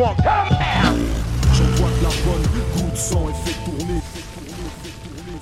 3, 0.00 0.14
2, 0.16 0.22
1, 0.22 0.26
J'envoie 1.52 1.90
de 1.90 2.02
la 2.02 2.08
bonne 2.24 2.42
goutte 2.54 2.90
de 2.90 2.96
sang 2.96 3.28
et 3.28 3.34
fais 3.44 3.64
tourner. 3.66 4.00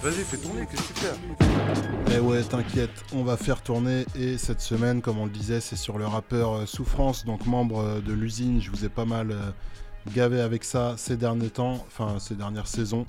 Vas-y, 0.03 0.25
fais 0.25 0.37
tourner, 0.37 0.67
qu'est-ce 0.67 0.83
que 0.83 0.95
tu 0.95 1.01
fais 1.01 2.17
Eh 2.17 2.19
ouais, 2.19 2.43
t'inquiète, 2.43 2.91
on 3.13 3.23
va 3.23 3.37
faire 3.37 3.63
tourner. 3.63 4.05
Et 4.17 4.37
cette 4.37 4.61
semaine, 4.61 5.01
comme 5.01 5.21
on 5.21 5.27
le 5.27 5.31
disait, 5.31 5.61
c'est 5.61 5.77
sur 5.77 5.97
le 5.97 6.09
rappeur 6.09 6.55
euh, 6.55 6.67
Souffrance, 6.67 7.25
donc 7.25 7.47
membre 7.47 7.79
euh, 7.79 8.01
de 8.01 8.13
l'usine. 8.13 8.61
Je 8.61 8.73
vous 8.73 8.85
ai 8.85 8.89
pas 8.89 9.05
mal 9.05 9.31
euh, 9.31 9.51
gavé 10.13 10.41
avec 10.41 10.65
ça 10.65 10.95
ces 10.97 11.17
derniers 11.17 11.51
temps, 11.51 11.87
enfin 11.87 12.19
ces 12.19 12.35
dernières 12.35 12.67
saisons. 12.67 13.07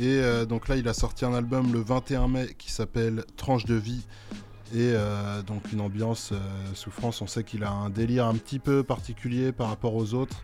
Et 0.00 0.18
euh, 0.20 0.46
donc 0.46 0.66
là, 0.66 0.74
il 0.74 0.88
a 0.88 0.94
sorti 0.94 1.24
un 1.24 1.32
album 1.32 1.72
le 1.72 1.78
21 1.78 2.26
mai 2.26 2.56
qui 2.58 2.72
s'appelle 2.72 3.24
Tranche 3.36 3.66
de 3.66 3.76
vie. 3.76 4.04
Et 4.74 4.94
euh, 4.96 5.42
donc 5.42 5.70
une 5.72 5.80
ambiance 5.80 6.30
euh, 6.32 6.38
Souffrance, 6.74 7.22
on 7.22 7.28
sait 7.28 7.44
qu'il 7.44 7.62
a 7.62 7.70
un 7.70 7.88
délire 7.88 8.26
un 8.26 8.34
petit 8.34 8.58
peu 8.58 8.82
particulier 8.82 9.52
par 9.52 9.68
rapport 9.68 9.94
aux 9.94 10.14
autres. 10.14 10.42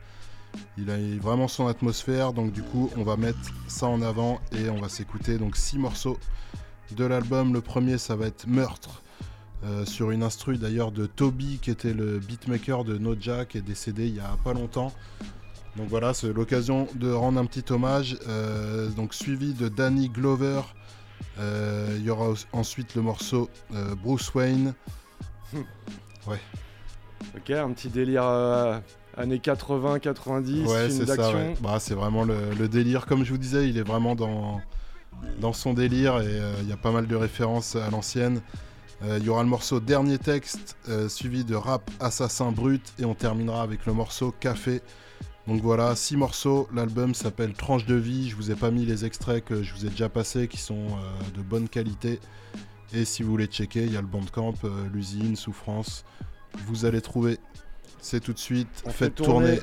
Il 0.76 0.90
a 0.90 0.96
vraiment 1.20 1.48
son 1.48 1.66
atmosphère, 1.66 2.32
donc 2.32 2.52
du 2.52 2.62
coup 2.62 2.90
on 2.96 3.02
va 3.02 3.16
mettre 3.16 3.38
ça 3.66 3.86
en 3.86 4.00
avant 4.00 4.40
et 4.52 4.70
on 4.70 4.80
va 4.80 4.88
s'écouter 4.88 5.38
donc 5.38 5.56
six 5.56 5.78
morceaux 5.78 6.18
de 6.96 7.04
l'album. 7.04 7.52
Le 7.52 7.60
premier 7.60 7.98
ça 7.98 8.16
va 8.16 8.26
être 8.26 8.46
Meurtre, 8.46 9.02
euh, 9.64 9.84
sur 9.84 10.10
une 10.12 10.22
instru 10.22 10.56
d'ailleurs 10.56 10.92
de 10.92 11.06
Toby 11.06 11.58
qui 11.60 11.70
était 11.70 11.92
le 11.92 12.18
beatmaker 12.18 12.84
de 12.84 12.96
Noja 12.96 13.44
qui 13.44 13.58
est 13.58 13.62
décédé 13.62 14.06
il 14.06 14.14
y 14.14 14.20
a 14.20 14.36
pas 14.44 14.52
longtemps. 14.52 14.92
Donc 15.76 15.88
voilà, 15.88 16.14
c'est 16.14 16.32
l'occasion 16.32 16.88
de 16.94 17.12
rendre 17.12 17.40
un 17.40 17.44
petit 17.46 17.72
hommage. 17.72 18.16
euh, 18.26 18.88
donc 18.90 19.14
suivi 19.14 19.54
de 19.54 19.68
Danny 19.68 20.08
Glover. 20.08 20.62
Euh, 21.38 21.94
Il 21.98 22.04
y 22.04 22.10
aura 22.10 22.32
ensuite 22.52 22.94
le 22.94 23.02
morceau 23.02 23.48
Bruce 24.02 24.32
Wayne. 24.34 24.74
Ouais. 26.26 26.40
Ok, 27.36 27.50
un 27.50 27.72
petit 27.72 27.88
délire 27.88 28.82
années 29.18 29.38
80, 29.38 29.98
90, 29.98 30.66
Ouais, 30.66 30.90
c'est 30.90 31.06
ça. 31.06 31.34
ouais. 31.34 31.54
Bah, 31.60 31.78
c'est 31.80 31.94
vraiment 31.94 32.24
le, 32.24 32.36
le 32.58 32.68
délire. 32.68 33.06
Comme 33.06 33.24
je 33.24 33.30
vous 33.32 33.38
disais, 33.38 33.68
il 33.68 33.76
est 33.78 33.82
vraiment 33.82 34.14
dans, 34.14 34.60
dans 35.40 35.52
son 35.52 35.74
délire 35.74 36.20
et 36.20 36.26
euh, 36.26 36.52
il 36.62 36.68
y 36.68 36.72
a 36.72 36.76
pas 36.76 36.92
mal 36.92 37.06
de 37.06 37.16
références 37.16 37.76
à 37.76 37.90
l'ancienne. 37.90 38.40
Euh, 39.04 39.18
Il 39.20 39.26
y 39.26 39.28
aura 39.28 39.42
le 39.42 39.48
morceau 39.48 39.78
Dernier 39.80 40.18
texte, 40.18 40.76
euh, 40.88 41.08
suivi 41.08 41.44
de 41.44 41.54
Rap 41.54 41.88
Assassin 42.00 42.50
Brut, 42.52 42.82
et 42.98 43.04
on 43.04 43.14
terminera 43.14 43.62
avec 43.62 43.86
le 43.86 43.92
morceau 43.92 44.32
Café. 44.40 44.80
Donc 45.46 45.62
voilà, 45.62 45.94
six 45.96 46.16
morceaux. 46.16 46.68
L'album 46.74 47.14
s'appelle 47.14 47.54
Tranche 47.54 47.86
de 47.86 47.94
vie. 47.94 48.28
Je 48.28 48.36
vous 48.36 48.50
ai 48.50 48.54
pas 48.54 48.70
mis 48.70 48.84
les 48.84 49.04
extraits 49.04 49.44
que 49.44 49.62
je 49.62 49.72
vous 49.74 49.86
ai 49.86 49.88
déjà 49.88 50.08
passés, 50.08 50.46
qui 50.48 50.58
sont 50.58 50.74
euh, 50.88 51.36
de 51.36 51.42
bonne 51.42 51.68
qualité. 51.68 52.20
Et 52.92 53.04
si 53.04 53.22
vous 53.22 53.30
voulez 53.30 53.46
checker, 53.46 53.84
il 53.84 53.92
y 53.92 53.96
a 53.96 54.00
le 54.00 54.06
Bandcamp, 54.06 54.54
euh, 54.64 54.68
l'usine, 54.92 55.36
Souffrance. 55.36 56.04
Vous 56.66 56.84
allez 56.84 57.00
trouver. 57.00 57.38
C'est 58.00 58.20
tout 58.20 58.32
de 58.32 58.38
suite. 58.38 58.68
On 58.84 58.90
fait 58.90 59.06
Faites 59.06 59.14
tourner. 59.16 59.56
tourner. 59.56 59.60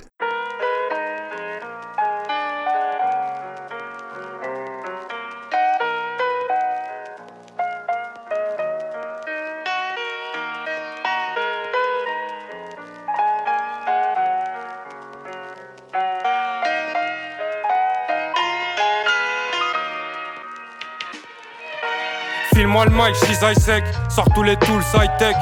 File-moi 22.53 22.85
le 22.85 22.91
mic, 22.91 23.15
j'lise 23.25 23.63
sec, 23.63 23.83
sors 24.09 24.27
tous 24.33 24.43
les 24.43 24.55
tools 24.57 24.81
high-tech. 24.93 25.35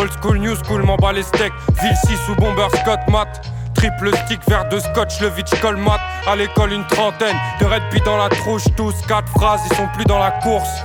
Old 0.00 0.12
school, 0.12 0.38
new 0.38 0.54
school, 0.54 0.82
m'en 0.84 0.96
bats 0.96 1.12
les 1.12 1.24
steaks. 1.24 1.52
Ville 1.82 1.96
6 2.06 2.28
ou 2.30 2.34
bomber 2.36 2.68
Scott 2.80 3.00
mat. 3.08 3.26
Triple 3.74 4.16
stick, 4.24 4.40
verre 4.48 4.68
de 4.68 4.78
scotch, 4.78 5.20
le 5.20 5.28
vitch 5.28 5.50
colmat. 5.60 5.98
À 6.26 6.36
l'école, 6.36 6.72
une 6.72 6.86
trentaine 6.86 7.36
de 7.60 7.64
red 7.64 7.82
pis 7.90 8.00
dans 8.02 8.16
la 8.16 8.28
trouche. 8.28 8.62
Tous 8.76 8.94
quatre 9.08 9.28
phrases, 9.32 9.60
ils 9.68 9.76
sont 9.76 9.88
plus 9.94 10.04
dans 10.04 10.20
la 10.20 10.30
course. 10.30 10.82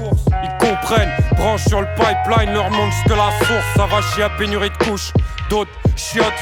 Ils 0.00 0.66
comprennent, 0.66 1.12
branche 1.36 1.64
sur 1.68 1.80
le 1.80 1.86
pipeline, 1.94 2.52
leur 2.52 2.70
montre 2.70 2.96
que 3.06 3.12
la 3.12 3.30
source. 3.46 3.66
Ça 3.76 3.86
va 3.86 4.02
chier 4.02 4.24
à 4.24 4.30
pénurie 4.30 4.70
de 4.70 4.84
couches. 4.84 5.12
D'autres 5.48 5.70
chiottes. 5.94 6.32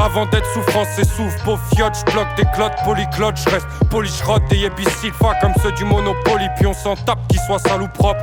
Avant 0.00 0.26
d'être 0.26 0.46
souffrance, 0.52 0.86
c'est 0.94 1.04
souffle, 1.04 1.36
pauvre 1.44 1.62
fiotte, 1.74 1.96
j'bloque 2.06 2.32
des 2.36 2.44
clottes, 2.54 2.76
polyclottes, 2.84 3.40
j'reste 3.44 3.66
poli, 3.90 4.08
j'rotte 4.08 4.46
des 4.48 4.58
yébis 4.58 4.86
comme 5.40 5.52
ceux 5.60 5.72
du 5.72 5.84
Monopoly, 5.84 6.46
puis 6.56 6.66
on 6.66 6.74
s'en 6.74 6.94
tape 6.94 7.26
qu'ils 7.26 7.40
soient 7.40 7.58
sales 7.58 7.90
propres. 7.92 8.22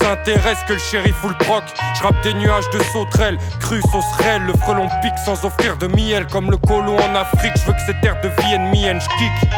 S'intéresse 0.00 0.58
que 0.66 0.74
le 0.74 0.78
shérif 0.78 1.14
ou 1.24 1.28
le 1.28 1.34
proc, 1.34 1.64
j'rappe 1.98 2.20
des 2.22 2.34
nuages 2.34 2.68
de 2.70 2.82
sauterelles, 2.92 3.38
cru 3.60 3.80
sauce 3.82 4.04
réelle, 4.18 4.42
le 4.42 4.52
frelon 4.54 4.88
pique 5.02 5.18
sans 5.24 5.44
offrir 5.44 5.76
de 5.76 5.86
miel, 5.86 6.26
comme 6.26 6.50
le 6.50 6.56
colon 6.56 6.96
en 6.96 7.14
Afrique, 7.14 7.52
j'veux 7.56 7.72
que 7.72 7.80
cette 7.86 8.00
terre 8.00 8.20
devienne 8.20 8.70
mienne, 8.70 9.00
j'kick. 9.00 9.50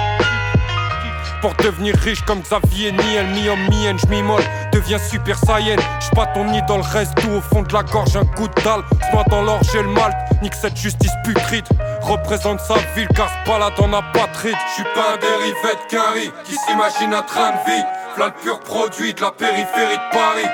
Pour 1.40 1.54
devenir 1.54 1.94
riche 1.96 2.22
comme 2.22 2.40
Xavier 2.40 2.92
Niel, 2.92 3.26
mi-homme, 3.28 3.68
mi-haine, 3.68 3.98
j'm'immole, 3.98 4.42
deviens 4.72 4.98
super 4.98 5.38
saiyan. 5.38 5.76
J'pas 6.00 6.26
ton 6.26 6.52
idole, 6.52 6.80
reste 6.80 7.14
tout 7.16 7.30
au 7.30 7.40
fond 7.40 7.62
de 7.62 7.72
la 7.72 7.82
gorge, 7.82 8.16
un 8.16 8.24
coup 8.24 8.48
de 8.48 8.62
dalle. 8.62 8.82
Soit 9.10 9.24
dans 9.28 9.42
l'orge 9.42 9.74
et 9.74 9.82
le 9.82 9.88
malt, 9.88 10.16
nique 10.42 10.54
cette 10.54 10.76
justice 10.76 11.12
putride. 11.24 11.66
Représente 12.00 12.60
sa 12.60 12.74
ville 12.94 13.08
car 13.14 13.28
ce 13.28 13.50
balade 13.50 13.78
en 13.78 13.92
apatride. 13.92 14.56
J'suis 14.72 14.84
pas 14.94 15.14
un 15.14 15.18
dérivé 15.18 15.52
de 15.90 16.42
qui 16.44 16.54
s'imagine 16.56 17.14
un 17.14 17.22
train 17.22 17.50
de 17.50 17.70
vie. 17.70 17.84
V'là 18.16 18.26
le 18.26 18.32
pur 18.32 18.58
produit 18.60 19.12
de 19.12 19.20
la 19.20 19.30
périphérie 19.30 19.96
de 19.96 20.12
Paris. 20.12 20.48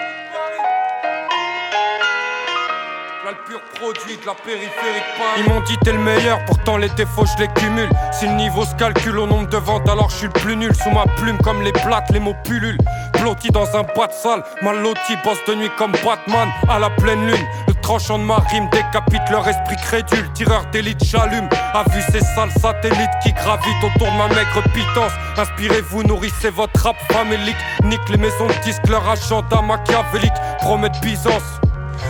Produit 3.74 4.16
de 4.16 4.26
la 4.26 4.34
périphérie 4.34 4.68
de 4.70 5.18
Paris. 5.18 5.38
Ils 5.38 5.48
m'ont 5.48 5.60
dit 5.62 5.76
t'es 5.84 5.92
le 5.92 5.98
meilleur, 5.98 6.44
pourtant 6.44 6.76
les 6.76 6.88
défauts 6.90 7.24
je 7.26 7.42
les 7.42 7.48
cumule. 7.48 7.88
Si 8.12 8.26
le 8.26 8.34
niveau 8.34 8.64
se 8.64 8.74
calcule 8.76 9.18
au 9.18 9.26
nombre 9.26 9.48
de 9.48 9.56
ventes, 9.56 9.88
alors 9.88 10.08
je 10.10 10.16
suis 10.16 10.26
le 10.26 10.32
plus 10.32 10.56
nul. 10.56 10.74
Sous 10.74 10.90
ma 10.90 11.04
plume 11.16 11.38
comme 11.38 11.62
les 11.62 11.72
plates, 11.72 12.10
les 12.10 12.20
mots 12.20 12.36
pullulent. 12.44 12.78
Blotti 13.20 13.48
dans 13.50 13.76
un 13.76 13.82
boîte 13.94 14.12
sale, 14.12 14.42
mal 14.62 14.80
loti, 14.80 15.16
bosse 15.24 15.44
de 15.48 15.54
nuit 15.54 15.70
comme 15.76 15.92
Batman. 16.04 16.48
À 16.68 16.78
la 16.78 16.90
pleine 16.90 17.26
lune, 17.26 17.46
tranchant 17.82 18.18
de 18.18 18.24
ma 18.24 18.36
rime 18.36 18.68
décapite 18.70 19.28
leur 19.30 19.46
esprit 19.46 19.76
crédule. 19.76 20.32
Tireur 20.32 20.64
d'élite, 20.72 21.04
j'allume. 21.04 21.48
A 21.74 21.82
vu 21.90 22.00
ces 22.10 22.20
sales 22.20 22.50
satellites 22.60 23.10
qui 23.22 23.32
gravitent 23.32 23.84
autour 23.84 24.10
de 24.10 24.16
ma 24.16 24.28
maigre 24.28 24.62
pitance. 24.72 25.12
Inspirez-vous, 25.36 26.04
nourrissez 26.04 26.50
votre 26.50 26.80
rap 26.82 26.96
famélique. 27.10 27.56
Nique 27.84 28.08
les 28.08 28.18
maisons 28.18 28.46
de 28.46 28.64
disques, 28.64 28.88
leur 28.88 29.06
agenda 29.08 29.60
machiavélique. 29.60 30.32
Promettent 30.60 31.00
Byzance. 31.02 31.60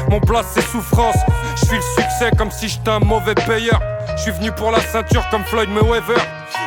Mon 0.09 0.21
place 0.21 0.47
c'est 0.53 0.63
souffrance. 0.63 1.17
Je 1.57 1.67
suis 1.67 1.77
le 1.77 1.83
succès 1.83 2.31
comme 2.37 2.51
si 2.51 2.69
j'étais 2.69 2.91
un 2.91 3.01
mauvais 3.01 3.35
payeur. 3.35 3.81
Je 4.25 4.31
venu 4.31 4.53
pour 4.53 4.71
la 4.71 4.81
ceinture 4.81 5.25
comme 5.31 5.45
Floyd 5.45 5.71
Mayweather. 5.71 6.21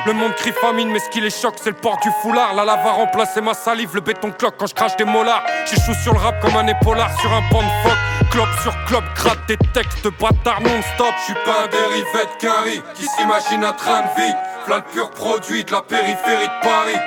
Le 0.05 0.13
monde 0.13 0.33
crie 0.35 0.51
famine, 0.51 0.89
mais 0.91 0.99
ce 0.99 1.09
qui 1.09 1.21
les 1.21 1.29
choque, 1.29 1.55
c'est 1.61 1.69
le 1.71 1.75
port 1.75 1.97
du 2.01 2.09
foulard. 2.21 2.53
La 2.53 2.65
lave 2.65 2.85
a 2.85 2.91
remplacé 2.91 3.41
ma 3.41 3.53
salive, 3.53 3.89
le 3.93 4.01
béton 4.01 4.31
cloque 4.31 4.55
quand 4.57 4.67
je 4.67 4.73
crache 4.73 4.95
des 4.97 5.05
molars. 5.05 5.43
J'échoue 5.65 5.93
sur 6.03 6.13
le 6.13 6.19
rap 6.19 6.39
comme 6.41 6.55
un 6.55 6.67
épaulard 6.67 7.09
sur 7.19 7.31
un 7.31 7.41
pan 7.49 7.61
de 7.61 7.89
phoque. 7.89 8.14
Clope 8.31 8.49
sur 8.61 8.73
clope, 8.85 9.03
gratte 9.15 9.47
des 9.47 9.57
textes 9.73 10.03
de 10.03 10.09
bâtard 10.09 10.61
non-stop. 10.61 11.13
Je 11.19 11.23
suis 11.25 11.33
pas 11.45 11.63
un 11.63 11.67
dérivé 11.67 12.05
de 12.13 12.41
Carrie 12.41 12.81
qui 12.93 13.03
s'imagine 13.03 13.63
un 13.63 13.73
train 13.73 14.01
de 14.01 14.21
vie. 14.21 14.33
V'là 14.67 14.77
le 14.77 14.83
pur 14.93 15.09
produit 15.11 15.63
de 15.63 15.71
la 15.71 15.81
périphérie 15.81 16.47
de 16.47 16.61
Paris. 16.61 16.99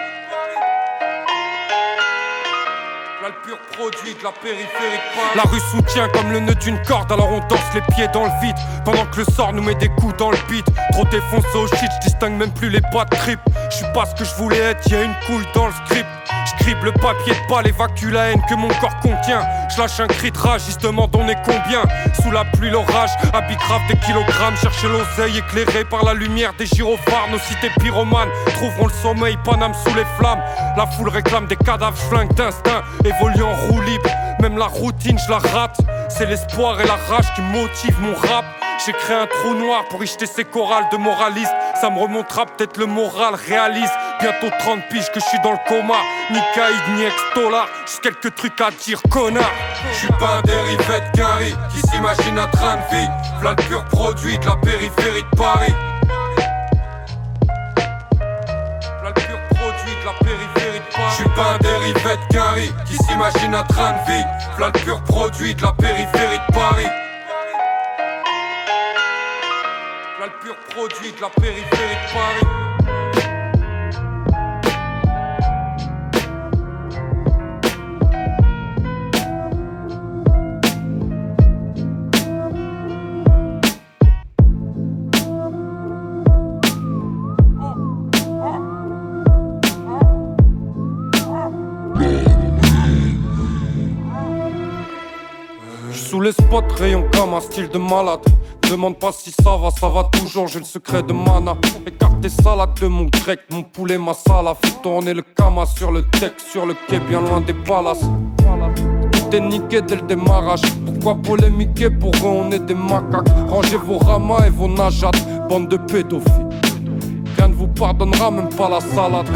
Le 3.23 3.47
pur 3.47 3.59
produit 3.73 4.15
de 4.15 4.25
la 4.25 4.33
périphérie 4.33 4.97
de 4.97 5.15
Paris. 5.15 5.37
La 5.37 5.43
rue 5.43 5.61
soutient 5.61 6.09
comme 6.09 6.33
le 6.33 6.41
nœud 6.41 6.55
d'une 6.55 6.81
corde, 6.83 7.13
alors 7.13 7.31
on 7.31 7.41
danse 7.41 7.75
les 7.75 7.83
pieds 7.95 8.09
dans 8.09 8.25
le 8.25 8.33
vide. 8.41 8.57
Pendant 8.87 9.05
que 9.07 9.19
le 9.19 9.25
sort 9.25 9.53
nous 9.53 9.63
met 9.63 9.75
des 9.75 9.89
coups 9.89 10.17
dans 10.17 10.31
le 10.31 10.39
beat. 10.49 10.65
Trop 10.93 11.05
défoncé 11.05 11.57
au 11.57 11.67
shit, 11.67 11.91
je 12.01 12.09
distingue 12.09 12.39
même 12.39 12.55
plus 12.55 12.71
les 12.71 12.81
pas 12.81 13.05
de 13.05 13.17
trip. 13.17 13.41
Je 13.71 13.77
suis 13.77 13.93
pas 13.93 14.07
ce 14.07 14.15
que 14.15 14.25
je 14.25 14.35
voulais 14.37 14.59
être, 14.59 14.91
y 14.91 14.95
a 14.95 15.03
une 15.03 15.15
couille 15.27 15.47
dans 15.53 15.67
le 15.67 15.73
script. 15.85 16.09
Le 16.69 16.93
papier 16.93 17.33
de 17.33 17.51
balle, 17.51 17.67
évacue 17.67 18.13
la 18.13 18.29
haine 18.29 18.43
que 18.47 18.55
mon 18.55 18.69
corps 18.69 18.95
contient. 19.01 19.41
Je 19.71 19.81
lâche 19.81 20.01
un 20.01 20.07
cri 20.07 20.31
de 20.31 20.37
rage, 20.37 20.67
justement 20.67 21.09
on 21.15 21.27
est 21.27 21.39
combien? 21.43 21.83
Sous 22.23 22.31
la 22.31 22.45
pluie, 22.45 22.69
l'orage, 22.69 23.11
habit 23.33 23.57
grave 23.57 23.81
des 23.89 23.97
kilogrammes. 23.97 24.57
Chercher 24.57 24.89
l'oseille 24.89 25.39
éclairé 25.39 25.85
par 25.85 26.05
la 26.05 26.13
lumière 26.13 26.53
des 26.59 26.67
gyrophares. 26.67 27.29
Nos 27.33 27.39
cités 27.39 27.71
pyromanes 27.81 28.29
trouveront 28.55 28.87
le 28.87 28.93
sommeil, 28.93 29.39
Paname 29.45 29.73
sous 29.73 29.95
les 29.95 30.05
flammes. 30.19 30.41
La 30.77 30.87
foule 30.87 31.09
réclame 31.09 31.47
des 31.47 31.57
cadavres, 31.57 31.97
flingues 31.97 32.35
d'instinct. 32.35 32.83
Évolue 33.03 33.43
en 33.43 33.55
roue 33.55 33.81
libre, 33.81 34.11
même 34.41 34.59
la 34.59 34.67
routine, 34.67 35.19
je 35.19 35.31
la 35.31 35.39
rate. 35.39 35.79
C'est 36.09 36.27
l'espoir 36.27 36.81
et 36.81 36.87
la 36.87 36.97
rage 37.09 37.33
qui 37.35 37.43
motivent 37.43 38.01
mon 38.01 38.15
rap. 38.15 38.45
J'ai 38.85 38.93
créé 38.93 39.17
un 39.17 39.27
trou 39.27 39.55
noir 39.55 39.85
pour 39.91 40.03
y 40.05 40.07
jeter 40.07 40.27
ces 40.27 40.45
chorales 40.45 40.87
de 40.93 40.97
moralistes. 40.97 41.53
Ça 41.81 41.91
me 41.91 41.99
remontera 41.99 42.47
peut-être 42.47 42.77
le 42.77 42.87
moral 42.87 43.35
réaliste. 43.35 43.93
Bientôt 44.21 44.49
30 44.59 44.81
piges 44.91 45.11
que 45.11 45.21
je 45.21 45.25
suis 45.25 45.41
dans 45.43 45.53
le 45.53 45.59
coma. 45.69 45.97
Ni 46.31 46.39
caïd, 46.55 46.97
ni 46.97 47.03
ex-dollar. 47.03 47.67
J'ai 47.87 48.11
quelques 48.11 48.35
trucs 48.37 48.61
à 48.61 48.71
dire, 48.71 49.01
connard. 49.11 49.51
Je 49.93 49.99
suis 49.99 50.13
pas 50.21 50.39
un 50.39 50.43
dérivé 50.43 50.85
de 50.85 51.17
Carrie 51.17 51.55
qui 51.71 51.81
s'imagine 51.89 52.39
un 52.39 52.47
train 52.49 52.77
de 52.77 52.97
vie. 52.97 53.09
V'là 53.41 53.55
pur 53.57 53.85
produit 53.87 54.39
de 54.39 54.47
la 54.47 54.57
périphérie 54.57 55.23
de 55.23 55.37
Paris. 55.37 55.75
Je 61.11 61.15
suis 61.15 61.29
pas 61.31 61.55
un 61.55 61.59
dérivé 61.59 62.17
de 62.17 62.33
Carrie 62.35 62.73
qui 62.87 62.95
s'imagine 62.97 63.55
un 63.55 63.63
train 63.63 63.93
de 63.93 64.13
vie. 64.13 64.25
Le 64.59 64.71
pur 64.73 65.01
produit 65.03 65.55
de 65.55 65.63
la 65.63 65.73
périphérie 65.73 66.39
de 66.39 66.53
Paris. 66.53 66.87
Le 70.21 70.45
pur 70.45 70.57
produit 70.71 71.13
de 71.13 71.21
la 71.21 71.29
périphérie 71.31 71.95
de 71.95 72.13
Paris. 72.13 72.78
Sous 96.19 96.23
les 96.23 96.33
spots, 96.33 96.75
rayon 96.77 97.05
comme 97.13 97.35
un 97.35 97.41
style 97.41 97.69
de 97.69 97.79
malade. 97.79 98.25
Demande 98.69 98.99
pas 98.99 99.13
si 99.13 99.31
ça 99.31 99.57
va, 99.57 99.71
ça 99.71 99.89
va 99.89 100.03
toujours, 100.13 100.49
j'ai 100.49 100.59
le 100.59 100.65
secret 100.65 101.03
de 101.05 101.13
mana. 101.13 101.57
Écarte 101.87 102.21
tes 102.21 102.29
salades 102.29 102.75
de 102.81 102.89
mon 102.89 103.05
grec, 103.05 103.41
mon 103.51 103.63
poulet, 103.63 103.99
ma 103.99 104.15
salade. 104.15 104.57
Fait 104.61 104.83
tourner 104.83 105.15
le 105.15 105.23
kama 105.23 105.65
sur 105.65 105.93
le 105.93 106.03
deck, 106.21 106.33
sur 106.51 106.67
le 106.67 106.75
quai, 106.89 106.99
bien 106.99 107.21
loin 107.21 107.41
des 107.41 107.55
palaces. 107.55 108.05
Tout 109.13 109.37
est 109.37 109.41
niqué 109.41 109.81
dès 109.81 109.95
le 109.95 110.03
démarrage. 110.03 110.63
Pourquoi 110.85 111.15
polémiquer 111.15 111.91
Pour 111.91 112.11
eux, 112.17 112.43
on 112.43 112.51
est 112.51 112.67
des 112.67 112.75
macaques? 112.75 113.29
Rangez 113.49 113.77
vos 113.77 113.99
ramas 113.99 114.47
et 114.47 114.51
vos 114.51 114.69
najats, 114.69 115.13
bande 115.49 115.69
de 115.69 115.77
pédophiles. 115.77 116.49
Rien 117.39 117.49
ne 117.49 117.55
vous 117.55 117.69
pardonnera, 117.69 118.33
même 118.33 118.49
pas 118.49 118.69
la 118.69 118.81
salade. 118.81 119.29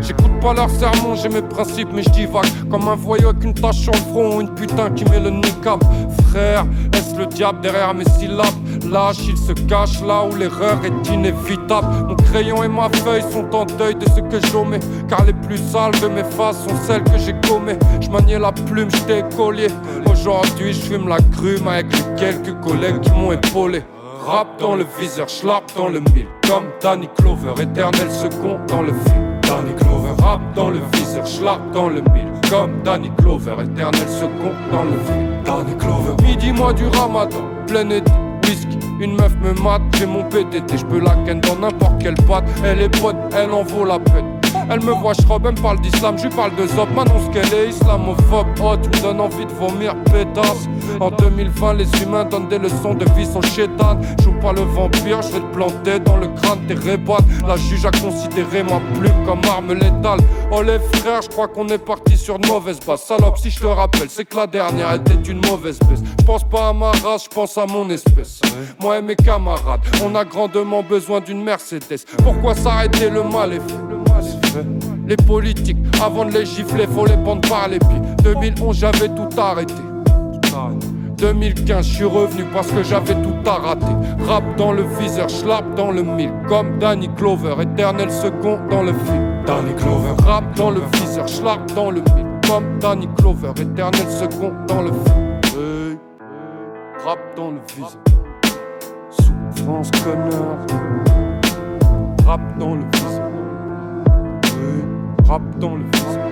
J'écoute 0.00 0.40
pas 0.40 0.54
leurs 0.54 0.70
sermons, 0.70 1.16
j'ai 1.16 1.28
mes 1.28 1.42
principes, 1.42 1.88
mais 1.92 2.02
je 2.02 2.10
divague. 2.10 2.46
Comme 2.70 2.86
un 2.86 2.94
voyou 2.94 3.30
avec 3.30 3.42
une 3.42 3.54
tache 3.54 3.78
sur 3.78 3.92
le 3.92 3.98
front 3.98 4.36
ou 4.36 4.40
une 4.40 4.54
putain 4.54 4.90
qui 4.90 5.04
met 5.06 5.18
le 5.18 5.30
niqab. 5.30 5.82
Frère, 6.30 6.64
est-ce 6.94 7.18
le 7.18 7.26
diable 7.26 7.60
derrière 7.60 7.92
mes 7.92 8.04
syllabes? 8.04 8.46
Lâche, 8.88 9.26
il 9.28 9.36
se 9.36 9.52
cache 9.52 10.00
là 10.02 10.24
où 10.24 10.36
l'erreur 10.36 10.78
est 10.84 11.12
inévitable. 11.12 11.88
Mon 12.06 12.14
crayon 12.14 12.62
et 12.62 12.68
ma 12.68 12.88
feuille 12.88 13.24
sont 13.32 13.52
en 13.52 13.64
deuil 13.64 13.96
de 13.96 14.06
ce 14.08 14.20
que 14.20 14.46
j'omets. 14.46 14.80
Car 15.08 15.24
les 15.24 15.32
plus 15.32 15.58
sales 15.58 15.98
de 16.00 16.06
mes 16.06 16.24
faces 16.24 16.62
sont 16.62 16.76
celles 16.86 17.02
que 17.02 17.18
j'ai 17.18 17.34
gommées. 17.48 17.78
Je 18.00 18.08
maniais 18.10 18.38
la 18.38 18.52
plume, 18.52 18.90
j'étais 18.90 19.24
collier 19.36 19.68
Aujourd'hui 20.06 20.72
je 20.72 20.80
fume 20.80 21.08
la 21.08 21.18
grume 21.32 21.66
avec 21.66 21.86
les 21.92 22.14
quelques 22.16 22.60
collègues 22.60 23.00
qui 23.00 23.10
m'ont 23.10 23.32
épaulé 23.32 23.82
Rap 24.28 24.60
dans 24.60 24.76
le 24.76 24.84
viseur, 25.00 25.26
schlap 25.26 25.62
dans 25.74 25.88
le 25.88 26.00
mille. 26.00 26.28
Comme 26.46 26.66
Danny 26.82 27.08
Clover, 27.16 27.62
éternel 27.62 28.10
second 28.10 28.58
dans 28.68 28.82
le 28.82 28.92
film 28.92 29.40
Danny 29.40 29.74
Clover, 29.74 30.22
rap 30.22 30.42
dans 30.54 30.68
le 30.68 30.80
viseur, 30.92 31.26
schlap 31.26 31.58
dans 31.72 31.88
le 31.88 32.02
mille. 32.12 32.30
Comme 32.50 32.82
Danny 32.84 33.10
Clover, 33.16 33.54
éternel 33.62 34.06
second 34.06 34.52
dans 34.70 34.84
le 34.84 34.98
film 35.06 35.42
Danny 35.46 35.74
Clover. 35.78 36.22
Midi 36.22 36.52
mois 36.52 36.74
du 36.74 36.86
ramadan, 36.88 37.42
plein 37.66 37.88
été 37.88 38.12
whisky 38.44 38.78
une 39.00 39.16
meuf 39.16 39.34
me 39.36 39.54
mate, 39.62 39.80
j'ai 39.96 40.04
mon 40.04 40.24
PDT, 40.24 40.76
je 40.76 40.98
la 40.98 41.14
ken 41.24 41.40
dans 41.40 41.56
n'importe 41.56 42.02
quelle 42.02 42.16
boîte. 42.26 42.44
Elle 42.62 42.82
est 42.82 43.00
bonne, 43.00 43.16
elle 43.34 43.50
en 43.50 43.62
vaut 43.62 43.86
la 43.86 43.98
peine. 43.98 44.37
Elle 44.70 44.80
me 44.82 44.92
voit 44.92 45.14
schrob, 45.14 45.46
elle 45.46 45.54
me 45.54 45.62
parle 45.62 45.80
d'islam, 45.80 46.16
je 46.18 46.24
lui 46.24 46.34
parle 46.34 46.54
de 46.54 46.66
zop, 46.66 46.88
m'annonce 46.94 47.28
qu'elle 47.32 47.52
est 47.54 47.70
islamophobe. 47.70 48.46
Oh, 48.62 48.74
tu 48.76 48.88
me 48.90 49.02
donnes 49.02 49.20
envie 49.20 49.46
de 49.46 49.52
vomir, 49.52 49.94
pétasse. 50.04 50.68
En 51.00 51.10
2020, 51.10 51.74
les 51.74 52.02
humains 52.02 52.24
donnent 52.24 52.48
des 52.48 52.58
leçons 52.58 52.94
de 52.94 53.06
vie 53.16 53.24
sans 53.24 53.40
chétane. 53.40 54.02
Joue 54.22 54.38
pas 54.42 54.52
le 54.52 54.60
vampire, 54.60 55.22
je 55.22 55.32
vais 55.32 55.40
te 55.40 55.54
planter 55.54 55.98
dans 56.00 56.18
le 56.18 56.28
crâne 56.28 56.60
tes 56.66 56.74
rébats. 56.74 57.18
La 57.46 57.56
juge 57.56 57.86
a 57.86 57.90
considéré 57.90 58.62
ma 58.62 58.80
plume 58.98 59.24
comme 59.24 59.40
arme 59.50 59.72
létale. 59.72 60.20
Oh, 60.52 60.62
les 60.62 60.78
frères, 60.98 61.22
je 61.22 61.28
crois 61.28 61.48
qu'on 61.48 61.68
est 61.68 61.78
parti 61.78 62.16
sur 62.16 62.36
une 62.36 62.46
mauvaise 62.46 62.80
base. 62.86 63.02
Salope, 63.02 63.38
si 63.38 63.50
je 63.50 63.60
te 63.60 63.66
rappelle, 63.66 64.10
c'est 64.10 64.26
que 64.26 64.36
la 64.36 64.46
dernière 64.46 64.92
était 64.94 65.30
une 65.30 65.40
mauvaise 65.46 65.78
baisse. 65.88 66.02
Je 66.18 66.24
pense 66.24 66.44
pas 66.44 66.68
à 66.68 66.72
ma 66.74 66.90
race, 66.90 67.24
je 67.24 67.34
pense 67.34 67.56
à 67.56 67.64
mon 67.64 67.88
espèce. 67.88 68.40
Moi 68.80 68.98
et 68.98 69.02
mes 69.02 69.16
camarades, 69.16 69.80
on 70.04 70.14
a 70.14 70.24
grandement 70.24 70.82
besoin 70.82 71.20
d'une 71.20 71.42
Mercedes. 71.42 72.04
Pourquoi 72.22 72.54
s'arrêter 72.54 73.08
le 73.08 73.22
mal 73.22 73.52
fait 73.52 73.97
Les 75.06 75.16
politiques, 75.16 75.78
avant 76.02 76.24
de 76.24 76.32
les 76.32 76.44
gifler, 76.44 76.86
faut 76.86 77.06
les 77.06 77.16
prendre 77.16 77.48
par 77.48 77.68
les 77.68 77.78
pieds. 77.78 78.00
2011, 78.22 78.76
j'avais 78.76 79.08
tout 79.08 79.28
arrêté. 79.40 79.74
2015, 81.18 81.86
je 81.86 81.94
suis 81.94 82.04
revenu 82.04 82.44
parce 82.52 82.68
que 82.68 82.82
j'avais 82.82 83.14
tout 83.14 83.34
à 83.44 83.54
rater. 83.54 83.86
Rap 84.26 84.44
dans 84.56 84.72
le 84.72 84.84
viseur, 85.00 85.28
schlap 85.28 85.74
dans 85.74 85.90
le 85.90 86.02
mille. 86.02 86.32
Comme 86.48 86.78
Danny 86.78 87.08
Clover, 87.16 87.54
éternel 87.60 88.10
second 88.10 88.58
dans 88.70 88.82
le 88.82 88.92
film. 88.92 89.42
Danny 89.46 89.74
Clover, 89.74 90.14
rap 90.24 90.44
dans 90.56 90.70
le 90.70 90.80
viseur, 90.92 91.26
schlap 91.26 91.74
dans 91.74 91.90
le 91.90 92.00
mille. 92.00 92.26
Comme 92.48 92.78
Danny 92.78 93.08
Clover, 93.16 93.50
éternel 93.50 94.08
second 94.08 94.52
dans 94.68 94.82
le 94.82 94.92
film. 94.92 95.40
Hey. 95.56 95.98
Rap 97.04 97.18
dans 97.36 97.50
le 97.50 97.60
viseur. 97.74 97.90
Souffrance 99.10 99.90
connard. 99.90 100.66
Rap 102.24 102.58
dans 102.58 102.74
le 102.74 102.84
viseur. 102.92 103.17
Rap 105.28 105.42
dans 105.58 105.76
le 105.76 105.84
viseur. 105.92 106.30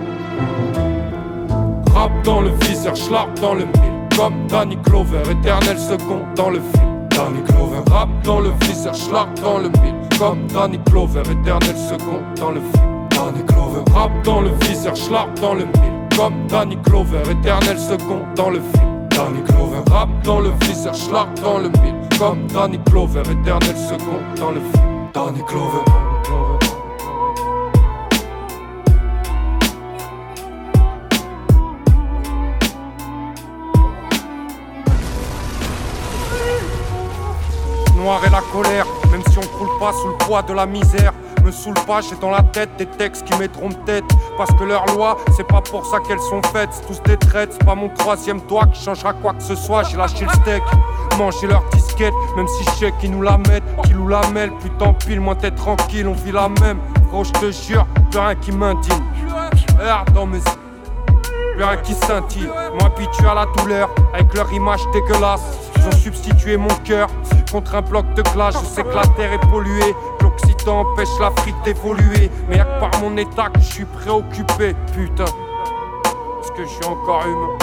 Rap 1.94 2.10
dans 2.24 2.40
le 2.40 2.48
viseur, 2.62 2.94
dans 3.42 3.52
le 3.52 3.66
mille. 3.66 4.16
Comme 4.16 4.46
Danny 4.48 4.78
Clover, 4.84 5.20
éternel 5.30 5.78
second 5.78 6.22
dans 6.34 6.48
le 6.48 6.60
film. 6.60 7.06
Danny 7.10 7.42
Clover, 7.46 7.82
rap 7.90 8.08
dans 8.24 8.40
le 8.40 8.52
viseur, 8.62 8.94
schlap 8.94 9.28
dans 9.42 9.58
le 9.58 9.68
mille. 9.68 9.94
Comme 10.18 10.46
Danny 10.46 10.80
Clover, 10.86 11.20
éternel 11.20 11.76
second 11.76 12.22
dans 12.36 12.52
le 12.52 12.60
film. 12.60 13.06
Danny 13.10 13.44
Clover, 13.46 13.82
rap 13.92 14.10
dans 14.24 14.40
le 14.40 14.50
viseur, 14.62 14.96
schlap 14.96 15.28
dans 15.40 15.52
le 15.52 15.66
mille. 15.66 16.08
Comme 16.16 16.46
Danny 16.48 16.78
Clover, 16.82 17.20
éternel 17.30 17.78
second 17.78 18.22
dans 18.34 18.48
le 18.48 18.60
film. 18.60 19.08
Danny 19.10 19.42
Clover, 19.44 19.90
rap 19.90 20.08
dans 20.24 20.40
le 20.40 20.52
viseur, 20.62 20.94
schlap 20.94 21.28
dans 21.42 21.58
le 21.58 21.68
mille. 21.68 22.00
Comme 22.18 22.46
Danny 22.46 22.80
Clover, 22.86 23.20
éternel 23.20 23.76
second 23.76 24.22
dans 24.38 24.52
le 24.52 24.60
film. 24.60 25.10
Danny 25.12 25.42
Clover. 25.46 26.05
La 38.06 38.40
colère, 38.52 38.86
même 39.10 39.22
si 39.30 39.38
on 39.38 39.42
croule 39.42 39.78
pas 39.80 39.92
sous 39.92 40.08
le 40.08 40.14
poids 40.14 40.42
de 40.42 40.52
la 40.52 40.64
misère. 40.64 41.12
Me 41.44 41.50
saoule 41.50 41.74
pas, 41.86 42.00
j'ai 42.00 42.16
dans 42.16 42.30
la 42.30 42.42
tête 42.42 42.70
des 42.76 42.86
textes 42.86 43.24
qui 43.24 43.36
mettront 43.38 43.68
tête. 43.84 44.04
Parce 44.36 44.50
que 44.52 44.64
leurs 44.64 44.86
lois, 44.86 45.16
c'est 45.36 45.46
pas 45.46 45.60
pour 45.60 45.84
ça 45.86 45.98
qu'elles 46.00 46.20
sont 46.20 46.40
faites. 46.52 46.70
C'est 46.72 46.86
tous 46.86 47.02
des 47.02 47.16
traites, 47.16 47.52
c'est 47.52 47.64
pas 47.64 47.74
mon 47.74 47.88
troisième 47.88 48.40
doigt 48.42 48.66
qui 48.66 48.82
changera 48.82 49.12
quoi 49.12 49.34
que 49.34 49.42
ce 49.42 49.54
soit. 49.54 49.84
J'ai 49.84 49.96
lâché 49.96 50.24
le 50.24 50.30
steak, 50.30 50.62
manger 51.18 51.46
leur 51.48 51.64
disquette. 51.72 52.14
Même 52.36 52.48
si 52.48 52.64
je 52.64 52.70
sais 52.70 52.94
qu'ils 53.00 53.10
nous 53.10 53.22
la 53.22 53.38
mettent, 53.38 53.64
qu'ils 53.84 53.96
nous 53.96 54.08
la 54.08 54.26
mêlent. 54.28 54.52
Plus 54.60 54.70
tant 54.70 54.94
pile, 54.94 55.20
moins 55.20 55.34
t'es 55.34 55.50
tranquille, 55.50 56.06
on 56.08 56.14
vit 56.14 56.32
la 56.32 56.48
même. 56.48 56.78
Gros, 57.10 57.24
je 57.24 57.32
te 57.32 57.50
jure, 57.50 57.86
plus 58.10 58.20
rien 58.20 58.34
qui 58.34 58.52
m'indigne. 58.52 59.02
Dans 60.14 60.26
mes 60.26 60.40
plus 60.40 61.64
rien 61.64 61.76
qui 61.78 61.94
scintille. 61.94 62.48
Moi 62.78 62.86
habitué 62.86 63.26
à 63.26 63.34
la 63.34 63.46
douleur, 63.56 63.88
avec 64.12 64.34
leur 64.34 64.52
image 64.52 64.80
dégueulasse. 64.92 65.65
Ils 65.86 65.94
ont 65.94 66.58
mon 66.58 66.74
cœur 66.84 67.08
contre 67.50 67.76
un 67.76 67.82
bloc 67.82 68.12
de 68.14 68.22
glace. 68.22 68.56
Je 68.60 68.66
sais 68.66 68.82
que 68.82 68.94
la 68.94 69.06
terre 69.16 69.32
est 69.32 69.50
polluée, 69.50 69.94
que 70.18 70.24
l'Occident 70.24 70.80
empêche 70.80 71.08
l'Afrique 71.20 71.54
d'évoluer. 71.64 72.28
Mais 72.48 72.56
y'a 72.56 72.64
que 72.64 72.80
par 72.80 72.90
mon 73.00 73.16
état 73.16 73.50
que 73.50 73.60
je 73.60 73.72
suis 73.72 73.84
préoccupé, 73.84 74.74
putain. 74.92 75.24
Est-ce 75.24 76.50
que 76.50 76.64
je 76.64 76.68
suis 76.68 76.84
encore 76.84 77.24
humain? 77.24 77.56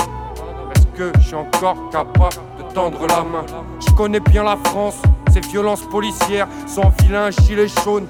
Est-ce 0.74 0.88
que 0.98 1.12
je 1.20 1.28
suis 1.28 1.36
encore 1.36 1.90
capable 1.92 2.36
de 2.58 2.74
tendre 2.74 3.06
la 3.08 3.24
main? 3.24 3.46
Je 3.86 3.92
connais 3.94 4.22
bien 4.22 4.44
la 4.44 4.56
France, 4.56 5.02
ses 5.34 5.42
violences 5.42 5.84
policières, 5.84 6.48
son 6.66 6.94
vilain 7.02 7.30
gilet 7.30 7.68
jaune. 7.84 8.08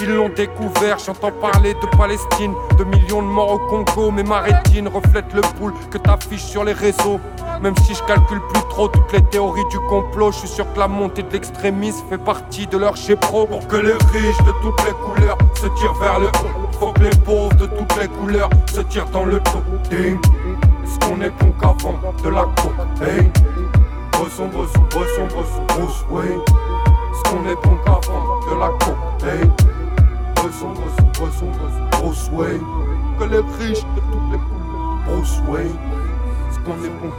Ils 0.00 0.14
l'ont 0.14 0.28
découvert, 0.28 0.98
j'entends 0.98 1.32
parler 1.32 1.74
de 1.74 1.86
Palestine, 1.96 2.54
de 2.78 2.84
millions 2.84 3.22
de 3.22 3.28
morts 3.28 3.52
au 3.52 3.58
Congo, 3.58 4.10
mais 4.10 4.22
ma 4.22 4.40
rétine 4.40 4.88
reflète 4.88 5.32
le 5.32 5.40
poule 5.58 5.72
que 5.90 5.98
t'affiches 5.98 6.44
sur 6.44 6.64
les 6.64 6.72
réseaux. 6.72 7.18
Même 7.62 7.74
si 7.78 7.94
je 7.94 8.02
calcule 8.02 8.40
plus 8.52 8.62
trop 8.68 8.88
toutes 8.88 9.12
les 9.12 9.22
théories 9.22 9.64
du 9.70 9.78
complot, 9.88 10.32
je 10.32 10.40
suis 10.40 10.48
sûr 10.48 10.70
que 10.74 10.78
la 10.78 10.88
montée 10.88 11.22
de 11.22 11.32
l'extrémisme 11.32 12.04
fait 12.10 12.18
partie 12.18 12.66
de 12.66 12.76
leur 12.76 12.94
pro 13.22 13.46
Pour 13.46 13.66
que 13.66 13.76
les 13.76 13.92
riches 13.92 14.42
de 14.44 14.52
toutes 14.62 14.84
les 14.84 14.92
couleurs 14.92 15.38
se 15.54 15.66
tirent 15.78 15.94
vers 15.94 16.20
le 16.20 16.26
haut, 16.26 16.78
faut 16.78 16.92
que 16.92 17.02
les 17.02 17.16
pauvres 17.24 17.54
de 17.54 17.66
toutes 17.66 17.96
les 18.00 18.08
couleurs 18.08 18.50
se 18.66 18.82
tirent 18.82 19.08
dans 19.08 19.24
le 19.24 19.40
dos. 19.40 19.62
Est-ce 19.90 20.98
qu'on 21.00 21.20
est 21.22 21.30
bon 21.30 21.52
qu'avant 21.58 21.98
de 22.22 22.28
la 22.28 22.46
Bruce 25.68 26.04
Wayne. 26.10 26.40
Est-ce 27.12 27.30
qu'on 27.30 27.48
est 27.48 27.54
bon 27.62 27.76
qu'avant 27.84 28.40
de 28.40 28.58
la 28.58 28.68
cocaïne 28.78 29.52
Bresson, 29.56 29.75
bresson, 30.46 30.72
bresson, 30.74 31.50
bresson, 31.50 31.88
Bruce 31.90 32.30
Wayne. 32.32 32.62
Que 33.18 33.24
les 33.24 33.38
riches 33.38 33.82
de 33.82 34.00
toutes 34.00 34.32
les 34.32 34.38
couleurs 34.38 34.98
Bruce 35.06 35.40
Wayne. 35.48 35.76
Est-ce 36.48 36.60
qu'on 36.60 36.84
est 36.84 36.90
bon 37.00 37.10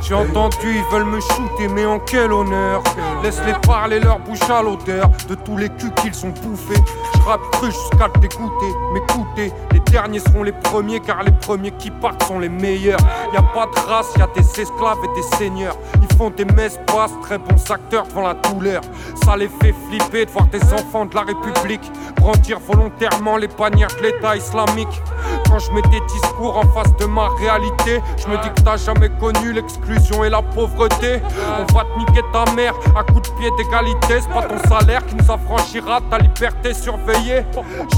j'ai 0.00 0.14
entendu, 0.14 0.56
ils 0.76 0.84
veulent 0.92 1.06
me 1.06 1.20
shooter, 1.20 1.68
mais 1.68 1.86
en 1.86 1.98
quel 1.98 2.32
honneur? 2.32 2.82
Laisse-les 3.22 3.54
parler, 3.66 4.00
leur 4.00 4.18
bouche 4.18 4.42
à 4.50 4.62
l'odeur 4.62 5.08
de 5.28 5.34
tous 5.34 5.56
les 5.56 5.70
culs 5.70 5.92
qu'ils 5.94 6.26
ont 6.26 6.34
bouffés. 6.42 6.82
Je 7.14 7.22
rappe 7.22 7.40
cru 7.52 7.70
jusqu'à 7.70 8.08
te 8.10 8.18
dégoûter, 8.18 8.72
m'écouter. 8.92 9.52
Les 9.72 9.80
derniers 9.80 10.18
seront 10.18 10.42
les 10.42 10.52
premiers, 10.52 11.00
car 11.00 11.22
les 11.22 11.32
premiers 11.32 11.70
qui 11.72 11.90
partent 11.90 12.22
sont 12.24 12.38
les 12.38 12.50
meilleurs. 12.50 13.00
Y 13.32 13.36
a 13.36 13.42
pas 13.42 13.66
de 13.66 13.88
race, 13.88 14.12
y 14.18 14.22
a 14.22 14.28
des 14.34 14.60
esclaves 14.60 14.98
et 15.04 15.14
des 15.16 15.36
seigneurs. 15.36 15.76
Ils 16.02 16.16
font 16.16 16.30
des 16.30 16.44
messes 16.44 16.78
basses, 16.86 17.12
très 17.22 17.38
bons 17.38 17.70
acteurs 17.70 18.06
devant 18.06 18.22
la 18.22 18.34
douleur. 18.34 18.82
Ça 19.24 19.36
les 19.36 19.48
fait 19.48 19.74
flipper 19.88 20.26
de 20.26 20.30
voir 20.30 20.46
des 20.48 20.62
enfants 20.74 21.06
de 21.06 21.14
la 21.14 21.22
République 21.22 21.90
brandir 22.24 22.58
volontairement 22.58 23.36
les 23.36 23.48
bannières 23.48 23.88
de 23.98 24.02
l'État 24.02 24.36
islamique. 24.36 25.02
Quand 25.48 25.58
je 25.58 25.70
mets 25.72 25.82
des 25.82 26.00
discours 26.12 26.56
en 26.56 26.66
face 26.72 26.94
de 26.96 27.04
ma 27.06 27.28
réalité, 27.38 28.00
je 28.16 28.28
me 28.28 28.36
dis 28.42 28.48
que 28.48 28.62
t'as 28.62 28.76
jamais 28.76 29.10
connu 29.20 29.33
l'exclusion 29.52 30.24
et 30.24 30.30
la 30.30 30.42
pauvreté. 30.42 31.20
On 31.58 31.72
va 31.72 31.84
te 31.84 31.98
niquer 31.98 32.22
ta 32.32 32.50
mère 32.52 32.74
à 32.96 33.02
coups 33.02 33.30
de 33.30 33.36
pied 33.36 33.50
d'égalité. 33.56 34.20
C'est 34.20 34.32
pas 34.32 34.42
ton 34.42 34.58
salaire 34.68 35.04
qui 35.06 35.16
nous 35.16 35.30
affranchira 35.30 36.00
ta 36.10 36.18
liberté 36.18 36.74
surveillée. 36.74 37.44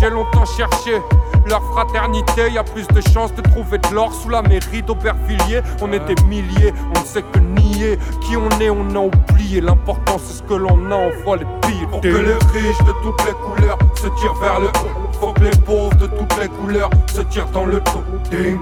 J'ai 0.01 0.11
longtemps 0.11 0.45
cherché 0.45 1.01
leur 1.47 1.63
fraternité. 1.73 2.51
Y 2.51 2.59
a 2.59 2.65
plus 2.65 2.87
de 2.89 3.01
chances 3.13 3.35
de 3.35 3.43
trouver 3.43 3.79
de 3.79 3.95
l'or 3.95 4.13
sous 4.13 4.29
la 4.29 4.43
mairie 4.43 4.83
d'Aubervilliers. 4.83 5.63
On 5.81 5.93
est 5.93 6.01
des 6.01 6.21
milliers, 6.25 6.73
on 6.95 7.01
ne 7.01 7.05
sait 7.05 7.23
que 7.23 7.39
nier. 7.39 7.99
Qui 8.23 8.37
on 8.37 8.49
est, 8.61 8.71
on 8.71 8.95
a 8.95 8.99
oublié. 8.99 9.61
L'important 9.61 10.19
c'est 10.19 10.39
ce 10.39 10.43
que 10.43 10.55
l'on 10.55 10.91
a, 10.91 10.97
on 10.97 11.11
voit 11.25 11.37
les 11.37 11.47
pires. 11.63 11.89
Pour 11.91 12.01
que 12.01 12.09
les 12.09 12.35
riches 12.35 12.79
de 12.79 12.93
toutes 13.03 13.25
les 13.27 13.33
couleurs 13.33 13.79
se 13.95 14.09
tirent 14.21 14.35
vers 14.35 14.61
le 14.61 14.69
haut. 14.69 15.19
Faut 15.21 15.33
que 15.33 15.43
les 15.43 15.51
pauvres 15.51 15.95
de 15.97 16.07
toutes 16.07 16.41
les 16.41 16.49
couleurs 16.49 16.91
se 17.13 17.21
tirent 17.23 17.49
dans 17.49 17.65
le 17.65 17.81
dos. 17.81 18.05
Ding. 18.31 18.59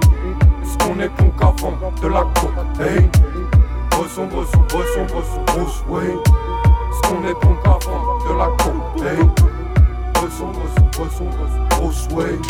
Est-ce 0.64 0.78
qu'on 0.78 0.98
est 0.98 1.10
bon 1.10 1.30
qu'avant 1.38 1.74
de 2.00 2.08
la 2.08 2.22
cocaïne 2.22 3.10
Bresson, 3.90 4.26
bresson, 4.26 4.58
bresson, 4.70 5.04
bresson, 5.12 5.40
Bruce 5.46 5.84
Wayne. 5.88 6.18
Qu'on 7.02 7.28
est 7.28 7.34
bon 7.34 7.54
qu'avant 7.62 8.18
de 8.26 8.38
la 8.38 8.46
cocaïne 8.56 9.30
Bresson, 10.14 10.46
bresson, 10.52 10.86
bresson, 10.96 11.24
bresson, 11.24 11.82
Bruce 11.82 12.08
Wayne. 12.12 12.42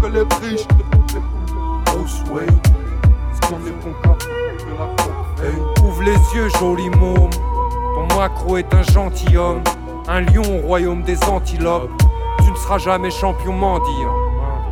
Que 0.00 0.06
les 0.06 0.20
riches 0.20 0.66
Bruce 1.84 2.22
Wayne. 2.32 2.58
Est-ce 3.32 3.40
qu'on 3.48 3.58
est 3.66 4.02
qu'avant 4.02 4.16
de 4.16 5.42
la 5.42 5.84
Ouvre 5.86 6.02
les 6.02 6.36
yeux, 6.36 6.48
joli 6.58 6.88
môme. 6.88 7.30
Ton 7.30 8.16
macro 8.16 8.56
est 8.56 8.72
un 8.72 8.82
gentilhomme. 8.82 9.62
Un 10.08 10.22
lion 10.22 10.42
au 10.58 10.66
royaume 10.66 11.02
des 11.02 11.22
antilopes. 11.24 11.90
Tu 12.42 12.50
ne 12.50 12.56
seras 12.56 12.78
jamais 12.78 13.10
champion 13.10 13.52
mendiant. 13.52 14.14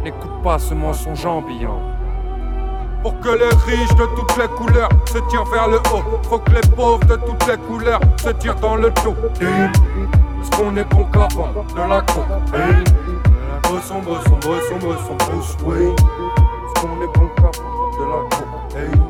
N'écoute 0.03 0.43
pas 0.43 0.59
ce 0.59 0.73
mensonge 0.73 1.27
ambiant. 1.27 1.96
Pour 3.07 3.21
que 3.21 3.29
les 3.29 3.55
riches 3.65 3.95
de 3.95 4.05
toutes 4.17 4.37
les 4.37 4.49
couleurs 4.49 4.89
se 5.05 5.19
tirent 5.31 5.45
vers 5.45 5.69
le 5.69 5.77
haut. 5.77 6.03
Faut 6.29 6.41
que 6.41 6.51
les 6.51 6.61
pauvres 6.75 7.05
de 7.05 7.15
toutes 7.15 7.47
les 7.47 7.57
couleurs 7.57 8.01
se 8.21 8.31
tirent 8.31 8.57
dans 8.57 8.75
le 8.75 8.91
dos. 9.05 9.15
Est-ce 9.41 10.51
qu'on 10.51 10.77
est 10.77 10.83
bon 10.91 11.05
qu'avant 11.13 11.53
de 11.53 11.89
la 11.89 12.01
cocaïne 12.01 12.83
Bresson, 13.63 14.01
bresson, 14.01 14.37
bresson, 14.41 14.79
bresson, 14.81 15.17
Bruce 15.21 15.57
Wayne. 15.65 15.95
Est-ce 15.95 16.81
qu'on 16.81 17.01
est 17.01 17.13
bon 17.15 17.31
qu'avant 17.37 17.91
de 17.97 18.05
la 18.11 18.21
cocaïne 18.35 19.07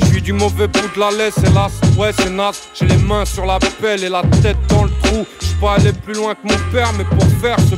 Je 0.00 0.04
suis 0.04 0.20
du 0.20 0.34
mauvais 0.34 0.68
bout 0.68 0.94
de 0.94 1.00
la 1.00 1.10
laisse, 1.12 1.38
hélas, 1.38 1.80
ouais 1.96 2.12
c'est 2.12 2.28
naze 2.28 2.68
J'ai 2.74 2.84
les 2.84 2.98
mains 2.98 3.24
sur 3.24 3.46
la 3.46 3.58
pelle 3.58 4.04
et 4.04 4.10
la 4.10 4.20
tête 4.42 4.58
dans 4.68 4.84
le 4.84 4.90
trou 5.02 5.24
Je 5.40 5.54
pas 5.58 5.76
aller 5.76 5.94
plus 5.94 6.12
loin 6.12 6.34
que 6.34 6.46
mon 6.46 6.58
père, 6.70 6.90
mais 6.98 7.04
pour 7.04 7.24
faire 7.40 7.58
ce 7.60 7.76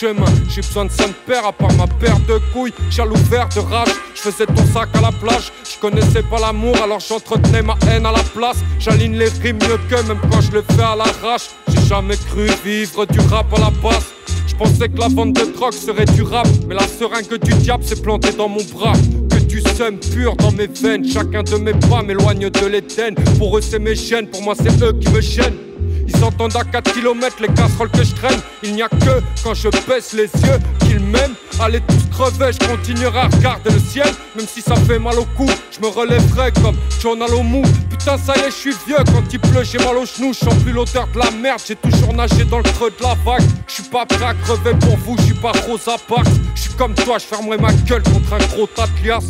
J'ai 0.00 0.62
besoin 0.62 0.86
de 0.86 0.90
saint 0.90 1.12
père 1.26 1.44
à 1.46 1.52
part 1.52 1.72
ma 1.74 1.86
paire 1.86 2.18
de 2.20 2.40
couilles. 2.52 2.72
J'ai 2.88 3.02
ouvert 3.02 3.48
de 3.54 3.60
rage, 3.60 3.90
je 4.14 4.20
faisais 4.22 4.46
ton 4.46 4.64
sac 4.72 4.88
à 4.94 5.02
la 5.02 5.12
plage. 5.12 5.52
Je 5.70 5.78
connaissais 5.78 6.22
pas 6.22 6.38
l'amour 6.40 6.74
alors 6.82 7.00
j'entretenais 7.00 7.60
ma 7.60 7.76
haine 7.90 8.06
à 8.06 8.12
la 8.12 8.22
place. 8.34 8.56
J'aligne 8.78 9.16
les 9.16 9.28
rimes 9.28 9.58
mieux 9.60 9.78
que 9.90 10.08
même 10.08 10.18
quand 10.30 10.40
je 10.40 10.52
le 10.52 10.62
fais 10.62 10.82
à 10.82 10.96
l'arrache. 10.96 11.50
J'ai 11.68 11.86
jamais 11.88 12.16
cru 12.16 12.46
vivre 12.64 13.04
du 13.04 13.20
rap 13.20 13.52
à 13.52 13.60
la 13.60 13.70
base. 13.82 14.06
Je 14.46 14.54
pensais 14.54 14.88
que 14.88 14.98
la 14.98 15.08
vente 15.08 15.34
de 15.34 15.52
drogue 15.52 15.74
serait 15.74 16.06
durable, 16.06 16.48
mais 16.66 16.74
la 16.74 16.86
seringue 16.86 17.38
du 17.42 17.52
diable 17.56 17.84
s'est 17.84 18.00
plantée 18.00 18.32
dans 18.32 18.48
mon 18.48 18.62
bras. 18.72 18.94
Que 19.28 19.40
du 19.40 19.60
seum 19.60 19.98
pur 19.98 20.34
dans 20.36 20.52
mes 20.52 20.68
veines, 20.68 21.06
chacun 21.06 21.42
de 21.42 21.56
mes 21.56 21.74
pas 21.74 22.02
m'éloigne 22.02 22.48
de 22.48 22.66
l'Éden. 22.66 23.14
Pour 23.36 23.58
eux, 23.58 23.60
c'est 23.60 23.78
mes 23.78 23.94
chaînes, 23.94 24.28
pour 24.28 24.40
moi, 24.40 24.54
c'est 24.56 24.82
eux 24.82 24.94
qui 24.98 25.08
me 25.10 25.20
gênent. 25.20 25.58
Ils 26.06 26.16
s'entendent 26.16 26.56
à 26.56 26.64
4 26.64 26.92
km 26.92 27.36
les 27.40 27.48
casseroles 27.48 27.90
que 27.90 28.04
je 28.04 28.14
traîne. 28.14 28.40
Il 28.62 28.74
n'y 28.74 28.82
a 28.82 28.88
que 28.88 29.22
quand 29.42 29.54
je 29.54 29.68
baisse 29.88 30.12
les 30.12 30.24
yeux 30.24 30.58
qu'ils 30.80 31.00
m'aiment. 31.00 31.34
Allez 31.60 31.80
tous 31.80 32.05
je 32.18 32.66
continuerai 32.66 33.18
à 33.18 33.28
regarder 33.28 33.70
le 33.70 33.78
ciel. 33.78 34.08
Même 34.36 34.46
si 34.46 34.60
ça 34.60 34.74
fait 34.76 34.98
mal 34.98 35.18
au 35.18 35.24
cou, 35.36 35.46
je 35.70 35.80
me 35.80 35.88
relèverai 35.88 36.52
comme 36.62 36.76
John 37.00 37.18
mou. 37.44 37.62
Putain, 37.90 38.16
ça 38.18 38.34
y 38.36 38.40
est, 38.40 38.50
je 38.50 38.56
suis 38.56 38.74
vieux. 38.86 38.96
Quand 39.06 39.22
il 39.32 39.40
pleut, 39.40 39.64
j'ai 39.64 39.78
mal 39.78 39.96
aux 39.96 40.06
genoux. 40.06 40.32
Je 40.32 40.44
sens 40.44 40.54
plus 40.62 40.72
l'odeur 40.72 41.08
de 41.12 41.18
la 41.18 41.30
merde. 41.30 41.60
J'ai 41.66 41.76
toujours 41.76 42.14
nagé 42.14 42.44
dans 42.44 42.58
le 42.58 42.64
creux 42.64 42.90
de 42.90 43.02
la 43.02 43.14
vague. 43.24 43.46
Je 43.66 43.74
suis 43.74 43.82
pas 43.84 44.06
prêt 44.06 44.24
à 44.24 44.34
crever 44.34 44.74
pour 44.80 44.96
vous, 44.98 45.16
je 45.18 45.24
suis 45.24 45.34
pas 45.34 45.52
Rosa 45.66 45.96
Parks. 46.08 46.26
Je 46.54 46.62
suis 46.62 46.74
comme 46.74 46.94
toi, 46.94 47.18
je 47.18 47.24
fermerai 47.24 47.58
ma 47.58 47.72
gueule 47.72 48.02
contre 48.02 48.32
un 48.32 48.46
gros 48.54 48.66
tas. 48.66 48.86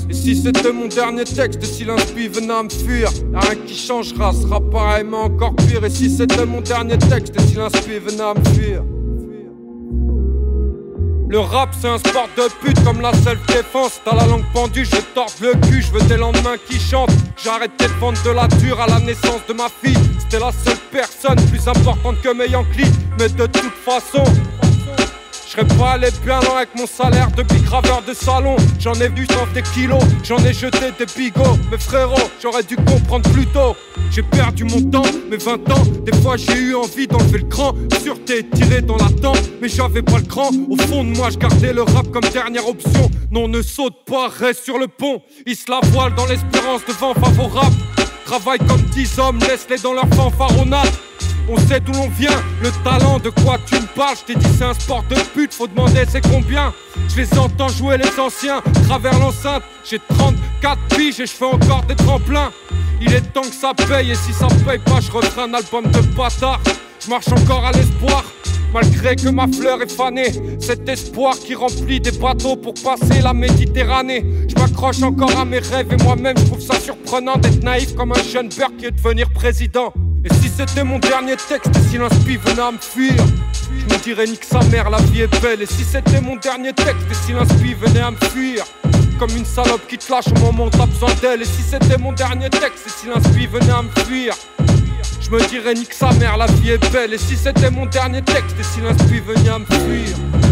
Et 0.09 0.15
si 0.15 0.41
c'était 0.41 0.73
mon 0.73 0.87
dernier 0.87 1.25
texte, 1.25 1.65
si 1.65 1.85
l'inspi 1.85 2.29
venait 2.29 2.53
à 2.53 2.63
me 2.63 2.71
fuir, 2.71 3.11
rien 3.35 3.55
qui 3.67 3.77
changera, 3.77 4.33
sera 4.33 4.61
pareil 4.61 5.05
mais 5.05 5.17
encore 5.17 5.55
pire. 5.57 5.85
Et 5.85 5.91
si 5.91 6.09
c'était 6.09 6.47
mon 6.47 6.61
dernier 6.61 6.99
texte, 6.99 7.35
et 7.37 7.43
si 7.43 7.55
l'inspi 7.57 7.99
venait 7.99 8.23
à 8.23 8.35
me 8.35 8.45
fuir? 8.55 8.83
Le 11.29 11.41
rap 11.41 11.71
c'est 11.81 11.89
un 11.89 11.99
sport 11.99 12.29
de 12.37 12.49
pute 12.61 12.83
comme 12.85 13.01
la 13.01 13.13
self-défense. 13.13 14.01
T'as 14.05 14.15
la 14.15 14.27
langue 14.27 14.45
pendue, 14.53 14.85
je 14.85 15.01
tords 15.13 15.35
le 15.41 15.55
cul, 15.67 15.83
je 15.83 15.91
veux 15.91 16.03
des 16.03 16.17
lendemains 16.17 16.57
qui 16.69 16.79
chantent. 16.79 17.11
J'ai 17.43 17.51
arrêté 17.51 17.89
de 17.89 17.93
vendre 17.95 18.23
de 18.23 18.31
la 18.31 18.47
dure 18.47 18.81
à 18.81 18.87
la 18.87 19.01
naissance 19.01 19.41
de 19.49 19.53
ma 19.53 19.69
fille. 19.69 19.99
C'était 20.21 20.39
la 20.39 20.53
seule 20.53 20.79
personne 20.93 21.37
plus 21.51 21.67
importante 21.67 22.21
que 22.23 22.33
mes 22.33 22.49
Yankees 22.49 22.93
Mais 23.19 23.29
de 23.29 23.47
toute 23.47 23.75
façon 23.85 24.23
serais 25.57 25.79
pas 25.79 25.93
allé 25.93 26.09
bien 26.25 26.41
loin 26.41 26.57
avec 26.59 26.75
mon 26.77 26.87
salaire 26.87 27.31
de 27.31 27.43
graveur 27.65 28.03
de 28.07 28.13
salon. 28.13 28.57
J'en 28.79 28.93
ai 28.95 29.09
vu 29.09 29.27
sans 29.27 29.47
des 29.55 29.63
kilos, 29.63 30.03
j'en 30.23 30.39
ai 30.39 30.53
jeté 30.53 30.93
des 30.99 31.07
bigots. 31.07 31.59
Mais 31.71 31.79
frérot, 31.79 32.31
j'aurais 32.43 32.63
dû 32.63 32.77
comprendre 32.77 33.29
plus 33.31 33.47
tôt. 33.47 33.75
J'ai 34.11 34.23
perdu 34.23 34.65
mon 34.65 34.83
temps, 34.83 35.11
mes 35.31 35.37
20 35.37 35.71
ans. 35.73 35.83
Des 36.05 36.17
fois 36.19 36.37
j'ai 36.37 36.57
eu 36.57 36.75
envie 36.75 37.07
d'enlever 37.07 37.39
le 37.39 37.49
cran. 37.49 37.75
Sûreté 38.03 38.47
tiré 38.55 38.83
dans 38.83 38.97
la 38.97 39.09
tente, 39.23 39.43
mais 39.61 39.69
j'avais 39.69 40.03
pas 40.03 40.19
le 40.19 40.27
cran. 40.27 40.51
Au 40.69 40.77
fond 40.77 41.05
de 41.05 41.17
moi, 41.17 41.31
je 41.31 41.39
gardais 41.39 41.73
le 41.73 41.83
rap 41.83 42.11
comme 42.11 42.29
dernière 42.33 42.69
option. 42.69 43.11
Non, 43.31 43.49
ne 43.49 43.63
saute 43.63 44.05
pas, 44.07 44.29
reste 44.29 44.65
sur 44.65 44.79
le 44.79 44.89
pont. 44.89 45.23
Il 45.47 45.57
se 45.57 45.71
la 45.71 45.81
voile 45.91 46.15
dans 46.15 46.27
l'espérance 46.27 46.85
de 46.87 46.93
vent 46.93 47.15
favorable. 47.15 47.77
Travaille 48.27 48.59
comme 48.59 48.83
10 48.93 49.19
hommes, 49.21 49.39
laisse-les 49.39 49.79
dans 49.79 49.93
leur 49.93 50.09
fanfaronnade. 50.09 50.91
On 51.49 51.57
sait 51.57 51.79
d'où 51.79 51.93
l'on 51.93 52.09
vient, 52.09 52.43
le 52.61 52.71
talent 52.83 53.19
de 53.21 53.31
quoi 53.31 53.59
tu 53.67 53.77
me 53.77 53.87
parles. 53.95 54.17
Je 54.21 54.33
t'ai 54.33 54.39
dit 54.39 54.47
c'est 54.59 54.65
un 54.65 54.75
sport 54.75 55.05
de 55.09 55.15
pute, 55.33 55.55
faut 55.55 55.69
demander 55.69 56.05
c'est 56.09 56.27
combien? 56.29 56.73
Je 57.09 57.17
les 57.23 57.39
entends 57.39 57.69
jouer 57.69 57.99
les 57.99 58.19
anciens, 58.19 58.61
travers 58.87 59.17
l'enceinte. 59.19 59.63
J'ai 59.89 60.01
34 60.09 60.79
piges 60.97 61.21
et 61.21 61.27
je 61.27 61.33
fais 61.33 61.45
encore 61.45 61.85
des 61.85 61.95
tremplins. 61.95 62.51
Il 63.01 63.13
est 63.13 63.21
temps 63.33 63.43
que 63.43 63.55
ça 63.55 63.73
paye 63.75 64.11
et 64.11 64.15
si 64.17 64.33
ça 64.33 64.49
paye 64.67 64.79
pas, 64.79 65.01
je 65.01 65.11
referai 65.11 65.43
un 65.43 65.55
album 65.55 65.85
de 65.85 66.01
bâtard. 66.17 66.61
Je 67.05 67.11
marche 67.11 67.29
encore 67.29 67.65
à 67.65 67.71
l'espoir. 67.71 68.25
Malgré 68.75 69.15
que 69.15 69.29
ma 69.29 69.47
fleur 69.47 69.81
est 69.81 69.91
fanée, 69.91 70.33
cet 70.59 70.89
espoir 70.89 71.39
qui 71.39 71.55
remplit 71.55 72.01
des 72.01 72.11
bateaux 72.11 72.57
pour 72.57 72.75
passer 72.75 73.23
la 73.23 73.33
Méditerranée. 73.33 74.25
Je 74.49 74.55
m'accroche 74.61 75.03
encore 75.03 75.39
à 75.39 75.45
mes 75.45 75.61
rêves 75.61 75.93
et 75.93 76.03
moi-même 76.03 76.35
trouve 76.35 76.61
ça 76.61 76.79
surprenant 76.81 77.37
d'être 77.37 77.63
naïf 77.63 77.95
comme 77.95 78.13
un 78.13 78.23
jeune 78.23 78.49
beurre 78.49 78.77
qui 78.77 78.87
est 78.87 78.91
devenir 78.91 79.31
président. 79.31 79.93
Et 80.27 80.35
si 80.43 80.49
c'était 80.49 80.83
mon 80.83 80.99
dernier 80.99 81.37
texte, 81.37 81.71
et 81.77 81.89
si 81.89 81.99
l'inspi 81.99 82.37
venait 82.37 82.61
à 82.61 82.73
me 82.73 82.79
fuir, 82.79 83.15
je 83.79 83.95
me 83.95 84.03
dirais 84.03 84.27
nique 84.27 84.43
sa 84.43 84.61
mère, 84.65 84.91
la 84.91 84.99
vie 84.99 85.21
est 85.21 85.41
belle. 85.41 85.63
Et 85.63 85.67
si 85.67 85.85
c'était 85.85 86.21
mon 86.21 86.35
dernier 86.35 86.73
texte, 86.73 87.07
et 87.09 87.15
si 87.15 87.33
l'inspi 87.33 87.75
venait 87.75 88.01
à 88.01 88.11
me 88.11 88.17
fuir, 88.17 88.65
comme 89.21 89.31
une 89.37 89.45
salope 89.45 89.87
qui 89.87 89.99
te 89.99 90.11
lâche 90.11 90.27
au 90.29 90.41
moment 90.41 90.65
où 90.65 90.71
t'as 90.71 90.87
besoin 90.87 91.15
d'elle. 91.23 91.43
Et 91.43 91.45
si 91.45 91.63
c'était 91.63 91.97
mon 91.97 92.13
dernier 92.13 92.51
texte, 92.51 92.87
et 92.87 92.91
si 92.91 93.07
l'inspi 93.07 93.47
venait 93.47 93.71
à 93.71 93.83
me 93.83 94.05
fuir, 94.05 94.35
je 95.21 95.31
me 95.31 95.41
dirais 95.49 95.75
nique 95.75 95.95
sa 95.95 96.11
mère, 96.15 96.37
la 96.37 96.47
vie 96.47 96.71
est 96.71 96.93
belle. 96.93 97.15
Et 97.15 97.19
si 97.19 97.37
c'était 97.37 97.71
mon 97.71 97.87
dernier 97.87 98.23
texte, 98.23 98.57
et 98.59 98.65
si 98.65 98.81
l'inspi 98.81 99.21
venait 99.21 99.49
à 99.49 99.61
me 99.61 99.65
fuir. 99.65 100.46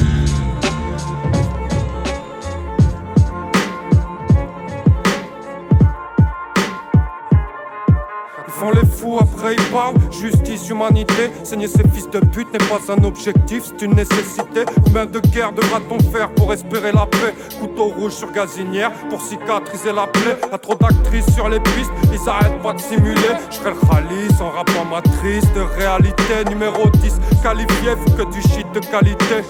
Font 8.65 8.71
les 8.71 8.87
fous, 8.87 9.19
après 9.21 9.57
ils 9.57 9.65
parlent. 9.65 9.95
Justice, 10.11 10.71
humanité 10.71 11.31
Saigner 11.43 11.69
ces 11.69 11.87
fils 11.87 12.09
de 12.09 12.19
pute 12.21 12.51
n'est 12.51 12.67
pas 12.67 12.81
un 12.89 13.05
objectif, 13.05 13.65
c'est 13.65 13.85
une 13.85 13.95
nécessité. 13.95 14.65
Combien 14.83 15.05
de 15.05 15.21
guerres 15.21 15.53
devra-t-on 15.53 15.99
faire 16.11 16.31
pour 16.31 16.51
espérer 16.51 16.91
la 16.91 17.05
paix? 17.05 17.35
Couteau 17.61 17.89
rouge 17.89 18.13
sur 18.13 18.33
gazinière 18.33 18.91
pour 19.11 19.21
cicatriser 19.21 19.93
la 19.93 20.07
plaie. 20.07 20.39
Y'a 20.51 20.57
trop 20.57 20.77
d'actrices 20.77 21.31
sur 21.35 21.51
les 21.51 21.61
pistes, 21.61 21.93
ils 22.11 22.27
arrêtent 22.27 22.63
pas 22.63 22.73
de 22.73 22.81
simuler. 22.81 23.37
Je 23.51 23.57
serai 23.57 23.73
le 23.73 24.43
en 24.43 24.49
rappant 24.49 24.87
ma 24.91 25.03
triste 25.03 25.59
réalité. 25.77 26.49
Numéro 26.49 26.89
10, 26.89 27.21
qualifié, 27.43 27.91
que 28.17 28.33
du 28.33 28.41
shit 28.41 28.67
de 28.73 28.81
qualité 28.81 29.45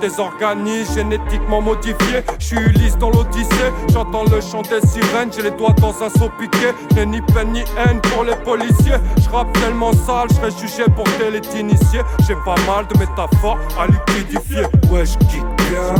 des 0.00 0.18
organismes 0.18 0.94
génétiquement 0.94 1.60
modifiés. 1.60 2.22
Je 2.38 2.44
suis 2.44 2.56
Ulysse 2.56 2.96
dans 2.98 3.10
l'Odyssée, 3.10 3.72
j'entends 3.92 4.24
le 4.24 4.40
chant 4.40 4.62
des 4.62 4.86
sirènes, 4.86 5.30
j'ai 5.34 5.42
les 5.42 5.50
doigts 5.52 5.74
dans 5.80 5.94
un 6.02 6.10
seau 6.10 6.30
piqué. 6.38 6.72
N'ai 6.94 7.06
ni 7.06 7.20
peine 7.20 7.52
ni 7.52 7.60
haine 7.78 8.00
pour 8.12 8.24
les 8.24 8.36
policiers. 8.36 8.96
Je 9.22 9.28
rappe 9.30 9.52
tellement 9.54 9.92
sale, 9.92 10.28
je 10.30 10.34
serais 10.34 10.50
jugé 10.50 10.84
pour 10.94 11.04
tel 11.18 11.34
est 11.36 11.54
initié. 11.54 12.00
J'ai 12.26 12.36
pas 12.44 12.56
mal 12.66 12.86
de 12.86 12.98
métaphores 12.98 13.58
à 13.78 13.86
liquidifier. 13.86 14.62
Ouais, 14.90 15.06
je 15.06 15.18
kick 15.18 15.44
bien, 15.70 15.94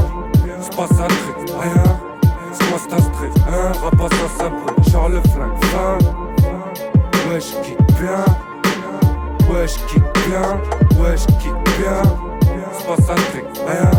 c'est 0.60 0.76
pas 0.76 0.84
un 0.84 1.08
truc, 1.08 1.50
rien. 1.60 2.00
C'est 2.52 2.68
moi 2.68 2.78
c'est 2.78 2.94
un 2.94 2.98
stress, 2.98 3.34
hein, 3.48 3.72
rapace 3.82 4.18
ça 4.18 4.44
simple, 4.44 4.90
genre 4.90 5.08
le 5.08 5.20
flingue 5.22 5.64
fin. 5.64 5.98
Ouais, 7.30 7.40
je 7.40 7.54
kick 7.64 7.78
bien, 7.98 8.24
ouais, 9.48 9.66
je 9.66 9.78
kick 9.86 10.02
bien, 10.26 10.60
ouais, 11.02 11.16
je 11.16 11.26
kick 11.38 11.54
bien. 11.78 12.02
C'est 12.82 12.88
pas 12.88 13.12
un 13.12 13.14
truc, 13.14 13.44
rien. 13.64 13.90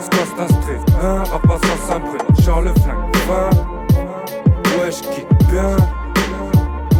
C'est 0.00 0.10
quoi 0.10 0.24
c'est 0.26 0.42
un 0.42 0.48
stress, 0.48 0.82
hein, 1.00 1.22
rapace 1.30 1.60
ça 1.60 1.76
simple, 1.92 2.18
genre 2.42 2.60
le 2.60 2.72
flingue. 2.72 3.14
Ouais, 4.78 4.90
je 4.90 5.00
kick 5.14 5.26
bien, 5.48 5.76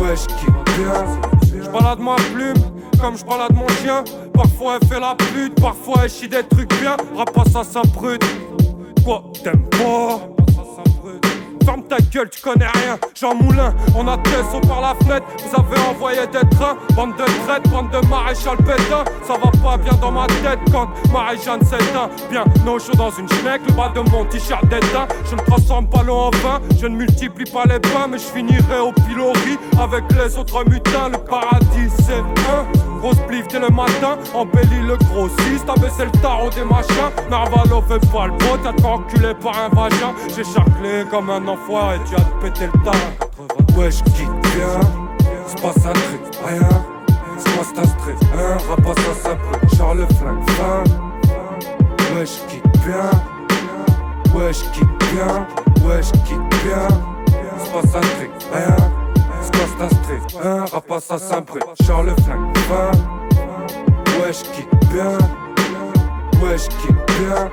ouais, 0.01 0.15
je 0.15 0.27
kick 0.27 0.55
bien? 0.79 1.05
Je 1.43 1.69
balade 1.69 1.99
ma 1.99 2.15
plume, 2.33 2.55
comme 3.01 3.17
je 3.17 3.25
mon 3.25 3.69
chien. 3.83 4.05
Parfois 4.33 4.79
elle 4.81 4.89
fait 4.89 5.01
la 5.01 5.15
pute, 5.17 5.61
parfois 5.61 6.03
elle 6.05 6.11
chie 6.11 6.29
des 6.29 6.45
trucs 6.45 6.73
bien. 6.81 6.97
Rapace 7.17 7.53
ça 7.53 7.65
s'imprute. 7.65 8.25
Quoi, 9.05 9.25
t'aimes 9.43 9.69
pas? 9.71 10.36
Ferme 11.67 11.83
ta 11.83 11.97
gueule, 11.99 12.31
tu 12.31 12.41
connais 12.41 12.69
rien. 12.69 12.97
Jean 13.21 13.35
Moulin, 13.35 13.75
on 13.97 14.07
a 14.07 14.17
Tesson 14.19 14.61
par 14.69 14.81
la 14.81 14.95
fenêtre. 14.95 15.27
Vous 15.45 15.61
avez 15.61 15.81
envoyé 15.91 16.21
des 16.29 16.49
trains, 16.57 16.77
bande 16.95 17.17
de 17.17 17.25
traite, 17.45 17.69
bande 17.71 17.91
de 17.91 18.07
maréchal 18.07 18.57
pétain. 18.59 19.03
Ça 19.25 19.33
va 19.33 19.51
pas 19.51 19.77
bien 19.77 19.93
dans 20.01 20.13
ma 20.13 20.29
tête 20.29 20.61
quand 20.71 20.87
Marie-Jeanne 21.13 21.65
s'éteint. 21.65 22.09
Bien 22.31 22.45
au 22.73 22.79
chaud 22.79 22.93
dans 22.97 23.11
une 23.11 23.29
schneck, 23.29 23.63
le 23.67 23.73
bas 23.73 23.91
de 23.93 24.01
mon 24.11 24.25
t-shirt 24.27 24.65
d'éteint. 24.69 25.09
Je 25.29 25.35
ne 25.35 25.41
transforme 25.41 25.89
pas 25.89 26.05
l'eau 26.05 26.15
en 26.15 26.31
vin, 26.31 26.61
je 26.81 26.87
ne 26.87 26.95
multiplie 26.95 27.51
pas 27.51 27.65
les 27.65 27.81
pains, 27.81 28.07
mais 28.09 28.19
je 28.19 28.27
finirai 28.27 28.79
au 28.79 28.93
pilori 28.93 29.59
avec 29.83 30.05
les 30.13 30.39
autres 30.39 30.63
mutins. 30.71 31.09
Le 31.11 31.19
paradis, 31.19 31.91
c'est 31.99 32.21
un. 32.53 32.65
Grosse 33.01 33.19
plif 33.29 33.47
dès 33.49 33.59
le 33.59 33.69
matin, 33.69 34.17
embellit 34.33 34.83
le 34.87 34.97
grossiste, 34.97 35.69
abaissé 35.69 36.07
le 36.07 36.11
tarot 36.23 36.49
des 36.51 36.65
machins. 36.65 37.11
Narvalo 37.31 37.83
fait 37.83 38.01
pas 38.11 38.27
le 38.27 38.33
beau, 38.33 38.57
t'as 38.63 38.89
enculé 38.89 39.35
par 39.35 39.59
un 39.59 39.69
vagin. 39.69 40.15
J'ai 40.35 40.45
charclé 40.45 41.05
comme 41.11 41.29
un 41.29 41.47
enfoiré, 41.57 41.99
tu 42.05 42.15
as 42.15 42.21
pété 42.41 42.67
le 42.67 42.85
tas. 42.85 43.77
Ouais, 43.77 43.91
je 43.91 44.03
kick 44.05 44.29
bien, 44.55 44.81
c'est 45.47 45.61
pas 45.61 45.69
un 45.69 45.93
truc, 45.93 46.21
rien. 46.47 46.69
C'est 47.39 47.55
moi 47.55 47.65
c'est 47.65 47.79
un 47.81 47.85
stress, 47.85 48.21
hein, 48.35 48.57
rapace 48.69 49.05
ça 49.05 49.29
simple, 49.29 49.77
genre 49.77 49.95
le 49.95 50.07
flingue 50.07 50.51
fin. 50.51 50.85
Ouais, 52.15 52.25
je 52.25 52.39
kick 52.51 52.63
bien, 52.85 53.11
ouais, 54.35 54.53
je 54.53 54.65
kick 54.71 54.89
bien, 55.13 55.47
ouais, 55.87 56.03
je 56.03 56.13
kick 56.25 56.41
bien. 56.65 56.89
C'est 57.59 57.73
pas 57.73 57.99
un 57.99 58.01
truc, 58.01 58.31
rien. 58.53 58.77
C'est 59.43 59.57
quoi 59.57 59.67
c'est 59.77 59.85
un 59.85 59.89
stress, 59.89 60.45
hein, 60.45 60.65
rapace 60.73 61.05
ça 61.05 61.19
simple, 61.19 61.59
genre 61.83 62.03
le 62.03 62.15
flingue 62.23 62.57
fin. 62.69 62.91
Ouais, 64.19 64.33
je 64.33 64.45
kick 64.51 64.69
bien, 64.93 65.13
ouais, 66.43 66.57
je 66.57 66.69
kick 66.69 66.97
bien. 67.19 67.51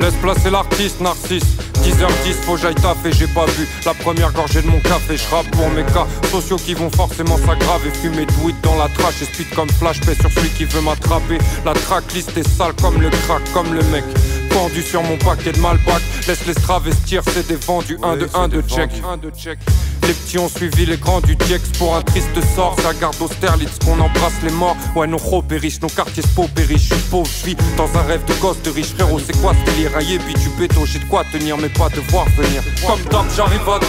Laisse 0.00 0.14
placer 0.22 0.50
l'artiste 0.50 1.00
narcisse. 1.00 1.44
10h10 1.82 2.32
faut 2.44 2.56
j'aille 2.56 2.74
taffer 2.74 3.12
j'ai 3.12 3.26
pas 3.26 3.44
bu. 3.46 3.68
La 3.84 3.94
première 3.94 4.32
gorgée 4.32 4.62
de 4.62 4.66
mon 4.66 4.80
café 4.80 5.16
Je 5.16 5.28
rappe 5.34 5.50
pour 5.50 5.68
mes 5.70 5.84
cas 5.84 6.06
sociaux 6.30 6.56
qui 6.56 6.74
vont 6.74 6.90
forcément 6.90 7.36
s'aggraver. 7.36 7.90
Fumer 8.02 8.24
de 8.24 8.32
weed 8.44 8.56
dans 8.62 8.76
la 8.76 8.88
trash 8.88 9.20
Et 9.22 9.26
speed 9.26 9.50
comme 9.54 9.68
flash 9.70 10.00
paix 10.00 10.14
sur 10.14 10.30
celui 10.30 10.50
qui 10.50 10.64
veut 10.64 10.80
m'attraper. 10.80 11.38
La 11.64 11.74
tracklist 11.74 12.36
est 12.36 12.48
sale 12.48 12.72
comme 12.80 13.00
le 13.00 13.10
crack 13.10 13.42
Comme 13.52 13.74
le 13.74 13.82
mec 13.84 14.04
pendu 14.58 14.82
sur 14.82 15.02
mon 15.04 15.16
paquet 15.18 15.52
de 15.52 15.60
malbac 15.60 16.02
Laisse 16.26 16.44
les 16.46 16.54
travestir 16.54 17.22
c'est 17.32 17.46
des 17.46 17.56
vendus 17.56 17.98
1 18.02 18.16
de 18.16 18.28
1 18.34 18.48
de 18.48 18.60
check 18.62 19.58
les 20.08 20.14
petits 20.14 20.38
ont 20.38 20.48
suivi 20.48 20.86
les 20.86 20.96
grands 20.96 21.20
du 21.20 21.36
Diex 21.36 21.68
pour 21.78 21.94
un 21.94 22.00
triste 22.00 22.30
sort. 22.56 22.74
Ça 22.80 22.94
garde 22.94 23.14
Austerlitz 23.20 23.78
qu'on 23.84 24.00
embrasse 24.00 24.40
les 24.42 24.50
morts. 24.52 24.74
Ouais, 24.96 25.06
nos 25.06 25.18
périssent, 25.42 25.82
nos 25.82 25.88
quartiers 25.88 26.22
se 26.22 26.28
paupérissent. 26.28 26.88
Je 26.88 26.94
suis 26.94 27.04
pauvre, 27.10 27.28
je 27.28 27.44
vis 27.44 27.56
dans 27.76 27.94
un 27.94 28.02
rêve 28.04 28.24
de 28.24 28.32
gosse 28.40 28.62
de 28.62 28.70
riche 28.70 28.94
frérot. 28.94 29.18
C'est 29.18 29.38
quoi 29.38 29.52
ce 29.52 29.70
délire? 29.70 29.94
Un 29.98 30.00
yébi 30.00 30.32
du 30.32 30.48
béton, 30.58 30.86
j'ai 30.86 31.00
de 31.00 31.04
quoi 31.04 31.24
tenir, 31.30 31.58
mais 31.58 31.68
pas 31.68 31.90
de 31.90 32.00
voir 32.10 32.24
venir. 32.38 32.62
Comme 32.86 33.02
d'hab, 33.10 33.26
j'arrive 33.36 33.68
à 33.68 33.78
12. 33.80 33.88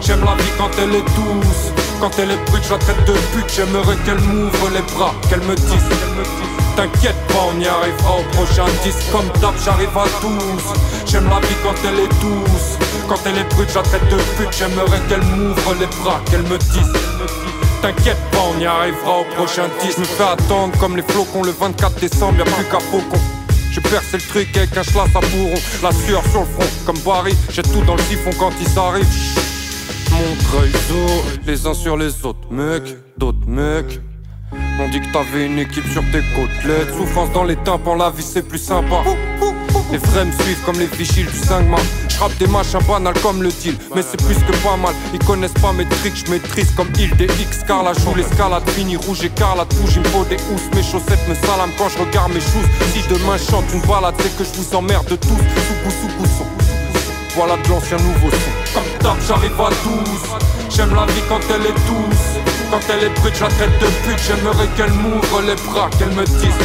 J'aime 0.00 0.24
la 0.24 0.34
vie 0.34 0.50
quand 0.56 0.70
elle 0.78 0.94
est 0.94 1.04
douce. 1.14 1.74
Quand 2.00 2.18
elle 2.18 2.30
est 2.30 2.44
brute, 2.46 2.64
je 2.64 2.70
la 2.70 2.78
traite 2.78 3.04
de 3.06 3.12
pute. 3.12 3.52
J'aimerais 3.54 3.96
qu'elle 4.06 4.20
m'ouvre 4.20 4.70
les 4.70 4.94
bras, 4.94 5.14
qu'elle 5.28 5.42
me 5.42 5.54
dise. 5.54 6.57
T'inquiète 6.78 7.16
pas, 7.26 7.48
on 7.52 7.60
y 7.60 7.66
arrivera 7.66 8.20
au 8.20 8.22
prochain 8.36 8.64
disque. 8.84 9.10
Comme 9.10 9.26
d'hab, 9.40 9.52
j'arrive 9.64 9.98
à 9.98 10.04
12. 10.22 10.62
J'aime 11.06 11.28
la 11.28 11.40
vie 11.40 11.56
quand 11.64 11.74
elle 11.82 11.98
est 11.98 12.20
douce. 12.20 12.78
Quand 13.08 13.18
elle 13.26 13.38
est 13.38 13.52
brute, 13.52 13.68
je 13.68 13.74
la 13.74 13.82
traite 13.82 14.08
de 14.08 14.16
pute. 14.36 14.56
J'aimerais 14.56 15.00
qu'elle 15.08 15.22
m'ouvre 15.22 15.74
les 15.80 15.86
bras, 15.86 16.20
qu'elle 16.30 16.44
me 16.44 16.56
dise. 16.56 16.92
T'inquiète 17.82 18.20
pas, 18.30 18.44
on 18.54 18.60
y 18.60 18.66
arrivera 18.66 19.22
au 19.22 19.24
prochain 19.34 19.64
disque. 19.80 19.96
Je 19.96 20.02
me 20.02 20.06
fais 20.06 20.22
attendre 20.22 20.78
comme 20.78 20.94
les 20.94 21.02
flocons 21.02 21.42
le 21.42 21.50
24 21.50 21.98
décembre, 21.98 22.38
y'a 22.38 22.44
plus 22.44 22.64
qu'à 22.66 22.78
faucon. 22.78 23.18
J'ai 23.72 23.80
percé 23.80 24.16
le 24.18 24.22
truc 24.22 24.56
avec 24.56 24.76
un 24.76 24.84
schlass 24.84 25.10
à 25.16 25.20
bourron. 25.20 25.58
La 25.82 25.90
sueur 25.90 26.22
sur 26.30 26.42
le 26.42 26.46
front, 26.46 26.70
comme 26.86 26.98
Barry. 27.00 27.36
J'ai 27.50 27.64
tout 27.64 27.82
dans 27.88 27.96
le 27.96 28.02
siphon 28.02 28.30
quand 28.38 28.52
ils 28.60 28.78
arrivent. 28.78 29.04
Montreuil, 30.12 30.70
zoo, 30.88 31.24
les 31.44 31.66
uns 31.66 31.74
sur 31.74 31.96
les 31.96 32.24
autres, 32.24 32.52
mecs, 32.52 32.96
d'autres 33.18 33.48
mecs. 33.48 33.98
On 34.80 34.88
dit 34.88 35.00
que 35.00 35.12
t'avais 35.12 35.46
une 35.46 35.58
équipe 35.58 35.86
sur 35.92 36.02
tes 36.12 36.22
côtelettes. 36.36 36.94
Souffrance 36.96 37.32
dans 37.32 37.42
les 37.42 37.56
tympans, 37.56 37.96
la 37.96 38.10
vie 38.10 38.22
c'est 38.22 38.46
plus 38.46 38.58
sympa. 38.58 39.02
Les 39.90 39.98
vrais 39.98 40.24
me 40.24 40.32
suivent 40.32 40.62
comme 40.64 40.78
les 40.78 40.86
vigiles 40.86 41.26
du 41.26 41.36
5 41.36 41.68
mars. 41.68 41.82
J'rappe 42.08 42.36
des 42.38 42.46
machins 42.46 42.80
banals 42.86 43.18
comme 43.20 43.42
le 43.42 43.50
deal, 43.50 43.74
mais 43.96 44.02
c'est 44.02 44.22
plus 44.24 44.36
que 44.36 44.52
pas 44.62 44.76
mal. 44.76 44.94
Ils 45.12 45.18
connaissent 45.20 45.60
pas 45.60 45.72
mes 45.72 45.84
tricks, 45.86 46.24
j'maîtrise 46.26 46.70
comme 46.76 46.88
il 46.98 47.14
des 47.16 47.26
X. 47.40 47.64
Car 47.66 47.82
la 47.82 47.92
joue, 47.92 48.14
l'escalade 48.14 48.68
fini 48.70 48.96
rouge 48.96 49.24
écarlate. 49.24 49.72
Rouge, 49.80 49.94
il 49.96 50.02
me 50.02 50.08
faut 50.08 50.24
des 50.24 50.36
housses. 50.36 50.70
Mes 50.76 50.82
chaussettes 50.82 51.26
me 51.28 51.34
salament 51.34 51.72
quand 51.76 51.88
je 51.88 51.98
regarde 51.98 52.32
mes 52.32 52.40
choses. 52.40 52.68
Si 52.92 53.02
demain 53.08 53.36
je 53.36 53.50
chante 53.50 53.64
une 53.72 53.80
balade, 53.80 54.14
c'est 54.18 54.36
que 54.36 54.44
je 54.44 54.60
vous 54.60 54.76
emmerde 54.76 55.08
tous. 55.08 55.28
Sous 55.28 55.90
sous 55.90 56.44
voilà 57.38 57.56
de 57.56 57.68
l'ancien 57.68 57.98
nouveau 57.98 58.30
son. 58.30 58.74
Comme 58.74 58.98
d'hab, 59.00 59.16
j'arrive 59.26 59.60
à 59.60 59.70
12. 59.70 60.74
J'aime 60.74 60.92
la 60.92 61.06
vie 61.06 61.22
quand 61.28 61.38
elle 61.54 61.66
est 61.66 61.78
douce. 61.86 62.37
Quand 62.70 62.80
elle 62.90 63.04
est 63.04 63.20
brute, 63.20 63.34
je 63.34 63.44
la 63.44 63.48
traite 63.48 63.78
de 63.80 63.86
pute. 64.04 64.20
J'aimerais 64.26 64.68
qu'elle 64.76 64.92
m'ouvre 64.92 65.40
les 65.42 65.54
bras, 65.66 65.88
qu'elle 65.98 66.10
me 66.10 66.24
dise. 66.24 66.58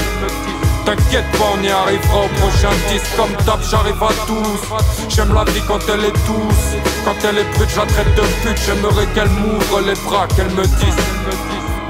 T'inquiète 0.85 1.31
pas, 1.33 1.45
on 1.57 1.63
y 1.63 1.69
arrivera 1.69 2.25
au 2.25 2.27
prochain 2.39 2.71
disque. 2.91 3.07
Comme 3.15 3.31
d'hab, 3.45 3.61
j'arrive 3.69 4.03
à 4.03 4.09
12. 4.27 4.37
J'aime 5.07 5.33
la 5.33 5.45
vie 5.45 5.61
quand 5.65 5.79
elle 5.87 6.03
est 6.03 6.17
douce. 6.27 6.75
Quand 7.05 7.15
elle 7.23 7.37
est 7.37 7.49
brute, 7.55 7.69
je 7.69 7.79
la 7.79 7.85
traite 7.85 8.15
de 8.15 8.21
pute. 8.43 8.59
J'aimerais 8.65 9.07
qu'elle 9.15 9.29
m'ouvre 9.29 9.79
les 9.79 9.95
bras, 10.05 10.27
qu'elle 10.35 10.49
me 10.49 10.63
dise. 10.63 10.97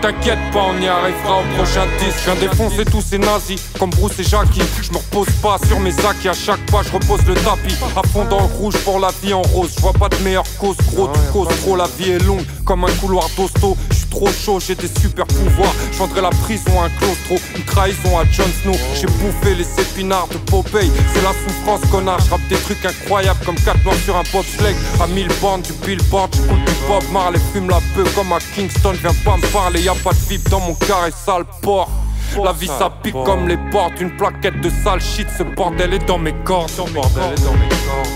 T'inquiète 0.03 0.51
pas, 0.51 0.65
on 0.67 0.81
y 0.81 0.87
arrivera 0.87 1.39
au 1.39 1.55
prochain 1.55 1.87
disque. 1.97 2.19
Viens 2.25 2.35
défoncer 2.35 2.83
tous 2.83 3.01
ces 3.01 3.17
nazis, 3.17 3.61
comme 3.79 3.89
Bruce 3.91 4.19
et 4.19 4.23
Jackie. 4.23 4.61
Je 4.81 4.91
me 4.91 4.97
repose 4.97 5.33
pas 5.41 5.57
sur 5.65 5.79
mes 5.79 5.97
acquis, 6.05 6.27
à 6.27 6.33
chaque 6.33 6.63
pas 6.69 6.83
je 6.83 6.91
repose 6.91 7.25
le 7.25 7.35
tapis. 7.35 7.73
À 7.95 8.05
fond 8.09 8.25
dans 8.25 8.41
le 8.41 8.53
rouge 8.57 8.75
pour 8.83 8.99
la 8.99 9.11
vie 9.23 9.33
en 9.33 9.41
rose. 9.41 9.71
Je 9.75 9.81
vois 9.81 9.93
pas 9.93 10.09
de 10.09 10.17
meilleure 10.17 10.43
cause, 10.59 10.75
gros, 10.91 11.07
tu 11.07 11.19
causes 11.31 11.47
trop. 11.61 11.77
La 11.77 11.87
vie 11.97 12.11
est 12.11 12.19
longue 12.19 12.45
comme 12.65 12.83
un 12.83 12.91
couloir 12.99 13.27
d'hosto. 13.37 13.77
Je 14.13 14.19
trop 14.19 14.31
chaud, 14.31 14.59
j'ai 14.59 14.75
des 14.75 14.87
super 14.87 15.25
pouvoirs. 15.25 15.73
Je 15.91 15.97
vendrai 15.97 16.21
la 16.21 16.29
prison 16.29 16.79
à 16.79 16.85
un 16.85 16.89
claustro, 16.89 17.35
une 17.55 17.63
trahison 17.63 18.19
à 18.19 18.25
Jon 18.25 18.43
Snow. 18.61 18.73
J'ai 18.93 19.07
bouffé 19.07 19.55
les 19.55 19.67
épinards 19.81 20.27
de 20.27 20.37
Popeye. 20.37 20.91
C'est 21.13 21.23
la 21.23 21.33
souffrance, 21.33 21.81
connard. 21.89 22.19
Je 22.19 22.29
rappe 22.29 22.47
des 22.47 22.57
trucs 22.57 22.85
incroyables 22.85 23.43
comme 23.43 23.55
4 23.55 23.83
morts 23.83 23.95
sur 24.05 24.15
un 24.15 24.23
bobsleigh. 24.31 24.75
À 25.01 25.07
1000 25.07 25.27
bandes 25.41 25.63
du 25.63 25.73
billboard, 25.73 26.35
j'écoute 26.35 26.63
du 26.65 26.73
Bob 26.87 27.03
Marley. 27.11 27.39
Fume 27.53 27.69
la 27.69 27.79
peu 27.95 28.03
comme 28.15 28.31
à 28.33 28.39
Kingston. 28.53 28.93
Viens 29.01 29.13
pas 29.25 29.37
me 29.37 29.51
parler, 29.51 29.81
y 29.81 29.89
a 29.89 29.95
pas 29.95 30.11
de 30.11 30.29
vip 30.29 30.47
dans 30.49 30.59
mon 30.59 30.75
carré 30.75 31.11
sale 31.25 31.45
port. 31.61 31.89
La 32.43 32.51
vie 32.51 32.67
ça 32.67 32.91
pique 33.01 33.15
comme 33.25 33.47
les 33.47 33.57
portes, 33.71 33.99
une 33.99 34.15
plaquette 34.15 34.59
de 34.61 34.69
sale 34.83 35.01
shit, 35.01 35.27
ce 35.37 35.43
bordel 35.43 35.93
est 35.93 36.05
dans 36.05 36.17
mes 36.17 36.33
cordes. 36.43 36.69
Ce 36.69 36.81
bordel 36.91 37.33
est 37.33 37.43
dans 37.43 37.53
mes 37.53 37.69
cordes. 37.69 38.09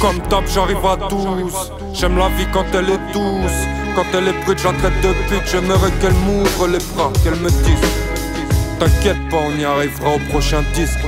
Comme 0.00 0.18
d'hab, 0.28 0.44
j'arrive 0.48 0.84
à 0.84 0.96
12. 1.08 1.72
J'aime 1.94 2.16
la 2.16 2.28
vie 2.30 2.46
quand 2.52 2.64
elle 2.74 2.90
est 2.90 3.12
douce. 3.12 3.60
Quand 3.94 4.06
elle 4.14 4.28
est 4.28 4.44
brute, 4.44 4.58
je 4.58 4.64
la 4.64 4.72
traite 4.72 5.00
de 5.02 5.12
pute. 5.28 5.46
J'aimerais 5.50 5.90
qu'elle 6.00 6.14
m'ouvre 6.14 6.66
les 6.66 6.78
bras, 6.94 7.12
qu'elle 7.22 7.36
me 7.36 7.50
dise. 7.50 7.88
T'inquiète 8.78 9.28
pas, 9.30 9.36
on 9.36 9.58
y 9.58 9.64
arrivera 9.64 10.14
au 10.14 10.18
prochain 10.30 10.62
disque. 10.74 10.98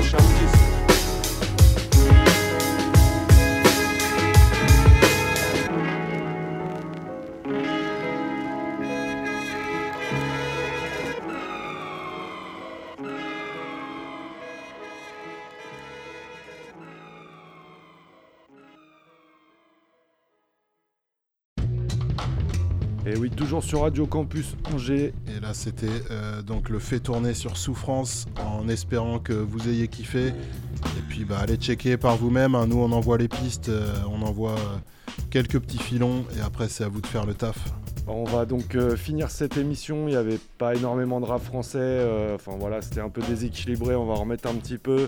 Toujours 23.36 23.64
sur 23.64 23.80
Radio 23.82 24.06
Campus 24.06 24.54
Angers. 24.72 25.12
Et 25.26 25.40
là, 25.40 25.54
c'était 25.54 25.86
euh, 26.10 26.40
donc 26.42 26.68
le 26.68 26.78
fait 26.78 27.00
tourner 27.00 27.34
sur 27.34 27.56
Souffrance 27.56 28.26
en 28.40 28.68
espérant 28.68 29.18
que 29.18 29.32
vous 29.32 29.68
ayez 29.68 29.88
kiffé. 29.88 30.28
Et 30.28 31.02
puis, 31.08 31.24
bah, 31.24 31.38
allez 31.40 31.56
checker 31.56 31.96
par 31.96 32.16
vous-même. 32.16 32.54
hein. 32.54 32.66
Nous, 32.66 32.78
on 32.78 32.92
envoie 32.92 33.18
les 33.18 33.28
pistes, 33.28 33.68
euh, 33.70 33.92
on 34.08 34.22
envoie 34.22 34.52
euh, 34.52 34.76
quelques 35.30 35.58
petits 35.58 35.78
filons. 35.78 36.24
Et 36.38 36.40
après, 36.40 36.68
c'est 36.68 36.84
à 36.84 36.88
vous 36.88 37.00
de 37.00 37.06
faire 37.06 37.26
le 37.26 37.34
taf. 37.34 37.58
On 38.06 38.24
va 38.24 38.44
donc 38.44 38.74
euh, 38.76 38.96
finir 38.96 39.30
cette 39.30 39.56
émission. 39.56 40.06
Il 40.06 40.10
n'y 40.12 40.16
avait 40.16 40.38
pas 40.58 40.74
énormément 40.74 41.20
de 41.20 41.26
rap 41.26 41.42
français. 41.42 41.78
euh, 41.80 42.34
Enfin 42.36 42.52
voilà, 42.58 42.82
c'était 42.82 43.00
un 43.00 43.08
peu 43.08 43.22
déséquilibré. 43.22 43.94
On 43.96 44.06
va 44.06 44.14
remettre 44.14 44.48
un 44.48 44.54
petit 44.54 44.78
peu. 44.78 45.06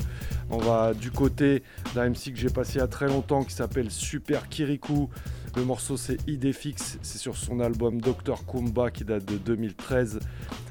On 0.51 0.59
va 0.59 0.95
du 0.95 1.11
côté 1.11 1.63
d'un 1.95 2.09
MC 2.11 2.33
que 2.33 2.39
j'ai 2.39 2.49
passé 2.51 2.75
il 2.77 2.79
y 2.79 2.83
a 2.83 2.87
très 2.89 3.07
longtemps 3.07 3.45
qui 3.45 3.55
s'appelle 3.55 3.91
Super 3.91 4.49
Kirikou. 4.49 5.11
Le 5.57 5.65
morceau 5.65 5.97
c'est 5.97 6.19
Idéfix. 6.29 6.99
C'est 7.03 7.19
sur 7.19 7.37
son 7.37 7.61
album 7.61 8.01
Dr 8.01 8.45
Kumba 8.47 8.91
qui 8.91 9.05
date 9.05 9.25
de 9.25 9.37
2013. 9.39 10.21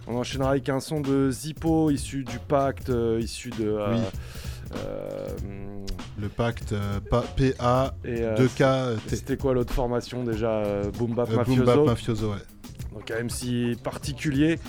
On 0.08 0.16
enchaînera 0.18 0.52
avec 0.52 0.70
un 0.70 0.80
son 0.80 1.02
de 1.02 1.32
Zippo 1.32 1.90
issu 1.90 2.24
du 2.24 2.38
pacte, 2.40 2.90
euh, 2.92 3.20
issu 3.20 3.50
de. 3.50 3.66
euh, 3.66 3.96
Oui. 3.96 4.02
euh, 4.76 5.28
Le 6.22 6.30
pacte 6.30 6.74
euh, 6.74 7.00
pa- 7.10 7.24
PA, 7.36 7.96
et, 8.04 8.22
euh, 8.22 8.36
2K, 8.36 8.98
T. 9.08 9.16
C'était 9.16 9.38
quoi 9.38 9.54
l'autre 9.56 9.74
formation 9.74 10.24
déjà 10.24 10.62
Boom 10.98 11.16
Bap 11.16 11.30
Euh, 11.30 11.44
Boom 11.44 11.58
Mafioso. 11.58 11.66
Bap 11.66 11.86
Mafioso, 11.88 12.32
ouais. 12.32 12.38
Donc 12.94 13.10
un 13.12 13.24
MC 13.24 13.76
particulier. 13.84 14.60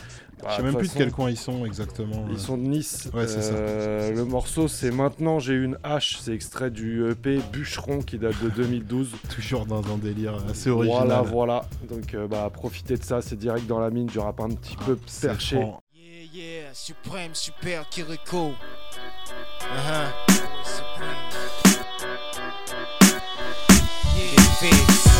Bah, 0.43 0.51
Je 0.51 0.57
sais 0.57 0.63
même 0.63 0.77
plus 0.77 0.93
de 0.93 0.99
quel 0.99 1.13
coin 1.13 1.31
ils 1.31 1.39
sont 1.39 1.65
exactement. 1.65 2.27
Ils 2.29 2.37
euh. 2.37 2.39
sont 2.39 2.59
de 2.59 2.63
Nice. 2.63 3.09
Ouais, 3.15 3.27
c'est 3.27 3.41
ça. 3.41 3.55
Euh, 3.55 4.13
Le 4.13 4.25
morceau, 4.25 4.69
c'est 4.69 4.91
Maintenant 4.91 5.39
j'ai 5.39 5.55
une 5.55 5.79
hache. 5.83 6.19
C'est 6.21 6.33
extrait 6.33 6.71
du 6.71 7.09
EP 7.11 7.41
Bûcheron 7.53 8.01
qui 8.01 8.19
date 8.19 8.43
de 8.43 8.51
2012. 8.51 9.13
Toujours 9.35 9.67
dans 9.67 9.83
un 9.93 9.97
délire 9.97 10.35
assez 10.49 10.71
original. 10.71 11.07
Voilà, 11.07 11.23
voilà. 11.23 11.65
Donc, 11.89 12.15
euh, 12.15 12.27
bah, 12.29 12.51
profitez 12.53 12.97
de 12.97 13.05
ça. 13.05 13.23
C'est 13.23 13.37
direct 13.37 13.67
dans 13.67 13.81
la 13.81 13.91
mine 13.91 14.07
du 14.07 14.19
rap 14.19 14.41
un 14.41 14.51
petit 14.51 14.77
peu 14.77 14.99
perché. 15.23 15.57
franc. 15.57 15.83
Yeah, 15.95 16.25
yeah, 16.35 16.75
suprême, 16.75 17.35
super 17.35 17.89
Kiriko. 17.89 18.53
Uh-huh. 19.61 20.13
Yeah, 24.63 25.16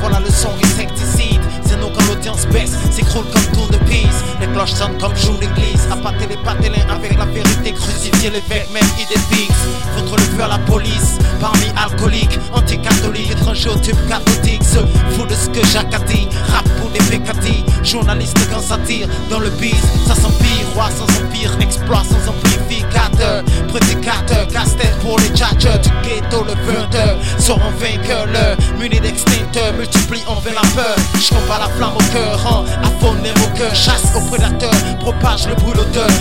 voilà 0.00 0.20
le 0.20 0.30
son 0.30 0.50
insecticide. 0.64 1.40
C'est 1.64 1.76
nous 1.76 1.88
quand 1.88 2.06
l'audience 2.08 2.46
baisse, 2.46 2.74
s'écroule 2.90 3.24
comme 3.32 3.52
tour 3.52 3.68
de 3.68 3.78
pise. 3.84 4.27
Les 4.58 4.64
cloches 4.64 4.78
sonnent 4.78 4.98
comme 4.98 5.16
joue 5.16 5.38
l'église. 5.40 5.86
Appâter 5.88 6.26
les 6.26 6.36
patelins 6.38 6.84
avec 6.90 7.16
la 7.16 7.26
vérité, 7.26 7.72
crucifier 7.72 8.30
l'évêque, 8.30 8.68
même 8.72 8.82
idée 8.98 9.20
fixe. 9.30 9.54
Foutre 9.94 10.16
le 10.16 10.22
feu 10.22 10.42
à 10.42 10.48
la 10.48 10.58
police, 10.58 11.16
parmi 11.40 11.66
alcooliques, 11.76 12.40
anti-catholiques, 12.52 13.30
étrangers 13.30 13.68
au 13.68 13.78
tube 13.78 13.96
cathodique. 14.08 14.64
Se 14.64 14.80
fout 15.14 15.28
de 15.28 15.34
ce 15.34 15.48
que 15.50 15.64
Jacques 15.68 15.94
a 15.94 16.00
dit, 16.00 16.26
rap 16.52 16.68
pour 16.80 16.90
des 16.90 16.98
pécatis. 16.98 17.64
Journaliste 17.84 18.36
quand 18.52 18.60
ça 18.60 18.78
tire 18.78 19.06
dans 19.30 19.38
le 19.38 19.50
bise, 19.50 19.74
ça 20.08 20.16
s'empire. 20.16 20.48
Roi 20.74 20.88
sans 20.90 21.04
empire, 21.04 21.56
exploit 21.60 22.02
sans 22.02 22.30
amplificateur. 22.30 23.44
Prédicateur, 23.68 24.48
casse-tête 24.48 24.98
pour 25.02 25.20
les 25.20 25.28
tchatcheurs 25.28 25.78
du 25.78 25.90
ghetto, 26.02 26.42
le 26.42 26.54
vendeur. 26.66 27.16
Seront 27.38 27.70
vainqueurs, 27.78 28.26
le 28.26 28.78
muni 28.80 28.98
d'extincteur, 28.98 29.72
multiplie 29.74 30.22
en 30.26 30.34
vain 30.34 30.50
la 30.50 30.68
peur. 30.74 30.96
Je 31.14 31.32
la 31.34 31.68
flamme 31.76 31.94
au 31.94 32.12
cœur, 32.12 32.42
rend 32.42 32.64
à 32.82 32.88
au 33.08 33.56
cœur, 33.56 33.74
chasse 33.74 34.12
au 34.14 34.20
propage 34.98 35.48
le 35.48 35.54
brûle 35.54 35.78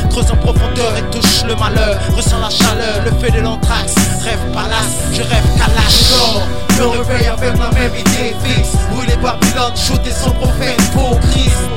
creuse 0.09 0.31
en 0.31 0.37
profondeur 0.37 0.95
et 0.97 1.03
touche 1.11 1.43
le 1.47 1.55
malheur. 1.55 1.97
Ressens 2.15 2.39
la 2.39 2.49
chaleur, 2.49 3.03
le 3.05 3.11
feu 3.19 3.31
de 3.31 3.41
l'anthrax, 3.41 3.95
rêve 4.23 4.39
palace, 4.53 4.97
je 5.11 5.21
rêve 5.21 5.45
calache. 5.57 6.13
Je 6.69 6.83
me 6.83 6.87
réveille 6.87 7.27
avec 7.27 7.57
la 7.57 7.69
même 7.71 7.95
idée 7.95 8.35
fixe. 8.43 8.73
Brûler 8.91 9.17
Babylone, 9.21 9.75
shooter 9.75 10.11
son 10.11 10.31
prophète 10.31 10.81
pour 10.93 11.19
Christ. 11.31 11.76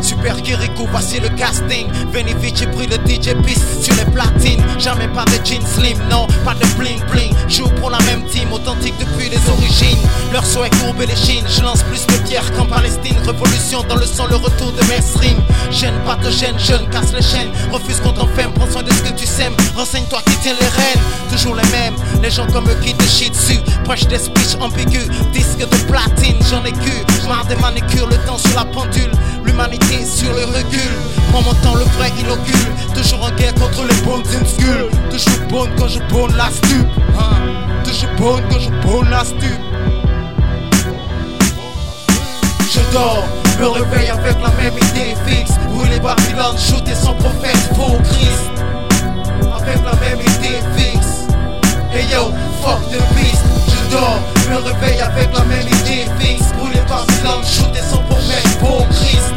Super 0.00 0.40
Kirikou, 0.42 0.86
voici 0.90 1.20
le 1.20 1.28
casting. 1.30 1.86
Venivici 2.12 2.66
brille 2.66 2.88
le 2.88 2.96
DJ 2.96 3.34
Beast 3.44 3.82
sur 3.82 3.94
les 3.96 4.04
platines. 4.10 4.62
Jamais 4.78 5.08
pas 5.08 5.24
de 5.24 5.44
jeans 5.44 5.66
slim, 5.66 5.98
non, 6.10 6.26
pas 6.44 6.54
de 6.54 6.66
bling 6.78 7.00
bling. 7.10 7.34
Joue 7.48 7.68
pour 7.80 7.90
la 7.90 7.98
même 8.00 8.24
team, 8.26 8.52
authentique 8.52 8.94
depuis 8.98 9.28
les 9.28 9.50
origines. 9.50 9.98
Leur 10.32 10.44
souhait 10.46 10.70
courber 10.80 11.06
les 11.06 11.16
chines. 11.16 11.44
Je 11.48 11.62
lance 11.62 11.82
plus 11.82 12.06
de 12.06 12.28
pierres 12.28 12.50
qu'en 12.56 12.66
Palestine. 12.66 13.16
Révolution 13.26 13.82
dans 13.88 13.96
le 13.96 14.06
sang, 14.06 14.26
le 14.28 14.36
retour 14.36 14.72
de 14.72 14.82
mainstream. 14.86 15.38
Gêne 15.70 15.98
pas 16.06 16.16
te 16.16 16.30
gêne, 16.30 16.58
jeune, 16.58 16.88
casse 16.90 17.12
les 17.12 17.22
chaînes. 17.22 17.50
Refuse 17.72 18.00
qu'on 18.00 18.12
t'enferme, 18.12 18.52
prends 18.52 18.70
soin 18.70 18.82
de 18.82 18.92
ce 18.92 19.02
que 19.02 19.12
tu 19.12 19.26
sèmes. 19.26 19.54
Renseigne-toi 19.76 20.20
qui 20.26 20.36
tient 20.36 20.54
les 20.54 20.68
rênes. 20.68 21.02
Toujours 21.30 21.54
les 21.54 21.68
mêmes, 21.70 21.94
les 22.22 22.30
gens 22.30 22.46
comme 22.46 22.68
eux 22.68 22.78
qui 22.82 22.94
te 22.94 23.04
chient 23.04 23.30
dessus. 23.30 23.60
Prêche 23.84 24.06
des 24.06 24.18
speeches 24.18 24.56
ambigus, 24.60 25.08
disque 25.32 25.58
de 25.58 25.76
platine, 25.86 26.38
j'en 26.50 26.64
ai 26.64 26.72
cul. 26.72 27.04
Marre 27.28 27.44
des 27.46 27.56
manicures, 27.56 28.06
le 28.06 28.16
temps 28.26 28.38
sur 28.38 28.54
la 28.54 28.64
pendule. 28.64 29.10
Sur 29.58 30.32
le 30.34 30.44
recul. 30.44 30.92
Prends 31.32 31.42
mon 31.42 31.52
temps, 31.54 31.74
le 31.74 31.82
vrai 31.96 32.10
inocule. 32.20 32.54
Toujours 32.94 33.24
en 33.24 33.30
guerre 33.32 33.52
contre 33.54 33.82
les 33.82 33.94
bones 34.02 34.22
inscules. 34.40 34.88
Toujours 35.10 35.48
bonne 35.48 35.70
quand 35.76 35.88
je 35.88 35.98
bonne 36.14 36.36
la 36.36 36.48
stupe. 36.48 36.86
Hein. 37.18 37.82
Toujours 37.82 38.08
bonne 38.18 38.42
quand 38.48 38.60
je 38.60 38.70
bonne 38.86 39.10
la 39.10 39.24
stupe. 39.24 39.60
Je 42.70 42.92
dors, 42.92 43.24
me 43.58 43.66
réveille 43.66 44.08
avec 44.10 44.36
la 44.40 44.50
même 44.62 44.76
idée 44.76 45.16
fixe. 45.26 45.54
Brûler 45.74 45.98
Babylone, 45.98 46.56
shooter 46.56 46.94
son 46.94 47.14
prophète 47.14 47.68
pour 47.74 48.00
Christ. 48.02 48.50
Avec 49.60 49.84
la 49.84 49.94
même 49.98 50.20
idée 50.20 50.60
fixe. 50.76 51.26
Hey 51.92 52.06
yo, 52.12 52.32
fuck 52.62 52.80
the 52.90 53.02
beast. 53.16 53.42
Je 53.66 53.96
dors, 53.96 54.20
me 54.50 54.56
réveille 54.56 55.00
avec 55.00 55.28
la 55.36 55.44
même 55.44 55.66
idée 55.66 56.06
fixe. 56.20 56.52
Brûler 56.56 56.80
Babylone, 56.88 57.44
shooter 57.44 57.82
son 57.90 58.02
prophète 58.04 58.58
pour 58.60 58.88
Christ 58.90 59.34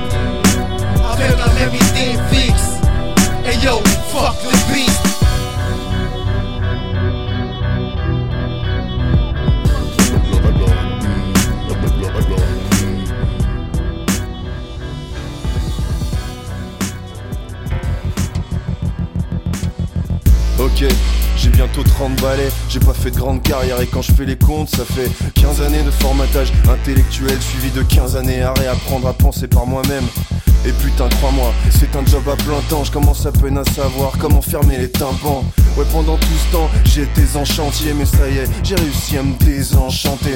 fuck 4.12 4.36
the 4.42 4.52
beast. 4.74 5.02
Ok, 20.60 20.86
j'ai 21.38 21.50
bientôt 21.50 21.84
30 21.84 22.22
balais, 22.22 22.50
j'ai 22.70 22.80
pas 22.80 22.94
fait 22.94 23.10
de 23.10 23.18
grande 23.18 23.42
carrière 23.42 23.82
et 23.82 23.88
quand 23.88 24.04
je 24.04 24.12
fais 24.12 24.26
les 24.26 24.38
comptes, 24.38 24.70
ça 24.70 24.86
fait 24.86 25.10
15 25.34 25.62
années 25.62 25.82
de 25.82 25.90
formatage 25.90 26.52
intellectuel 26.70 27.42
suivi 27.42 27.72
de 27.72 27.82
15 27.82 28.16
années 28.16 28.44
à 28.44 28.54
réapprendre 28.54 29.08
à 29.08 29.14
penser 29.14 29.48
par 29.48 29.66
moi-même. 29.66 30.04
Et 30.66 30.72
putain, 30.74 31.10
crois-moi, 31.10 31.54
c'est 31.72 31.96
un 31.96 32.06
job 32.06 32.22
à 32.30 32.36
plein 32.36 32.60
temps. 32.70 32.84
Je 32.84 32.92
commence 32.92 33.26
à 33.26 33.32
peine 33.32 33.58
à 33.58 33.64
savoir 33.64 34.14
comment 34.20 34.42
fermer 34.42 34.78
les 34.78 34.92
tympans. 34.92 35.44
Ouais, 35.78 35.86
pendant 35.92 36.18
tout 36.18 36.28
ce 36.28 36.52
temps, 36.52 36.70
j'étais 36.84 37.38
en 37.38 37.46
chantier, 37.46 37.94
mais 37.94 38.06
ça 38.06 38.30
y 38.30 38.38
est, 38.40 38.50
j'ai 38.64 38.76
réussi 38.76 39.18
à 39.18 39.24
me 39.24 39.34
désenchanter. 39.38 40.36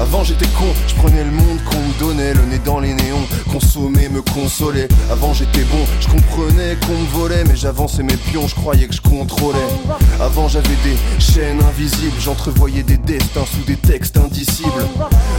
Avant 0.00 0.24
j'étais 0.24 0.46
con, 0.58 0.64
je 0.88 0.94
prenais 0.94 1.22
le 1.22 1.30
monde 1.30 1.58
qu'on 1.70 1.78
me 1.78 1.98
donnait, 2.00 2.32
le 2.32 2.42
nez 2.46 2.58
dans 2.64 2.80
les 2.80 2.94
néons, 2.94 3.26
consommer, 3.52 4.08
me 4.08 4.22
consoler. 4.22 4.88
Avant 5.10 5.34
j'étais 5.34 5.64
bon, 5.64 5.84
je 6.00 6.08
comprenais 6.08 6.76
qu'on 6.86 6.98
me 6.98 7.06
volait, 7.12 7.44
mais 7.44 7.54
j'avançais 7.54 8.02
mes 8.02 8.16
pions, 8.16 8.48
je 8.48 8.54
croyais 8.54 8.88
que 8.88 8.94
je 8.94 9.02
contrôlais. 9.02 9.58
Avant 10.18 10.48
j'avais 10.48 10.76
des 10.82 10.96
chaînes 11.20 11.60
invisibles, 11.62 12.18
j'entrevoyais 12.18 12.82
des 12.82 12.96
destins 12.96 13.44
sous 13.44 13.64
des 13.66 13.76
textes 13.76 14.16
indicibles. 14.16 14.88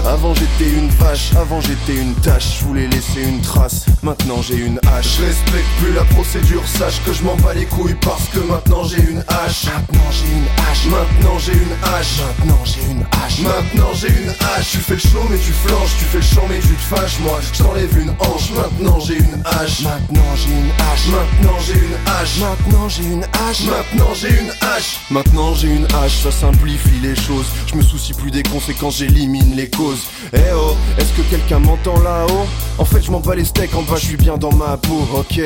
Avant 0.08 0.34
j'étais 0.36 0.72
une 0.72 0.90
vache, 0.90 1.32
avant 1.36 1.60
j'étais 1.60 2.00
une 2.00 2.14
tâche, 2.16 2.60
je 2.60 2.66
voulais 2.66 2.88
laisser 2.88 3.24
une 3.28 3.42
trace. 3.42 3.86
Maintenant 4.04 4.42
j'ai 4.42 4.58
une 4.58 4.80
hache. 4.96 5.18
Je 5.18 5.26
respecte 5.26 5.68
plus 5.82 5.94
la 5.94 6.04
procédure, 6.06 6.62
sache 6.68 7.02
que 7.06 7.12
je 7.12 7.24
m'en 7.24 7.36
bats 7.38 7.56
les 7.56 7.66
couilles 7.66 7.98
parce 8.02 8.28
que 8.30 8.40
maintenant 8.40 8.84
j'ai 8.84 9.02
une 9.02 9.24
hache. 9.28 9.33
Maintenant 9.34 10.12
j'ai 10.12 10.28
une 10.28 10.48
hache. 10.58 10.86
Maintenant 10.86 11.40
j'ai 11.40 11.54
une 11.54 11.76
hache. 11.84 12.20
Maintenant 12.20 12.64
j'ai 12.66 12.92
une 12.92 13.06
hache. 13.12 13.40
Maintenant 13.40 13.94
j'ai 13.94 14.08
une 14.10 14.30
hache. 14.30 14.72
Tu 14.72 14.78
fais 14.78 14.94
le 14.94 15.00
show 15.00 15.26
mais 15.30 15.38
tu 15.38 15.52
flanches, 15.52 15.98
tu 15.98 16.06
fais 16.06 16.18
le 16.18 16.24
chant 16.24 16.46
mais 16.50 16.60
tu 16.60 16.76
te 16.76 16.96
fâches. 16.96 17.20
Moi 17.20 17.40
je 17.42 17.64
t'enlève 17.64 17.98
une 17.98 18.12
hanche. 18.20 18.52
Maintenant 18.56 19.00
j'ai 19.00 19.18
une 19.18 19.42
hache. 19.46 19.82
Maintenant 19.82 20.36
j'ai 20.36 20.54
une 20.54 20.72
hache. 20.78 21.08
Maintenant 21.08 21.60
j'ai 21.66 21.74
une 21.74 21.98
hache. 22.06 22.40
Maintenant 22.40 22.90
j'ai 22.90 23.04
une 23.04 23.24
hache. 23.24 23.64
Maintenant 23.66 24.14
j'ai 24.14 24.30
une 24.30 24.52
hache. 24.62 25.00
Maintenant 25.10 25.56
j'ai 25.56 25.68
une 25.68 25.88
hache, 25.96 26.18
ça 26.24 26.32
simplifie 26.32 27.00
les 27.02 27.16
choses. 27.16 27.48
Je 27.68 27.76
me 27.76 27.82
soucie 27.82 28.14
plus 28.14 28.32
des 28.32 28.44
conséquences, 28.44 28.98
j'élimine 28.98 29.56
les 29.56 29.70
causes. 29.70 30.04
Eh 30.34 30.38
oh, 30.56 30.76
est-ce 30.98 31.12
que 31.14 31.22
quelqu'un 31.30 31.60
m'entend 31.60 32.00
là-haut 32.02 32.46
En 32.78 32.86
fait, 32.86 33.02
je 33.02 33.12
m'en 33.12 33.20
bats 33.20 33.36
les 33.36 33.46
steaks, 33.46 33.74
en 33.76 33.82
bas, 33.82 33.96
je 33.96 34.06
suis 34.06 34.18
bien 34.18 34.38
dans 34.38 34.54
ma 34.54 34.78
peau, 34.78 35.08
ok. 35.16 35.42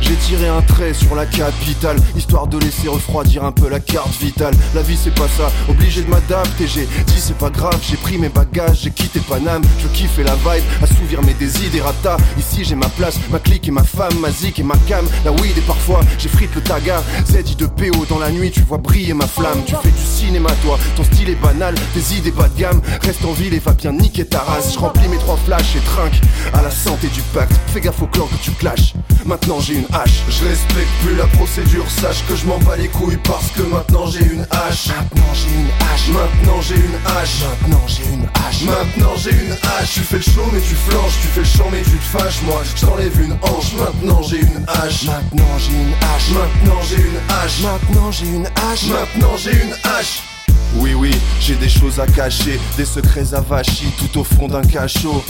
J'ai 0.00 0.14
tiré 0.14 0.48
un 0.48 0.62
trait 0.62 0.94
sur 0.94 1.14
la 1.14 1.26
capitale, 1.26 1.96
histoire 2.16 2.46
de 2.46 2.58
laisser 2.58 2.88
refroidir 2.88 3.17
un 3.18 3.52
peu 3.52 3.68
la 3.68 3.80
carte 3.80 4.16
vitale. 4.20 4.54
La 4.74 4.82
vie, 4.82 4.96
c'est 4.96 5.14
pas 5.14 5.26
ça, 5.36 5.50
obligé 5.68 6.02
de 6.02 6.08
m'adapter. 6.08 6.68
J'ai 6.68 6.86
dit, 7.06 7.18
c'est 7.20 7.36
pas 7.36 7.50
grave, 7.50 7.78
j'ai 7.82 7.96
pris 7.96 8.16
mes 8.16 8.28
bagages, 8.28 8.82
j'ai 8.82 8.90
quitté 8.90 9.20
Paname. 9.20 9.62
Je 9.82 9.88
kiffais 9.88 10.22
la 10.22 10.34
vibe, 10.36 10.64
assouvir 10.82 11.22
mes 11.24 11.34
désiderata. 11.34 12.16
Ici, 12.38 12.64
j'ai 12.64 12.76
ma 12.76 12.88
place, 12.88 13.18
ma 13.30 13.40
clique 13.40 13.66
et 13.66 13.72
ma 13.72 13.82
femme, 13.82 14.18
ma 14.20 14.30
zik 14.30 14.60
et 14.60 14.62
ma 14.62 14.76
cam. 14.86 15.04
La 15.24 15.32
weed 15.32 15.58
et 15.58 15.62
parfois, 15.62 16.00
j'ai 16.18 16.28
frite 16.28 16.54
le 16.54 16.60
taga. 16.62 17.02
ZI 17.26 17.56
de 17.56 17.66
PO 17.66 18.06
dans 18.08 18.18
la 18.18 18.30
nuit, 18.30 18.52
tu 18.52 18.62
vois 18.62 18.78
briller 18.78 19.14
ma 19.14 19.26
flamme. 19.26 19.62
Tu 19.66 19.74
fais 19.82 19.90
du 19.90 20.04
cinéma, 20.04 20.50
toi, 20.62 20.78
ton 20.96 21.02
style 21.02 21.30
est 21.30 21.42
banal, 21.42 21.74
tes 21.94 22.14
idées 22.14 22.30
bas 22.30 22.48
de 22.48 22.60
gamme. 22.60 22.80
Reste 23.02 23.24
en 23.24 23.32
ville 23.32 23.54
et 23.54 23.58
va 23.58 23.72
bien 23.72 23.92
niquer 23.92 24.26
ta 24.26 24.40
race. 24.40 24.74
Je 24.74 24.78
remplis 24.78 25.08
mes 25.08 25.18
trois 25.18 25.38
flashs 25.44 25.74
et 25.76 25.80
trinque 25.80 26.20
à 26.52 26.62
la 26.62 26.70
santé 26.70 27.08
du 27.08 27.20
pacte. 27.34 27.52
Fais 27.72 27.80
gaffe 27.80 28.00
au 28.00 28.06
clan 28.06 28.26
que 28.26 28.42
tu 28.42 28.52
clashes. 28.52 28.94
Maintenant 29.26 29.60
j'ai 29.60 29.74
une 29.74 29.86
hache. 29.92 30.22
Je 30.28 30.44
respecte 30.44 30.88
plus 31.04 31.16
la 31.16 31.26
procédure, 31.26 31.84
sache 31.90 32.24
que 32.28 32.36
je 32.36 32.46
m'en 32.46 32.58
bats 32.58 32.76
les 32.76 32.88
couilles 32.88 33.07
parce 33.16 33.50
que 33.50 33.62
maintenant 33.62 34.06
j'ai 34.06 34.24
une 34.24 34.46
hache. 34.50 34.88
Maintenant 34.88 35.32
j'ai 35.34 35.54
une 35.54 35.70
hache. 35.88 36.08
Maintenant 36.08 36.60
j'ai 36.60 36.74
une 36.76 36.98
hache. 37.06 37.42
Maintenant 37.42 37.86
j'ai 37.86 38.04
une 38.12 38.28
hache. 38.34 38.62
Maintenant 38.62 39.16
j'ai 39.16 39.30
une 39.30 39.52
hache. 39.52 39.92
Tu 39.94 40.00
fais 40.00 40.16
le 40.16 40.22
show 40.22 40.44
mais 40.52 40.60
tu 40.60 40.74
flanches, 40.74 41.20
tu 41.20 41.28
fais 41.28 41.40
le 41.40 41.46
chant 41.46 41.68
mais 41.70 41.82
tu 41.82 41.98
te 41.98 42.18
fâches. 42.18 42.42
Moi 42.42 42.62
je 42.64 42.86
une 43.22 43.32
hanche. 43.42 43.72
Maintenant 43.74 44.22
j'ai 44.22 44.40
une 44.40 44.64
hache. 44.66 45.04
Maintenant 45.04 45.58
j'ai 45.58 45.72
une 45.72 45.94
hache. 46.02 46.30
Maintenant 46.30 46.82
j'ai 46.88 46.96
une 46.96 47.20
hache. 47.28 47.60
Maintenant 47.60 48.12
j'ai 48.12 48.26
une 48.26 48.46
hache. 48.46 48.84
Maintenant 48.86 49.36
j'ai 49.36 49.52
une 49.52 49.72
hache. 49.84 50.27
Oui, 50.76 50.94
oui, 50.94 51.10
j'ai 51.40 51.56
des 51.56 51.68
choses 51.68 51.98
à 51.98 52.06
cacher, 52.06 52.60
des 52.76 52.84
secrets 52.84 53.34
avachis 53.34 53.92
tout 53.98 54.20
au 54.20 54.24
fond 54.24 54.48
d'un 54.48 54.62
cachot. 54.62 55.24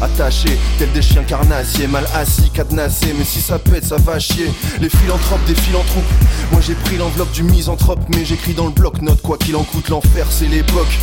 Attachés, 0.00 0.58
tels 0.78 0.90
des 0.92 1.02
chiens 1.02 1.22
carnassiers, 1.22 1.86
mal 1.86 2.04
assis, 2.14 2.50
cadenassés, 2.50 3.14
mais 3.16 3.24
si 3.24 3.40
ça 3.40 3.58
pète, 3.58 3.84
ça 3.84 3.96
va 3.96 4.18
chier. 4.18 4.50
Les 4.80 4.88
philanthropes, 4.88 5.44
des 5.46 5.54
philanthropes. 5.54 6.02
Moi 6.50 6.60
j'ai 6.60 6.74
pris 6.74 6.96
l'enveloppe 6.96 7.32
du 7.32 7.44
misanthrope, 7.44 8.00
mais 8.14 8.24
j'écris 8.24 8.52
dans 8.52 8.66
le 8.66 8.72
bloc-notes, 8.72 9.22
quoi 9.22 9.38
qu'il 9.38 9.56
en 9.56 9.62
coûte, 9.62 9.88
l'enfer 9.88 10.26
c'est 10.30 10.48
l'époque. 10.48 10.98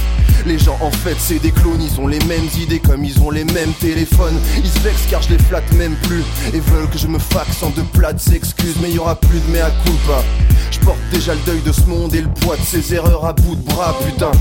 Les 0.46 0.60
gens 0.60 0.78
en 0.82 0.92
fait 0.92 1.16
c'est 1.18 1.40
des 1.40 1.52
clones, 1.52 1.82
ils 1.82 2.00
ont 2.00 2.08
les 2.08 2.20
mêmes 2.26 2.48
idées 2.62 2.80
comme 2.80 3.04
ils 3.04 3.22
ont 3.22 3.32
les 3.32 3.46
mêmes 3.46 3.74
téléphones. 3.80 4.38
Ils 4.58 4.70
se 4.70 4.80
vexent 4.80 5.08
car 5.10 5.22
je 5.22 5.30
les 5.30 5.40
flatte 5.40 5.72
même 5.74 5.96
plus 6.04 6.24
et 6.54 6.60
veulent 6.60 6.90
que 6.90 6.98
je 6.98 7.08
me 7.08 7.20
faxe 7.20 7.64
en 7.64 7.70
de 7.70 7.82
plates 7.82 8.22
excuses, 8.34 8.76
mais 8.82 8.92
y 8.92 9.00
aura 9.00 9.16
plus 9.16 9.40
de 9.40 9.52
mea 9.52 9.72
culpa. 9.86 10.24
Déjà 11.10 11.34
le 11.34 11.40
deuil 11.46 11.62
de 11.62 11.72
ce 11.72 11.82
monde 11.82 12.14
et 12.14 12.22
le 12.22 12.30
poids 12.30 12.56
de 12.58 12.64
ses 12.64 12.94
erreurs 12.94 13.26
à 13.26 13.34
bout 13.34 13.56
de 13.56 13.64
bras, 13.64 13.96
putain. 14.06 14.32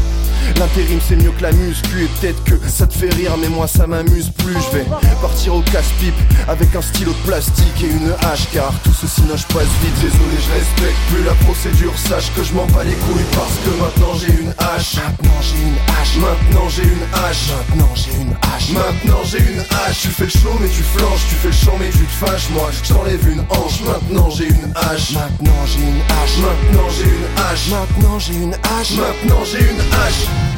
L'intérim 0.57 0.99
c'est 1.07 1.17
mieux 1.17 1.31
que 1.31 1.43
la 1.43 1.53
muscu 1.53 2.05
et 2.05 2.07
peut-être 2.21 2.43
que 2.45 2.55
ça 2.69 2.87
te 2.87 2.95
fait 2.95 3.13
rire 3.15 3.33
mais 3.39 3.49
moi 3.49 3.67
ça 3.67 3.87
m'amuse 3.87 4.31
plus. 4.31 4.55
Je 4.55 4.79
vais 4.79 4.87
partir 5.21 5.55
au 5.55 5.61
casse-pipe 5.61 6.15
avec 6.49 6.75
un 6.75 6.81
stylo 6.81 7.13
de 7.13 7.27
plastique 7.27 7.83
et 7.83 7.87
une 7.87 8.13
hache 8.23 8.49
Car 8.53 8.73
tout 8.83 8.93
ceci 8.93 9.23
je 9.29 9.47
passe 9.55 9.69
vite. 9.83 9.95
Désolé 10.01 10.37
je 10.41 10.53
respecte 10.53 10.99
plus 11.13 11.25
la 11.25 11.35
procédure. 11.45 11.93
Sache 11.99 12.33
que 12.35 12.43
je 12.43 12.55
m'en 12.55 12.67
bats 12.67 12.85
les 12.85 12.95
couilles 12.95 13.29
parce 13.33 13.57
que 13.63 13.71
maintenant 13.83 14.15
j'ai 14.19 14.41
une 14.41 14.55
hache. 14.59 14.97
Maintenant 14.97 15.41
j'ai 15.43 15.61
une 15.61 15.79
hache. 15.95 16.17
Maintenant 16.17 16.69
j'ai 16.69 16.83
une 16.83 17.07
hache. 17.13 17.51
Maintenant 17.51 17.93
j'ai 17.95 18.15
une 18.23 18.35
hache. 18.43 18.71
Maintenant 18.71 19.23
j'ai 19.25 19.39
une 19.39 19.61
hache. 19.61 20.01
Tu 20.01 20.09
fais 20.09 20.25
le 20.25 20.31
show 20.31 20.55
mais 20.61 20.69
tu 20.69 20.83
flanches. 20.83 21.27
Tu 21.29 21.35
fais 21.35 21.49
le 21.49 21.55
chant 21.55 21.77
mais 21.79 21.91
tu 21.91 22.07
te 22.07 22.25
fâches. 22.25 22.49
Moi 22.51 22.71
je 22.73 22.89
t'enlève 22.89 23.29
une 23.29 23.45
hanche. 23.51 23.81
Maintenant 23.85 24.31
j'ai 24.31 24.49
une 24.49 24.73
hache. 24.75 25.13
Maintenant 25.13 25.61
j'ai 25.67 25.83
une 25.83 26.03
hache 26.09 26.39
Maintenant 26.63 26.89
j'ai 26.91 27.05
une 27.05 27.27
hache 27.37 27.69
Maintenant 27.69 28.19
j'ai 28.19 28.35
une 28.35 28.55
hache 28.55 28.91
Maintenant 28.93 29.45
j'ai 29.45 29.71
une 29.71 29.81
hache 29.81 30.49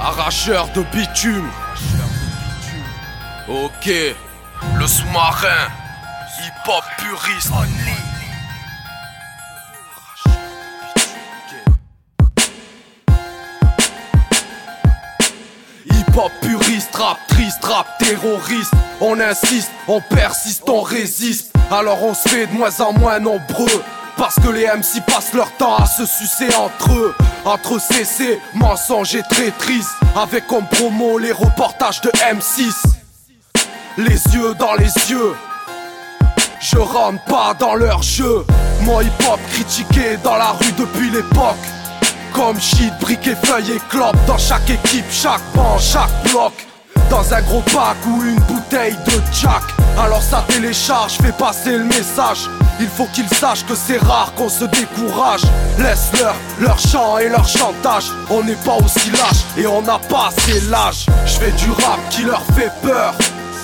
Arracheur 0.00 0.68
de 0.76 0.82
bitume. 0.94 1.50
Ok, 3.48 3.90
le 4.76 4.86
sous-marin. 4.86 5.68
Hip-hop 6.38 6.84
puriste. 6.98 7.50
Hip-hop 15.90 16.32
puriste, 16.40 16.94
rap 16.94 17.18
triste, 17.26 17.64
rap 17.64 17.98
terroriste. 17.98 18.72
On 19.00 19.18
insiste, 19.18 19.72
on 19.88 20.00
persiste, 20.00 20.68
on 20.68 20.82
résiste. 20.82 21.52
Alors 21.72 22.00
on 22.04 22.14
se 22.14 22.28
fait 22.28 22.46
de 22.46 22.52
moins 22.52 22.80
en 22.80 22.92
moins 22.92 23.18
nombreux. 23.18 23.82
Parce 24.18 24.34
que 24.34 24.48
les 24.48 24.66
MC 24.66 25.00
passent 25.06 25.32
leur 25.32 25.50
temps 25.52 25.76
à 25.76 25.86
se 25.86 26.04
sucer 26.04 26.48
entre 26.56 26.92
eux. 26.92 27.14
Entre 27.44 27.80
CC, 27.80 28.40
mensonges 28.52 29.14
et 29.14 29.22
traîtrise. 29.22 29.86
Avec 30.20 30.48
comme 30.48 30.66
promo 30.66 31.18
les 31.18 31.30
reportages 31.30 32.00
de 32.00 32.10
M6. 32.10 32.74
Les 33.96 34.20
yeux 34.34 34.54
dans 34.58 34.74
les 34.74 34.92
yeux. 35.08 35.34
Je 36.60 36.78
rentre 36.78 37.22
pas 37.24 37.54
dans 37.54 37.76
leur 37.76 38.02
jeu. 38.02 38.44
Moi 38.80 39.04
hip-hop 39.04 39.38
critiqué 39.52 40.16
dans 40.24 40.36
la 40.36 40.50
rue 40.50 40.72
depuis 40.72 41.10
l'époque. 41.10 41.56
Comme 42.34 42.60
shit, 42.60 42.92
briques 43.00 43.28
et 43.28 43.36
feuilles 43.36 43.72
et 43.72 43.80
clopes 43.88 44.16
dans 44.26 44.38
chaque 44.38 44.68
équipe, 44.68 45.06
chaque 45.10 45.42
banc, 45.54 45.78
chaque 45.78 46.10
bloc. 46.24 46.67
Dans 47.10 47.32
un 47.32 47.40
gros 47.42 47.62
pack 47.62 47.96
ou 48.06 48.22
une 48.22 48.40
bouteille 48.40 48.96
de 49.06 49.12
Jack. 49.32 49.62
Alors 49.98 50.22
ça 50.22 50.44
télécharge, 50.48 51.14
fait 51.14 51.36
passer 51.36 51.72
le 51.78 51.84
message. 51.84 52.48
Il 52.80 52.88
faut 52.88 53.06
qu'ils 53.06 53.28
sachent 53.28 53.64
que 53.64 53.74
c'est 53.74 53.98
rare 53.98 54.32
qu'on 54.36 54.48
se 54.48 54.64
décourage. 54.64 55.42
Laisse-leur 55.78 56.34
leur 56.60 56.78
chant 56.78 57.18
et 57.18 57.28
leur 57.28 57.48
chantage. 57.48 58.04
On 58.30 58.44
n'est 58.44 58.54
pas 58.56 58.76
aussi 58.76 59.10
lâche 59.10 59.44
et 59.56 59.66
on 59.66 59.82
n'a 59.82 59.98
pas 59.98 60.28
assez 60.28 60.60
l'âge. 60.68 61.06
Je 61.26 61.32
fais 61.32 61.50
du 61.52 61.70
rap 61.70 61.98
qui 62.10 62.22
leur 62.22 62.42
fait 62.54 62.70
peur. 62.82 63.14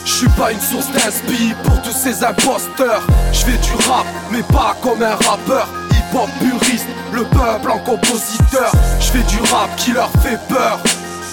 Je 0.05 0.13
suis 0.13 0.29
pas 0.31 0.51
une 0.53 0.61
source 0.61 0.91
d'inspi 0.91 1.55
pour 1.65 1.81
tous 1.83 1.97
ces 1.97 2.25
imposteurs. 2.25 3.03
Je 3.33 3.39
fais 3.41 3.59
du 3.59 3.75
rap, 3.89 4.07
mais 4.31 4.43
pas 4.43 4.77
comme 4.83 5.03
un 5.03 5.17
rappeur. 5.17 5.69
Hip-hop 5.91 6.29
puriste, 6.41 6.87
le 7.13 7.25
peuple 7.25 7.71
en 7.71 7.79
compositeur. 7.79 8.73
Je 9.01 9.07
fais 9.07 9.23
du 9.23 9.39
rap 9.53 9.75
qui 9.77 9.93
leur 9.93 10.11
fait 10.23 10.39
peur. 10.49 10.81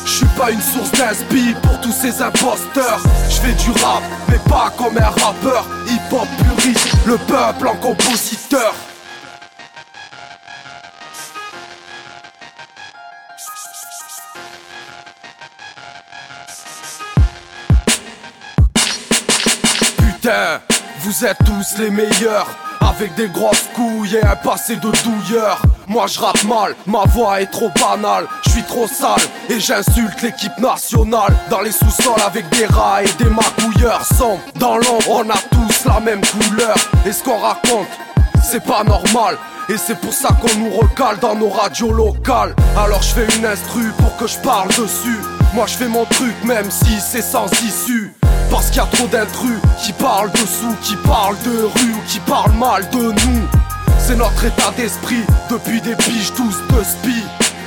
Je 0.06 0.12
suis 0.12 0.26
pas 0.38 0.52
une 0.52 0.62
source 0.62 0.92
d'inspi 0.92 1.54
pour 1.62 1.80
tous 1.82 1.92
ces 1.92 2.22
imposteurs. 2.22 3.00
Je 3.30 3.36
fais 3.36 3.54
du 3.54 3.72
rap, 3.84 4.04
mais 4.30 4.40
pas 4.50 4.72
comme 4.78 4.98
un 4.98 5.10
rappeur. 5.10 5.66
Hip-hop 5.88 6.28
puriste, 6.38 6.90
le 7.06 7.18
peuple 7.18 7.68
en 7.68 7.76
compositeur. 7.76 8.74
Putain, 19.98 20.62
vous 21.00 21.26
êtes 21.26 21.38
tous 21.46 21.80
les 21.80 21.90
meilleurs. 21.90 22.48
Avec 22.82 23.16
des 23.16 23.30
grosses 23.30 23.70
couilles 23.76 24.16
et 24.16 24.26
un 24.26 24.36
passé 24.36 24.76
de 24.76 24.92
douilleur. 25.04 25.62
Moi 25.88 26.08
je 26.08 26.20
rappe 26.20 26.44
mal, 26.44 26.76
ma 26.86 27.04
voix 27.06 27.42
est 27.42 27.48
trop 27.48 27.70
banale. 27.80 28.26
Je 28.46 28.52
suis 28.52 28.64
trop 28.64 28.88
sale 28.88 29.22
et 29.50 29.60
j'insulte 29.60 30.22
l'équipe 30.22 30.58
nationale. 30.60 31.36
Dans 31.50 31.62
les 31.62 31.72
sous-sols 31.72 32.22
avec 32.26 32.50
des 32.50 32.66
rats 32.66 33.04
et 33.04 33.24
des 33.24 33.30
magouilleurs. 33.30 34.04
Sombre 34.06 34.42
dans 34.56 34.78
l'ombre, 34.78 35.10
on 35.10 35.30
a 35.30 35.38
tous 35.52 35.86
la 35.86 36.00
même 36.00 36.22
couleur. 36.22 36.76
Et 37.06 37.12
ce 37.12 37.24
qu'on 37.24 37.40
raconte, 37.40 37.88
c'est 38.44 38.64
pas 38.64 38.84
normal. 38.84 39.38
Et 39.70 39.78
c'est 39.78 40.00
pour 40.00 40.14
ça 40.14 40.30
qu'on 40.30 40.60
nous 40.60 40.72
recale 40.72 41.20
dans 41.20 41.36
nos 41.36 41.50
radios 41.50 41.94
locales. 41.94 42.56
Alors 42.78 43.02
je 43.02 43.14
fais 43.14 43.38
une 43.38 43.46
instru 43.46 43.92
pour 43.98 44.16
que 44.18 44.28
je 44.28 44.38
parle 44.40 44.70
dessus. 44.70 45.20
Moi 45.54 45.66
je 45.68 45.78
fais 45.78 45.88
mon 45.88 46.06
truc 46.06 46.36
même 46.44 46.70
si 46.70 47.00
c'est 47.00 47.22
sans 47.22 47.48
issue. 47.64 48.14
Parce 48.52 48.68
qu'il 48.68 48.78
y 48.78 48.80
a 48.82 48.86
trop 48.86 49.08
d'intrus 49.08 49.60
qui 49.82 49.94
parlent 49.94 50.30
dessous, 50.32 50.76
qui 50.84 50.98
parlent 50.98 51.38
de 51.46 51.64
rue 51.64 51.96
qui 52.06 52.20
parlent 52.20 52.52
mal 52.52 52.88
de 52.90 52.98
nous. 52.98 53.48
C'est 53.98 54.18
notre 54.18 54.44
état 54.44 54.72
d'esprit 54.76 55.24
depuis 55.50 55.80
des 55.80 55.96
piges 55.96 56.34
tous 56.36 56.58
de. 56.68 57.24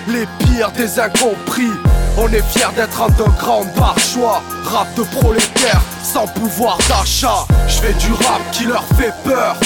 Les 0.08 0.26
pires 0.40 0.70
des 0.72 1.00
incompris. 1.00 1.72
On 2.18 2.28
est 2.28 2.42
fiers 2.42 2.74
d'être 2.76 3.00
underground 3.00 3.72
par 3.74 3.98
choix. 3.98 4.42
Rap 4.66 4.94
de 4.94 5.02
prolétaires 5.04 5.82
sans 6.02 6.26
pouvoir 6.26 6.76
d'achat. 6.86 7.46
Je 7.66 7.74
fais 7.76 7.94
du 7.94 8.12
rap 8.12 8.42
qui 8.52 8.64
leur 8.64 8.84
fait 8.98 9.14
peur. 9.24 9.56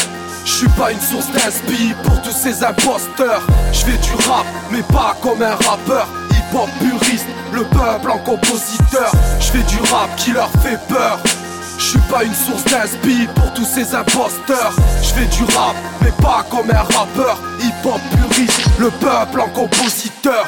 Je 0.44 0.52
suis 0.52 0.68
pas 0.68 0.92
une 0.92 1.00
source 1.00 1.30
d'inspi 1.32 1.94
pour 2.04 2.22
tous 2.22 2.30
ces 2.32 2.62
imposteurs. 2.62 3.42
Je 3.72 3.78
fais 3.80 3.98
du 3.98 4.14
rap, 4.28 4.46
mais 4.70 4.82
pas 4.82 5.16
comme 5.20 5.42
un 5.42 5.56
rappeur. 5.56 6.06
Hip-hop 6.50 6.70
puriste, 6.78 7.26
le 7.52 7.62
peuple 7.64 8.10
en 8.10 8.18
compositeur. 8.18 9.12
Je 9.38 9.46
fais 9.46 9.62
du 9.64 9.78
rap 9.92 10.14
qui 10.16 10.32
leur 10.32 10.50
fait 10.62 10.78
peur. 10.88 11.18
Je 11.78 11.84
suis 11.84 11.98
pas 12.10 12.24
une 12.24 12.34
source 12.34 12.64
d'inspi 12.64 13.26
pour 13.34 13.52
tous 13.52 13.66
ces 13.66 13.94
imposteurs. 13.94 14.72
Je 15.02 15.08
fais 15.08 15.26
du 15.26 15.44
rap, 15.54 15.76
mais 16.02 16.12
pas 16.22 16.46
comme 16.50 16.70
un 16.70 16.82
rappeur. 16.82 17.38
Hip-hop 17.60 18.00
puriste, 18.30 18.62
le 18.78 18.90
peuple 18.90 19.40
en 19.40 19.48
compositeur. 19.48 20.46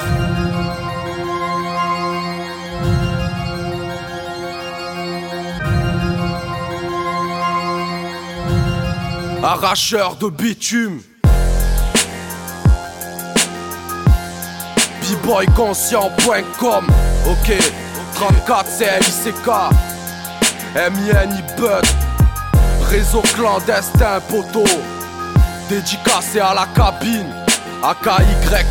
Arracheur 9.43 10.17
de 10.17 10.31
bitume. 10.31 11.01
bboyconscient.com 15.17 16.87
Ok, 17.27 17.53
34 18.15 18.67
c'est 18.69 18.99
LICK 19.01 19.47
MINI 20.75 21.43
Bud 21.57 21.87
Réseau 22.89 23.23
clandestin 23.35 24.21
poteau. 24.29 24.65
Dédicacé 25.69 26.41
à 26.41 26.55
la 26.55 26.67
cabine. 26.75 27.33
AKYE 27.83 28.65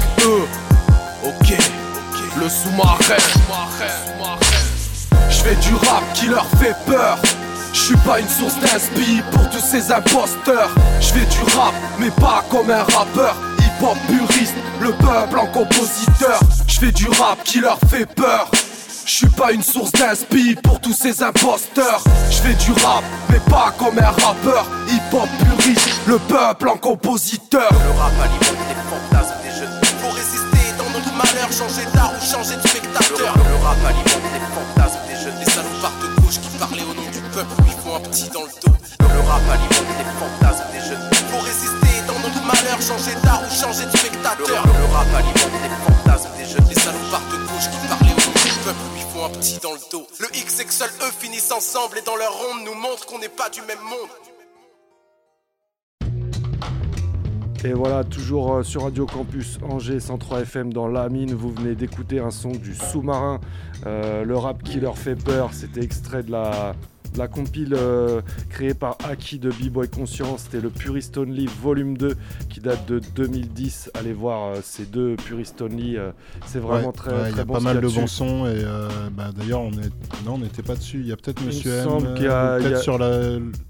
Ok, 1.23 1.57
le 2.37 2.49
sous-marin. 2.49 2.97
Je 5.29 5.35
fais 5.37 5.55
du 5.55 5.73
rap 5.75 6.03
qui 6.13 6.27
leur 6.27 6.45
fait 6.59 6.75
peur. 6.85 7.17
Je 7.73 7.79
suis 7.79 7.97
pas 7.97 8.19
une 8.19 8.27
source 8.27 8.59
d'inspi 8.59 9.21
pour 9.31 9.49
tous 9.49 9.61
ces 9.61 9.91
imposteurs. 9.91 10.71
Je 10.99 11.07
fais 11.07 11.25
du 11.25 11.41
rap, 11.55 11.73
mais 11.97 12.11
pas 12.11 12.43
comme 12.49 12.69
un 12.69 12.83
rappeur. 12.83 13.35
Hip-hop 13.80 13.97
puriste, 14.07 14.56
le 14.81 14.91
peuple 14.91 15.39
en 15.39 15.47
compositeur. 15.47 16.38
Je 16.68 16.80
fais 16.80 16.91
du 16.91 17.07
rap 17.07 17.41
qui 17.45 17.61
leur 17.61 17.80
fait 17.89 18.06
peur. 18.06 18.51
Je 19.06 19.10
suis 19.10 19.30
pas 19.30 19.53
une 19.53 19.64
source 19.64 19.93
d'inspi 19.93 20.56
pour 20.61 20.81
tous 20.81 20.91
ces 20.91 21.23
imposteurs. 21.23 22.03
Je 22.30 22.35
fais 22.35 22.56
du 22.56 22.73
rap, 22.84 23.06
mais 23.30 23.39
pas 23.49 23.73
comme 23.80 23.97
un 23.97 24.11
rappeur. 24.11 24.68
Hip-hop 24.89 25.30
puriste, 25.39 25.89
le 26.07 26.18
peuple 26.19 26.68
en 26.68 26.76
compositeur. 26.76 27.72
Le 27.72 27.97
rap 27.97 28.11
alimente 28.22 28.60
les 28.68 28.76
fantasmes 28.91 29.39
des 29.43 29.57
jeunes. 29.57 29.80
Faut 30.01 30.11
résister 30.11 30.76
dans 30.77 30.89
notre 30.91 31.14
malheur, 31.15 31.49
changer 31.49 31.88
d'art 31.93 32.11
ou 32.11 32.26
changer 32.26 32.57
de 32.57 32.68
spectateur. 32.68 33.34
Le, 33.38 33.43
le 33.49 33.64
rap 33.64 33.77
alimente 33.88 34.27
les 34.34 34.43
fantasmes 34.60 34.99
des 35.07 35.15
jeunes. 35.23 35.39
Des 35.39 35.49
salopards 35.49 35.99
de 36.03 36.22
gauche 36.22 36.41
qui 36.41 36.49
parlaient 36.60 36.84
au 36.84 36.93
nom 36.95 37.10
du 37.14 37.22
peuple, 37.31 37.64
lui 37.64 37.72
font 37.81 37.95
un 37.95 38.01
petit 38.01 38.27
dans 38.27 38.43
le 38.43 38.51
dos. 38.61 38.76
Le 38.99 39.19
rap 39.22 39.41
alimente 39.47 39.88
les 39.97 40.19
fantasmes 40.19 40.68
des 40.73 40.84
jeunes. 40.85 41.18
Malheur, 42.49 42.81
changer 42.81 43.13
d'art 43.23 43.41
ou 43.45 43.53
changer 43.53 43.85
de 43.85 43.97
spectateur. 43.97 44.63
Le, 44.65 44.85
rap 44.93 45.07
alimente 45.15 45.55
les 45.61 45.93
fantasmes 45.93 46.30
des 46.38 46.45
jeunes. 46.45 46.67
Des 46.67 46.80
salopards 46.80 47.30
de 47.31 47.38
gauche 47.45 47.69
qui 47.69 47.88
parlaient 47.88 48.13
au 48.13 48.65
peuple, 48.65 48.85
lui 48.93 49.05
font 49.13 49.26
un 49.26 49.30
petit 49.30 49.59
dans 49.61 49.73
le 49.73 49.91
dos. 49.91 50.07
Le 50.19 50.27
X 50.35 50.59
et 50.59 50.65
que 50.65 50.73
seuls 50.73 50.89
eux 51.01 51.13
finissent 51.19 51.51
ensemble 51.51 51.99
et 51.99 52.01
dans 52.01 52.15
leur 52.15 52.34
ronde 52.34 52.65
nous 52.65 52.76
montrent 52.76 53.05
qu'on 53.05 53.19
n'est 53.19 53.30
pas 53.30 53.49
du 53.49 53.61
même 53.61 53.84
monde. 53.84 54.09
Et 57.65 57.73
voilà, 57.73 58.05
toujours 58.05 58.53
euh, 58.53 58.63
sur 58.63 58.84
Radio 58.84 59.05
Campus 59.05 59.59
Angers 59.69 59.99
103 59.99 60.43
FM 60.43 60.71
dans 60.71 60.88
la 60.88 61.09
mine, 61.09 61.34
vous 61.34 61.51
venez 61.51 61.76
d'écouter 61.76 62.19
un 62.19 62.31
son 62.31 62.51
du 62.51 62.73
sous-marin, 62.73 63.41
euh, 63.85 64.23
le 64.23 64.38
rap 64.38 64.63
qui 64.63 64.80
leur 64.80 64.97
fait 64.97 65.17
peur, 65.17 65.49
c'était 65.51 65.84
extrait 65.84 66.23
de 66.23 66.31
la, 66.31 66.73
la 67.18 67.27
compile 67.27 67.73
euh, 67.77 68.22
créée 68.49 68.73
par 68.73 68.98
Aki 69.03 69.40
de 69.40 69.49
B-Boy 69.49 69.90
Conscience, 69.90 70.44
c'était 70.44 70.61
le 70.61 70.69
Purist 70.69 71.18
Only 71.18 71.48
Volume 71.61 71.98
2 71.98 72.15
qui 72.49 72.60
date 72.60 72.88
de 72.88 72.99
2010, 73.15 73.91
allez 73.95 74.14
voir 74.14 74.49
euh, 74.53 74.60
ces 74.64 74.86
deux 74.86 75.15
Purist 75.15 75.61
Only, 75.61 75.98
euh, 75.98 76.11
c'est 76.45 76.60
vraiment 76.60 76.88
Ouais, 76.88 76.94
très, 76.94 77.11
ouais, 77.11 77.19
très 77.22 77.31
Il 77.31 77.38
y 77.38 77.40
a 77.40 77.45
bon 77.45 77.53
pas 77.53 77.60
mal 77.60 77.81
de 77.81 77.88
bons 77.88 78.07
sons 78.07 78.45
et 78.48 78.64
bah, 79.15 79.31
d'ailleurs 79.36 79.61
on 79.61 79.72
est 79.72 79.91
non 80.26 80.34
on 80.34 80.38
n'était 80.40 80.64
pas 80.64 80.76
dessus. 80.76 80.99
Il 80.99 81.07
y 81.07 81.11
a 81.11 81.15
peut-être 81.18 81.41
Monsieur 81.44 81.72
M. 81.72 82.15
y 82.22 82.27
a- 82.27 82.60
il 82.60 82.69
y 82.69 82.73
a- 82.73 82.77
sur 82.81 82.98
la. 82.98 83.10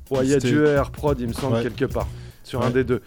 Ouais, 0.10 0.20
il 0.24 0.30
y 0.30 0.34
a 0.34 0.40
du 0.40 0.64
ER 0.66 0.84
Prod, 0.92 1.20
il 1.20 1.28
me 1.28 1.34
semble, 1.34 1.56
Ouais. 1.56 1.64
quelque 1.64 1.86
part, 1.86 2.08
sur 2.44 2.62
un 2.64 2.70
des 2.72 2.84
deux. 2.84 3.02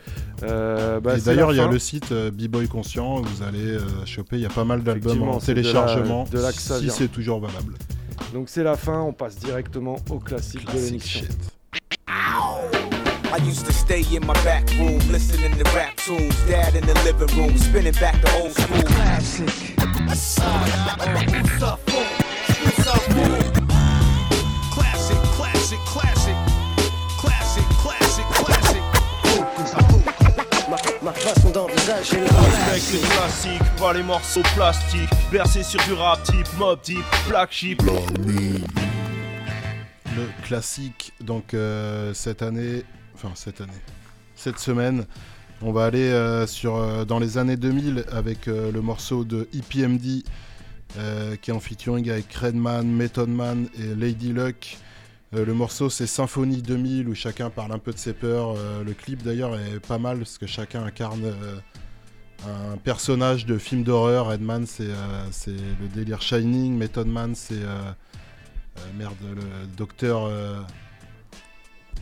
Euh, 0.45 1.01
bah, 1.01 1.17
d'ailleurs, 1.19 1.53
il 1.53 1.57
y 1.57 1.61
a 1.61 1.67
le 1.69 1.79
site 1.79 2.13
euh, 2.13 2.31
B-Boy 2.31 2.69
Conscient 2.69 3.19
où 3.21 3.25
vous 3.25 3.43
allez 3.43 3.59
euh, 3.73 3.81
choper. 4.07 4.37
Il 4.37 4.43
y 4.43 4.47
a 4.47 4.51
pas 4.51 4.65
mal 4.65 4.83
d'albums 4.83 5.23
en 5.23 5.39
de 5.39 5.43
téléchargement. 5.45 6.25
de 6.31 6.39
si 6.53 6.91
c'est 6.91 7.09
toujours 7.09 7.41
valable. 7.41 7.75
Donc 8.33 8.49
c'est 8.49 8.63
la 8.63 8.77
fin, 8.77 9.01
on 9.01 9.13
passe 9.13 9.37
directement 9.37 9.97
au 10.11 10.19
classique, 10.19 10.65
de 10.73 10.79
l'émission. 10.79 11.27
I 13.35 13.39
used 13.47 13.65
to 13.65 13.73
stay 13.73 14.03
in 14.15 14.21
my 14.27 14.35
back 14.45 14.69
room, 14.79 14.99
listening 15.11 15.57
to 15.57 15.65
rap 15.75 15.97
tunes. 15.97 16.35
Dad 16.47 16.75
in 16.75 16.83
the 16.87 16.95
living 17.03 17.35
room, 17.37 17.57
spinning 17.57 17.95
back 17.95 18.21
the 18.21 18.31
old 18.43 18.53
school. 18.53 18.83
Classic. 18.83 19.49
Classic, 24.71 25.19
classic, 25.37 25.79
classic. 25.87 26.37
Classic, 27.19 27.65
classic, 27.81 28.27
classic. 28.35 28.83
Ma 31.03 31.13
façon 31.13 31.51
le 40.17 40.29
classique, 40.45 41.13
donc 41.21 41.55
euh, 41.55 42.15
cette 42.15 42.43
année, 42.43 42.85
enfin 43.15 43.33
cette 43.35 43.61
année, 43.61 43.73
cette 44.37 44.61
semaine, 44.61 45.07
on 45.61 45.73
va 45.73 45.87
aller 45.87 46.09
euh, 46.11 46.47
sur, 46.47 46.77
euh, 46.77 47.05
dans 47.05 47.19
les 47.19 47.37
années 47.37 47.57
2000 47.57 48.05
avec 48.13 48.47
le 48.47 48.81
morceau 48.81 49.25
de 49.25 49.49
EPMD 49.53 50.23
qui 51.41 51.51
est 51.51 51.55
en 51.55 51.59
featuring 51.59 52.09
avec 52.11 52.33
Redman, 52.33 52.87
Method 52.87 53.29
Man 53.29 53.67
et 53.77 53.95
Lady 53.97 54.33
Luck. 54.33 54.79
Le 55.33 55.55
morceau 55.55 55.89
c'est 55.89 56.07
Symphonie 56.07 56.63
2000 56.63 57.09
où 57.09 57.15
chacun 57.15 57.49
parle 57.51 57.73
un 57.73 57.79
peu 57.79 57.93
de 57.93 57.99
ses 57.99 58.13
peurs. 58.13 58.55
Le 58.85 58.93
clip 58.93 59.23
d'ailleurs 59.23 59.59
est 59.59 59.81
pas 59.81 59.97
mal 59.97 60.19
parce 60.19 60.37
que 60.37 60.47
chacun 60.47 60.85
incarne 60.85 61.33
un 62.47 62.77
personnage 62.77 63.47
de 63.47 63.59
film 63.59 63.83
d'horreur. 63.83 64.27
Redman 64.27 64.67
c'est 64.67 64.85
euh, 64.85 65.27
c'est 65.31 65.51
le 65.51 65.89
délire 65.95 66.23
Shining, 66.23 66.77
Method 66.77 67.07
Man 67.07 67.35
c'est 67.35 67.55
euh, 67.55 67.93
euh, 68.79 68.81
merde, 68.97 69.15
le 69.35 69.67
docteur 69.77 70.29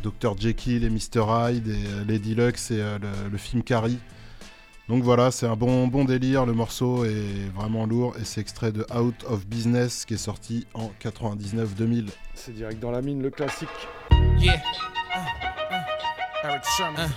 Dr 0.02 0.36
Jekyll 0.38 0.84
et 0.84 0.90
Mr 0.90 1.24
Hyde 1.28 1.68
et 1.68 1.86
euh, 1.86 2.04
Lady 2.06 2.34
Luck, 2.34 2.56
c'est 2.56 2.80
euh, 2.80 2.98
le, 2.98 3.30
le 3.30 3.38
film 3.38 3.62
Carrie. 3.62 3.98
Donc 4.88 5.04
voilà, 5.04 5.30
c'est 5.30 5.46
un 5.46 5.54
bon, 5.54 5.86
bon 5.86 6.04
délire, 6.04 6.46
le 6.46 6.52
morceau 6.52 7.04
est 7.04 7.48
vraiment 7.54 7.86
lourd 7.86 8.16
et 8.20 8.24
c'est 8.24 8.40
extrait 8.40 8.72
de 8.72 8.84
Out 8.92 9.24
of 9.28 9.46
Business 9.46 10.04
qui 10.04 10.14
est 10.14 10.16
sorti 10.16 10.66
en 10.74 10.90
99-2000. 11.00 12.08
C'est 12.34 12.54
direct 12.54 12.80
dans 12.80 12.90
la 12.90 13.00
mine, 13.00 13.22
le 13.22 13.30
classique. 13.30 13.68
Yeah. 14.38 14.56
Uh, 14.56 15.18
uh, 15.70 16.48
Eric 16.48 16.64
Sherman. 16.76 17.08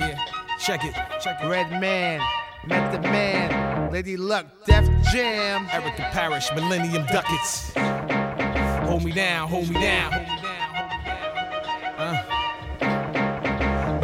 Uh, 0.00 0.37
the 0.58 0.66
P 0.66 0.72
and 0.72 0.80
D. 0.80 0.84
Yeah. 0.84 0.84
Check 0.84 0.84
it. 0.84 0.94
Check 1.20 1.40
it. 1.42 1.48
Red 1.48 1.70
Man. 1.80 2.20
Method 2.66 3.02
Man. 3.02 3.92
Lady 3.92 4.16
Luck. 4.16 4.46
Def 4.66 4.84
Jam. 5.12 5.68
Erica 5.72 6.08
Parrish. 6.12 6.48
Millennium 6.54 7.06
Ducats. 7.06 7.72
Hold 8.88 9.04
me 9.04 9.12
down. 9.12 9.48
Hold 9.48 9.68
me 9.68 9.74
down. 9.74 10.12
Uh. 11.98 12.34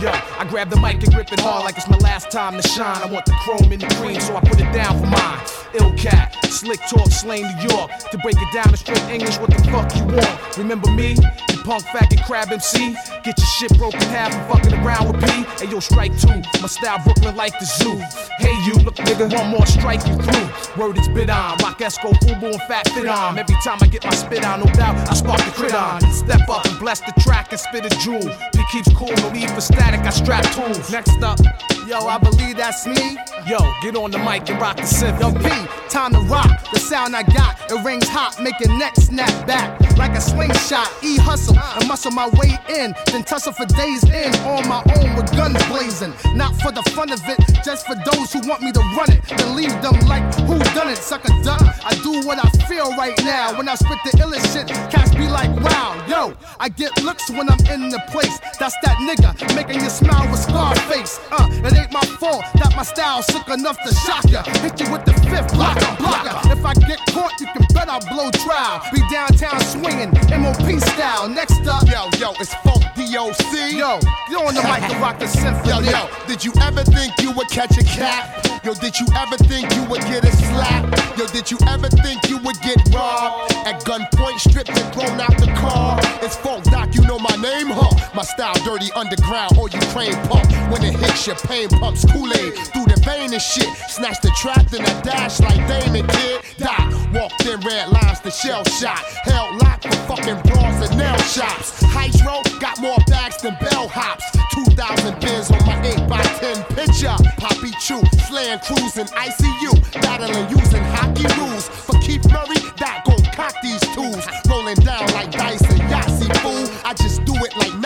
Yo, 0.01 0.11
I 0.11 0.47
grab 0.49 0.69
the 0.69 0.77
mic 0.77 1.03
and 1.03 1.15
grip 1.15 1.33
it 1.33 1.41
hard 1.41 1.65
like 1.65 1.77
it's 1.77 1.89
my 1.89 1.97
last 1.99 2.31
time 2.31 2.61
to 2.61 2.69
shine. 2.69 3.03
I 3.03 3.07
want 3.07 3.25
the 3.25 3.33
chrome 3.45 3.73
and 3.73 3.81
the 3.81 3.87
cream, 3.95 4.21
so 4.21 4.37
I 4.37 4.41
put 4.41 4.61
it 4.61 4.71
down 4.73 4.99
for 5.01 5.07
mine. 5.07 5.41
Ill 5.75 5.93
cat, 5.97 6.37
slick 6.47 6.81
talk, 6.91 7.11
slain 7.11 7.43
New 7.43 7.69
York. 7.69 7.91
To 8.11 8.19
break 8.19 8.37
it 8.37 8.53
down 8.53 8.69
in 8.69 8.77
straight 8.77 9.03
English, 9.09 9.39
what 9.39 9.51
the 9.51 9.63
fuck 9.65 9.97
you 9.97 10.05
want? 10.05 10.59
Remember 10.59 10.91
me? 10.91 11.17
Punk 11.65 11.83
faggot 11.85 12.23
crab 12.27 12.53
MC. 12.53 12.93
Get 13.25 13.39
your 13.39 13.47
shit 13.47 13.79
broken 13.79 14.01
half 14.13 14.35
and 14.35 14.53
fucking 14.53 14.85
around 14.85 15.11
with 15.11 15.25
P. 15.25 15.65
Hey 15.65 15.73
yo, 15.73 15.81
strike 15.81 16.13
two. 16.19 16.43
My 16.61 16.69
style 16.69 17.01
Brooklyn 17.03 17.35
like 17.37 17.59
the 17.59 17.65
zoo. 17.65 17.97
Hey 18.37 18.53
you, 18.67 18.75
look 18.85 18.97
nigga, 18.97 19.33
one 19.33 19.49
more 19.49 19.65
strike 19.65 20.07
you 20.07 20.15
through. 20.15 20.81
Word 20.81 20.99
is 20.99 21.09
bit 21.09 21.31
on. 21.31 21.57
Rock 21.63 21.79
Esco, 21.79 22.13
Fubu, 22.21 22.53
and 22.53 22.63
Fat 22.69 22.87
Fit 22.89 23.07
on. 23.07 23.39
Every 23.39 23.57
time 23.65 23.79
I 23.81 23.87
get 23.87 24.05
my 24.05 24.15
spit 24.15 24.45
on, 24.45 24.61
no 24.61 24.67
doubt, 24.75 25.09
I 25.09 25.15
spark 25.15 25.43
the 25.43 25.51
crit 25.53 25.75
on. 25.75 26.03
Step 26.13 26.47
up 26.51 26.67
and 26.67 26.79
bless 26.79 27.01
the 27.01 27.15
track 27.21 27.51
and 27.51 27.59
spit 27.59 27.87
a 27.87 27.99
jewel. 27.99 28.21
P 28.53 28.63
keeps 28.71 28.93
cool, 28.93 29.13
no 29.17 29.31
need 29.31 29.51
for 29.51 29.63
static, 29.63 30.01
I 30.01 30.11
strap 30.11 30.45
tools. 30.53 30.91
Next 30.91 31.23
up, 31.23 31.41
Yo, 31.87 31.99
I 32.07 32.19
believe 32.19 32.59
that's 32.59 32.87
me. 32.87 33.19
Yo, 33.47 33.59
get 33.81 33.97
on 33.97 34.11
the 34.11 34.19
mic 34.19 34.49
and 34.51 34.61
rock 34.61 34.77
the 34.77 34.83
synth. 34.83 35.19
Yo, 35.19 35.33
P, 35.33 35.49
time 35.89 36.13
to 36.13 36.21
rock. 36.21 36.71
The 36.73 36.79
sound 36.79 37.17
I 37.17 37.23
got, 37.23 37.59
it 37.71 37.85
rings 37.85 38.09
hot, 38.09 38.39
make 38.43 38.61
your 38.61 38.77
neck 38.79 38.97
snap 38.97 39.47
back 39.47 39.84
like 39.97 40.13
a 40.13 40.21
slingshot. 40.21 40.91
E 41.03 41.17
hustle 41.17 41.59
and 41.59 41.89
muscle 41.89 42.11
my 42.11 42.29
way 42.41 42.59
in, 42.69 42.95
then 43.07 43.25
tussle 43.25 43.53
for 43.53 43.67
days 43.67 44.05
in 44.05 44.35
on 44.47 44.69
my 44.69 44.83
own 44.97 45.15
with 45.17 45.31
guns 45.33 45.63
blazing. 45.67 46.13
Not 46.35 46.55
for 46.61 46.73
the 46.73 46.83
fun 46.95 47.13
of 47.13 47.21
it, 47.29 47.39
just 47.65 47.87
for 47.87 47.95
those 47.95 48.33
who 48.33 48.41
want 48.49 48.63
me 48.63 48.73
to 48.73 48.81
run 48.97 49.11
it. 49.11 49.23
Then 49.29 49.55
leave 49.55 49.75
them 49.83 49.99
like 50.07 50.25
who 50.47 50.59
done 50.75 50.89
it, 50.89 50.99
sucker 50.99 51.33
duck. 51.43 51.63
I 51.85 51.95
do 52.03 52.27
what 52.27 52.39
I 52.43 52.49
feel 52.67 52.91
right 52.97 53.17
now. 53.25 53.57
When 53.57 53.69
I 53.69 53.75
spit 53.75 53.99
the 54.05 54.11
illest 54.19 54.53
shit, 54.53 54.69
cats 54.91 55.15
be 55.15 55.29
like, 55.29 55.51
wow, 55.61 56.03
yo. 56.09 56.35
I 56.59 56.69
get 56.69 57.03
looks 57.03 57.31
when 57.31 57.49
I'm 57.49 57.61
in 57.71 57.89
the 57.89 58.03
place. 58.09 58.39
That's 58.59 58.77
that 58.83 58.97
nigga 58.99 59.35
making 59.55 59.81
you 59.81 59.91
smile 59.91 60.31
with 60.31 60.41
Scarface. 60.41 61.21
Uh, 61.31 61.49
it 61.65 61.77
ain't 61.77 61.93
my 61.93 62.05
fault 62.19 62.45
that 62.55 62.73
my 62.77 62.83
style 62.83 63.23
sick 63.23 63.47
enough 63.49 63.79
to 63.85 63.95
shock 63.95 64.25
ya. 64.29 64.43
Hit 64.63 64.81
you 64.81 64.91
with 64.91 65.05
the 65.05 65.15
fifth 65.29 65.53
blocker, 65.55 65.97
blocker. 65.99 66.35
If 66.51 66.65
I 66.65 66.75
get 66.75 66.99
caught, 67.13 67.39
you 67.41 67.47
can 67.47 67.67
bet 67.75 67.89
I'll 67.89 68.01
blow 68.13 68.31
trial. 68.31 68.83
Be 68.93 69.01
downtown 69.11 69.61
swinging, 69.61 69.84
MOP 69.85 70.81
style. 70.81 71.29
Next 71.29 71.67
up, 71.67 71.87
yo, 71.89 72.09
yo, 72.19 72.33
it's 72.41 72.55
Funk 72.65 72.94
DOC. 73.13 73.73
Yo, 73.73 74.01
you 74.31 74.39
on 74.41 74.55
the 74.55 74.63
mic 74.63 74.89
to 74.91 74.97
rock 74.99 75.19
the 75.19 75.27
symphony. 75.27 75.69
Yo, 75.69 75.81
yo, 75.81 76.09
did 76.27 76.45
you 76.45 76.53
ever 76.63 76.83
think 76.85 77.13
you 77.21 77.33
would 77.33 77.49
catch 77.49 77.77
a 77.77 77.85
cat? 77.85 78.45
Yo, 78.65 78.73
did 78.75 78.99
you 78.99 79.07
ever 79.17 79.37
think 79.37 79.71
you 79.77 79.85
would 79.85 80.01
get 80.03 80.25
a 80.25 80.33
slap? 80.33 80.85
Yo, 81.19 81.27
did 81.27 81.51
you 81.51 81.59
ever 81.69 81.89
think 81.89 82.29
you 82.29 82.39
would 82.39 82.59
get 82.63 82.79
robbed? 82.95 83.53
At 83.67 83.85
gunpoint, 83.85 84.41
stripped 84.41 84.71
and 84.71 84.95
thrown 84.95 85.21
out 85.21 85.37
the 85.37 85.53
car. 85.59 85.99
It's 86.23 86.37
Funk 86.37 86.65
Doc, 86.65 86.95
you 86.95 87.03
know 87.03 87.19
my 87.19 87.37
name, 87.37 87.69
huh? 87.69 87.93
My 88.15 88.23
style 88.23 88.55
dirty 88.65 88.91
underground 88.97 89.59
or 89.59 89.69
Ukraine 89.69 90.17
pump. 90.29 90.51
When 90.73 90.83
it 90.83 90.95
hits 90.97 91.27
your 91.27 91.37
pain 91.37 91.69
pumps 91.69 92.05
Kool-Aid 92.11 92.55
through 92.73 92.87
the 92.87 93.01
vein 93.05 93.33
and 93.33 93.43
shit. 93.43 93.69
Snatch 93.89 94.21
the 94.23 94.33
trap, 94.41 94.67
then 94.71 94.81
I 94.81 95.01
dash 95.03 95.41
like 95.41 95.61
Damon 95.69 96.07
did. 96.07 96.41
Die, 96.57 97.11
walked 97.13 97.45
in 97.45 97.61
red 97.61 97.91
lines, 97.91 98.21
the 98.21 98.31
shell 98.31 98.65
shot. 98.65 99.05
Hell 99.29 99.57
locked 99.59 99.85
for 99.85 100.17
fucking 100.17 100.41
bras 100.49 100.89
and 100.89 100.99
nail 100.99 101.19
shops. 101.19 101.83
Hydro 101.83 102.43
got 102.61 102.81
more 102.81 102.94
bags 103.07 103.37
than 103.43 103.55
bellhops. 103.57 104.25
2,000 104.55 105.21
bins 105.21 105.51
on 105.51 105.59
my 105.67 105.77
8x10 105.83 106.69
picture. 106.77 107.17
Poppy 107.39 107.71
Chew, 107.81 108.03
slaying 108.27 108.59
cruising 108.61 109.07
ICU. 109.07 109.73
Battling 110.03 110.49
using 110.49 110.85
hockey 110.95 111.27
rules. 111.41 111.69
For 111.69 111.99
Keith 112.01 112.25
Murray, 112.31 112.63
that 112.79 113.03
gon' 113.05 113.25
cock 113.33 113.55
these 113.63 113.81
tools. 113.95 114.27
Rolling 114.49 114.77
down 114.77 115.07
like 115.13 115.31
dice 115.31 115.63
and 115.63 115.81
Yahtzee 115.91 116.35
fool. 116.39 116.65
I 116.85 116.95
just 116.95 117.25
do 117.25 117.34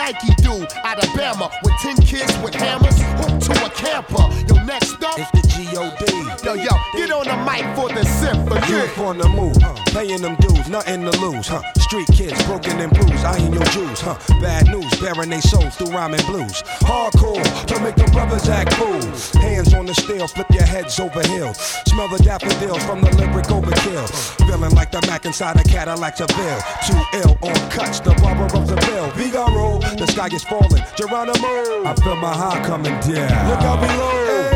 it 0.09 0.15
like 0.15 0.23
Nike 0.23 0.41
do. 0.41 0.65
Alabama 0.83 1.49
with 1.63 1.73
10 1.81 1.97
kids 1.97 2.37
with 2.39 2.53
hammers. 2.53 2.97
Hooked 2.99 3.45
to 3.45 3.65
a 3.65 3.69
camper. 3.69 4.29
Yo, 4.47 4.63
next 4.65 5.01
up. 5.03 5.19
It's 5.19 5.31
the 5.31 5.47
G.O.D. 5.47 6.45
Yo, 6.45 6.53
yo, 6.53 6.71
get 6.93 7.11
on 7.11 7.25
the 7.25 7.37
mic 7.45 7.65
for 7.75 7.89
the 7.89 8.03
symphony. 8.05 8.67
Youth 8.67 8.97
on 8.99 9.17
the 9.17 9.29
move, 9.29 9.57
huh? 9.61 9.75
paying 9.91 10.21
them 10.21 10.35
dues, 10.39 10.69
nothing 10.69 11.01
to 11.01 11.11
lose, 11.19 11.47
huh? 11.47 11.61
Street 11.79 12.07
kids 12.13 12.41
broken 12.45 12.79
and 12.79 12.91
bruised, 12.91 13.25
I 13.25 13.37
ain't 13.37 13.53
your 13.53 13.63
Jews, 13.65 13.99
huh? 13.99 14.17
Bad 14.39 14.67
news, 14.67 14.89
bearing 14.99 15.29
they 15.29 15.41
souls 15.41 15.75
through 15.75 15.91
rhyming 15.91 16.25
blues. 16.25 16.63
Hardcore 16.87 17.43
to 17.67 17.79
make 17.81 17.95
the 17.95 18.09
brothers 18.11 18.47
act 18.47 18.73
fools. 18.73 19.31
Hands 19.33 19.73
on 19.73 19.85
the 19.85 19.93
steel, 19.93 20.27
flip 20.27 20.47
your 20.51 20.63
heads 20.63 20.99
over 20.99 21.25
hills. 21.27 21.57
Smell 21.87 22.07
the 22.07 22.19
daffodils 22.23 22.83
from 22.83 23.01
the 23.01 23.11
lyric 23.17 23.45
overkill. 23.47 24.07
Feeling 24.47 24.71
like 24.71 24.91
the 24.91 25.01
Mac 25.07 25.25
inside 25.25 25.59
a 25.59 25.63
Cadillac 25.63 26.17
Seville. 26.17 26.61
Too 26.87 27.01
ill 27.19 27.37
on 27.41 27.55
cuts, 27.69 27.99
the 27.99 28.13
barber 28.21 28.45
of 28.55 28.67
the 28.67 28.75
bill. 28.87 29.09
Vigaro, 29.11 29.81
the 29.99 30.07
sky 30.07 30.27
is 30.27 30.43
falling. 30.45 30.83
Geronimo, 30.95 31.83
I 31.85 31.93
feel 32.01 32.15
my 32.15 32.33
high 32.33 32.63
coming 32.63 32.97
down. 33.01 33.49
Look 33.49 33.61
out 33.61 33.81
below. 33.81 34.49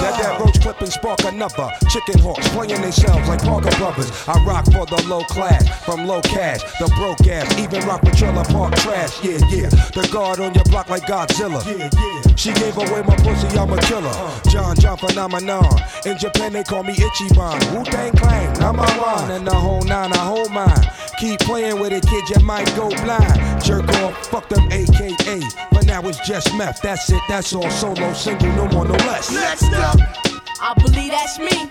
That 0.00 0.14
that 0.22 0.38
clip 0.78 0.86
and 0.86 0.92
spark 0.92 1.32
another. 1.32 1.70
Chicken 1.88 2.18
hawks 2.20 2.48
playing 2.48 2.80
themselves 2.80 3.28
like 3.28 3.42
Parker 3.42 3.74
Brothers. 3.76 4.10
I 4.28 4.42
rock 4.44 4.64
for 4.66 4.86
the 4.86 5.02
low 5.08 5.22
class, 5.24 5.66
from 5.84 6.06
low 6.06 6.20
cash, 6.22 6.62
the 6.78 6.92
broke 6.96 7.26
ass, 7.26 7.58
even 7.58 7.86
rock 7.86 8.02
with 8.02 8.16
trailer 8.16 8.44
park 8.44 8.74
trash. 8.76 9.22
Yeah, 9.22 9.38
yeah. 9.48 9.68
The 9.68 10.08
guard 10.12 10.40
on 10.40 10.54
your 10.54 10.64
block 10.64 10.88
like 10.88 11.04
Godzilla. 11.04 11.64
Yeah, 11.66 11.90
yeah. 11.92 12.34
She 12.36 12.52
gave 12.52 12.76
away 12.76 13.02
my 13.02 13.16
pussy, 13.16 13.48
I'm 13.58 13.72
a 13.72 13.80
killer. 13.82 14.10
Uh. 14.12 14.40
John 14.50 14.76
John 14.76 14.96
phenomenon. 14.98 15.80
In 16.06 16.18
Japan 16.18 16.52
they 16.52 16.64
call 16.64 16.82
me 16.82 16.94
Ichiban. 16.94 17.76
Wu 17.76 17.84
Tang 17.84 18.12
Clan, 18.12 18.52
number 18.60 18.82
one. 18.82 19.30
And 19.30 19.46
the 19.46 19.54
whole 19.54 19.82
nine, 19.82 20.12
I 20.12 20.18
hold 20.18 20.50
mine. 20.50 20.90
Keep 21.18 21.40
playing 21.40 21.80
with 21.80 21.92
it, 21.92 22.06
kid, 22.06 22.28
you 22.30 22.44
might 22.44 22.66
go 22.76 22.88
blind. 22.88 23.62
Jerk 23.62 23.88
off, 24.00 24.26
fuck 24.26 24.48
them 24.48 24.70
AKA. 24.70 25.42
But 25.72 25.86
now 25.86 26.02
it's 26.02 26.20
just 26.26 26.54
meth. 26.56 26.80
That's 26.82 27.10
it, 27.10 27.22
that's 27.28 27.52
all. 27.54 27.68
Solo, 27.70 28.12
single, 28.12 28.48
no 28.52 28.68
more, 28.68 28.84
no 28.84 28.94
less. 28.94 29.30
Next 29.32 29.72
up. 29.72 30.27
I 30.60 30.74
believe 30.74 31.10
that's 31.10 31.38
me. 31.38 31.70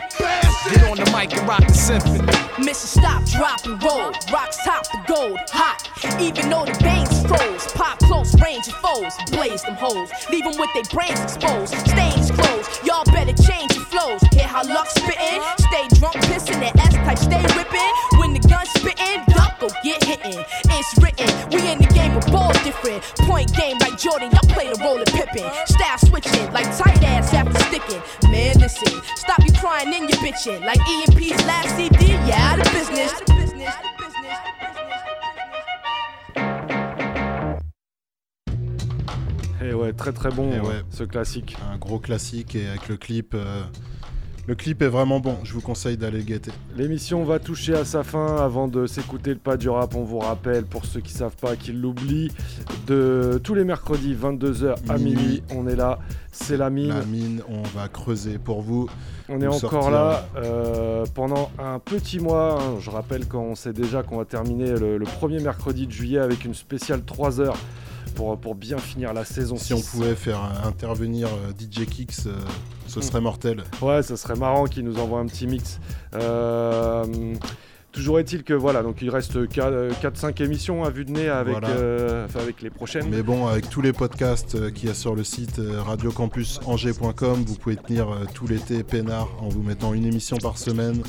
Get 0.72 0.84
on 0.90 0.98
the 0.98 1.10
mic 1.12 1.36
and 1.36 1.48
rock 1.48 1.66
the 1.68 1.74
symphony. 1.74 2.24
Mission 2.58 2.88
stop, 2.88 3.24
drop 3.26 3.66
and 3.66 3.82
roll. 3.84 4.12
Rocks 4.32 4.58
top 4.64 4.84
the 4.92 5.00
gold, 5.08 5.38
hot. 5.52 5.84
Even 6.22 6.50
though 6.50 6.66
the 6.66 6.74
veins 6.80 7.22
froze. 7.28 7.68
Pop 7.74 8.00
close 8.00 8.34
range 8.42 8.68
of 8.68 8.76
foes. 8.76 9.14
Blaze 9.32 9.64
them 9.64 9.76
hoes. 9.76 10.10
Leave 10.32 10.44
them 10.46 10.56
with 10.58 10.72
their 10.74 10.88
brains 10.92 11.20
exposed. 11.20 11.76
Stains 11.88 12.32
closed. 12.32 12.70
Y'all 12.86 13.04
better 13.06 13.36
change 13.36 13.76
your 13.76 13.86
flows. 13.86 14.22
Hear 14.32 14.48
how 14.48 14.64
luck 14.64 14.88
spittin'? 14.88 15.42
Stay 15.60 15.88
drunk, 16.00 16.16
pissin'. 16.32 16.60
That 16.60 16.80
S 16.80 16.94
type 16.96 17.20
stay 17.20 17.44
whippin'. 17.56 18.20
When 18.20 18.34
the 18.34 18.40
gun 18.48 18.66
spittin', 18.66 19.24
duck 19.28 19.60
go 19.60 19.68
get 19.84 20.04
hittin'. 20.04 20.46
It's 20.72 20.92
written. 21.04 21.28
We 21.52 21.60
in 21.72 21.80
the 21.80 21.87
but 22.20 22.32
ball 22.32 22.52
different. 22.64 23.02
Point 23.30 23.54
game 23.56 23.78
like 23.80 23.98
Jordan. 23.98 24.30
Y'all 24.32 24.50
play 24.54 24.68
the 24.72 24.80
role 24.84 25.00
of 25.02 25.06
Pippin. 25.08 25.50
Style 25.66 25.98
switching 26.00 26.52
like 26.52 26.66
tight 26.78 27.04
ass 27.04 27.34
after 27.34 27.60
sticking. 27.66 28.02
Man, 28.32 28.58
listen. 28.60 29.02
Stop 29.16 29.40
you 29.46 29.54
crying 29.54 29.94
in 29.94 30.04
your 30.10 30.18
bitchin'. 30.20 30.62
Like 30.66 30.80
EMP's 30.88 31.46
last 31.46 31.76
CD, 31.76 32.08
yeah, 32.28 32.52
out 32.54 32.60
of 32.66 32.72
business. 32.74 33.14
Et 39.62 39.74
ouais, 39.74 39.92
très 39.94 40.14
très 40.14 40.30
bon 40.30 40.52
Et 40.52 40.58
euh, 40.58 40.62
ouais. 40.62 40.82
ce 40.92 41.04
classique. 41.04 41.58
Un 41.72 41.78
gros 41.78 42.00
classique 42.00 42.56
et 42.56 42.68
avec 42.68 42.88
le 42.90 42.98
clip. 42.98 43.34
euh, 43.34 43.64
Le 44.48 44.56
clip 44.56 44.82
est 44.82 44.88
vraiment 44.88 45.20
bon, 45.20 45.36
je 45.44 45.52
vous 45.54 45.60
conseille 45.60 45.98
d'aller 45.98 46.20
le 46.20 46.24
guetter. 46.24 46.52
L'émission 46.78 47.26
va 47.26 47.38
toucher 47.38 47.76
à 47.76 47.84
sa 47.84 48.04
fin 48.06 48.38
avant 48.38 48.70
de 48.70 48.88
s'écouter 48.88 49.32
le 49.32 49.36
pas 49.40 49.58
du 49.58 49.68
rap. 49.68 49.94
On 49.94 50.04
vous 50.06 50.20
rappelle, 50.20 50.64
pour 50.64 50.86
ceux 50.86 51.02
qui 51.02 51.12
savent 51.12 51.36
pas, 51.36 51.58
qu'ils 51.58 51.82
l'oublient, 51.82 52.32
de 52.88 53.42
tous 53.44 53.54
les 53.56 53.66
mercredis 53.66 54.16
22h 54.16 54.76
à 54.88 54.98
Minuit. 54.98 55.16
minuit, 55.18 55.44
on 55.54 55.68
est 55.68 55.76
là. 55.76 56.00
C'est 56.32 56.56
la 56.56 56.70
mine. 56.70 56.88
La 56.90 57.04
mine, 57.04 57.42
on 57.50 57.62
va 57.78 57.90
creuser 57.90 58.38
pour 58.38 58.62
vous. 58.62 58.88
On 59.28 59.42
est 59.42 59.48
encore 59.48 59.60
sortir- 59.84 59.92
là 59.92 60.26
euh, 60.38 61.06
pendant 61.14 61.52
un 61.60 61.80
petit 61.80 62.20
mois. 62.22 62.58
hein. 62.62 62.76
Je 62.80 62.90
rappelle 62.90 63.28
qu'on 63.28 63.54
sait 63.54 63.74
déjà 63.74 64.02
qu'on 64.02 64.18
va 64.18 64.24
terminer 64.26 64.72
le, 64.72 64.98
le 64.98 65.06
premier 65.06 65.42
mercredi 65.42 65.88
de 65.88 65.92
juillet 65.92 66.20
avec 66.20 66.46
une 66.46 66.54
spéciale 66.54 67.04
3 67.04 67.42
heures 67.42 67.58
pour, 68.16 68.38
pour 68.40 68.56
bien 68.56 68.78
finir 68.78 69.14
la 69.14 69.26
saison. 69.26 69.58
Si 69.58 69.74
on 69.74 69.78
6. 69.78 69.90
pouvait 69.92 70.16
faire 70.16 70.40
intervenir 70.66 71.28
euh, 71.28 71.52
DJ 71.60 71.86
Kicks, 71.86 72.28
euh, 72.28 72.32
ce 72.88 73.02
serait 73.02 73.22
mortel. 73.22 73.64
Ouais, 73.82 74.02
ça 74.04 74.18
serait 74.18 74.36
marrant 74.36 74.66
qu'il 74.66 74.84
nous 74.86 74.98
envoie 75.00 75.20
un 75.20 75.26
petit 75.28 75.46
mix. 75.48 75.80
Euh, 76.16 77.06
toujours 77.92 78.20
est-il 78.20 78.44
que 78.44 78.54
voilà, 78.54 78.84
donc 78.84 79.02
il 79.02 79.10
reste 79.10 79.36
4-5 79.38 80.42
émissions 80.44 80.84
à 80.84 80.90
vue 80.90 81.06
de 81.06 81.12
nez 81.12 81.30
avec, 81.30 81.54
Voilà. 81.54 81.70
euh, 81.70 82.26
enfin, 82.26 82.40
avec 82.40 82.62
les 82.62 82.70
prochaines. 82.70 83.10
Mais 83.10 83.24
bon, 83.24 83.48
avec 83.48 83.70
tous 83.70 83.82
les 83.82 83.94
podcasts 83.94 84.56
euh, 84.56 84.70
qu'il 84.72 84.88
y 84.88 84.92
a 84.92 84.94
sur 84.96 85.16
le 85.16 85.24
site 85.24 85.60
euh, 85.60 85.82
radiocampusangers.com, 85.82 87.44
vous 87.46 87.56
pouvez 87.56 87.76
tenir 87.76 88.10
euh, 88.10 88.26
tout 88.34 88.48
l'été 88.48 88.84
peinard 88.84 89.30
en 89.42 89.50
vous 89.50 89.64
mettant 89.64 89.94
une 89.94 90.06
émission 90.06 90.38
par 90.38 90.58
semaine, 90.58 91.02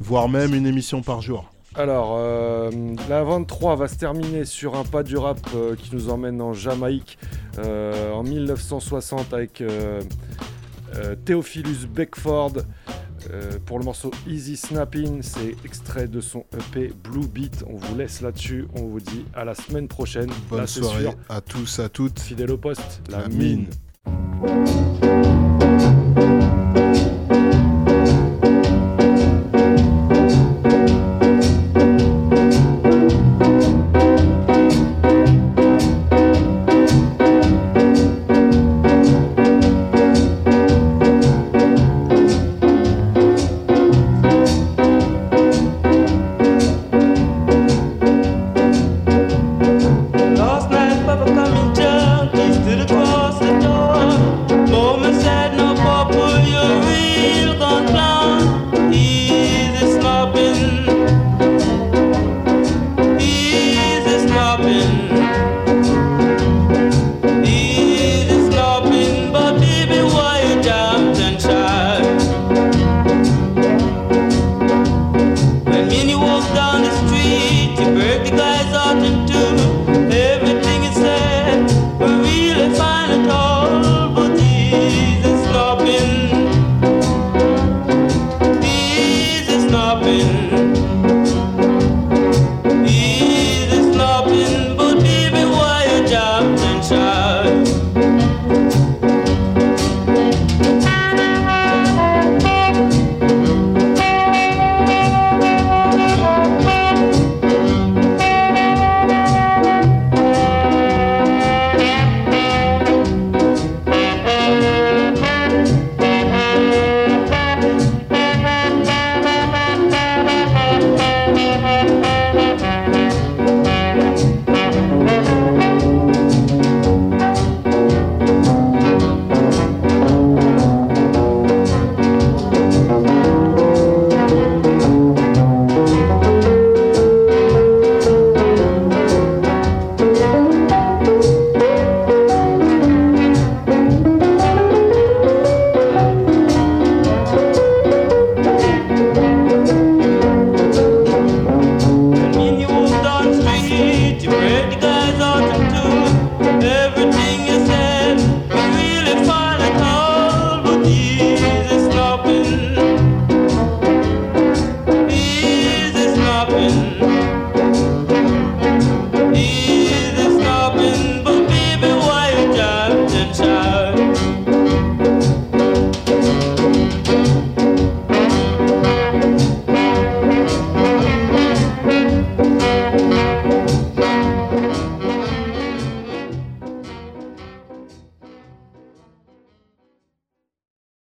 voire 0.00 0.28
même 0.28 0.54
une 0.54 0.66
émission 0.66 1.02
par 1.02 1.22
jour. 1.22 1.50
Alors, 1.76 2.16
euh, 2.18 2.68
la 3.08 3.22
23 3.22 3.76
va 3.76 3.86
se 3.86 3.94
terminer 3.94 4.44
sur 4.44 4.74
un 4.74 4.82
pas 4.82 5.04
du 5.04 5.16
rap 5.16 5.38
euh, 5.54 5.76
qui 5.76 5.94
nous 5.94 6.10
emmène 6.10 6.42
en 6.42 6.52
Jamaïque 6.52 7.16
euh, 7.60 8.12
en 8.12 8.24
1960 8.24 9.32
avec 9.32 9.62
euh, 10.96 11.14
Theophilus 11.24 11.86
Beckford. 11.86 12.52
euh, 13.30 13.58
pour 13.66 13.78
le 13.78 13.84
morceau 13.84 14.10
Easy 14.26 14.56
Snapping, 14.56 15.20
c'est 15.22 15.54
extrait 15.64 16.08
de 16.08 16.20
son 16.20 16.44
EP 16.56 16.92
Blue 17.04 17.26
Beat. 17.26 17.64
On 17.68 17.76
vous 17.76 17.94
laisse 17.96 18.22
là-dessus. 18.22 18.66
On 18.74 18.82
vous 18.86 19.00
dit 19.00 19.24
à 19.34 19.44
la 19.44 19.54
semaine 19.54 19.88
prochaine. 19.88 20.30
Bonne 20.48 20.60
Là, 20.60 20.66
soirée 20.66 21.02
sûr. 21.02 21.14
à 21.28 21.40
tous, 21.40 21.78
à 21.80 21.88
toutes. 21.88 22.20
Fidèle 22.20 22.50
au 22.50 22.56
poste, 22.58 23.02
la, 23.10 23.20
La 23.22 23.28
mine. 23.28 23.66
mine. 24.46 25.09